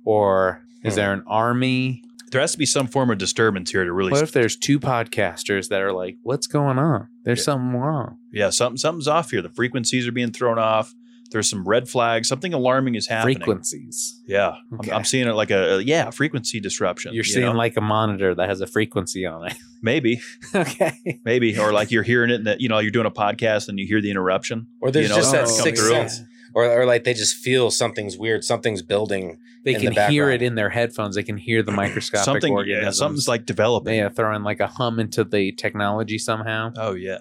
or 0.05 0.63
is 0.83 0.93
Hmm. 0.93 0.97
there 0.97 1.13
an 1.13 1.23
army? 1.27 2.03
There 2.31 2.41
has 2.41 2.53
to 2.53 2.57
be 2.57 2.65
some 2.65 2.87
form 2.87 3.09
of 3.11 3.17
disturbance 3.17 3.71
here 3.71 3.83
to 3.83 3.91
really. 3.91 4.11
What 4.11 4.23
if 4.23 4.31
there's 4.31 4.55
two 4.55 4.79
podcasters 4.79 5.67
that 5.69 5.81
are 5.81 5.91
like, 5.91 6.15
"What's 6.23 6.47
going 6.47 6.79
on? 6.79 7.09
There's 7.25 7.39
Yeah. 7.39 7.43
something 7.43 7.79
wrong." 7.79 8.17
yeah, 8.31 8.49
something 8.49 8.77
something's 8.77 9.07
off 9.07 9.31
here. 9.31 9.41
The 9.41 9.49
frequencies 9.49 10.07
are 10.07 10.11
being 10.13 10.31
thrown 10.31 10.57
off. 10.57 10.95
There's 11.31 11.49
some 11.49 11.63
red 11.63 11.87
flags. 11.89 12.27
Something 12.27 12.53
alarming 12.53 12.95
is 12.95 13.07
happening. 13.07 13.37
Frequencies. 13.37 14.21
Yeah, 14.27 14.55
Okay. 14.75 14.91
I'm, 14.91 14.97
I'm 14.97 15.03
seeing 15.05 15.27
it 15.27 15.33
like 15.33 15.49
a, 15.51 15.77
a- 15.77 15.81
yeah 15.81 16.09
frequency 16.11 16.59
disruption. 16.59 17.13
You're 17.13 17.23
you 17.23 17.31
seeing 17.31 17.45
know? 17.45 17.53
like 17.53 17.77
a 17.77 17.81
monitor 17.81 18.35
that 18.35 18.49
has 18.49 18.61
a 18.61 18.67
frequency 18.67 19.25
on 19.25 19.47
it. 19.47 19.53
maybe 19.81 20.21
okay. 20.53 21.19
maybe 21.25 21.57
or 21.57 21.73
like 21.73 21.89
you're 21.91 22.03
hearing 22.03 22.29
it 22.29 22.43
that 22.43 22.61
you 22.61 22.69
know 22.69 22.79
you're 22.79 22.91
doing 22.91 23.07
a 23.07 23.11
podcast 23.11 23.67
and 23.69 23.79
you 23.79 23.87
hear 23.87 23.99
the 24.01 24.11
interruption 24.11 24.67
Or 24.79 24.91
there's 24.91 25.05
you 25.05 25.09
know, 25.09 25.15
just 25.15 25.31
that 25.31 25.45
come 25.45 25.53
sixth 25.55 25.87
sense, 25.87 26.21
or 26.53 26.65
or 26.65 26.85
like 26.85 27.03
they 27.03 27.13
just 27.13 27.35
feel 27.35 27.71
something's 27.71 28.17
weird. 28.17 28.43
Something's 28.43 28.81
building. 28.81 29.39
They 29.63 29.75
In 29.75 29.81
can 29.81 29.93
the 29.93 30.07
hear 30.07 30.29
it 30.29 30.41
in 30.41 30.55
their 30.55 30.69
headphones. 30.69 31.15
They 31.15 31.23
can 31.23 31.37
hear 31.37 31.63
the 31.63 31.71
microscopic 31.71 32.25
something 32.25 32.57
yeah, 32.67 32.91
something's 32.91 33.27
like 33.27 33.45
developing 33.45 33.95
yeah, 33.95 34.09
throwing 34.09 34.43
like 34.43 34.59
a 34.59 34.67
hum 34.67 34.99
into 34.99 35.23
the 35.23 35.51
technology 35.53 36.17
somehow. 36.17 36.73
oh 36.77 36.93
yeah 36.93 37.17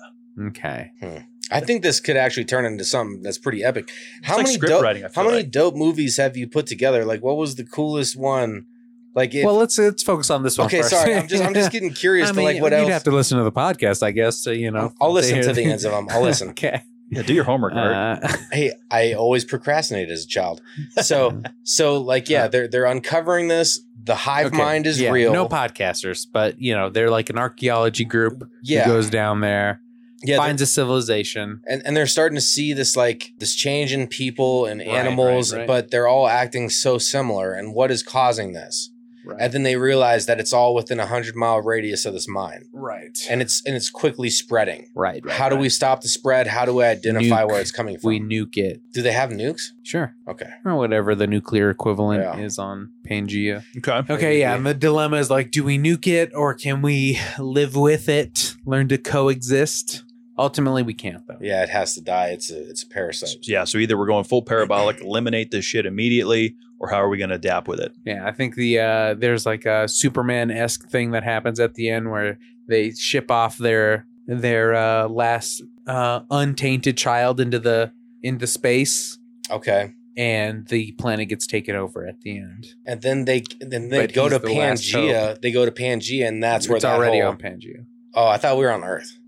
Okay. 0.49 0.91
Hmm. 1.01 1.17
I 1.51 1.61
think 1.61 1.83
this 1.83 2.01
could 2.01 2.17
actually 2.17 2.45
turn 2.45 2.65
into 2.65 2.85
something 2.85 3.23
that's 3.23 3.39
pretty 3.39 3.65
epic. 3.65 3.91
How 4.23 4.37
like 4.37 4.45
many 4.45 4.57
script 4.57 4.71
dope, 4.71 4.83
writing, 4.83 5.03
How 5.03 5.09
feel 5.09 5.25
many 5.25 5.37
like. 5.39 5.51
dope 5.51 5.75
movies 5.75 6.17
have 6.17 6.37
you 6.37 6.49
put 6.49 6.67
together? 6.67 7.05
Like, 7.05 7.23
what 7.23 7.37
was 7.37 7.57
the 7.57 7.65
coolest 7.65 8.17
one? 8.17 8.67
Like, 9.15 9.35
if, 9.35 9.45
well, 9.45 9.57
let's 9.57 9.77
let's 9.79 10.03
focus 10.05 10.31
on 10.31 10.45
this 10.45 10.57
one 10.57 10.67
okay, 10.67 10.79
first. 10.83 10.91
sorry, 10.91 11.15
I'm 11.17 11.27
just 11.27 11.43
I'm 11.43 11.55
just 11.55 11.73
getting 11.77 11.93
curious 11.93 12.31
I 12.31 12.33
to 12.33 12.43
like 12.43 12.63
what 12.63 12.73
you'd 12.73 12.79
else. 12.79 12.91
have 12.91 13.05
to 13.05 13.11
listen 13.11 13.39
to 13.39 13.45
the 13.45 13.51
podcast, 13.53 14.03
I 14.05 14.13
guess. 14.13 14.39
So, 14.39 14.53
you 14.53 14.71
know, 14.71 14.93
I'll 15.01 15.13
listen 15.13 15.43
to 15.43 15.53
the 15.53 15.65
ends 15.71 15.85
of 15.85 15.93
them. 15.93 16.07
I'll 16.11 16.23
listen. 16.23 16.49
okay. 16.51 16.83
yeah 17.11 17.23
do 17.23 17.35
your 17.35 17.43
homework 17.43 17.73
Art. 17.75 18.23
Uh, 18.23 18.37
hey, 18.53 18.73
I 18.89 19.15
always 19.15 19.45
procrastinated 19.45 20.13
as 20.13 20.25
a 20.25 20.29
child. 20.29 20.63
So 21.03 21.43
so 21.65 22.01
like 22.01 22.29
yeah, 22.29 22.47
they're 22.47 22.69
they're 22.69 22.85
uncovering 22.87 23.49
this. 23.49 23.81
The 24.03 24.15
hive 24.15 24.47
okay, 24.47 24.57
mind 24.57 24.87
is 24.87 25.01
yeah, 25.01 25.11
real. 25.11 25.33
No 25.33 25.49
podcasters, 25.49 26.25
but 26.33 26.61
you 26.61 26.75
know, 26.75 26.89
they're 26.89 27.11
like 27.11 27.31
an 27.31 27.39
archaeology 27.39 28.05
group 28.05 28.49
Yeah. 28.63 28.85
who 28.85 28.93
goes 28.93 29.11
down 29.11 29.41
there, 29.41 29.83
yeah, 30.23 30.37
finds 30.37 30.61
a 30.63 30.67
civilization. 30.67 31.61
and 31.67 31.83
and 31.85 31.97
they're 31.97 32.07
starting 32.07 32.37
to 32.37 32.43
see 32.43 32.73
this 32.73 32.97
like 32.97 33.33
this 33.39 33.55
change 33.55 33.93
in 33.93 34.07
people 34.07 34.67
and 34.67 34.81
Right, 34.81 34.89
animals, 34.89 35.53
right, 35.53 35.61
right. 35.61 35.67
but 35.67 35.91
they're 35.91 36.09
all 36.09 36.29
acting 36.29 36.69
so 36.71 36.99
similar. 36.99 37.53
And 37.55 37.75
what 37.75 37.91
is 37.91 38.03
causing 38.03 38.53
this? 38.53 38.91
Right. 39.23 39.37
And 39.39 39.53
then 39.53 39.63
they 39.65 39.77
realize 39.77 40.25
that 40.27 40.41
it's 40.41 40.53
all 40.53 40.75
within 40.75 40.99
a 40.99 41.05
hundred 41.05 41.37
mile 41.37 41.61
radius 41.61 42.07
of 42.07 42.15
this 42.15 42.27
mine, 42.27 42.65
right. 42.73 43.17
and 43.29 43.43
it's 43.43 43.63
and 43.67 43.77
it's 43.77 43.91
quickly 43.91 44.31
spreading. 44.31 44.87
Right. 44.95 45.23
right 45.25 45.35
How 45.37 45.51
do 45.51 45.57
we 45.57 45.69
stop 45.69 46.01
the 46.01 46.09
spread? 46.09 46.47
How 46.47 46.65
do 46.65 46.73
we 46.75 46.85
identify 46.85 47.43
Nuke. 47.43 47.49
where 47.49 47.61
it's 47.61 47.71
coming 47.71 47.99
from? 47.99 48.09
we 48.09 48.19
nuke 48.19 48.57
it? 48.57 48.81
do 48.95 49.03
they 49.03 49.13
have 49.13 49.29
nukes? 49.29 49.73
Sure. 49.83 50.17
Okay. 50.27 50.49
Or 50.65 50.75
whatever 50.77 51.15
the 51.15 51.27
nuclear 51.27 51.69
equivalent 51.69 52.23
Yeah. 52.23 52.39
is 52.45 52.59
on 52.59 52.93
Pangea. 53.09 53.63
okay 53.77 54.13
Okay, 54.13 54.41
yeah. 54.41 54.55
And 54.57 54.65
the 54.67 54.73
dilemma 54.75 55.19
is 55.19 55.29
like, 55.31 55.51
do 55.51 55.65
we 55.65 55.79
nuke 55.79 56.07
it 56.07 56.33
or 56.35 56.55
can 56.55 56.81
we 56.81 57.21
live 57.39 57.77
with 57.77 58.09
it, 58.09 58.57
learn 58.65 58.89
to 58.89 58.97
coexist? 58.97 60.03
Ultimately, 60.41 60.83
we 60.83 60.95
can't, 60.95 61.25
though. 61.27 61.39
Yeah, 61.41 61.63
it 61.63 61.69
has 61.69 61.95
to 61.95 62.01
die. 62.01 62.29
It's 62.29 62.51
a 62.51 62.69
it's 62.71 62.83
a 62.83 62.87
parasite. 62.89 63.37
yeah 63.47 63.65
so 63.65 63.79
either 63.79 63.97
we're 63.99 64.07
going 64.07 64.25
full 64.25 64.43
parabolic 64.43 65.01
eliminate 65.09 65.51
this 65.51 65.65
shit 65.65 65.85
immediately 65.87 66.57
or 66.81 66.89
how 66.89 66.97
are 66.97 67.09
we 67.11 67.19
going 67.19 67.29
to 67.31 67.37
adapt 67.37 67.69
with 67.69 67.79
it 67.81 67.93
Yeah, 68.07 68.27
I 68.27 68.33
think 68.33 68.55
the 68.55 68.79
uh 68.79 69.15
there's 69.15 69.45
like 69.47 69.67
a 69.67 69.87
Superman 69.87 70.51
esque 70.51 70.89
thing 70.89 71.11
that 71.13 71.23
happens 71.25 71.61
at 71.61 71.75
the 71.75 71.91
end 71.91 72.11
where 72.11 72.39
they 72.69 72.91
ship 72.93 73.31
off 73.31 73.59
their 73.59 74.07
their 74.27 74.75
uh 74.75 75.09
last 75.09 75.63
uh 75.87 76.21
untainted 76.31 76.97
child 76.97 77.39
into 77.41 77.59
the 77.59 77.93
into 78.23 78.47
space 78.47 79.19
Okay. 79.51 79.93
and 80.17 80.67
the 80.69 80.93
planet 80.93 81.29
gets 81.29 81.47
taken 81.47 81.75
over 81.75 82.07
at 82.07 82.21
the 82.21 82.39
end. 82.39 82.75
And 82.87 83.03
then 83.03 83.25
they 83.25 83.43
then 83.61 83.89
they 83.89 84.07
But 84.07 84.15
go 84.15 84.29
to 84.29 84.39
the 84.39 84.47
Pangea. 84.49 85.41
They 85.41 85.51
go 85.53 85.65
to 85.65 85.73
Pangea, 85.73 86.27
and 86.29 86.43
that's 86.43 86.69
where 86.69 86.77
it's 86.77 86.85
that 86.85 86.97
already 86.97 87.19
whole- 87.21 87.31
on 87.31 87.37
Pangea. 87.39 87.85
Oh, 88.15 88.27
I 88.27 88.37
thought 88.39 88.57
we 88.57 88.65
were 88.65 88.73
on 88.73 88.83
Earth. 88.85 89.19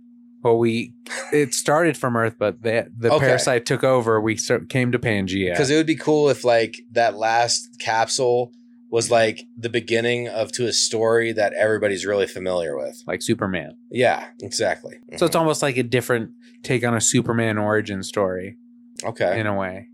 Well, 0.43 0.59
we 0.59 0.93
it 1.32 1.55
started 1.55 1.97
from 1.97 2.16
Earth, 2.16 2.34
but 2.38 2.62
the 2.62 2.88
the 2.97 3.11
Okay. 3.12 3.26
parasite 3.26 3.64
took 3.66 3.84
over. 3.84 4.20
We 4.20 4.36
start, 4.36 4.68
came 4.68 4.90
to 4.93 4.99
Pangea. 4.99 5.53
Because 5.53 5.70
it 5.70 5.76
would 5.76 5.86
be 5.86 5.95
cool 5.97 6.28
if 6.28 6.45
like 6.45 6.80
that 6.93 7.16
last 7.16 7.78
capsule 7.78 8.53
was 8.90 9.11
like 9.11 9.47
the 9.57 9.70
beginning 9.70 10.28
of 10.28 10.53
to 10.53 10.66
a 10.66 10.72
story 10.72 11.32
that 11.32 11.53
everybody's 11.55 12.05
really 12.05 12.26
familiar 12.26 12.76
with. 12.76 13.03
like 13.07 13.22
Superman. 13.22 13.74
Yeah, 13.90 14.26
exactly. 14.43 14.97
So 15.16 15.24
it's 15.26 15.36
almost 15.36 15.62
like 15.62 15.76
a 15.78 15.82
different 15.82 16.32
take 16.62 16.84
on 16.84 16.95
a 16.95 17.01
Superman 17.01 17.57
origin 17.57 18.03
story 18.03 18.57
okay. 19.05 19.38
in 19.40 19.47
a 19.47 19.55
way. 19.55 19.88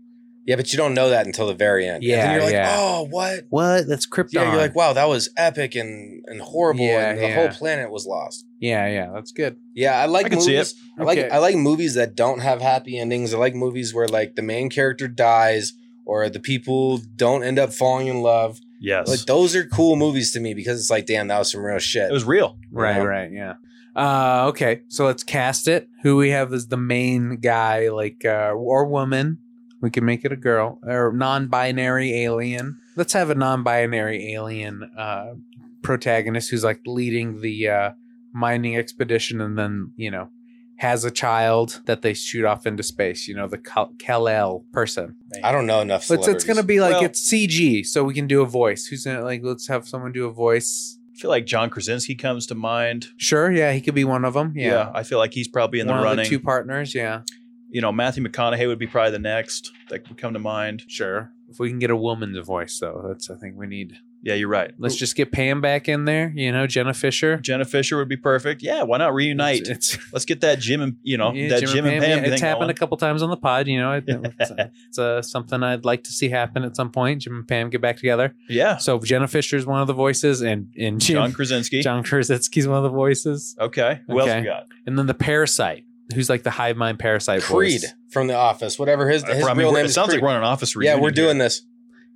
Yeah, 0.45 0.55
but 0.55 0.73
you 0.73 0.77
don't 0.77 0.95
know 0.95 1.09
that 1.11 1.27
until 1.27 1.45
the 1.47 1.53
very 1.53 1.85
end. 1.85 1.97
and 1.97 2.03
Yeah, 2.03 2.25
then 2.25 2.33
you're 2.33 2.43
like, 2.43 2.53
yeah. 2.53 2.75
oh, 2.75 3.07
what? 3.09 3.45
What? 3.49 3.87
That's 3.87 4.07
Krypton. 4.07 4.33
Yeah, 4.33 4.49
you're 4.51 4.57
like, 4.61 4.75
wow, 4.75 4.93
that 4.93 5.07
was 5.07 5.29
epic 5.37 5.75
and 5.75 6.23
and 6.25 6.41
horrible, 6.41 6.83
Yeah, 6.85 7.11
and 7.11 7.19
the 7.19 7.27
yeah. 7.27 7.35
whole 7.35 7.49
planet 7.49 7.91
was 7.91 8.07
lost. 8.07 8.45
Yeah, 8.59 8.87
yeah, 8.87 9.09
that's 9.13 9.31
good. 9.31 9.55
Yeah, 9.73 9.97
I 9.99 10.05
like 10.05 10.27
I 10.31 10.35
movies. 10.35 10.71
it. 10.73 10.77
I 10.99 11.03
like 11.03 11.17
Okay. 11.17 11.29
I 11.29 11.37
like 11.39 11.55
movies 11.55 11.93
that 11.95 12.15
don't 12.15 12.39
have 12.39 12.61
happy 12.61 12.97
endings. 12.99 13.33
I 13.33 13.37
like 13.37 13.55
movies 13.55 13.93
where 13.93 14.07
like 14.07 14.35
the 14.35 14.41
main 14.41 14.69
character 14.69 15.07
dies 15.07 15.73
or 16.05 16.29
the 16.29 16.39
people 16.39 16.97
don't 17.15 17.43
end 17.43 17.59
up 17.59 17.71
falling 17.71 18.07
in 18.07 18.21
love. 18.21 18.59
yes 18.79 19.07
Like 19.07 19.21
those 19.25 19.55
are 19.55 19.65
cool 19.65 19.95
movies 19.95 20.31
to 20.33 20.39
me 20.39 20.53
because 20.53 20.79
it's 20.79 20.89
like, 20.89 21.05
damn, 21.05 21.27
that 21.27 21.37
was 21.39 21.51
some 21.51 21.63
real 21.65 21.79
shit. 21.79 22.09
it 22.09 22.13
was 22.13 22.23
real 22.25 22.57
Right, 22.71 22.95
Yeah. 22.97 23.03
right, 23.03 23.31
yeah. 23.31 23.53
Uh, 23.95 24.45
okay, 24.49 24.81
so 24.87 25.05
let's 25.05 25.23
cast 25.23 25.67
it. 25.67 25.89
Who 26.03 26.15
we 26.17 26.29
have 26.29 26.53
as 26.53 26.67
the 26.67 26.77
main 26.77 27.37
guy, 27.37 27.89
like 27.89 28.23
uh, 28.23 28.51
or 28.55 28.85
woman. 28.85 29.39
We 29.81 29.89
can 29.89 30.05
make 30.05 30.23
it 30.25 30.31
a 30.31 30.37
girl 30.37 30.79
or 30.83 31.11
non-binary 31.13 32.23
alien. 32.23 32.77
Let's 32.95 33.13
have 33.13 33.29
a 33.29 33.35
non-binary 33.35 34.33
alien 34.33 34.83
uh, 34.97 35.35
protagonist 35.81 36.49
who's 36.49 36.63
like 36.63 36.81
leading 36.85 37.41
the 37.41 37.69
uh, 37.69 37.91
mining 38.33 38.75
expedition, 38.77 39.41
and 39.41 39.57
then 39.57 39.91
you 39.95 40.11
know 40.11 40.29
has 40.77 41.03
a 41.03 41.11
child 41.11 41.81
that 41.87 42.01
they 42.01 42.13
shoot 42.13 42.45
off 42.45 42.65
into 42.65 42.83
space. 42.83 43.27
You 43.27 43.35
know 43.35 43.47
the 43.47 43.57
Kal 43.57 44.27
El 44.27 44.65
person. 44.71 45.15
I 45.43 45.51
don't 45.51 45.65
know 45.65 45.81
enough. 45.81 46.09
It's 46.09 46.27
it's 46.27 46.43
gonna 46.43 46.63
be 46.63 46.79
like 46.79 46.93
Well- 46.93 47.05
it's 47.05 47.21
CG, 47.31 47.85
so 47.85 48.03
we 48.03 48.13
can 48.13 48.27
do 48.27 48.41
a 48.41 48.45
voice. 48.45 48.85
Who's 48.87 49.03
gonna 49.05 49.23
like? 49.23 49.41
Let's 49.43 49.67
have 49.67 49.87
someone 49.87 50.11
do 50.11 50.25
a 50.25 50.31
voice. 50.31 50.97
i 51.15 51.19
feel 51.19 51.29
like 51.31 51.45
john 51.45 51.69
krasinski 51.69 52.15
comes 52.15 52.47
to 52.47 52.55
mind 52.55 53.07
Sure, 53.17 53.51
yeah, 53.51 53.73
he 53.73 53.81
could 53.81 53.93
be 53.95 54.05
one 54.05 54.23
of 54.23 54.33
them. 54.35 54.53
yeah, 54.55 54.89
i 54.95 55.03
feel 55.03 55.17
like 55.17 55.33
he's 55.33 55.49
probably 55.49 55.81
in 55.81 55.87
one 55.87 55.97
the 55.97 55.99
of 56.01 56.03
running 56.05 56.23
the 56.23 56.29
two 56.29 56.39
partners. 56.39 56.95
Yeah, 56.95 57.23
you 57.69 57.81
know 57.81 57.91
matthew 57.91 58.23
mcconaughey 58.23 58.65
would 58.67 58.79
be 58.79 58.87
probably 58.87 59.11
the 59.11 59.19
next 59.19 59.69
that 59.89 60.07
would 60.07 60.17
come 60.17 60.31
to 60.33 60.39
mind 60.39 60.83
sure. 60.87 61.33
If 61.49 61.59
we 61.59 61.67
can 61.69 61.79
get 61.79 61.89
a 61.89 61.95
woman's 61.97 62.37
voice, 62.45 62.77
though, 62.79 63.03
that's 63.07 63.29
I 63.29 63.35
think 63.35 63.55
we 63.57 63.65
need. 63.67 63.97
Yeah 64.21 64.33
you're 64.33 64.47
right 64.49 64.71
Let's 64.77 64.95
just 64.95 65.15
get 65.15 65.31
Pam 65.31 65.61
back 65.61 65.87
in 65.87 66.05
there. 66.05 66.31
You 66.35 66.51
know, 66.51 66.67
Jenna 66.67 66.93
Fischer. 66.93 67.37
jenna 67.37 67.65
fischer 67.65 67.97
would 67.97 68.09
be 68.09 68.17
perfect 68.17 68.61
yeah 68.61 68.83
why 68.83 68.97
not 68.97 69.13
reunite 69.13 69.61
It's, 69.67 69.69
it's 69.95 70.13
let's 70.13 70.25
get 70.25 70.41
that 70.41 70.59
jim 70.59 70.81
and 70.81 70.97
you 71.03 71.17
know 71.17 71.31
yeah, 71.33 71.49
that 71.49 71.61
jim, 71.61 71.85
and 71.85 72.01
pam, 72.01 72.09
yeah, 72.09 72.21
thing 72.23 72.33
it's 72.33 72.41
happened 72.41 72.63
going. 72.63 72.69
a 72.71 72.73
couple 72.73 72.97
times 72.97 73.21
on 73.23 73.29
the 73.29 73.37
pod. 73.37 73.67
You 73.67 73.79
know, 73.79 73.93
it- 73.93 74.03
it's, 74.07 74.51
it's 74.87 74.99
uh, 74.99 75.21
something 75.21 75.63
I'd 75.63 75.85
like 75.85 76.03
to 76.03 76.11
see 76.11 76.29
happen 76.29 76.63
at 76.63 76.75
some 76.75 76.91
point. 76.91 77.21
Jim 77.21 77.35
and 77.37 77.47
Pam 77.47 77.69
get 77.69 77.81
back 77.81 77.97
together. 77.97 78.35
yeah 78.49 78.77
So 78.77 78.99
Jenna 78.99 79.27
Fischer 79.27 79.55
is 79.57 79.65
one 79.65 79.81
of 79.81 79.87
the 79.87 79.93
voices, 79.93 80.41
and 80.41 80.73
and 80.77 80.99
Jim, 80.99 81.15
john 81.15 81.31
krasinski 81.33 81.81
John 81.89 82.03
Krasinski's 82.03 82.67
one 82.67 82.77
of 82.77 82.83
the 82.83 82.89
voices, 82.89 83.55
okay 83.59 84.01
who 84.07 84.19
else 84.19 84.29
Okay. 84.29 84.39
we 84.41 84.45
got 84.45 84.67
and 84.85 84.97
then 84.97 85.05
the 85.05 85.13
parasite. 85.13 85.83
who's 86.13 86.29
like 86.29 86.43
the 86.43 86.49
hive 86.51 86.75
mind 86.77 86.99
parasite 86.99 87.41
Creed 87.41 87.81
voice? 87.81 87.93
from 88.09 88.25
The 88.27 88.33
Office, 88.35 88.79
whatever 88.79 89.07
his, 89.09 89.23
I 89.23 89.35
his 89.35 89.45
mean, 89.45 89.57
real 89.57 89.71
name 89.71 89.85
it 89.85 89.89
is. 89.89 89.93
sounds 89.93 90.09
Creed. 90.09 90.17
like 90.17 90.23
we're 90.23 90.29
on 90.31 90.37
an 90.37 90.43
office 90.43 90.75
reunion. 90.75 90.97
Yeah, 90.97 91.03
we're 91.03 91.11
doing 91.11 91.35
here. 91.37 91.45
this. 91.45 91.61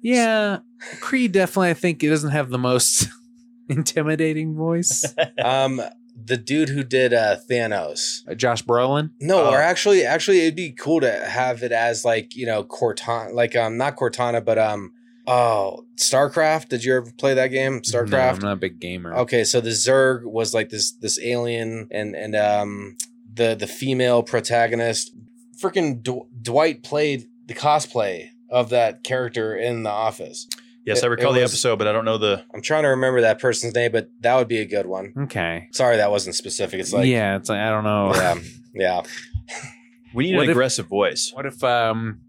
Yeah, 0.03 0.59
Creed 0.99 1.31
definitely. 1.31 1.69
I 1.69 1.73
think 1.73 2.03
it 2.03 2.09
doesn't 2.09 2.29
have 2.31 2.49
the 2.49 2.59
most 2.59 3.07
intimidating 3.69 4.55
voice. 4.55 5.13
Um, 5.43 5.81
the 6.25 6.37
dude 6.37 6.69
who 6.69 6.83
did 6.83 7.11
uh, 7.13 7.37
Thanos. 7.49 8.19
Uh, 8.29 8.35
Josh 8.35 8.63
Brolin. 8.63 9.09
No, 9.19 9.45
Oh. 9.45 9.49
or 9.51 9.57
actually, 9.61 10.05
actually, 10.05 10.41
it'd 10.41 10.55
be 10.55 10.71
cool 10.71 11.01
to 11.01 11.11
have 11.11 11.63
it 11.63 11.71
as 11.71 12.05
like 12.05 12.35
you 12.35 12.45
know 12.45 12.63
Cortana, 12.63 13.33
like 13.33 13.55
um, 13.55 13.77
not 13.77 13.95
Cortana, 13.95 14.43
but 14.45 14.59
um, 14.59 14.93
oh, 15.25 15.85
Starcraft. 15.95 16.69
Did 16.69 16.83
you 16.83 16.97
ever 16.97 17.11
play 17.17 17.33
that 17.33 17.47
game, 17.47 17.75
No, 17.75 17.79
Starcraft? 17.81 18.33
I'm 18.35 18.39
not 18.39 18.53
a 18.53 18.57
big 18.57 18.79
gamer. 18.79 19.13
Okay, 19.15 19.43
so 19.43 19.59
the 19.59 19.71
Zerg 19.71 20.23
was 20.25 20.53
like 20.53 20.69
this 20.69 20.91
this 20.91 21.19
alien, 21.19 21.87
and 21.91 22.15
and 22.15 22.35
um, 22.35 22.95
the 23.33 23.55
the 23.55 23.67
female 23.67 24.21
protagonist, 24.21 25.15
freaking 25.59 26.03
D- 26.03 26.21
Dwight 26.41 26.83
played 26.83 27.25
the 27.47 27.53
cosplay 27.55 28.29
of 28.53 28.69
that 28.69 29.03
character 29.03 29.55
in 29.55 29.83
The 29.83 29.89
Office. 29.89 30.47
Yes, 30.85 30.99
It- 30.99 31.05
I 31.05 31.07
recall 31.07 31.31
it 31.31 31.35
the 31.35 31.41
was- 31.41 31.51
episode, 31.53 31.77
but 31.79 31.87
I 31.87 31.91
don't 31.91 32.05
know 32.05 32.17
the. 32.17 32.43
I'm 32.53 32.61
trying 32.61 32.83
to 32.83 32.89
remember 32.89 33.21
that 33.21 33.39
person's 33.39 33.73
name, 33.73 33.91
but 33.91 34.09
that 34.21 34.35
would 34.35 34.47
be 34.47 34.59
a 34.59 34.65
good 34.65 34.85
one. 34.85 35.13
Okay. 35.23 35.67
Sorry, 35.71 35.97
that 35.97 36.11
wasn't 36.11 36.35
specific. 36.35 36.79
It's 36.79 36.93
like 36.93 37.07
yeah, 37.07 37.35
it's 37.37 37.49
like 37.49 37.59
I 37.59 37.69
don't 37.69 37.83
know. 37.83 38.13
yeah, 38.15 38.35
yeah. 38.73 39.01
We 40.13 40.25
need 40.25 40.35
What 40.35 40.43
an 40.43 40.49
if- 40.49 40.55
aggressive 40.55 40.87
voice. 40.87 41.31
What 41.33 41.45
if 41.45 41.63
um 41.63 42.19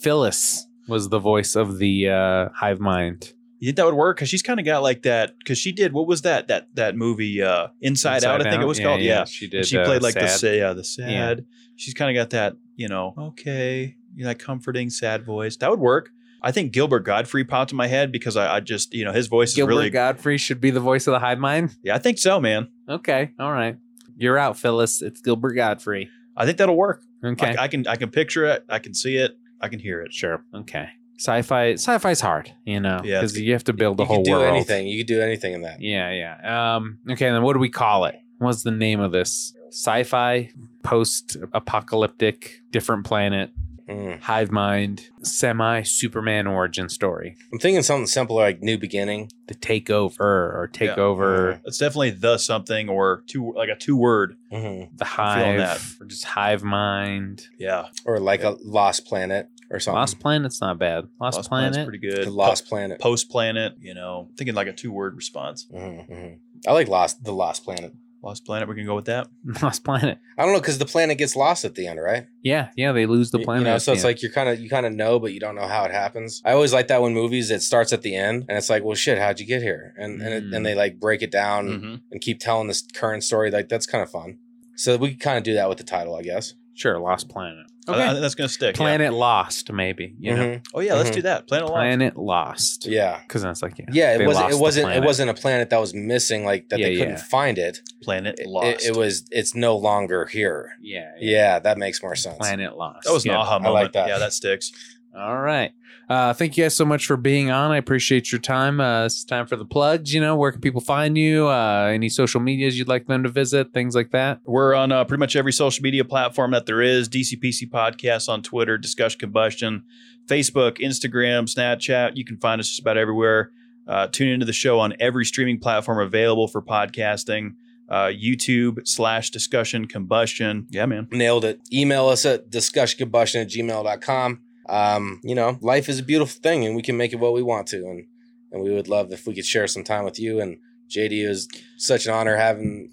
Phyllis 0.00 0.66
was 0.88 1.08
the 1.08 1.18
voice 1.18 1.56
of 1.56 1.78
the 1.78 2.08
uh 2.08 2.48
hive 2.54 2.80
mind? 2.80 3.32
You 3.58 3.68
think 3.68 3.76
that 3.76 3.86
would 3.86 3.94
work? 3.94 4.16
Because 4.16 4.28
she's 4.28 4.42
kind 4.42 4.58
of 4.58 4.66
got 4.66 4.82
like 4.82 5.02
that. 5.02 5.38
Because 5.38 5.56
she 5.56 5.70
did 5.72 5.92
what 5.92 6.06
was 6.06 6.22
that 6.22 6.48
that 6.48 6.66
that 6.74 6.96
movie 6.96 7.40
uh, 7.42 7.68
Inside, 7.80 8.16
Inside 8.16 8.28
Out? 8.28 8.46
I 8.46 8.50
think 8.50 8.60
it 8.62 8.66
was 8.66 8.78
Yeah, 8.78 8.84
called. 8.86 9.00
yeah, 9.00 9.18
Yeah, 9.20 9.24
she 9.24 9.44
And 9.46 9.52
did, 9.52 9.66
She 9.66 9.78
uh, 9.78 9.84
played 9.84 10.02
like 10.02 10.14
the 10.14 10.26
sad. 10.28 10.40
sa- 10.40 10.46
yeah 10.48 10.72
the 10.72 10.84
sad. 10.84 11.44
She's 11.76 11.94
kind 11.94 12.16
of 12.16 12.20
got 12.20 12.30
that 12.30 12.54
you 12.76 12.88
know 12.88 13.14
okay 13.16 13.96
you 14.14 14.24
know, 14.24 14.28
that 14.28 14.38
comforting 14.38 14.90
sad 14.90 15.24
voice. 15.24 15.56
That 15.56 15.70
would 15.70 15.80
work. 15.80 16.10
I 16.44 16.50
think 16.50 16.72
Gilbert 16.72 17.00
Gottfried 17.04 17.48
popped 17.48 17.70
in 17.70 17.76
my 17.76 17.86
head 17.86 18.10
because 18.10 18.36
I, 18.36 18.56
I 18.56 18.60
just 18.60 18.92
you 18.94 19.04
know 19.04 19.12
his 19.12 19.28
voice 19.28 19.54
Gilbert 19.54 19.72
is 19.72 19.76
really 19.76 19.90
Gottfried 19.90 20.40
should 20.40 20.60
be 20.60 20.70
the 20.70 20.80
voice 20.80 21.06
of 21.06 21.12
the 21.12 21.18
hive 21.20 21.38
mind. 21.38 21.76
yeah 21.84 21.94
I 21.94 21.98
think 21.98 22.18
so 22.18 22.40
man. 22.40 22.68
Okay, 22.88 23.30
all 23.38 23.52
right. 23.52 23.76
You're 24.16 24.38
out, 24.38 24.58
Phyllis. 24.58 25.02
It's 25.02 25.20
Gilbert 25.20 25.54
Gottfried. 25.54 26.08
I 26.36 26.44
think 26.46 26.58
that'll 26.58 26.76
work. 26.76 27.02
Okay. 27.24 27.54
I, 27.56 27.64
I 27.64 27.68
can 27.68 27.86
I 27.86 27.96
can 27.96 28.10
picture 28.10 28.44
it. 28.46 28.64
I 28.68 28.78
can 28.80 28.92
see 28.94 29.16
it. 29.16 29.36
I 29.60 29.68
can 29.68 29.78
hear 29.78 30.00
it. 30.02 30.12
Sure. 30.12 30.44
Okay. 30.54 30.88
Sci-fi. 31.18 31.74
Sci-fi's 31.74 32.20
hard, 32.20 32.52
you 32.64 32.80
know, 32.80 33.00
Yeah, 33.04 33.20
because 33.20 33.38
you 33.38 33.52
have 33.52 33.62
to 33.64 33.72
build 33.72 33.96
the 33.98 34.02
you 34.02 34.06
whole 34.08 34.16
could 34.18 34.24
do 34.24 34.32
world. 34.32 34.44
anything. 34.52 34.88
You 34.88 35.04
can 35.04 35.06
do 35.16 35.22
anything 35.22 35.52
in 35.52 35.62
that. 35.62 35.80
Yeah, 35.80 36.10
yeah. 36.10 36.74
Um. 36.76 36.98
Okay. 37.08 37.30
Then 37.30 37.42
what 37.42 37.52
do 37.52 37.60
we 37.60 37.68
call 37.68 38.06
it? 38.06 38.16
What's 38.38 38.64
the 38.64 38.72
name 38.72 38.98
of 38.98 39.12
this? 39.12 39.54
Sci-fi, 39.70 40.50
post-apocalyptic, 40.82 42.60
different 42.70 43.04
planet, 43.06 43.50
Mm. 43.92 44.20
hive 44.20 44.50
mind, 44.50 45.08
semi-Superman 45.22 46.46
origin 46.46 46.88
story. 46.88 47.36
I'm 47.52 47.58
thinking 47.58 47.82
something 47.82 48.06
simple 48.06 48.36
like 48.36 48.62
New 48.62 48.78
Beginning. 48.78 49.30
The 49.48 49.54
takeover 49.54 50.20
or 50.20 50.70
take 50.72 50.96
Yeah. 50.96 51.02
over 51.02 51.60
It's 51.64 51.78
definitely 51.78 52.10
the 52.10 52.38
something 52.38 52.88
or 52.88 53.22
two 53.26 53.52
like 53.56 53.68
a 53.68 53.76
two 53.76 53.96
word. 53.96 54.36
Mm-hmm. 54.52 54.96
the 54.96 55.04
hive 55.04 55.58
that. 55.58 55.80
or 56.00 56.06
just 56.06 56.24
hive 56.24 56.62
mind. 56.62 57.48
Yeah, 57.58 57.86
Or 58.04 58.18
like 58.20 58.42
a 58.42 58.56
Lost 58.62 59.06
Planet 59.06 59.48
or 59.70 59.80
something. 59.80 59.98
Lost 59.98 60.20
Planet's 60.20 60.60
not 60.60 60.78
bad. 60.78 61.08
Lost, 61.20 61.36
Lost 61.38 61.48
Planet. 61.48 61.72
Planet's 61.74 61.88
pretty 61.88 62.06
good. 62.16 62.26
The 62.26 62.30
Lost 62.30 62.66
Planet. 62.66 63.00
Post 63.00 63.30
Planet. 63.30 63.74
You 63.80 63.94
know, 63.94 64.28
thinking 64.36 64.54
like 64.54 64.66
a 64.68 64.72
two 64.72 64.92
word 64.92 65.16
response. 65.16 65.66
Mm-hmm, 65.72 66.12
mm-hmm. 66.12 66.34
I 66.68 66.72
like 66.72 66.88
Lost. 66.88 67.24
The 67.24 67.32
Lost 67.32 67.64
Planet. 67.64 67.92
Lost 68.22 68.44
Planet. 68.44 68.68
We 68.68 68.74
can 68.76 68.86
go 68.86 68.94
with 68.94 69.06
that. 69.06 69.26
Lost 69.62 69.84
Planet. 69.84 70.18
I 70.38 70.44
don't 70.44 70.52
know 70.52 70.60
because 70.60 70.78
the 70.78 70.86
planet 70.86 71.18
gets 71.18 71.34
lost 71.34 71.64
at 71.64 71.74
the 71.74 71.86
end, 71.88 72.00
right? 72.00 72.26
Yeah, 72.42 72.68
yeah. 72.76 72.92
They 72.92 73.06
lose 73.06 73.30
the 73.32 73.40
planet. 73.40 73.62
You 73.66 73.72
know, 73.72 73.78
so 73.78 73.92
it's 73.92 74.02
end. 74.04 74.10
like 74.10 74.22
you're 74.22 74.30
kind 74.32 74.48
of 74.48 74.60
you 74.60 74.70
kind 74.70 74.86
of 74.86 74.92
know, 74.92 75.18
but 75.18 75.32
you 75.32 75.40
don't 75.40 75.54
know 75.56 75.66
how 75.66 75.84
it 75.84 75.90
happens. 75.90 76.40
I 76.44 76.52
always 76.52 76.72
like 76.72 76.88
that 76.88 77.02
when 77.02 77.14
movies 77.14 77.50
it 77.50 77.62
starts 77.62 77.92
at 77.92 78.02
the 78.02 78.14
end, 78.14 78.44
and 78.48 78.56
it's 78.56 78.70
like, 78.70 78.84
well, 78.84 78.94
shit, 78.94 79.18
how'd 79.18 79.40
you 79.40 79.46
get 79.46 79.60
here? 79.62 79.92
And 79.98 80.22
and, 80.22 80.34
it, 80.34 80.44
Mm. 80.44 80.56
and 80.56 80.66
they 80.66 80.74
like 80.74 81.00
break 81.00 81.22
it 81.22 81.30
down 81.32 81.68
Mhm. 81.68 82.00
and 82.12 82.20
keep 82.20 82.38
telling 82.40 82.68
this 82.68 82.82
current 82.94 83.24
story. 83.24 83.50
Like 83.50 83.68
that's 83.68 83.86
kind 83.86 84.02
of 84.02 84.10
fun. 84.10 84.38
So 84.76 84.96
we 84.96 85.10
could 85.10 85.20
kind 85.20 85.36
of 85.38 85.44
do 85.44 85.54
that 85.54 85.68
with 85.68 85.78
the 85.78 85.84
title, 85.84 86.14
I 86.16 86.22
guess. 86.22 86.54
sure, 86.74 86.98
Lost 86.98 87.28
Planet. 87.28 87.66
I- 87.88 87.92
I 87.94 88.08
think 88.10 88.20
that's 88.20 88.34
gonna 88.36 88.48
stick. 88.48 88.76
yeah. 88.76 88.78
Planet 88.78 89.12
Lost, 89.12 89.72
maybe. 89.72 90.14
You 90.20 90.34
know, 90.36 90.42
Mhm. 90.42 90.66
Oh 90.74 90.80
yeah, 90.80 90.94
let's 90.94 91.10
Mhm. 91.10 91.14
do 91.14 91.22
that. 91.22 91.48
Planet 91.48 91.66
Lost. 91.68 91.74
Planet 91.76 92.16
Lost. 92.16 92.86
Yeah. 92.86 93.20
because 93.26 93.42
that's 93.42 93.62
like 93.62 93.78
yeah, 93.78 93.86
Yeah, 93.92 94.16
they 94.18 94.24
it 94.24 94.26
wasn't. 94.28 94.44
lost 94.44 94.52
It 94.54 94.56
the 94.56 94.62
wasn't. 94.62 94.82
It 94.82 94.86
planet. 94.92 95.04
wasn't 95.04 95.30
a 95.30 95.34
planet 95.34 95.70
that 95.70 95.80
was 95.80 95.94
missing, 95.94 96.44
like 96.44 96.68
that 96.68 96.78
they 96.78 96.92
Yeah, 96.92 96.98
couldn't 96.98 97.14
yeah. 97.18 97.24
find 97.24 97.58
it. 97.58 97.80
Planet 98.02 98.36
It, 98.38 98.46
Lost. 98.48 98.66
it, 98.84 98.88
it 98.90 98.96
was. 98.96 99.24
It's 99.30 99.54
no 99.54 99.76
longer 99.76 100.26
here. 100.26 100.72
Yeah, 100.80 101.10
Yeah, 101.20 101.58
that 101.58 101.76
makes 101.78 102.02
more 102.02 102.14
sense. 102.14 102.36
Planet 102.38 102.76
Lost. 102.76 103.04
That 103.04 103.12
was 103.12 103.24
an 103.24 103.32
yeah. 103.32 103.38
aha 103.38 103.56
I 103.56 103.58
moment. 103.58 103.74
like 103.74 103.92
that. 103.92 104.08
Yeah, 104.08 104.18
that 104.18 104.32
sticks. 104.32 104.70
All 105.14 105.40
right. 105.40 105.72
Uh, 106.08 106.32
thank 106.32 106.56
you 106.56 106.64
guys 106.64 106.74
so 106.74 106.84
much 106.84 107.06
for 107.06 107.16
being 107.16 107.50
on. 107.50 107.70
I 107.70 107.76
appreciate 107.76 108.32
your 108.32 108.40
time. 108.40 108.80
Uh, 108.80 109.04
it's 109.04 109.24
time 109.24 109.46
for 109.46 109.56
the 109.56 109.64
plugs. 109.64 110.12
You 110.12 110.20
know, 110.20 110.36
where 110.36 110.50
can 110.50 110.60
people 110.60 110.80
find 110.80 111.16
you? 111.18 111.48
Uh, 111.48 111.90
any 111.92 112.08
social 112.08 112.40
medias 112.40 112.78
you'd 112.78 112.88
like 112.88 113.06
them 113.06 113.22
to 113.22 113.28
visit? 113.28 113.72
Things 113.74 113.94
like 113.94 114.10
that. 114.12 114.40
We're 114.44 114.74
on 114.74 114.90
uh, 114.90 115.04
pretty 115.04 115.20
much 115.20 115.36
every 115.36 115.52
social 115.52 115.82
media 115.82 116.04
platform 116.04 116.52
that 116.52 116.66
there 116.66 116.80
is. 116.80 117.08
DCPC 117.08 117.68
Podcast 117.70 118.28
on 118.28 118.42
Twitter, 118.42 118.78
Discussion 118.78 119.20
Combustion, 119.20 119.82
Facebook, 120.26 120.78
Instagram, 120.78 121.44
Snapchat. 121.44 122.16
You 122.16 122.24
can 122.24 122.38
find 122.38 122.58
us 122.58 122.68
just 122.68 122.80
about 122.80 122.96
everywhere. 122.96 123.50
Uh, 123.86 124.06
tune 124.06 124.28
into 124.28 124.46
the 124.46 124.52
show 124.52 124.78
on 124.80 124.94
every 124.98 125.24
streaming 125.24 125.58
platform 125.58 125.98
available 125.98 126.48
for 126.48 126.62
podcasting. 126.62 127.54
Uh, 127.88 128.06
YouTube 128.06 128.86
slash 128.88 129.28
Discussion 129.28 129.86
Combustion. 129.86 130.66
Yeah, 130.70 130.86
man. 130.86 131.08
Nailed 131.10 131.44
it. 131.44 131.60
Email 131.70 132.08
us 132.08 132.24
at 132.24 132.48
discussioncombustion 132.50 133.42
at 133.42 133.48
gmail.com. 133.50 134.40
Um, 134.68 135.20
you 135.22 135.34
know, 135.34 135.58
life 135.60 135.88
is 135.88 135.98
a 135.98 136.04
beautiful 136.04 136.40
thing 136.40 136.64
and 136.64 136.76
we 136.76 136.82
can 136.82 136.96
make 136.96 137.12
it 137.12 137.16
what 137.16 137.32
we 137.32 137.42
want 137.42 137.66
to. 137.68 137.78
And 137.78 138.06
and 138.52 138.62
we 138.62 138.70
would 138.70 138.88
love 138.88 139.12
if 139.12 139.26
we 139.26 139.34
could 139.34 139.46
share 139.46 139.66
some 139.66 139.82
time 139.82 140.04
with 140.04 140.18
you. 140.18 140.40
And 140.40 140.58
JD, 140.90 141.26
is 141.26 141.48
such 141.78 142.06
an 142.06 142.12
honor 142.12 142.36
having 142.36 142.90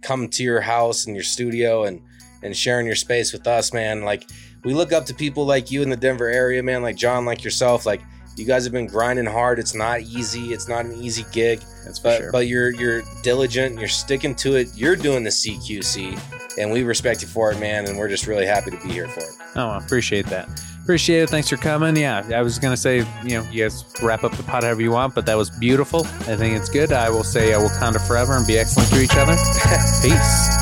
come 0.00 0.28
to 0.28 0.42
your 0.42 0.60
house 0.60 1.06
and 1.06 1.14
your 1.14 1.22
studio 1.22 1.84
and 1.84 2.00
and 2.42 2.56
sharing 2.56 2.86
your 2.86 2.96
space 2.96 3.32
with 3.32 3.46
us, 3.46 3.72
man. 3.72 4.02
Like 4.02 4.28
we 4.64 4.74
look 4.74 4.92
up 4.92 5.06
to 5.06 5.14
people 5.14 5.44
like 5.46 5.70
you 5.70 5.82
in 5.82 5.90
the 5.90 5.96
Denver 5.96 6.28
area, 6.28 6.62
man, 6.62 6.82
like 6.82 6.96
John, 6.96 7.24
like 7.24 7.44
yourself. 7.44 7.86
Like 7.86 8.00
you 8.36 8.46
guys 8.46 8.64
have 8.64 8.72
been 8.72 8.86
grinding 8.86 9.26
hard. 9.26 9.58
It's 9.58 9.74
not 9.74 10.00
easy. 10.00 10.52
It's 10.52 10.68
not 10.68 10.84
an 10.84 10.94
easy 10.94 11.24
gig. 11.32 11.60
That's 11.84 11.98
but 11.98 12.18
sure. 12.18 12.32
but 12.32 12.46
you're 12.46 12.70
you're 12.70 13.02
diligent. 13.22 13.78
You're 13.78 13.88
sticking 13.88 14.34
to 14.36 14.56
it. 14.56 14.68
You're 14.74 14.96
doing 14.96 15.24
the 15.24 15.30
CQC, 15.30 16.58
and 16.58 16.72
we 16.72 16.82
respect 16.82 17.22
you 17.22 17.28
for 17.28 17.52
it, 17.52 17.58
man. 17.58 17.86
And 17.86 17.98
we're 17.98 18.08
just 18.08 18.26
really 18.26 18.46
happy 18.46 18.70
to 18.70 18.76
be 18.78 18.92
here 18.92 19.08
for 19.08 19.20
it. 19.20 19.32
Oh, 19.56 19.68
I 19.68 19.78
appreciate 19.78 20.26
that. 20.26 20.48
Appreciate 20.82 21.22
it. 21.22 21.30
Thanks 21.30 21.48
for 21.48 21.56
coming. 21.56 21.96
Yeah, 21.96 22.28
I 22.34 22.42
was 22.42 22.58
gonna 22.58 22.76
say, 22.76 22.98
you 23.22 23.38
know, 23.38 23.42
you 23.50 23.64
guys 23.64 23.84
wrap 24.02 24.24
up 24.24 24.32
the 24.36 24.42
pot 24.42 24.64
however 24.64 24.82
you 24.82 24.90
want, 24.90 25.14
but 25.14 25.26
that 25.26 25.36
was 25.36 25.48
beautiful. 25.48 26.04
I 26.06 26.36
think 26.36 26.56
it's 26.56 26.68
good. 26.68 26.92
I 26.92 27.08
will 27.08 27.24
say, 27.24 27.52
uh, 27.52 27.60
Wakanda 27.60 28.04
forever 28.06 28.36
and 28.36 28.46
be 28.46 28.58
excellent 28.58 28.90
to 28.90 29.00
each 29.00 29.14
other. 29.16 29.34
Peace. 30.02 30.61